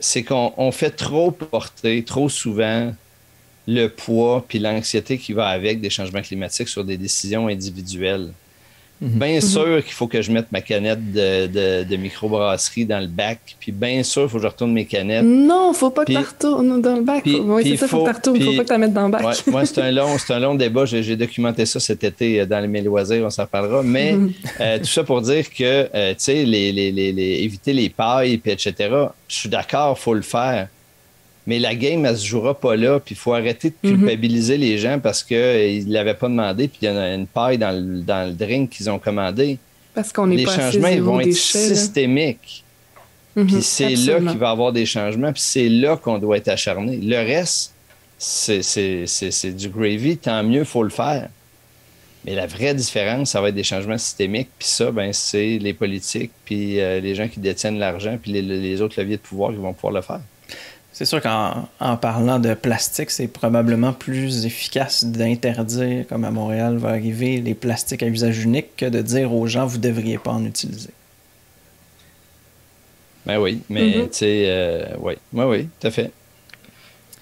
c'est 0.00 0.22
qu'on 0.22 0.70
fait 0.72 0.90
trop 0.90 1.30
porter, 1.30 2.02
trop 2.02 2.28
souvent, 2.28 2.92
le 3.66 3.88
poids 3.88 4.44
puis 4.46 4.58
l'anxiété 4.58 5.18
qui 5.18 5.32
va 5.32 5.48
avec 5.48 5.80
des 5.80 5.90
changements 5.90 6.22
climatiques 6.22 6.68
sur 6.68 6.84
des 6.84 6.96
décisions 6.96 7.48
individuelles. 7.48 8.30
Mhm. 9.00 9.18
Bien 9.18 9.34
mhm. 9.34 9.40
sûr 9.40 9.84
qu'il 9.84 9.92
faut 9.92 10.06
que 10.06 10.22
je 10.22 10.30
mette 10.30 10.50
ma 10.52 10.60
canette 10.60 11.12
de, 11.12 11.82
de, 11.82 11.96
microbrasserie 11.96 12.84
dans 12.84 13.00
le 13.00 13.08
bac. 13.08 13.56
Puis 13.58 13.72
bien 13.72 14.02
sûr, 14.02 14.22
il 14.22 14.28
faut 14.28 14.36
que 14.36 14.42
je 14.44 14.48
retourne 14.48 14.72
mes 14.72 14.84
canettes. 14.84 15.24
Non, 15.24 15.72
il 15.72 15.76
faut 15.76 15.90
pas 15.90 16.04
que 16.04 16.12
tu 16.12 16.18
retournes 16.18 16.80
dans 16.80 16.96
le 16.96 17.02
bac. 17.02 17.22
oui, 17.26 17.62
c'est 17.64 17.76
ça, 17.76 17.86
il 17.86 17.88
faut 17.88 18.04
que 18.04 18.20
tu 18.20 18.30
Il 18.36 18.44
faut 18.44 18.52
pas 18.52 18.62
que 18.62 18.66
tu 18.66 18.72
la 18.72 18.78
mettes 18.78 18.92
dans 18.92 19.06
le 19.06 19.10
bac. 19.10 19.22
Ouais, 19.48 19.66
c'est 19.66 19.82
un, 19.82 19.90
long, 19.90 20.16
un 20.28 20.38
long 20.38 20.54
débat. 20.54 20.84
J'ai 20.84 21.16
documenté 21.16 21.66
ça 21.66 21.80
cet 21.80 22.04
été 22.04 22.40
euh, 22.40 22.46
dans 22.46 22.66
mes 22.68 22.82
loisirs, 22.82 23.24
on 23.24 23.30
s'en 23.30 23.46
parlera. 23.46 23.82
Mais 23.82 24.12
mhm. 24.12 24.32
euh, 24.60 24.78
tout 24.78 24.84
ça 24.84 25.02
pour 25.02 25.20
dire 25.22 25.50
que, 25.50 25.88
euh, 25.92 26.10
tu 26.12 26.16
sais, 26.18 26.44
les, 26.44 26.70
les, 26.70 26.92
les, 26.92 27.22
éviter 27.42 27.72
les 27.72 27.88
pailles, 27.88 28.38
puis 28.38 28.52
etc., 28.52 28.74
je 29.28 29.34
suis 29.34 29.48
d'accord, 29.48 29.96
il 29.98 30.02
faut 30.02 30.14
le 30.14 30.22
faire 30.22 30.68
mais 31.46 31.58
la 31.58 31.74
game, 31.74 32.06
elle 32.06 32.16
se 32.16 32.26
jouera 32.26 32.58
pas 32.58 32.74
là. 32.76 33.00
Puis 33.00 33.14
il 33.14 33.18
faut 33.18 33.34
arrêter 33.34 33.70
de 33.70 33.88
mhm. 33.88 33.98
culpabiliser 33.98 34.56
les 34.56 34.78
gens 34.78 34.98
parce 34.98 35.22
qu'ils 35.22 35.36
euh, 35.36 35.84
ne 35.84 35.92
l'avaient 35.92 36.14
pas 36.14 36.28
demandé. 36.28 36.68
Puis 36.68 36.78
il 36.82 36.84
y 36.86 36.88
a 36.88 37.14
une 37.14 37.26
paille 37.26 37.58
dans 37.58 37.72
le, 37.72 38.00
dans 38.00 38.28
le 38.28 38.34
drink 38.34 38.70
qu'ils 38.70 38.88
ont 38.88 38.98
commandé. 38.98 39.58
Parce 39.94 40.12
qu'on 40.12 40.30
est 40.30 40.36
Les 40.36 40.46
changements 40.46 40.88
ils 40.88 41.02
vont 41.02 41.20
être 41.20 41.32
systémiques. 41.32 42.64
Mhm, 43.36 43.46
puis 43.46 43.62
c'est 43.62 43.90
là 43.90 44.18
qu'il 44.18 44.38
va 44.38 44.48
y 44.48 44.50
avoir 44.50 44.72
des 44.72 44.86
changements. 44.86 45.32
Puis 45.32 45.42
c'est 45.42 45.68
là 45.68 45.96
qu'on 45.96 46.18
doit 46.18 46.38
être 46.38 46.48
acharné. 46.48 46.96
Le 46.96 47.16
reste, 47.16 47.74
c'est 48.16 49.54
du 49.54 49.68
gravy. 49.68 50.16
Tant 50.16 50.42
mieux, 50.42 50.60
il 50.60 50.64
faut 50.64 50.82
le 50.82 50.90
faire. 50.90 51.28
Mais 52.24 52.34
la 52.34 52.46
vraie 52.46 52.74
différence, 52.74 53.32
ça 53.32 53.42
va 53.42 53.50
être 53.50 53.54
des 53.54 53.64
changements 53.64 53.98
systémiques. 53.98 54.48
Puis 54.58 54.68
ça, 54.68 54.90
ben, 54.90 55.12
c'est 55.12 55.58
les 55.58 55.74
politiques, 55.74 56.32
puis 56.46 56.80
euh, 56.80 56.98
les 56.98 57.14
gens 57.14 57.28
qui 57.28 57.38
détiennent 57.38 57.78
l'argent, 57.78 58.16
puis 58.20 58.32
les, 58.32 58.40
les 58.40 58.80
autres 58.80 58.98
leviers 58.98 59.18
de 59.18 59.22
pouvoir 59.22 59.50
qui 59.50 59.58
vont 59.58 59.74
pouvoir 59.74 59.92
le 59.92 60.00
faire. 60.00 60.20
C'est 60.94 61.06
sûr 61.06 61.20
qu'en 61.20 61.96
parlant 61.96 62.38
de 62.38 62.54
plastique, 62.54 63.10
c'est 63.10 63.26
probablement 63.26 63.92
plus 63.92 64.46
efficace 64.46 65.04
d'interdire, 65.04 66.06
comme 66.06 66.22
à 66.22 66.30
Montréal 66.30 66.76
va 66.76 66.90
arriver, 66.90 67.40
les 67.40 67.54
plastiques 67.54 68.04
à 68.04 68.06
usage 68.06 68.44
unique 68.44 68.76
que 68.76 68.86
de 68.86 69.02
dire 69.02 69.34
aux 69.34 69.48
gens 69.48 69.66
vous 69.66 69.78
ne 69.78 69.82
devriez 69.82 70.18
pas 70.18 70.30
en 70.30 70.44
utiliser. 70.44 70.90
Ben 73.26 73.38
oui, 73.38 73.60
mais 73.68 73.88
mm-hmm. 73.88 74.02
tu 74.04 74.08
sais, 74.12 74.44
euh, 74.46 74.86
oui, 75.00 75.14
oui, 75.32 75.44
oui, 75.44 75.68
tout 75.80 75.88
à 75.88 75.90
fait. 75.90 76.12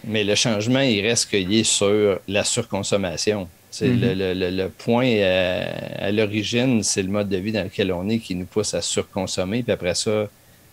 Mais 0.05 0.23
le 0.23 0.35
changement, 0.35 0.81
il 0.81 1.01
reste 1.01 1.31
qu'il 1.31 1.55
est 1.55 1.65
sur 1.65 2.19
la 2.29 2.45
surconsommation. 2.45 3.49
C'est 3.71 3.89
mm-hmm. 3.89 4.55
le, 4.55 4.69
point 4.69 5.07
à, 5.23 6.11
l'origine, 6.11 6.83
c'est 6.83 7.03
le 7.03 7.09
mode 7.09 7.31
de 7.31 7.39
vie 7.39 7.53
dans 7.53 7.65
lequel 7.65 7.91
on 7.91 8.07
est 8.11 8.19
qui 8.19 8.35
nous 8.35 8.45
pousse 8.45 8.75
à 8.75 8.83
surconsommer, 8.83 9.63
puis 9.63 9.73
après 9.73 9.95
ça, 9.95 10.29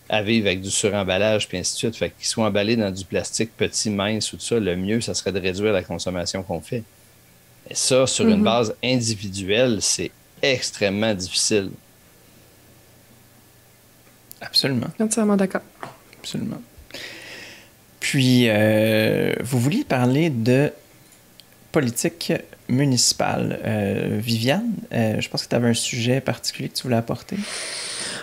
à 0.10 0.22
vivre 0.24 0.48
avec 0.48 0.62
du 0.62 0.72
suremballage, 0.72 1.48
puis 1.48 1.58
ainsi 1.58 1.74
de 1.74 1.78
suite. 1.78 1.96
Fait 1.96 2.10
qu'ils 2.10 2.28
soient 2.28 2.48
emballés 2.48 2.76
dans 2.76 2.92
du 2.92 3.06
plastique 3.06 3.52
petit, 3.56 3.90
mince 3.90 4.34
ou 4.34 4.38
tout 4.38 4.44
ça, 4.44 4.60
le 4.60 4.76
mieux, 4.76 5.02
ça 5.02 5.14
serait 5.14 5.32
de 5.32 5.40
réduire 5.40 5.72
la 5.72 5.84
consommation 5.84 6.44
qu'on 6.44 6.62
fait. 6.62 6.84
Et 7.70 7.76
ça, 7.76 8.08
sur 8.08 8.28
une 8.28 8.42
mm-hmm. 8.42 8.44
base 8.44 8.76
individuelle, 8.84 9.78
c'est 9.82 10.12
extrêmement 10.42 11.14
difficile. 11.14 11.70
Absolument. 14.42 14.88
Entièrement 15.00 15.38
d'accord. 15.38 15.62
Absolument. 16.20 16.62
Puis, 18.00 18.46
euh, 18.48 19.34
vous 19.42 19.60
vouliez 19.60 19.84
parler 19.84 20.30
de 20.30 20.72
politique 21.72 22.34
municipale. 22.68 23.60
Euh, 23.64 24.20
Viviane, 24.22 24.72
euh, 24.94 25.20
je 25.20 25.30
pense 25.30 25.44
que 25.44 25.50
tu 25.50 25.56
avais 25.56 25.70
un 25.70 25.74
sujet 25.74 26.22
particulier 26.22 26.70
que 26.70 26.76
tu 26.76 26.84
voulais 26.84 26.96
apporter. 26.96 27.36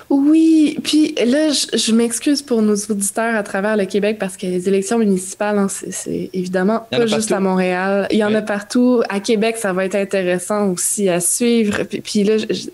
Oui, 0.08 0.78
puis 0.84 1.14
là, 1.26 1.50
je, 1.50 1.92
m'excuse 1.92 2.40
pour 2.40 2.62
nos 2.62 2.76
auditeurs 2.76 3.34
à 3.34 3.42
travers 3.42 3.76
le 3.76 3.86
Québec 3.86 4.18
parce 4.20 4.36
que 4.36 4.46
les 4.46 4.68
élections 4.68 4.98
municipales, 4.98 5.58
hein, 5.58 5.66
c'est 5.68 6.30
évidemment 6.32 6.86
pas 6.90 7.06
juste 7.06 7.32
à 7.32 7.40
Montréal. 7.40 8.06
Il 8.10 8.18
y 8.18 8.24
en 8.24 8.34
a 8.34 8.42
partout. 8.42 9.02
À 9.08 9.18
Québec, 9.18 9.56
ça 9.56 9.72
va 9.72 9.84
être 9.84 9.96
intéressant 9.96 10.68
aussi 10.68 11.08
à 11.08 11.18
suivre. 11.18 11.82
Puis, 11.82 12.00
puis 12.00 12.24
là, 12.24 12.36
je, 12.38 12.68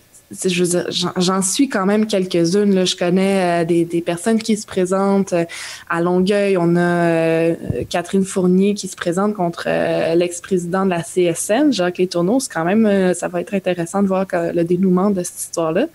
je 0.45 0.65
veux 0.65 0.69
dire, 0.69 0.87
j'en 1.17 1.43
suis 1.43 1.69
quand 1.69 1.87
même 1.87 2.07
quelques-unes. 2.07 2.87
Je 2.87 2.97
connais 2.97 3.63
euh, 3.63 3.65
des, 3.65 3.85
des, 3.85 4.01
personnes 4.01 4.39
qui 4.39 4.57
se 4.57 4.67
présentent 4.67 5.33
euh, 5.33 5.45
à 5.89 6.01
Longueuil. 6.01 6.57
On 6.57 6.77
a 6.77 6.81
euh, 6.81 7.55
Catherine 7.89 8.25
Fournier 8.25 8.75
qui 8.75 8.89
se 8.89 8.97
présente 8.97 9.35
contre 9.35 9.69
l'ex-président 10.15 10.85
de 10.85 10.91
la 10.91 11.03
CSN, 11.03 11.73
Jacques 11.73 11.99
Létourneau. 11.99 12.41
C'est 12.41 12.53
quand 12.53 12.65
même, 12.65 13.15
ça 13.15 13.29
va 13.29 13.41
être 13.41 13.55
intéressant 13.55 14.03
de 14.03 14.09
voir 14.09 14.27
le 14.33 14.63
dénouement 14.65 15.11
de 15.11 15.23
cette 15.23 15.41
histoire-là. 15.41 15.87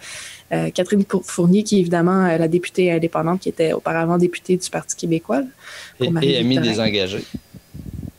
Catherine 0.49 1.03
Fournier, 1.23 1.63
qui 1.63 1.77
est 1.77 1.79
évidemment 1.79 2.25
la 2.25 2.47
députée 2.47 2.91
indépendante, 2.91 3.41
qui 3.41 3.49
était 3.49 3.73
auparavant 3.73 4.17
députée 4.17 4.57
du 4.57 4.69
Parti 4.69 4.95
québécois. 4.95 5.43
et, 5.99 6.09
et 6.21 6.37
amie 6.37 6.59
des 6.59 6.79
engagés 6.79 7.25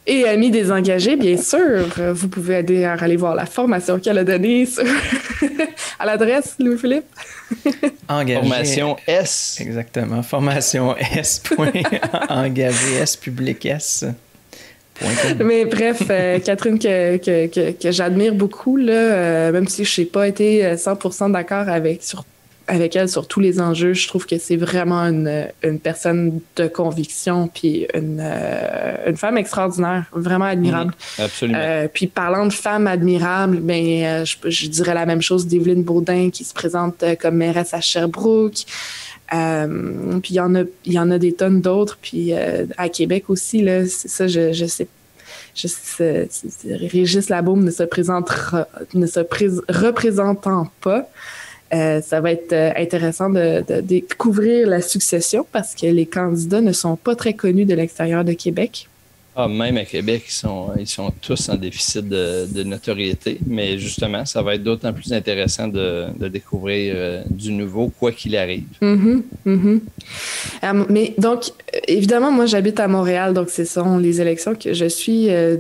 et 0.09 0.27
amis 0.27 0.51
désengagés, 0.51 1.17
bien 1.17 1.37
sûr. 1.37 1.87
Vous 2.15 2.29
pouvez 2.29 2.57
aller, 2.57 2.85
aller 2.85 3.17
voir 3.17 3.35
la 3.35 3.47
formation 3.47 4.01
qu'elle 4.01 4.19
a 4.19 4.25
donnée 4.25 4.67
à 5.99 6.07
l'adresse, 6.07 6.57
Louis-Philippe. 6.59 7.05
Formation 8.09 8.97
S. 9.07 9.59
Exactement. 9.61 10.23
Formation 10.23 10.97
S. 10.97 11.43
Engagé 12.31 12.95
S 13.03 13.17
public 13.17 13.67
S. 13.67 14.07
Mais 15.45 15.65
bref, 15.65 16.03
euh, 16.11 16.39
Catherine, 16.41 16.79
que, 16.79 17.17
que, 17.19 17.73
que, 17.73 17.91
j'admire 17.91 18.35
beaucoup, 18.35 18.77
là, 18.77 18.93
euh, 18.93 19.53
même 19.53 19.69
si 19.69 19.85
je 19.85 20.01
n'ai 20.01 20.07
pas 20.07 20.27
été 20.29 20.63
100% 20.75 21.33
d'accord 21.33 21.69
avec 21.69 22.03
sur 22.03 22.25
avec 22.69 22.95
elle 22.97 23.09
sur 23.09 23.27
tous 23.27 23.41
les 23.41 23.61
enjeux. 23.61 23.95
Je 23.95 24.07
trouve 24.07 24.27
que 24.27 24.39
c'est 24.39 24.57
vraiment 24.57 25.01
une, 25.01 25.49
une, 25.63 25.81
personne 25.81 26.41
de 26.57 26.69
conviction, 26.69 27.49
puis 27.49 27.87
une, 27.95 28.21
euh, 28.21 29.09
une 29.09 29.17
femme 29.17 29.39
extraordinaire, 29.39 30.05
vraiment 30.13 30.45
admirable. 30.45 30.93
Mhm. 31.19 31.25
absolument. 31.25 31.59
Euh, 31.61 31.89
puis 31.93 32.07
parlant 32.07 32.47
de 32.47 32.53
femmes 32.53 32.87
admirables, 32.87 33.59
ben, 33.61 34.05
euh, 34.05 34.25
je, 34.25 34.37
je, 34.45 34.67
dirais 34.69 34.95
la 34.95 35.07
même 35.07 35.23
chose 35.23 35.47
d'Evelyne 35.47 35.83
Baudin 35.83 36.31
qui 36.31 36.45
se 36.45 36.55
présente 36.55 37.03
comme 37.21 37.37
mairesse 37.37 37.75
à 37.75 37.81
Sherbrooke. 37.81 38.65
Puis 39.31 40.35
il 40.35 40.37
y 40.37 40.41
en 40.41 40.55
a, 40.55 40.63
il 40.85 40.93
y 40.93 40.99
en 40.99 41.11
a 41.11 41.19
des 41.19 41.33
tonnes 41.33 41.61
d'autres. 41.61 41.99
Puis 42.01 42.33
à 42.33 42.89
Québec 42.89 43.25
aussi, 43.29 43.63
là, 43.63 43.87
c'est 43.87 44.09
ça, 44.09 44.27
je, 44.27 44.53
je 44.53 44.67
sais 44.67 44.89
je 45.55 45.67
sais, 45.67 46.29
Régis 46.71 47.29
Labaume 47.29 47.65
ne 47.65 47.71
se 47.71 47.83
présente 47.83 48.31
ne 48.95 49.07
se 49.07 49.21
représentant 49.21 50.69
pas. 50.81 51.09
Euh, 51.75 52.01
ça 52.01 52.21
va 52.23 52.33
être 52.33 52.53
euh, 52.55 52.73
intéressant 52.77 53.29
de, 53.29 53.63
de, 53.69 53.81
découvrir 53.83 54.67
la 54.67 54.81
succession 54.81 55.47
parce 55.53 55.75
que 55.75 55.87
les 55.87 56.07
candidats 56.07 56.63
ne 56.63 56.73
sont 56.73 56.97
pas 56.97 57.15
très 57.15 57.35
connus 57.35 57.67
de 57.67 57.75
l'extérieur 57.75 58.25
de 58.25 58.33
Québec. 58.33 58.89
Ah, 59.41 59.47
même 59.47 59.77
à 59.77 59.85
Québec, 59.85 60.25
ils 60.27 60.33
sont, 60.33 60.71
ils 60.81 60.89
sont 60.89 61.13
tous 61.23 61.49
en 61.49 61.55
déficit 61.55 62.09
de, 62.09 62.65
notoriété, 62.65 63.39
mais 63.47 63.79
justement, 63.79 64.27
ça 64.27 64.43
va 64.43 64.57
être 64.57 64.65
d'autant 64.65 64.93
plus 64.93 65.13
intéressant 65.13 65.69
de, 65.69 66.09
découvrir 66.29 66.93
euh, 66.97 67.23
du 67.31 67.53
nouveau, 67.53 67.89
quoi 68.01 68.11
qu'il 68.11 68.37
arrive. 68.37 68.65
Mm-hmm, 68.83 69.23
mm-hmm. 69.47 69.81
Euh, 70.65 70.85
mais 70.89 71.15
donc, 71.19 71.53
évidemment, 71.87 72.33
moi, 72.33 72.47
j'habite 72.47 72.81
à 72.81 72.89
Montréal, 72.89 73.33
donc 73.33 73.51
ce 73.51 73.65
sont 73.65 73.99
les 73.99 74.21
élections 74.21 74.57
que 74.57 74.73
je 74.73 74.87
suis 74.87 75.31
euh, 75.31 75.55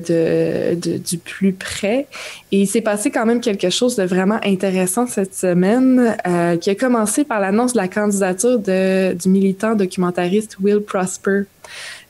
de, 0.75 0.99
du 0.99 1.19
plus 1.19 1.53
près. 1.53 2.09
Et 2.51 2.63
il 2.63 2.67
s'est 2.67 2.81
passé 2.81 3.13
quand 3.13 3.27
même 3.27 3.41
quelque 3.41 3.71
chose 3.71 3.95
de 3.95 4.03
vraiment 4.03 4.41
intéressant 4.43 5.07
cette 5.07 5.37
semaine, 5.37 6.17
qui 6.61 6.71
a 6.71 6.75
commencé 6.75 7.23
par 7.23 7.39
l'annonce 7.39 7.75
de 7.75 7.79
la 7.79 7.87
candidature 7.87 8.59
du 8.59 9.29
militant 9.29 9.77
documentariste 9.77 10.57
Will 10.61 10.81
Prosper. 10.81 11.43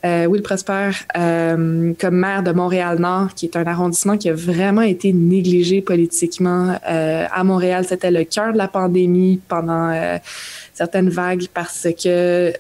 Euh, 0.05 0.27
Will 0.27 0.43
Prosper 0.43 0.91
euh, 1.17 1.93
comme 1.99 2.15
maire 2.15 2.45
de 2.45 2.53
Montréal-Nord, 2.53 3.35
qui 3.35 3.47
est 3.47 3.57
un 3.57 3.67
arrondissement 3.67 4.17
qui 4.17 4.29
a 4.29 4.35
vraiment 4.35 4.83
été 4.83 5.13
négligé 5.13 5.83
politiquement. 5.83 6.79
Euh, 6.89 7.27
à 7.33 7.43
Montréal, 7.43 7.85
c'était 7.89 8.13
le 8.13 8.23
cœur 8.23 8.53
de 8.53 8.59
la 8.59 8.69
pandémie 8.69 9.41
pendant 9.49 10.19
certaines 10.73 11.09
vagues 11.09 11.47
parce 11.53 11.89
que 12.01 12.53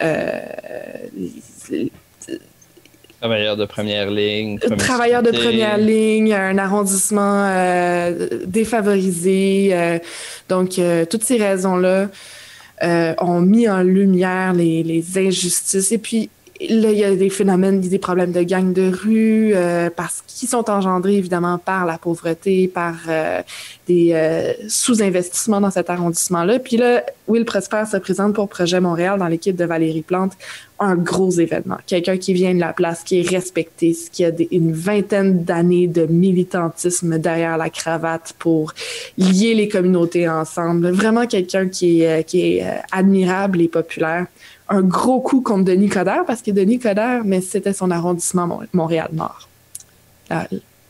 Travailleurs 3.21 3.57
de 3.57 3.67
première 3.67 4.11
ligne. 4.11 4.59
Travailleurs 4.79 5.23
de 5.23 5.31
première 5.31 5.79
ligne, 5.79 6.33
un 6.35 6.59
arrondissement 6.59 7.53
défavorisé. 8.47 10.01
donc, 10.49 10.81
toutes 11.09 11.25
ces 11.25 11.37
raisons-là 11.37 12.09
ont 12.83 13.41
mis 13.41 13.69
en 13.69 13.83
lumière 13.83 14.55
les, 14.55 14.83
les 14.83 15.19
injustices. 15.19 15.93
Et 15.93 15.99
puis, 15.99 16.31
Là, 16.61 16.91
il 16.91 16.99
y 16.99 17.05
a 17.05 17.15
des 17.15 17.31
phénomènes, 17.31 17.81
des 17.81 17.99
problèmes 18.01 18.33
de 18.33 18.43
gangs 18.43 18.73
de 18.73 18.91
rue, 18.91 19.53
euh, 19.55 19.91
parce 19.95 20.25
qu'ils 20.27 20.49
sont 20.49 20.69
engendrés 20.69 21.15
évidemment 21.15 21.57
par 21.57 21.87
la 21.87 21.99
pauvreté, 21.99 22.67
par 22.67 22.97
euh, 23.09 23.43
des 23.87 24.11
euh, 24.13 24.53
sous-investissements 24.69 25.61
dans 25.61 25.71
cet 25.71 25.89
arrondissement-là. 25.89 26.59
Puis 26.59 26.77
là, 26.77 27.05
Will 27.29 27.45
Prosper 27.45 27.85
se 27.89 27.97
présente 27.97 28.35
pour 28.35 28.49
Projet 28.49 28.81
Montréal 28.81 29.21
dans 29.21 29.29
l'équipe 29.29 29.55
de 29.55 29.65
Valérie 29.65 30.03
Plante, 30.03 30.33
un 30.81 30.97
gros 30.97 31.31
événement. 31.31 31.77
Quelqu'un 31.87 32.17
qui 32.17 32.33
vient 32.33 32.53
de 32.53 32.61
la 32.61 32.73
place, 32.73 33.05
qui 33.05 33.21
est 33.21 33.29
respecté, 33.29 33.97
qui 34.11 34.25
a 34.25 34.33
une 34.51 34.73
vingtaine 34.73 35.45
d'années 35.45 35.87
de 35.87 36.07
militantisme 36.07 37.19
derrière 37.19 37.57
la 37.57 37.71
cravate 37.71 38.35
pour 38.37 38.75
lier 39.17 39.55
les 39.55 39.69
communautés 39.69 40.29
ensemble. 40.29 40.91
Vraiment 40.91 41.27
quelqu'un 41.27 41.69
qui 41.69 42.03
est, 42.03 42.25
qui 42.25 42.57
est 42.57 42.67
admirable 42.91 43.61
et 43.61 43.69
populaire 43.69 44.27
un 44.69 44.83
gros 44.83 45.21
coup 45.21 45.41
contre 45.41 45.65
Denis 45.65 45.89
Coderre 45.89 46.25
parce 46.27 46.43
que 46.43 46.51
Denis 46.51 46.79
Coderre, 46.79 47.23
mais 47.25 47.41
c'était 47.41 47.73
son 47.73 47.91
arrondissement 47.91 48.61
Montréal-Nord. 48.73 49.49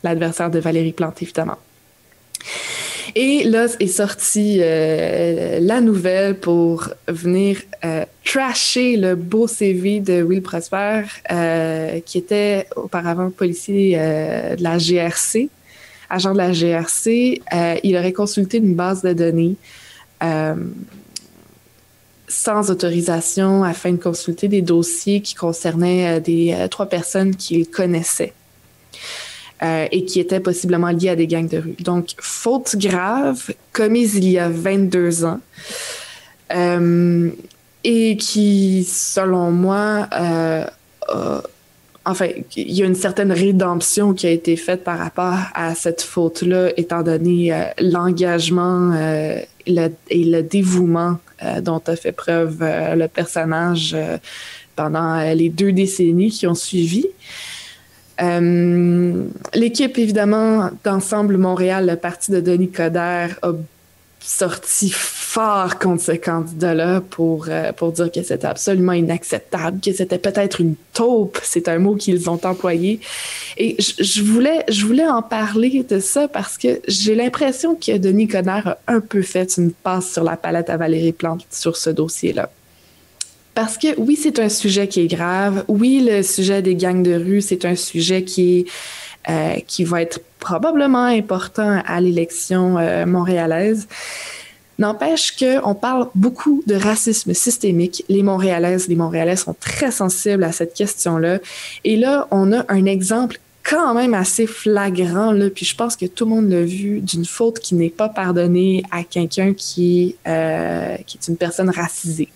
L'adversaire 0.03 0.49
de 0.49 0.59
Valérie 0.59 0.91
Plante, 0.91 1.21
évidemment. 1.21 1.57
Et 3.15 3.43
là 3.43 3.65
est 3.79 3.87
sortie 3.87 4.59
euh, 4.61 5.59
la 5.61 5.81
nouvelle 5.81 6.35
pour 6.35 6.89
venir 7.07 7.57
euh, 7.83 8.05
trasher 8.23 8.97
le 8.97 9.15
beau 9.15 9.47
CV 9.47 9.99
de 9.99 10.21
Will 10.21 10.41
Prosper, 10.41 11.03
euh, 11.31 11.99
qui 12.05 12.17
était 12.17 12.67
auparavant 12.75 13.31
policier 13.31 13.97
de 13.97 14.61
la 14.61 14.77
GRC, 14.77 15.49
agent 16.09 16.33
de 16.33 16.37
la 16.37 16.51
GRC. 16.51 17.41
il 17.83 17.97
aurait 17.97 18.13
consulté 18.13 18.57
une 18.57 18.75
base 18.75 19.01
de 19.01 19.13
données 19.13 19.55
sans 22.29 22.69
autorisation 22.69 23.63
afin 23.63 23.91
de 23.91 23.97
consulter 23.97 24.47
des 24.47 24.61
dossiers 24.61 25.21
qui 25.21 25.33
concernaient 25.33 26.17
euh, 26.17 26.19
des 26.21 26.53
euh, 26.53 26.67
trois 26.67 26.85
personnes 26.85 27.35
qu'il 27.35 27.67
connaissait. 27.67 28.33
Euh, 29.61 29.87
et 29.91 30.05
qui 30.05 30.21
étaient 30.21 30.39
possiblement 30.39 30.87
liées 30.87 31.09
à 31.09 31.15
des 31.17 31.27
gangs 31.27 31.49
de 31.49 31.57
rue. 31.57 31.75
Donc, 31.81 32.11
faute 32.17 32.77
grave, 32.77 33.51
commise 33.73 34.15
il 34.15 34.29
y 34.29 34.39
a 34.39 34.47
22 34.47 35.25
ans, 35.25 35.41
et 37.83 38.15
qui, 38.15 38.87
selon 38.89 39.51
moi, 39.51 40.07
enfin, 42.05 42.27
il 42.55 42.71
y 42.71 42.83
a 42.83 42.85
une 42.85 42.95
certaine 42.95 43.33
rédemption 43.33 44.13
qui 44.13 44.27
a 44.27 44.31
été 44.31 44.55
faite 44.55 44.85
par 44.85 44.97
rapport 44.97 45.37
à 45.53 45.75
cette 45.75 46.03
faute-là, 46.03 46.69
étant 46.77 47.03
donné 47.03 47.51
l'engagement 47.79 48.93
et 50.09 50.23
le 50.23 50.41
dévouement 50.41 51.17
euh, 51.43 51.61
dont 51.61 51.81
a 51.87 51.95
fait 51.95 52.11
preuve 52.11 52.57
euh, 52.61 52.95
le 52.95 53.07
personnage 53.07 53.93
euh, 53.93 54.17
pendant 54.75 55.21
les 55.33 55.49
deux 55.49 55.71
décennies 55.71 56.31
qui 56.31 56.47
ont 56.47 56.55
suivi. 56.55 57.05
L'équipe, 59.53 59.97
évidemment, 59.97 60.69
d'Ensemble 60.83 61.37
Montréal, 61.37 61.85
le 61.85 61.95
parti 61.95 62.31
de 62.31 62.41
Denis 62.41 62.69
Coderre, 62.69 63.39
a 63.41 63.53
sorti 64.19 64.89
fort 64.89 65.79
contre 65.79 66.03
ce 66.03 66.11
candidat-là 66.11 67.01
pour, 67.01 67.45
euh, 67.47 67.71
pour 67.71 67.91
dire 67.91 68.11
que 68.11 68.21
c'était 68.21 68.47
absolument 68.47 68.93
inacceptable, 68.93 69.79
que 69.79 69.93
c'était 69.93 70.17
peut-être 70.17 70.59
une 70.59 70.75
taupe, 70.93 71.39
c'est 71.43 71.67
un 71.67 71.79
mot 71.79 71.95
qu'ils 71.95 72.29
ont 72.29 72.39
employé. 72.43 72.99
Et 73.57 73.77
je, 73.79 74.21
voulais, 74.21 74.65
voulais 74.81 75.07
en 75.07 75.21
parler 75.21 75.85
de 75.87 75.99
ça 75.99 76.27
parce 76.27 76.57
que 76.57 76.81
j'ai 76.87 77.15
l'impression 77.15 77.75
que 77.75 77.97
Denis 77.97 78.27
Coderre 78.27 78.67
a 78.67 78.77
un 78.87 78.99
peu 78.99 79.21
fait 79.21 79.57
une 79.57 79.71
passe 79.71 80.11
sur 80.11 80.23
la 80.23 80.35
palette 80.35 80.69
à 80.69 80.77
Valérie 80.77 81.13
Plante 81.13 81.45
sur 81.49 81.77
ce 81.77 81.89
dossier-là. 81.89 82.49
Parce 83.55 83.77
que 83.77 83.87
oui, 83.97 84.15
c'est 84.15 84.39
un 84.39 84.49
sujet 84.49 84.87
qui 84.87 85.01
est 85.01 85.07
grave. 85.07 85.65
Oui, 85.67 86.07
le 86.09 86.23
sujet 86.23 86.61
des 86.61 86.75
gangs 86.75 87.03
de 87.03 87.13
rue, 87.13 87.41
c'est 87.41 87.65
un 87.65 87.75
sujet 87.75 88.23
qui 88.23 88.59
est 88.59 88.65
euh, 89.27 89.55
qui 89.67 89.83
va 89.83 90.01
être 90.01 90.21
probablement 90.39 91.05
important 91.05 91.81
à 91.85 91.99
l'élection 91.99 92.77
euh, 92.77 93.05
montréalaise. 93.05 93.87
N'empêche 94.77 95.35
qu'on 95.35 95.75
parle 95.75 96.07
beaucoup 96.15 96.63
de 96.65 96.75
racisme 96.75 97.33
systémique. 97.33 98.05
Les 98.07 98.23
Montréalaises, 98.23 98.87
les 98.87 98.95
Montréalais 98.95 99.35
sont 99.35 99.53
très 99.59 99.91
sensibles 99.91 100.45
à 100.45 100.53
cette 100.53 100.73
question-là. 100.73 101.39
Et 101.83 101.97
là, 101.97 102.29
on 102.31 102.53
a 102.53 102.63
un 102.69 102.85
exemple 102.85 103.39
quand 103.69 103.93
même 103.93 104.13
assez 104.13 104.47
flagrant, 104.47 105.31
là, 105.31 105.49
puis 105.49 105.65
je 105.65 105.75
pense 105.75 105.95
que 105.95 106.05
tout 106.05 106.25
le 106.25 106.31
monde 106.31 106.49
l'a 106.49 106.63
vu, 106.63 107.01
d'une 107.01 107.25
faute 107.25 107.59
qui 107.59 107.75
n'est 107.75 107.89
pas 107.89 108.09
pardonnée 108.09 108.83
à 108.89 109.03
quelqu'un 109.03 109.53
qui, 109.53 110.15
euh, 110.27 110.95
qui 111.05 111.17
est 111.17 111.27
une 111.27 111.37
personne 111.37 111.69
racisée. 111.69 112.29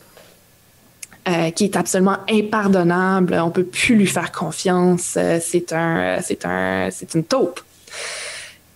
Euh, 1.25 1.51
qui 1.51 1.63
est 1.63 1.77
absolument 1.77 2.17
impardonnable. 2.29 3.39
On 3.41 3.49
peut 3.49 3.63
plus 3.63 3.95
lui 3.95 4.07
faire 4.07 4.33
confiance. 4.33 5.13
Euh, 5.15 5.39
c'est 5.41 5.71
un, 5.71 6.19
c'est 6.21 6.45
un, 6.45 6.89
c'est 6.91 7.13
une 7.13 7.23
taupe. 7.23 7.61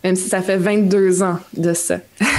Même 0.01 0.15
si 0.15 0.29
ça 0.29 0.41
fait 0.41 0.55
22 0.55 1.23
ans 1.23 1.39
de 1.57 1.73
ça. 1.73 1.97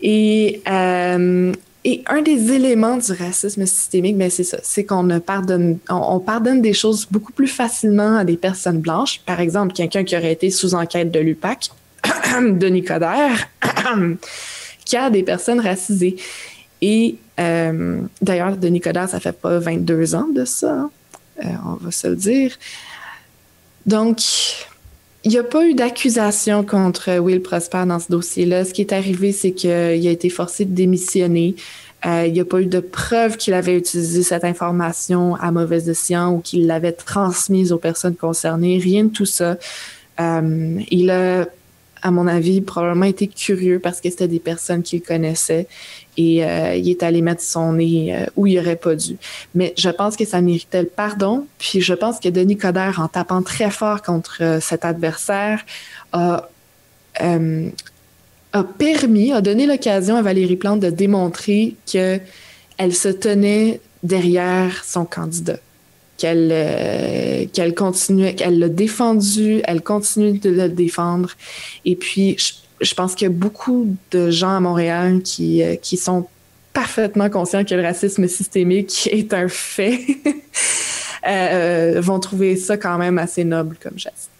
et, 0.00 0.62
euh, 0.66 1.52
et 1.84 2.02
un 2.06 2.22
des 2.22 2.52
éléments 2.52 2.96
du 2.96 3.12
racisme 3.12 3.66
systémique, 3.66 4.16
ben 4.16 4.30
c'est 4.30 4.44
ça, 4.44 4.56
c'est 4.62 4.84
qu'on 4.84 5.02
ne 5.02 5.18
pardonne, 5.18 5.76
on, 5.90 6.18
pardonne 6.18 6.62
des 6.62 6.72
choses 6.72 7.06
beaucoup 7.10 7.32
plus 7.32 7.46
facilement 7.46 8.16
à 8.16 8.24
des 8.24 8.38
personnes 8.38 8.78
blanches. 8.78 9.20
Par 9.26 9.40
exemple, 9.40 9.74
quelqu'un 9.74 10.04
qui 10.04 10.16
aurait 10.16 10.32
été 10.32 10.50
sous 10.50 10.74
enquête 10.74 11.10
de 11.10 11.20
l'UPAC, 11.20 11.72
de 12.40 12.68
Nicodère, 12.68 13.50
qui 14.86 14.96
a 14.96 15.10
des 15.10 15.24
personnes 15.24 15.60
racisées. 15.60 16.16
Et 16.82 17.16
euh, 17.40 18.00
d'ailleurs, 18.22 18.56
de 18.56 18.68
Nicolas, 18.68 19.08
ça 19.08 19.20
fait 19.20 19.32
pas 19.32 19.58
22 19.58 20.14
ans 20.14 20.28
de 20.34 20.44
ça, 20.44 20.72
hein. 20.72 20.90
euh, 21.44 21.48
on 21.66 21.84
va 21.84 21.90
se 21.90 22.08
le 22.08 22.16
dire. 22.16 22.56
Donc, 23.86 24.20
il 25.24 25.30
n'y 25.30 25.38
a 25.38 25.44
pas 25.44 25.66
eu 25.66 25.74
d'accusation 25.74 26.64
contre 26.64 27.18
Will 27.18 27.42
Prosper 27.42 27.84
dans 27.86 27.98
ce 27.98 28.10
dossier-là. 28.10 28.64
Ce 28.64 28.72
qui 28.72 28.82
est 28.82 28.92
arrivé, 28.92 29.32
c'est 29.32 29.52
qu'il 29.52 29.70
a 29.70 29.92
été 29.92 30.30
forcé 30.30 30.64
de 30.64 30.74
démissionner. 30.74 31.56
Euh, 32.06 32.26
il 32.26 32.32
n'y 32.32 32.40
a 32.40 32.44
pas 32.44 32.60
eu 32.60 32.66
de 32.66 32.78
preuve 32.78 33.36
qu'il 33.36 33.54
avait 33.54 33.76
utilisé 33.76 34.22
cette 34.22 34.44
information 34.44 35.34
à 35.36 35.50
mauvaise 35.50 35.88
escient 35.88 36.32
ou 36.32 36.38
qu'il 36.38 36.66
l'avait 36.66 36.92
transmise 36.92 37.72
aux 37.72 37.78
personnes 37.78 38.14
concernées. 38.14 38.78
Rien 38.78 39.04
de 39.04 39.08
tout 39.08 39.26
ça. 39.26 39.56
il 40.18 41.10
a 41.10 41.46
à 42.02 42.10
mon 42.10 42.26
avis, 42.26 42.60
probablement 42.60 43.06
été 43.06 43.26
curieux 43.26 43.78
parce 43.78 44.00
que 44.00 44.10
c'était 44.10 44.28
des 44.28 44.38
personnes 44.38 44.82
qu'il 44.82 45.02
connaissait 45.02 45.66
et 46.18 46.44
euh, 46.44 46.74
il 46.74 46.90
est 46.90 47.04
allé 47.04 47.22
mettre 47.22 47.42
son 47.42 47.74
nez 47.74 48.12
euh, 48.12 48.26
où 48.36 48.46
il 48.48 48.58
aurait 48.58 48.76
pas 48.76 48.96
dû. 48.96 49.16
Mais 49.54 49.72
je 49.78 49.88
pense 49.88 50.16
que 50.16 50.24
ça 50.24 50.40
méritait 50.40 50.82
le 50.82 50.88
pardon. 50.88 51.46
Puis 51.58 51.80
je 51.80 51.94
pense 51.94 52.18
que 52.18 52.28
Denis 52.28 52.56
Coderre, 52.56 53.00
en 53.00 53.06
tapant 53.06 53.40
très 53.40 53.70
fort 53.70 54.02
contre 54.02 54.38
euh, 54.40 54.60
cet 54.60 54.84
adversaire, 54.84 55.64
a, 56.12 56.48
permis, 58.78 59.32
a 59.32 59.40
donné 59.40 59.66
l'occasion 59.66 60.16
à 60.16 60.22
Valérie 60.22 60.56
Plante 60.56 60.80
de 60.80 60.90
démontrer 60.90 61.76
que 61.90 62.18
elle 62.78 62.94
se 62.94 63.08
tenait 63.08 63.80
derrière 64.02 64.84
son 64.84 65.04
candidat 65.04 65.58
qu'elle 66.16 67.48
qu'elle 67.52 67.74
continue, 67.74 68.34
qu'elle 68.34 68.58
l'a 68.58 68.68
défendu, 68.68 69.60
elle 69.64 69.82
continue 69.82 70.38
de 70.38 70.50
le 70.50 70.68
défendre. 70.68 71.30
Et 71.84 71.94
puis, 71.94 72.36
je, 72.38 72.54
pense 72.94 73.14
qu'il 73.14 73.26
y 73.26 73.30
a 73.30 73.34
beaucoup 73.34 73.96
de 74.10 74.30
gens 74.30 74.56
à 74.56 74.60
Montréal 74.60 75.22
qui, 75.22 75.62
euh, 75.62 75.76
qui 75.76 75.96
sont 75.96 76.28
parfaitement 76.72 77.28
conscients 77.30 77.64
que 77.64 77.74
le 77.74 77.82
racisme 77.82 78.28
systémique 78.28 79.08
est 79.12 79.32
un 79.34 79.48
fait, 79.48 80.00
euh, 81.26 82.00
vont 82.00 82.20
trouver 82.20 82.56
ça 82.56 82.76
quand 82.76 82.98
même 82.98 83.18
assez 83.18 83.44
noble 83.44 83.76
comme 83.82 83.98
geste. 83.98 84.30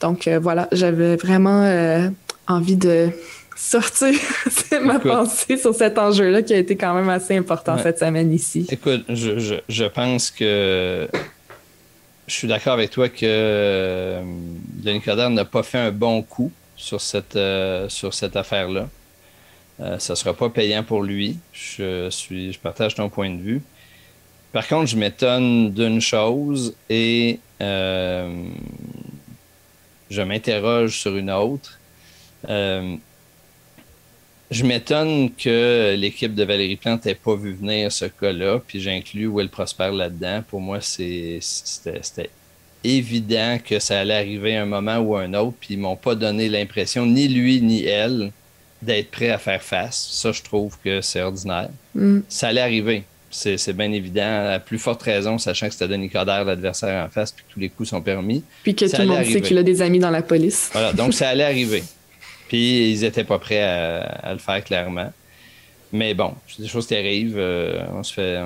Donc 0.00 0.28
voilà, 0.28 0.68
j'avais 0.72 1.14
vraiment 1.14 2.10
envie 2.48 2.74
de 2.74 3.10
sortir 3.56 4.18
ma 4.82 4.98
pensée 4.98 5.56
sur 5.56 5.74
cet 5.74 5.96
enjeu-là 5.96 6.42
qui 6.42 6.54
a 6.54 6.58
été 6.58 6.76
quand 6.76 6.94
même 6.94 7.08
assez 7.08 7.36
important 7.36 7.78
cette 7.78 8.00
semaine 8.00 8.32
ici. 8.32 8.66
Écoute, 8.68 9.04
je, 9.08 9.60
je, 9.68 9.84
pense 9.84 10.32
que 10.32 11.08
je 12.26 12.34
suis 12.34 12.48
d'accord 12.48 12.72
avec 12.72 12.90
toi 12.90 13.08
que 13.08 13.18
euh, 13.22 14.22
Denis 14.74 15.00
Coderre 15.00 15.30
n'a 15.30 15.44
pas 15.44 15.62
fait 15.62 15.78
un 15.78 15.92
bon 15.92 16.22
coup 16.22 16.50
sur 16.82 17.00
cette, 17.00 17.36
euh, 17.36 17.88
cette 17.88 18.36
affaire-là. 18.36 18.88
Euh, 19.80 19.98
ça 19.98 20.12
ne 20.12 20.16
sera 20.16 20.34
pas 20.34 20.50
payant 20.50 20.82
pour 20.84 21.02
lui. 21.02 21.38
Je, 21.52 22.10
suis, 22.10 22.52
je 22.52 22.58
partage 22.58 22.94
ton 22.94 23.08
point 23.08 23.30
de 23.30 23.40
vue. 23.40 23.62
Par 24.52 24.68
contre, 24.68 24.86
je 24.86 24.96
m'étonne 24.96 25.72
d'une 25.72 26.00
chose 26.00 26.74
et 26.90 27.38
je 27.58 28.42
m'interroge 30.20 30.98
sur 30.98 31.16
une 31.16 31.30
autre 31.30 31.78
je 34.52 34.64
m'étonne 34.64 35.34
que 35.34 35.94
l'équipe 35.96 36.34
de 36.34 36.44
Valérie 36.44 36.76
Plante 36.76 37.06
n'ait 37.06 37.14
pas 37.14 37.34
vu 37.34 37.54
venir 37.54 37.90
ce 37.90 38.04
cas-là, 38.04 38.60
puis 38.66 38.80
j'inclus 38.80 39.26
Will 39.26 39.48
Prosper 39.48 39.90
là-dedans. 39.92 40.44
Pour 40.46 40.60
moi, 40.60 40.80
c'était 40.80 42.30
évident 42.84 43.58
que 43.64 43.78
ça 43.78 44.00
allait 44.00 44.14
arriver 44.14 44.56
un 44.56 44.66
moment 44.66 44.98
ou 44.98 45.16
un 45.16 45.34
autre, 45.34 45.56
puis 45.60 45.74
ils 45.74 45.78
m'ont 45.78 45.96
pas 45.96 46.14
donné 46.14 46.48
l'impression, 46.48 47.06
ni 47.06 47.28
lui 47.28 47.60
ni 47.60 47.84
elle, 47.84 48.32
d'être 48.82 49.10
prêts 49.10 49.30
à 49.30 49.38
faire 49.38 49.62
face. 49.62 50.08
Ça, 50.12 50.32
je 50.32 50.42
trouve 50.42 50.76
que 50.84 51.00
c'est 51.00 51.22
ordinaire. 51.22 51.70
Mm. 51.94 52.20
Ça 52.28 52.48
allait 52.48 52.60
arriver. 52.60 53.04
C'est 53.30 53.74
bien 53.74 53.90
évident. 53.92 54.50
À 54.50 54.58
plus 54.58 54.78
forte 54.78 55.02
raison, 55.02 55.38
sachant 55.38 55.66
que 55.66 55.72
c'était 55.72 55.88
Denis 55.88 56.10
Coderre, 56.10 56.44
l'adversaire 56.44 57.06
en 57.06 57.08
face, 57.08 57.32
puis 57.32 57.44
que 57.48 57.52
tous 57.54 57.60
les 57.60 57.70
coups 57.70 57.88
sont 57.88 58.02
permis. 58.02 58.44
Puis 58.62 58.74
que 58.74 58.84
tout 58.84 59.00
le 59.00 59.08
monde 59.08 59.24
sait 59.24 59.40
qu'il 59.40 59.56
a 59.56 59.62
des 59.62 59.80
amis 59.80 59.98
dans 59.98 60.10
la 60.10 60.20
police. 60.20 60.68
Voilà, 60.72 60.92
donc 60.92 61.14
ça 61.14 61.30
allait 61.30 61.44
arriver. 61.44 61.82
Puis 62.48 62.92
ils 62.92 63.00
n'étaient 63.00 63.24
pas 63.24 63.38
prêts 63.38 63.62
à, 63.62 64.32
le 64.32 64.38
faire 64.38 64.62
clairement. 64.62 65.10
Mais 65.94 66.12
bon, 66.12 66.34
c'est 66.48 66.62
des 66.62 66.68
choses 66.68 66.86
qui 66.86 66.94
arrivent. 66.94 67.38
Euh, 67.38 67.82
on 67.94 68.02
se 68.02 68.12
fait, 68.12 68.38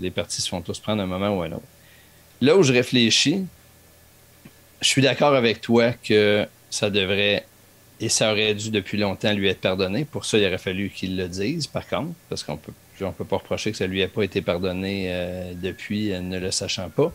les 0.00 0.10
partis 0.10 0.42
se 0.42 0.48
font 0.48 0.60
tous 0.60 0.78
prendre 0.78 1.02
un 1.02 1.06
moment 1.06 1.38
ou 1.38 1.42
un 1.42 1.52
autre. 1.52 1.62
Là 2.42 2.56
où 2.56 2.64
je 2.64 2.72
réfléchis, 2.72 3.44
je 4.80 4.86
suis 4.88 5.00
d'accord 5.00 5.34
avec 5.34 5.60
toi 5.60 5.92
que 5.92 6.44
ça 6.70 6.90
devrait 6.90 7.46
et 8.00 8.08
ça 8.08 8.32
aurait 8.32 8.54
dû 8.54 8.70
depuis 8.70 8.98
longtemps 8.98 9.32
lui 9.32 9.46
être 9.46 9.60
pardonné. 9.60 10.04
Pour 10.04 10.24
ça, 10.24 10.38
il 10.38 10.44
aurait 10.44 10.58
fallu 10.58 10.90
qu'il 10.90 11.16
le 11.16 11.28
dise, 11.28 11.68
par 11.68 11.86
contre, 11.86 12.14
parce 12.28 12.42
qu'on 12.42 12.56
peut, 12.56 12.72
on 13.00 13.12
peut 13.12 13.24
pas 13.24 13.36
reprocher 13.36 13.70
que 13.70 13.76
ça 13.76 13.86
lui 13.86 14.00
ait 14.00 14.08
pas 14.08 14.24
été 14.24 14.42
pardonné 14.42 15.06
euh, 15.06 15.52
depuis, 15.54 16.08
ne 16.08 16.40
le 16.40 16.50
sachant 16.50 16.90
pas. 16.90 17.12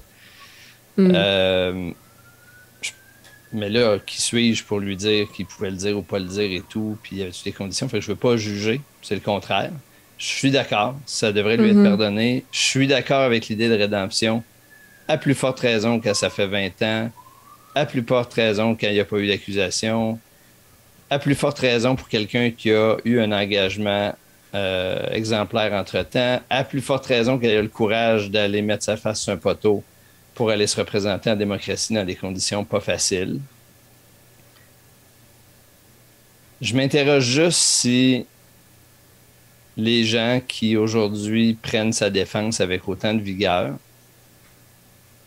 Mm. 0.95 1.11
Euh, 1.13 1.91
mais 3.51 3.69
là, 3.69 3.99
qui 3.99 4.21
suis-je 4.21 4.63
pour 4.63 4.79
lui 4.79 4.95
dire 4.95 5.27
qu'il 5.35 5.45
pouvait 5.45 5.71
le 5.71 5.75
dire 5.75 5.97
ou 5.97 6.03
pas 6.03 6.19
le 6.19 6.25
dire 6.25 6.49
et 6.49 6.63
tout, 6.69 6.97
puis 7.03 7.17
il 7.17 7.19
y 7.19 7.21
avait 7.23 7.31
toutes 7.31 7.45
les 7.45 7.51
conditions. 7.51 7.89
Fait 7.89 7.99
que 7.99 8.05
je 8.05 8.11
veux 8.11 8.15
pas 8.15 8.37
juger, 8.37 8.79
c'est 9.01 9.15
le 9.15 9.21
contraire. 9.21 9.71
Je 10.17 10.25
suis 10.25 10.51
d'accord, 10.51 10.97
ça 11.05 11.33
devrait 11.33 11.57
lui 11.57 11.71
être 11.71 11.75
mhm. 11.75 11.83
pardonné. 11.83 12.45
Je 12.53 12.59
suis 12.59 12.87
d'accord 12.87 13.23
avec 13.23 13.49
l'idée 13.49 13.67
de 13.67 13.75
rédemption, 13.75 14.41
à 15.07 15.17
plus 15.17 15.35
forte 15.35 15.59
raison 15.59 15.99
quand 15.99 16.13
ça 16.13 16.29
fait 16.29 16.47
20 16.47 16.81
ans, 16.81 17.11
à 17.75 17.85
plus 17.85 18.03
forte 18.03 18.33
raison 18.33 18.75
quand 18.75 18.87
il 18.87 18.93
n'y 18.93 18.99
a 18.99 19.05
pas 19.05 19.17
eu 19.17 19.27
d'accusation, 19.27 20.19
à 21.09 21.19
plus 21.19 21.35
forte 21.35 21.59
raison 21.59 21.95
pour 21.95 22.09
quelqu'un 22.09 22.51
qui 22.51 22.71
a 22.71 22.97
eu 23.05 23.19
un 23.19 23.31
engagement 23.31 24.13
euh, 24.55 25.09
exemplaire 25.11 25.73
entre-temps, 25.73 26.41
à 26.49 26.63
plus 26.63 26.81
forte 26.81 27.05
raison 27.05 27.37
qu'il 27.37 27.49
a 27.49 27.61
le 27.61 27.67
courage 27.67 28.29
d'aller 28.31 28.61
mettre 28.61 28.83
sa 28.83 28.97
face 28.97 29.21
sur 29.21 29.33
un 29.33 29.37
poteau 29.37 29.83
pour 30.35 30.49
aller 30.49 30.67
se 30.67 30.77
représenter 30.77 31.31
en 31.31 31.35
démocratie 31.35 31.93
dans 31.93 32.05
des 32.05 32.15
conditions 32.15 32.63
pas 32.63 32.79
faciles. 32.79 33.39
Je 36.61 36.75
m'interroge 36.75 37.23
juste 37.23 37.59
si 37.59 38.25
les 39.77 40.03
gens 40.03 40.41
qui 40.45 40.75
aujourd'hui 40.75 41.53
prennent 41.53 41.93
sa 41.93 42.09
défense 42.09 42.61
avec 42.61 42.87
autant 42.87 43.13
de 43.13 43.21
vigueur 43.21 43.75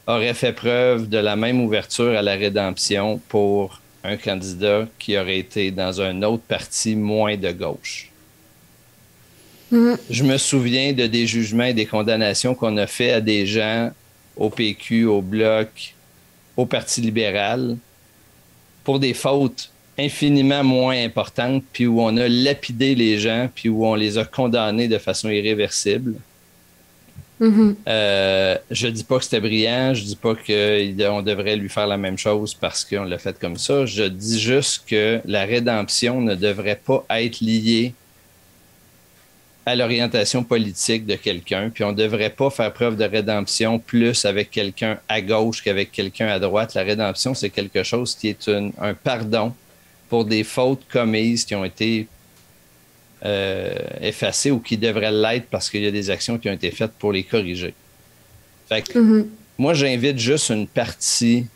auraient 0.06 0.34
fait 0.34 0.52
preuve 0.52 1.08
de 1.08 1.18
la 1.18 1.36
même 1.36 1.60
ouverture 1.60 2.16
à 2.16 2.22
la 2.22 2.34
rédemption 2.34 3.20
pour 3.28 3.80
un 4.02 4.16
candidat 4.16 4.86
qui 4.98 5.18
aurait 5.18 5.38
été 5.38 5.70
dans 5.70 6.00
un 6.00 6.22
autre 6.22 6.42
parti 6.42 6.96
moins 6.96 7.36
de 7.36 7.52
gauche. 7.52 8.10
Mm-hmm. 9.72 9.98
Je 10.10 10.24
me 10.24 10.36
souviens 10.36 10.92
de 10.92 11.06
des 11.06 11.26
jugements 11.26 11.64
et 11.64 11.74
des 11.74 11.86
condamnations 11.86 12.54
qu'on 12.54 12.76
a 12.76 12.86
fait 12.86 13.12
à 13.12 13.20
des 13.20 13.46
gens 13.46 13.90
au 14.36 14.50
PQ, 14.50 15.04
au 15.04 15.20
Bloc, 15.20 15.94
au 16.56 16.66
Parti 16.66 17.00
libéral, 17.00 17.76
pour 18.84 18.98
des 18.98 19.14
fautes 19.14 19.70
infiniment 19.98 20.64
moins 20.64 21.04
importante, 21.04 21.62
puis 21.72 21.86
où 21.86 22.00
on 22.00 22.16
a 22.16 22.26
lapidé 22.26 22.94
les 22.94 23.18
gens, 23.18 23.48
puis 23.54 23.68
où 23.68 23.84
on 23.84 23.94
les 23.94 24.16
a 24.16 24.24
condamnés 24.24 24.88
de 24.88 24.98
façon 24.98 25.28
irréversible. 25.28 26.14
Mm-hmm. 27.40 27.74
Euh, 27.88 28.58
je 28.70 28.88
dis 28.88 29.04
pas 29.04 29.18
que 29.18 29.24
c'était 29.24 29.40
brillant, 29.40 29.94
je 29.94 30.04
dis 30.04 30.16
pas 30.16 30.34
qu'on 30.34 31.22
devrait 31.22 31.56
lui 31.56 31.70
faire 31.70 31.86
la 31.86 31.96
même 31.96 32.18
chose 32.18 32.52
parce 32.52 32.84
qu'on 32.84 33.04
l'a 33.04 33.18
fait 33.18 33.38
comme 33.38 33.56
ça. 33.56 33.86
Je 33.86 34.04
dis 34.04 34.38
juste 34.38 34.84
que 34.86 35.20
la 35.24 35.44
rédemption 35.44 36.20
ne 36.20 36.34
devrait 36.34 36.80
pas 36.84 37.04
être 37.08 37.40
liée 37.40 37.94
à 39.64 39.74
l'orientation 39.74 40.42
politique 40.42 41.06
de 41.06 41.14
quelqu'un, 41.14 41.70
puis 41.70 41.84
on 41.84 41.92
ne 41.92 41.96
devrait 41.96 42.30
pas 42.30 42.50
faire 42.50 42.72
preuve 42.72 42.96
de 42.96 43.04
rédemption 43.04 43.78
plus 43.78 44.24
avec 44.24 44.50
quelqu'un 44.50 44.98
à 45.08 45.20
gauche 45.20 45.62
qu'avec 45.62 45.92
quelqu'un 45.92 46.28
à 46.28 46.38
droite. 46.38 46.74
La 46.74 46.82
rédemption, 46.82 47.34
c'est 47.34 47.50
quelque 47.50 47.82
chose 47.82 48.14
qui 48.14 48.28
est 48.28 48.48
un 48.48 48.94
pardon 48.94 49.54
pour 50.08 50.24
des 50.24 50.44
fautes 50.44 50.82
commises 50.90 51.44
qui 51.44 51.54
ont 51.54 51.64
été 51.64 52.08
euh, 53.24 53.74
effacées 54.00 54.50
ou 54.50 54.60
qui 54.60 54.76
devraient 54.76 55.12
l'être 55.12 55.46
parce 55.50 55.68
qu'il 55.68 55.82
y 55.82 55.86
a 55.86 55.90
des 55.90 56.10
actions 56.10 56.38
qui 56.38 56.48
ont 56.48 56.54
été 56.54 56.70
faites 56.70 56.92
pour 56.92 57.12
les 57.12 57.22
corriger. 57.22 57.74
Fait 58.68 58.82
que, 58.82 58.98
Mm-hmm. 58.98 59.26
moi, 59.58 59.74
j'invite 59.74 60.18
juste 60.18 60.50
une 60.50 60.66
partie 60.66 61.46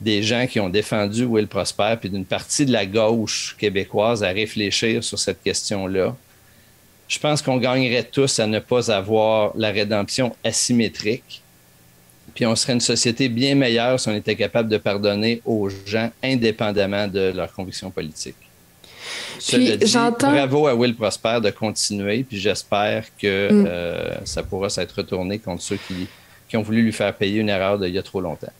des 0.00 0.22
gens 0.22 0.46
qui 0.46 0.60
ont 0.60 0.68
défendu 0.68 1.24
Will 1.24 1.46
Prosper, 1.46 1.96
puis 2.00 2.10
d'une 2.10 2.24
partie 2.24 2.66
de 2.66 2.72
la 2.72 2.84
gauche 2.84 3.56
québécoise 3.58 4.22
à 4.22 4.28
réfléchir 4.28 5.02
sur 5.02 5.18
cette 5.18 5.42
question-là. 5.42 6.16
Je 7.08 7.18
pense 7.18 7.42
qu'on 7.42 7.58
gagnerait 7.58 8.04
tous 8.04 8.38
à 8.38 8.46
ne 8.46 8.58
pas 8.58 8.90
avoir 8.90 9.52
la 9.56 9.70
rédemption 9.70 10.34
asymétrique. 10.42 11.42
Puis 12.34 12.44
on 12.46 12.56
serait 12.56 12.72
une 12.72 12.80
société 12.80 13.28
bien 13.28 13.54
meilleure 13.54 14.00
si 14.00 14.08
on 14.08 14.14
était 14.14 14.34
capable 14.34 14.68
de 14.68 14.78
pardonner 14.78 15.40
aux 15.44 15.68
gens 15.68 16.10
indépendamment 16.22 17.06
de 17.06 17.32
leur 17.34 17.52
conviction 17.52 17.90
politique. 17.90 18.36
Dit, 19.48 19.78
j'entends- 19.86 20.32
bravo 20.32 20.66
à 20.66 20.74
Will 20.74 20.94
Prosper 20.94 21.38
de 21.42 21.50
continuer, 21.50 22.24
puis 22.24 22.38
j'espère 22.38 23.04
que 23.20 23.52
Mm. 23.52 23.64
euh, 23.68 24.10
ça 24.24 24.42
pourra 24.42 24.68
s'être 24.70 24.92
retourné 24.96 25.38
contre 25.38 25.62
ceux 25.62 25.76
qui, 25.88 26.06
qui 26.48 26.56
ont 26.56 26.62
voulu 26.62 26.82
lui 26.82 26.92
faire 26.92 27.14
payer 27.14 27.40
une 27.40 27.48
erreur 27.48 27.78
d'il 27.78 27.92
y 27.94 27.98
a 27.98 28.02
trop 28.02 28.20
longtemps. 28.20 28.52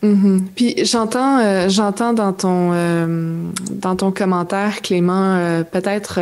Mhm. 0.00 0.48
Puis 0.54 0.74
j'entends, 0.84 1.40
euh, 1.40 1.68
j'entends 1.68 2.12
dans 2.12 2.32
ton 2.32 2.70
euh, 2.72 3.42
dans 3.70 3.96
ton 3.96 4.12
commentaire, 4.12 4.80
Clément, 4.80 5.34
euh, 5.36 5.64
peut-être 5.64 6.20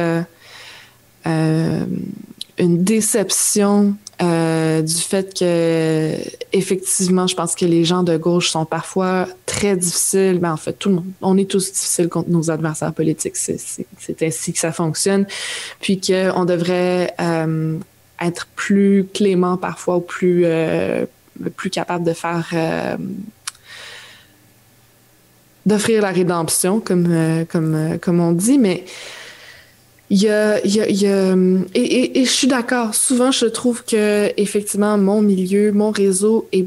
une 1.26 2.82
déception 2.84 3.94
euh, 4.22 4.80
du 4.80 4.94
fait 4.94 5.38
que 5.38 6.14
effectivement, 6.52 7.26
je 7.26 7.34
pense 7.34 7.55
que 7.55 7.66
les 7.66 7.84
gens 7.84 8.02
de 8.02 8.16
gauche 8.16 8.48
sont 8.48 8.64
parfois 8.64 9.26
très 9.44 9.76
difficiles. 9.76 10.38
Ben, 10.38 10.52
en 10.52 10.56
fait, 10.56 10.72
tout 10.72 10.88
le 10.88 10.94
monde, 10.97 11.06
on 11.20 11.36
est 11.36 11.51
tous 11.51 11.70
difficiles 11.70 12.09
contre 12.09 12.30
nos 12.30 12.51
adversaires 12.51 12.94
politiques. 12.94 13.36
C'est, 13.36 14.22
ainsi 14.22 14.52
que 14.55 14.59
ça 14.59 14.72
fonctionne. 14.72 15.26
Puis 15.80 16.01
qu'on 16.01 16.44
devrait 16.47 17.14
euh, 17.20 17.78
être 18.22 18.47
plus 18.56 19.06
clément 19.12 19.59
parfois 19.59 19.97
ou 19.97 20.01
plus 20.01 20.43
euh, 20.47 21.05
plus 21.56 21.68
capable 21.68 22.05
de 22.05 22.14
faire 22.14 22.55
d'offrir 25.66 26.01
la 26.01 26.10
rédemption, 26.10 26.80
comme, 26.80 27.44
comme, 27.51 27.98
comme 28.01 28.20
on 28.20 28.32
dit, 28.32 28.56
mais 28.56 28.84
il 30.10 30.22
y 30.22 30.28
a, 30.28 30.64
il 30.64 30.72
y 30.72 31.06
a, 31.06 31.34
et, 31.74 32.24
je 32.24 32.30
suis 32.30 32.46
d'accord. 32.46 32.94
Souvent, 32.94 33.32
je 33.32 33.46
trouve 33.46 33.84
que 33.84 34.32
effectivement, 34.36 34.96
mon 34.98 35.20
milieu, 35.20 35.72
mon 35.72 35.90
réseau 35.90 36.48
est 36.52 36.66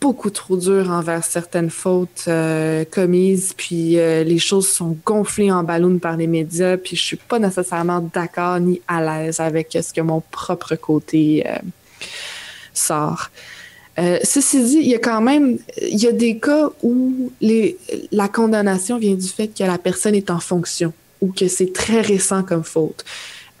beaucoup 0.00 0.30
trop 0.30 0.56
dur 0.56 0.90
envers 0.90 1.24
certaines 1.24 1.70
fautes 1.70 2.24
euh, 2.26 2.84
commises, 2.90 3.52
puis 3.56 3.98
euh, 3.98 4.24
les 4.24 4.38
choses 4.38 4.66
sont 4.66 4.96
gonflées 5.04 5.52
en 5.52 5.62
ballon 5.62 5.98
par 5.98 6.16
les 6.16 6.26
médias, 6.26 6.78
puis 6.78 6.96
je 6.96 7.02
suis 7.02 7.16
pas 7.16 7.38
nécessairement 7.38 8.00
d'accord 8.12 8.58
ni 8.58 8.80
à 8.88 9.02
l'aise 9.02 9.40
avec 9.40 9.76
ce 9.80 9.92
que 9.92 10.00
mon 10.00 10.22
propre 10.30 10.74
côté 10.74 11.44
euh, 11.46 11.58
sort. 12.72 13.30
Ceci 14.24 14.64
dit, 14.64 14.78
il 14.80 14.88
y 14.88 14.94
a 14.94 14.98
quand 14.98 15.20
même, 15.20 15.58
il 15.82 15.98
y 16.02 16.06
a 16.06 16.12
des 16.12 16.38
cas 16.38 16.70
où 16.82 17.30
les, 17.42 17.76
la 18.12 18.28
condamnation 18.28 18.96
vient 18.96 19.14
du 19.14 19.28
fait 19.28 19.48
que 19.48 19.62
la 19.62 19.76
personne 19.76 20.14
est 20.14 20.30
en 20.30 20.40
fonction 20.40 20.94
ou 21.20 21.32
que 21.32 21.48
c'est 21.48 21.72
très 21.72 22.00
récent 22.00 22.42
comme 22.42 22.64
faute. 22.64 23.04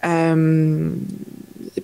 Euh, 0.04 0.90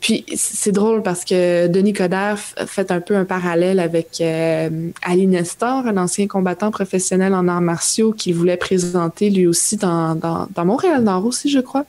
puis 0.00 0.24
c'est 0.36 0.72
drôle 0.72 1.02
parce 1.02 1.24
que 1.24 1.68
Denis 1.68 1.92
Coderre 1.92 2.38
fait 2.38 2.90
un 2.90 3.00
peu 3.00 3.16
un 3.16 3.24
parallèle 3.24 3.78
avec 3.78 4.20
euh, 4.20 4.90
Ali 5.02 5.26
Nestor, 5.26 5.86
un 5.86 5.96
ancien 5.96 6.26
combattant 6.26 6.70
professionnel 6.70 7.34
en 7.34 7.46
arts 7.48 7.60
martiaux 7.60 8.12
qu'il 8.12 8.34
voulait 8.34 8.56
présenter 8.56 9.30
lui 9.30 9.46
aussi 9.46 9.76
dans, 9.76 10.14
dans, 10.14 10.48
dans 10.54 10.64
Montréal-Nord 10.64 11.24
aussi, 11.24 11.50
je 11.50 11.60
crois. 11.60 11.84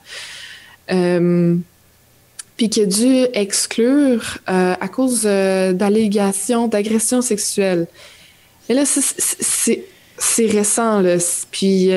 Euh, 0.92 1.56
puis 2.56 2.70
qui 2.70 2.82
a 2.82 2.86
dû 2.86 3.26
exclure 3.34 4.40
euh, 4.50 4.76
à 4.80 4.88
cause 4.88 5.24
d'allégations 5.24 6.68
d'agression 6.68 7.22
sexuelle. 7.22 7.88
Et 8.70 8.74
là, 8.74 8.84
c'est 8.86 10.46
récent, 10.48 11.02
là. 11.02 11.18
Puis, 11.52 11.92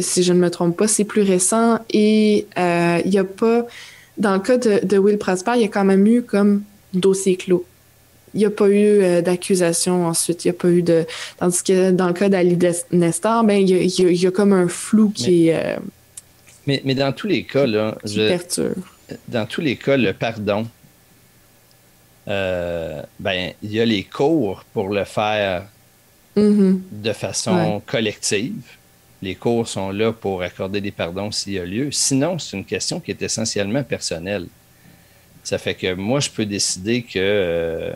si 0.00 0.22
je 0.22 0.32
ne 0.32 0.38
me 0.38 0.50
trompe 0.50 0.76
pas, 0.76 0.88
c'est 0.88 1.04
plus 1.04 1.22
récent. 1.22 1.78
Et 1.90 2.46
il 2.56 3.10
n'y 3.10 3.18
a 3.18 3.24
pas... 3.24 3.66
Dans 4.16 4.34
le 4.34 4.40
cas 4.40 4.58
de, 4.58 4.84
de, 4.84 4.96
Will 4.96 5.18
Prosper, 5.18 5.52
il 5.56 5.62
y 5.62 5.64
a 5.64 5.68
quand 5.68 5.84
même 5.84 6.06
eu 6.06 6.22
comme 6.22 6.62
dossier 6.92 7.36
clos. 7.36 7.64
Il 8.32 8.38
n'y 8.38 8.46
a 8.46 8.50
pas 8.50 8.68
eu 8.68 9.02
euh, 9.02 9.22
d'accusation 9.22 10.06
ensuite. 10.06 10.44
Il 10.44 10.48
n'y 10.48 10.56
a 10.56 10.58
pas 10.58 10.68
eu 10.68 10.82
de... 10.82 11.04
Tandis 11.38 11.62
que 11.62 11.90
dans 11.90 12.08
le 12.08 12.12
cas 12.12 12.28
d'Ali 12.28 12.58
Nestor, 12.90 13.44
ben, 13.44 13.54
il 13.54 13.70
y, 13.70 13.74
a, 13.74 13.78
il, 13.78 14.00
y 14.00 14.06
a, 14.06 14.10
il 14.10 14.22
y 14.22 14.26
a 14.26 14.30
comme 14.30 14.52
un 14.52 14.68
flou 14.68 15.10
qui 15.10 15.30
mais, 15.30 15.44
est... 15.46 15.54
Euh, 15.54 15.76
mais, 16.66 16.82
mais 16.84 16.94
dans 16.94 17.12
tous 17.12 17.26
les 17.26 17.44
cas, 17.44 17.66
là... 17.66 17.96
Qui 18.04 18.14
je, 18.14 18.28
perturbe. 18.28 18.74
Dans 19.28 19.46
tous 19.46 19.60
les 19.60 19.76
cas, 19.76 19.96
le 19.96 20.12
pardon, 20.12 20.66
euh, 22.26 23.02
ben, 23.20 23.52
il 23.62 23.72
y 23.72 23.80
a 23.80 23.84
les 23.84 24.02
cours 24.04 24.64
pour 24.72 24.88
le 24.88 25.04
faire 25.04 25.66
mm 26.36 26.40
-hmm. 26.40 26.80
de 26.90 27.12
façon 27.12 27.56
ouais. 27.56 27.80
collective. 27.86 28.62
Les 29.24 29.36
cours 29.36 29.66
sont 29.66 29.90
là 29.90 30.12
pour 30.12 30.42
accorder 30.42 30.82
des 30.82 30.90
pardons 30.90 31.30
s'il 31.30 31.54
y 31.54 31.58
a 31.58 31.64
lieu. 31.64 31.90
Sinon, 31.90 32.38
c'est 32.38 32.58
une 32.58 32.64
question 32.74 33.00
qui 33.00 33.10
est 33.10 33.22
essentiellement 33.22 33.82
personnelle. 33.82 34.46
Ça 35.42 35.56
fait 35.56 35.74
que 35.74 35.94
moi, 35.94 36.20
je 36.20 36.28
peux 36.28 36.44
décider 36.44 37.00
que 37.00 37.18
euh, 37.18 37.92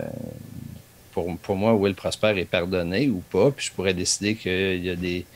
pour, 1.12 1.36
pour, 1.36 1.56
moi, 1.56 1.74
Will 1.74 1.94
Prosper 1.94 2.32
est 2.38 2.50
pardonné 2.58 3.10
ou 3.10 3.22
pas, 3.30 3.50
puis 3.50 3.66
je 3.66 3.72
pourrais 3.72 3.92
décider 3.92 4.36
qu'il 4.36 4.82
y 4.82 4.88
a 4.88 4.96
des. 4.96 5.26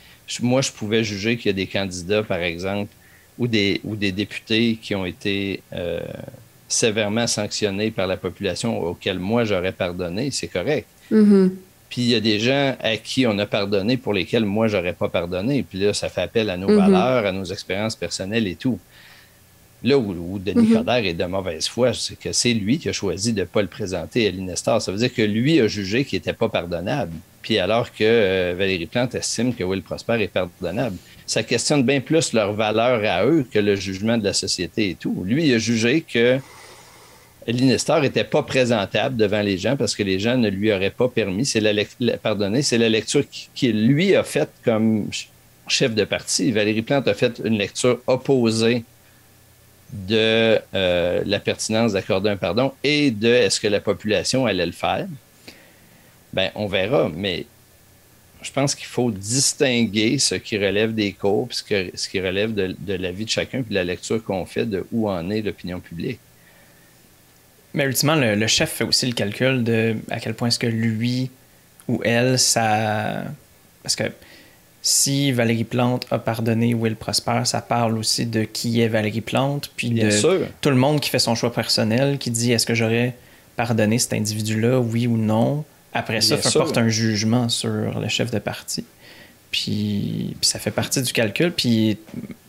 Moi, 0.40 0.62
je 0.62 0.72
pouvais 0.72 1.04
juger 1.04 1.36
qu'il 1.36 1.50
y 1.50 1.54
a 1.56 1.58
des 1.64 1.66
candidats, 1.66 2.22
par 2.22 2.40
exemple, 2.40 2.92
ou 3.38 3.46
des, 3.46 3.82
ou 3.84 3.94
des 3.94 4.12
députés 4.12 4.78
qui 4.80 4.94
ont 4.94 5.04
été 5.04 5.62
euh, 5.74 6.00
sévèrement 6.68 7.26
sanctionnés 7.26 7.90
par 7.90 8.06
la 8.06 8.16
population 8.16 8.80
auxquels 8.80 9.18
moi 9.18 9.44
j'aurais 9.44 9.72
pardonné, 9.84 10.30
c'est 10.30 10.48
correct. 10.58 10.86
Mm 11.10 11.24
-hmm. 11.24 11.50
Puis 11.92 12.00
il 12.00 12.08
y 12.08 12.14
a 12.14 12.20
des 12.20 12.40
gens 12.40 12.74
à 12.80 12.96
qui 12.96 13.26
on 13.26 13.38
a 13.38 13.44
pardonné 13.44 13.98
pour 13.98 14.14
lesquels 14.14 14.46
moi 14.46 14.66
j'aurais 14.66 14.94
pas 14.94 15.10
pardonné. 15.10 15.62
Puis 15.62 15.78
là, 15.78 15.92
ça 15.92 16.08
fait 16.08 16.22
appel 16.22 16.48
à 16.48 16.56
nos 16.56 16.68
mm 16.68 16.72
-hmm. 16.72 16.90
valeurs, 16.90 17.26
à 17.26 17.32
nos 17.32 17.44
expériences 17.44 17.96
personnelles 17.96 18.46
et 18.46 18.54
tout. 18.54 18.78
Là 19.84 19.98
où, 19.98 20.08
où 20.30 20.38
Denis 20.38 20.68
mm 20.68 20.72
-hmm. 20.72 20.76
Coderre 20.78 21.06
est 21.10 21.18
de 21.22 21.28
mauvaise 21.36 21.66
foi, 21.74 21.88
c'est 21.92 22.18
que 22.24 22.32
c'est 22.40 22.54
lui 22.62 22.74
qui 22.80 22.88
a 22.88 22.94
choisi 23.02 23.30
de 23.38 23.44
ne 23.44 23.50
pas 23.54 23.62
le 23.68 23.72
présenter 23.78 24.20
à 24.28 24.30
l'Inestar. 24.36 24.76
Ça 24.80 24.88
veut 24.92 25.00
dire 25.04 25.14
que 25.18 25.26
lui 25.36 25.52
a 25.64 25.66
jugé 25.78 25.98
qu'il 26.06 26.16
n'était 26.18 26.38
pas 26.42 26.50
pardonnable. 26.58 27.14
Puis 27.42 27.56
alors 27.66 27.86
que 27.98 28.08
euh, 28.08 28.54
Valérie 28.60 28.90
Plante 28.94 29.12
estime 29.22 29.50
que 29.56 29.64
Will 29.68 29.84
Prosper 29.88 30.16
est 30.26 30.34
pardonnable. 30.40 30.96
Ça 31.34 31.42
questionne 31.52 31.82
bien 31.90 32.00
plus 32.10 32.26
leur 32.38 32.50
valeur 32.64 32.96
à 33.16 33.18
eux 33.30 33.42
que 33.52 33.60
le 33.68 33.74
jugement 33.86 34.16
de 34.22 34.26
la 34.30 34.36
société 34.44 34.80
et 34.90 34.96
tout. 35.02 35.16
Lui, 35.30 35.40
il 35.48 35.52
a 35.58 35.60
jugé 35.70 35.94
que 36.12 36.26
l'Inestar 37.46 38.00
n'était 38.00 38.24
pas 38.24 38.42
présentable 38.42 39.16
devant 39.16 39.40
les 39.40 39.58
gens 39.58 39.76
parce 39.76 39.94
que 39.94 40.02
les 40.02 40.18
gens 40.18 40.36
ne 40.36 40.48
lui 40.48 40.72
auraient 40.72 40.90
pas 40.90 41.08
permis. 41.08 41.44
C'est 41.44 41.60
la, 41.60 41.72
c'est 42.62 42.78
la 42.78 42.88
lecture 42.88 43.24
qu'il 43.54 43.86
lui 43.86 44.14
a 44.14 44.24
faite 44.24 44.50
comme 44.64 45.08
chef 45.68 45.94
de 45.94 46.04
parti. 46.04 46.50
Valérie 46.52 46.82
Plante 46.82 47.08
a 47.08 47.14
fait 47.14 47.40
une 47.44 47.58
lecture 47.58 48.00
opposée 48.06 48.84
de 49.92 50.58
euh, 50.74 51.22
la 51.24 51.38
pertinence 51.38 51.92
d'accorder 51.92 52.30
un 52.30 52.36
pardon 52.36 52.72
et 52.82 53.10
de 53.10 53.28
est-ce 53.28 53.60
que 53.60 53.68
la 53.68 53.80
population 53.80 54.46
allait 54.46 54.66
le 54.66 54.72
faire? 54.72 55.06
Ben, 56.32 56.50
on 56.54 56.66
verra, 56.66 57.10
mais 57.14 57.44
je 58.40 58.50
pense 58.50 58.74
qu'il 58.74 58.86
faut 58.86 59.10
distinguer 59.10 60.18
ce 60.18 60.34
qui 60.34 60.56
relève 60.56 60.94
des 60.94 61.12
cours, 61.12 61.48
ce, 61.50 61.62
que, 61.62 61.90
ce 61.94 62.08
qui 62.08 62.20
relève 62.20 62.54
de, 62.54 62.74
de, 62.78 62.94
la 62.94 63.12
vie 63.12 63.26
de 63.26 63.30
chacun, 63.30 63.62
puis 63.62 63.70
de 63.70 63.74
la 63.74 63.84
lecture 63.84 64.22
qu'on 64.24 64.46
fait 64.46 64.64
de 64.64 64.84
où 64.92 65.08
en 65.10 65.28
est 65.30 65.42
l'opinion 65.42 65.78
publique. 65.78 66.18
Mais 67.74 67.84
ultimement, 67.84 68.16
le, 68.16 68.34
le, 68.34 68.46
chef 68.46 68.70
fait 68.70 68.84
aussi 68.84 69.06
le 69.06 69.12
calcul 69.12 69.64
de 69.64 69.96
à 70.10 70.20
quel 70.20 70.34
point 70.34 70.48
est-ce 70.48 70.58
que 70.58 70.66
lui 70.66 71.30
ou 71.88 72.00
elle, 72.04 72.38
ça. 72.38 73.24
Parce 73.82 73.96
que 73.96 74.04
si 74.82 75.30
Valérie 75.30 75.64
Plante 75.64 76.06
a 76.10 76.18
pardonné 76.18 76.74
Will 76.74 76.96
Prosper, 76.96 77.42
ça 77.44 77.62
parle 77.62 77.96
aussi 77.96 78.26
de 78.26 78.42
qui 78.42 78.80
est 78.80 78.88
Valérie 78.88 79.20
Plante, 79.20 79.70
puis 79.76 79.90
Bien 79.90 80.06
de 80.06 80.10
sûr. 80.10 80.40
tout 80.60 80.70
le 80.70 80.76
monde 80.76 81.00
qui 81.00 81.08
fait 81.08 81.20
son 81.20 81.34
choix 81.34 81.52
personnel, 81.52 82.18
qui 82.18 82.30
dit 82.30 82.52
est-ce 82.52 82.66
que 82.66 82.74
j'aurais 82.74 83.14
pardonné 83.56 83.98
cet 83.98 84.12
individu-là, 84.12 84.80
oui 84.80 85.06
ou 85.06 85.16
non? 85.16 85.64
Après 85.94 86.20
ça, 86.20 86.36
fait 86.36 86.58
porte 86.58 86.78
un 86.78 86.88
jugement 86.88 87.48
sur 87.48 88.00
le 88.00 88.08
chef 88.08 88.30
de 88.30 88.38
parti. 88.38 88.84
Puis, 89.50 90.34
ça 90.40 90.58
fait 90.58 90.70
partie 90.70 91.02
du 91.02 91.12
calcul. 91.12 91.52
Puis 91.52 91.98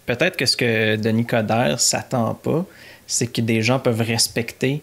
peut-être 0.05 0.37
que 0.37 0.45
ce 0.45 0.55
que 0.55 0.95
Denis 0.95 1.25
Coderre 1.25 1.79
s'attend 1.79 2.33
pas, 2.33 2.65
c'est 3.05 3.27
que 3.27 3.41
des 3.41 3.61
gens 3.61 3.79
peuvent 3.79 4.01
respecter 4.01 4.81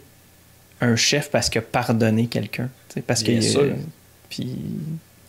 un 0.80 0.96
chef 0.96 1.30
parce 1.30 1.50
qu'il 1.50 1.60
a 1.60 1.62
pardonné 1.62 2.26
quelqu'un. 2.26 2.68
Parce 3.06 3.22
que. 3.22 3.32
puis. 4.28 4.56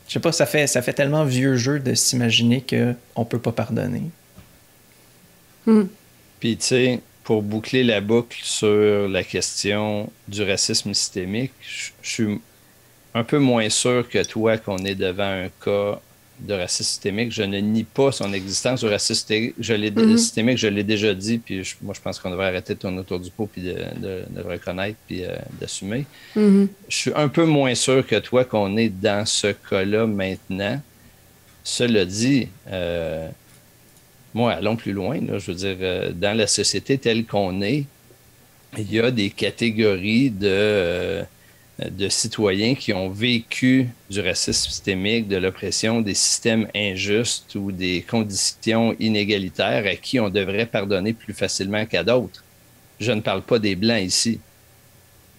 Je 0.07 0.15
sais 0.15 0.19
pas, 0.19 0.33
ça 0.33 0.45
fait, 0.45 0.67
ça 0.67 0.81
fait 0.81 0.91
tellement 0.91 1.23
vieux 1.23 1.55
jeu 1.55 1.79
de 1.79 1.95
s'imaginer 1.95 2.61
qu'on 2.61 3.23
peut 3.23 3.39
pas 3.39 3.53
pardonner. 3.53 4.03
Hmm. 5.65 5.83
Puis, 6.41 6.57
tu 6.57 6.65
sais, 6.65 6.99
pour 7.23 7.41
boucler 7.41 7.85
la 7.85 8.01
boucle 8.01 8.37
sur 8.41 9.07
la 9.07 9.23
question 9.23 10.11
du 10.27 10.43
racisme 10.43 10.93
systémique, 10.93 11.53
je 11.61 11.91
suis 12.01 12.41
un 13.13 13.23
peu 13.23 13.39
moins 13.39 13.69
sûr 13.69 14.07
que 14.09 14.21
toi 14.23 14.57
qu'on 14.57 14.79
est 14.79 14.95
devant 14.95 15.45
un 15.45 15.49
cas 15.63 16.01
de 16.41 16.53
racisme 16.53 16.83
systémique. 16.83 17.31
Je 17.31 17.43
ne 17.43 17.57
nie 17.59 17.83
pas 17.83 18.11
son 18.11 18.33
existence. 18.33 18.83
Le 18.83 18.89
racisme 18.89 19.51
mhm. 19.57 20.17
systémique, 20.17 20.57
je 20.57 20.67
l'ai 20.67 20.83
déjà 20.83 21.13
dit, 21.13 21.37
puis 21.37 21.63
moi, 21.81 21.93
je 21.95 22.01
pense 22.01 22.19
qu'on 22.19 22.31
devrait 22.31 22.47
arrêter 22.47 22.73
de 22.73 22.79
tourner 22.79 22.99
autour 22.99 23.19
du 23.19 23.29
pot, 23.29 23.49
puis 23.51 23.61
de, 23.61 23.75
le 24.35 24.41
reconnaître, 24.41 24.97
puis 25.07 25.23
euh, 25.23 25.35
d'assumer. 25.59 26.05
Mhm. 26.35 26.67
Je 26.89 26.95
suis 26.95 27.11
un 27.15 27.27
peu 27.27 27.45
moins 27.45 27.75
sûr 27.75 28.05
que 28.05 28.17
toi 28.17 28.45
qu'on 28.45 28.77
est 28.77 28.89
dans 28.89 29.25
ce 29.25 29.47
cas-là 29.47 30.07
maintenant. 30.07 30.81
Cela 31.63 32.05
dit, 32.05 32.47
euh, 32.71 33.27
moi, 34.33 34.53
allons 34.53 34.75
plus 34.75 34.93
loin. 34.93 35.19
je 35.37 35.51
veux 35.51 35.57
dire, 35.57 35.77
euh, 35.81 36.11
dans 36.11 36.35
la 36.35 36.47
société 36.47 36.97
telle 36.97 37.25
qu'on 37.25 37.61
est, 37.61 37.85
il 38.77 38.91
y 38.91 38.99
a 38.99 39.11
des 39.11 39.29
catégories 39.29 40.29
de 40.29 41.23
de 41.79 42.09
citoyens 42.09 42.75
qui 42.75 42.93
ont 42.93 43.09
vécu 43.09 43.87
du 44.09 44.19
racisme 44.19 44.69
systémique, 44.69 45.27
de 45.27 45.37
l'oppression, 45.37 46.01
des 46.01 46.13
systèmes 46.13 46.67
injustes 46.75 47.55
ou 47.55 47.71
des 47.71 48.05
conditions 48.07 48.95
inégalitaires 48.99 49.85
à 49.87 49.95
qui 49.95 50.19
on 50.19 50.29
devrait 50.29 50.67
pardonner 50.67 51.13
plus 51.13 51.33
facilement 51.33 51.85
qu'à 51.85 52.03
d'autres. 52.03 52.43
Je 52.99 53.11
ne 53.11 53.21
parle 53.21 53.41
pas 53.41 53.57
des 53.57 53.75
Blancs 53.75 54.03
ici. 54.03 54.39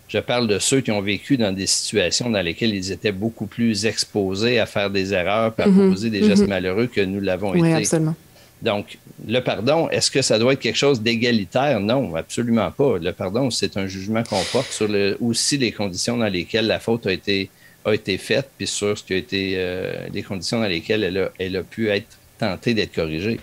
Je 0.08 0.18
parle 0.18 0.46
de 0.48 0.58
ceux 0.58 0.80
qui 0.80 0.90
ont 0.90 1.00
vécu 1.00 1.36
dans 1.36 1.52
des 1.52 1.66
situations 1.66 2.28
dans 2.28 2.42
lesquelles 2.42 2.74
ils 2.74 2.92
étaient 2.92 3.12
beaucoup 3.12 3.46
plus 3.46 3.86
exposés 3.86 4.58
à 4.58 4.66
faire 4.66 4.90
des 4.90 5.14
erreurs, 5.14 5.54
à 5.56 5.68
mm-hmm. 5.68 5.90
poser 5.90 6.10
des 6.10 6.24
gestes 6.24 6.42
mm-hmm. 6.42 6.48
malheureux 6.48 6.86
que 6.86 7.00
nous 7.00 7.20
l'avons 7.20 7.52
oui, 7.52 7.60
été. 7.60 7.78
Absolument. 7.78 8.16
Donc, 8.62 8.98
le 9.26 9.40
pardon, 9.40 9.88
est-ce 9.90 10.10
que 10.10 10.22
ça 10.22 10.38
doit 10.38 10.52
être 10.52 10.60
quelque 10.60 10.78
chose 10.78 11.02
d'égalitaire? 11.02 11.80
Non, 11.80 12.14
absolument 12.14 12.70
pas. 12.70 12.96
Le 12.98 13.12
pardon, 13.12 13.50
c'est 13.50 13.76
un 13.76 13.88
jugement 13.88 14.22
qu'on 14.22 14.42
porte 14.52 14.70
sur 14.70 14.88
aussi 15.20 15.58
les 15.58 15.72
conditions 15.72 16.16
dans 16.16 16.28
lesquelles 16.28 16.68
la 16.68 16.78
faute 16.78 17.06
a 17.06 17.12
été, 17.12 17.50
a 17.84 17.92
été 17.92 18.16
faite, 18.18 18.50
puis 18.56 18.68
sur 18.68 18.96
ce 18.96 19.02
qui 19.02 19.14
a 19.14 19.16
été 19.16 19.54
euh, 19.56 20.06
les 20.12 20.22
conditions 20.22 20.60
dans 20.60 20.68
lesquelles 20.68 21.02
elle 21.02 21.18
a, 21.18 21.30
elle 21.40 21.56
a 21.56 21.62
pu 21.64 21.90
être 21.90 22.16
tentée 22.38 22.72
d'être 22.72 22.94
corrigée. 22.94 23.40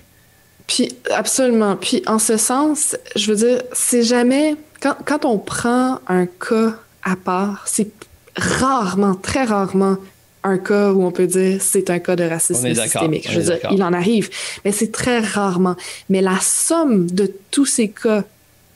Puis, 0.67 0.89
absolument. 1.11 1.75
Puis, 1.75 2.01
en 2.07 2.19
ce 2.19 2.37
sens, 2.37 2.95
je 3.15 3.29
veux 3.31 3.37
dire, 3.37 3.61
c'est 3.73 4.03
jamais. 4.03 4.55
Quand, 4.81 4.95
quand 5.03 5.25
on 5.25 5.37
prend 5.37 5.99
un 6.07 6.27
cas 6.27 6.75
à 7.03 7.17
part, 7.17 7.63
c'est 7.67 7.89
rarement, 8.37 9.15
très 9.15 9.43
rarement 9.43 9.97
un 10.43 10.57
cas 10.57 10.91
où 10.91 11.03
on 11.03 11.11
peut 11.11 11.27
dire 11.27 11.61
c'est 11.61 11.89
un 11.89 11.99
cas 11.99 12.15
de 12.15 12.23
racisme 12.23 12.73
systémique. 12.73 13.29
Je 13.29 13.39
veux 13.39 13.45
dire, 13.45 13.69
il 13.71 13.83
en 13.83 13.93
arrive, 13.93 14.29
mais 14.63 14.71
c'est 14.71 14.91
très 14.91 15.19
rarement. 15.19 15.75
Mais 16.09 16.21
la 16.21 16.39
somme 16.41 17.09
de 17.09 17.31
tous 17.51 17.65
ces 17.65 17.89
cas, 17.89 18.23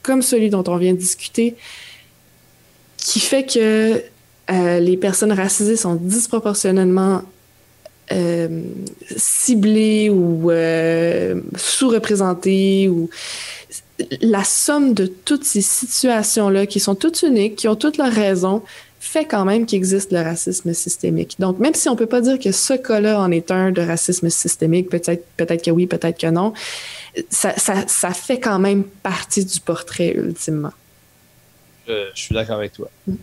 comme 0.02 0.22
celui 0.22 0.50
dont 0.50 0.64
on 0.66 0.76
vient 0.76 0.92
de 0.92 0.98
discuter, 0.98 1.56
qui 2.96 3.20
fait 3.20 3.44
que 3.44 4.02
euh, 4.50 4.80
les 4.80 4.96
personnes 4.96 5.32
racisées 5.32 5.76
sont 5.76 5.94
disproportionnellement 5.94 7.22
euh, 8.12 8.62
ciblées 9.16 10.10
ou 10.10 10.50
euh, 10.50 11.40
sous-représentées 11.56 12.88
ou 12.88 13.08
la 14.20 14.44
somme 14.44 14.92
de 14.92 15.06
toutes 15.06 15.44
ces 15.44 15.62
situations-là 15.62 16.66
qui 16.66 16.80
sont 16.80 16.94
toutes 16.94 17.22
uniques, 17.22 17.56
qui 17.56 17.68
ont 17.68 17.76
toutes 17.76 17.96
leurs 17.96 18.12
raisons, 18.12 18.62
fait 19.04 19.26
quand 19.26 19.44
même 19.44 19.66
qu'il 19.66 19.76
existe 19.76 20.12
le 20.12 20.20
racisme 20.20 20.72
systémique. 20.72 21.36
Donc, 21.38 21.58
même 21.58 21.74
si 21.74 21.88
on 21.88 21.96
peut 21.96 22.06
pas 22.06 22.20
dire 22.20 22.38
que 22.38 22.52
ce 22.52 22.74
cas-là 22.74 23.20
en 23.20 23.30
est 23.30 23.50
un 23.50 23.70
de 23.70 23.82
racisme 23.82 24.30
systémique, 24.30 24.88
peut-être 24.88 25.24
peut-être 25.36 25.64
que 25.64 25.70
oui, 25.70 25.86
peut-être 25.86 26.18
que 26.18 26.26
non, 26.28 26.52
ça, 27.28 27.52
ça, 27.56 27.86
ça, 27.86 28.10
fait 28.12 28.40
quand 28.40 28.58
même 28.58 28.84
partie 28.84 29.44
du 29.44 29.60
portrait 29.60 30.14
ultimement. 30.16 30.72
Je, 31.86 32.08
suis 32.14 32.34
d'accord 32.34 32.56
avec 32.56 32.72
toi. 32.72 32.88
Mm. 33.06 33.14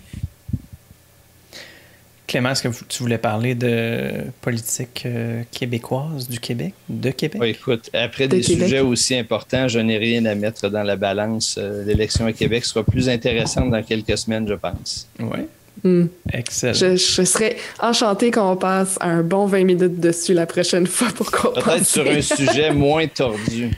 Clément, 2.28 2.52
est-ce 2.52 2.64
que 2.64 2.84
tu 2.88 3.04
voulais 3.04 3.18
parler 3.18 3.56
de 3.56 4.12
politique 4.40 5.04
euh, 5.06 5.44
québécoise 5.52 6.30
du 6.30 6.40
Québec, 6.40 6.74
de 6.88 7.10
Québec? 7.10 7.42
Oui, 7.42 7.50
écoute, 7.50 7.90
après 7.94 8.30
des 8.30 8.42
sujets 8.42 8.80
aussi 8.80 9.16
importants, 9.16 9.68
je 9.68 9.80
n'ai 9.80 9.98
rien 9.98 10.24
à 10.26 10.36
mettre 10.36 10.70
dans 10.70 10.84
la 10.84 10.96
balance. 10.96 11.56
Euh, 11.58 11.84
l'élection 11.84 12.28
à 12.28 12.32
Québec 12.32 12.64
sera 12.64 12.86
plus 12.86 13.10
intéressante 13.10 13.72
dans 13.72 13.84
quelques 13.84 14.18
semaines, 14.18 14.48
je 14.48 14.54
pense. 14.54 15.10
Oui. 15.20 15.40
Hmm. 15.84 16.06
Excellent. 16.32 16.74
Je, 16.74 16.96
serais 17.24 17.58
enchanté 17.80 18.30
qu'on 18.30 18.56
passe 18.56 18.98
un 19.02 19.24
bon 19.24 19.48
20 19.48 19.64
minutes 19.64 20.00
dessus 20.00 20.34
la 20.34 20.46
prochaine 20.46 20.86
fois 20.86 21.08
pour 21.16 21.32
qu'on 21.32 21.52
Peut-être 21.54 21.86
sur 21.86 22.08
un 22.08 22.22
sujet 22.22 22.72
moins 22.74 23.08
tordu. 23.08 23.72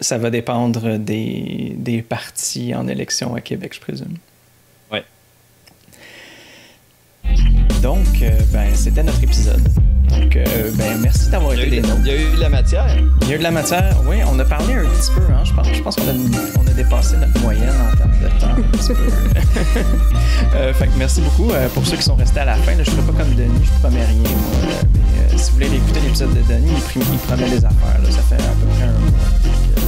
Ça 0.00 0.18
va 0.18 0.30
dépendre 0.30 0.98
des, 0.98 1.72
des 1.76 2.02
partis 2.02 2.74
en 2.74 2.88
élection 2.88 3.34
à 3.34 3.40
Québec, 3.40 3.72
je 3.74 3.80
présume. 3.80 4.16
Oui. 4.92 4.98
Donc, 7.84 8.22
euh, 8.22 8.30
ben, 8.50 8.70
c'était 8.72 9.02
notre 9.02 9.22
épisode. 9.22 9.62
Donc, 10.08 10.36
euh, 10.36 10.70
ben, 10.72 10.98
merci 11.02 11.28
d'avoir 11.28 11.52
été 11.52 11.68
des 11.68 11.82
Il 11.98 12.06
y 12.06 12.10
a 12.10 12.16
eu 12.16 12.34
de 12.34 12.40
la 12.40 12.48
matière. 12.48 12.86
Il 13.20 13.28
y 13.28 13.32
a 13.32 13.34
eu 13.34 13.38
de 13.38 13.42
la 13.42 13.50
matière, 13.50 13.94
oui. 14.08 14.16
On 14.26 14.38
a 14.38 14.44
parlé 14.46 14.72
un 14.72 14.84
petit 14.84 15.10
peu, 15.14 15.20
hein, 15.30 15.44
je 15.44 15.52
pense. 15.52 15.66
Je 15.70 15.82
pense 15.82 15.96
qu'on 15.96 16.08
a, 16.08 16.14
on 16.58 16.66
a 16.66 16.70
dépassé 16.70 17.14
notre 17.18 17.38
moyenne 17.42 17.68
en 17.68 17.94
termes 17.94 18.18
de 18.22 18.40
temps. 18.40 18.56
Un 18.56 18.78
petit 18.78 18.88
peu. 18.88 18.94
euh, 20.56 20.72
fait 20.72 20.86
que 20.86 20.96
merci 20.96 21.20
beaucoup 21.20 21.52
pour 21.74 21.86
ceux 21.86 21.98
qui 21.98 22.04
sont 22.04 22.14
restés 22.14 22.40
à 22.40 22.46
la 22.46 22.54
fin. 22.54 22.72
je 22.72 22.78
ne 22.78 22.84
ferai 22.84 23.12
pas 23.12 23.22
comme 23.22 23.34
Denis, 23.34 23.64
je 23.64 23.80
promets 23.80 24.06
rien, 24.06 24.30
moi. 24.30 24.70
mais 25.30 25.36
si 25.36 25.50
vous 25.50 25.56
voulez 25.56 25.76
écouter 25.76 26.00
l'épisode 26.00 26.32
de 26.32 26.40
Denis, 26.40 26.72
il, 26.96 27.02
il 27.02 27.18
promet 27.18 27.50
les 27.50 27.66
affaires. 27.66 28.00
ça 28.08 28.22
fait 28.22 28.36
à 28.36 28.54
peu 28.62 28.66
près 28.78 28.84
un 28.84 28.98
mois. 28.98 29.13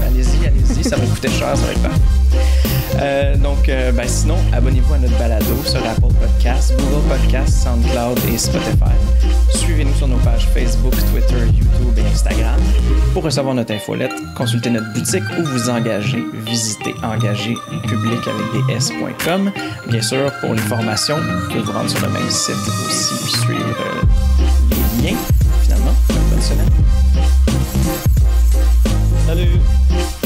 Allez-y, 0.06 0.46
allez-y. 0.46 0.84
Ça 0.84 0.96
va 0.96 1.06
coûter 1.06 1.28
cher, 1.28 1.56
ça 1.56 1.66
va 1.66 1.72
être. 1.72 2.00
Euh, 3.00 3.36
donc, 3.36 3.68
euh, 3.68 3.92
ben, 3.92 4.08
sinon, 4.08 4.36
abonnez-vous 4.52 4.94
à 4.94 4.98
notre 4.98 5.18
balado 5.18 5.54
sur 5.64 5.84
Apple 5.86 6.14
Podcasts, 6.20 6.74
Google 6.78 7.06
Podcasts, 7.08 7.62
SoundCloud 7.64 8.18
et 8.32 8.38
Spotify. 8.38 8.94
Suivez-nous 9.54 9.94
sur 9.94 10.08
nos 10.08 10.16
pages 10.18 10.48
Facebook, 10.54 10.94
Twitter, 11.12 11.46
YouTube 11.46 11.98
et 11.98 12.12
Instagram. 12.12 12.60
Pour 13.12 13.24
recevoir 13.24 13.54
notre 13.54 13.72
infolette, 13.72 14.12
consultez 14.36 14.70
notre 14.70 14.92
boutique 14.94 15.24
ou 15.38 15.42
vous 15.44 15.68
engager. 15.68 16.24
Visitez 16.46 16.94
engagerpublic. 17.02 18.20
Bien 19.88 20.02
sûr, 20.02 20.32
pour 20.40 20.54
les 20.54 20.62
formations, 20.62 21.16
vous 21.16 21.48
pouvez 21.48 21.60
vous 21.60 21.72
rendre 21.72 21.90
sur 21.90 22.00
le 22.06 22.12
même 22.12 22.30
site 22.30 22.54
aussi 22.88 23.14
puis 23.24 23.32
suivre 23.32 23.76
euh, 23.80 24.02
les 25.02 25.10
liens. 25.10 25.16
Finalement, 25.62 25.94
bonne 26.30 26.42
semaine. 26.42 26.70
Salut. 29.26 30.25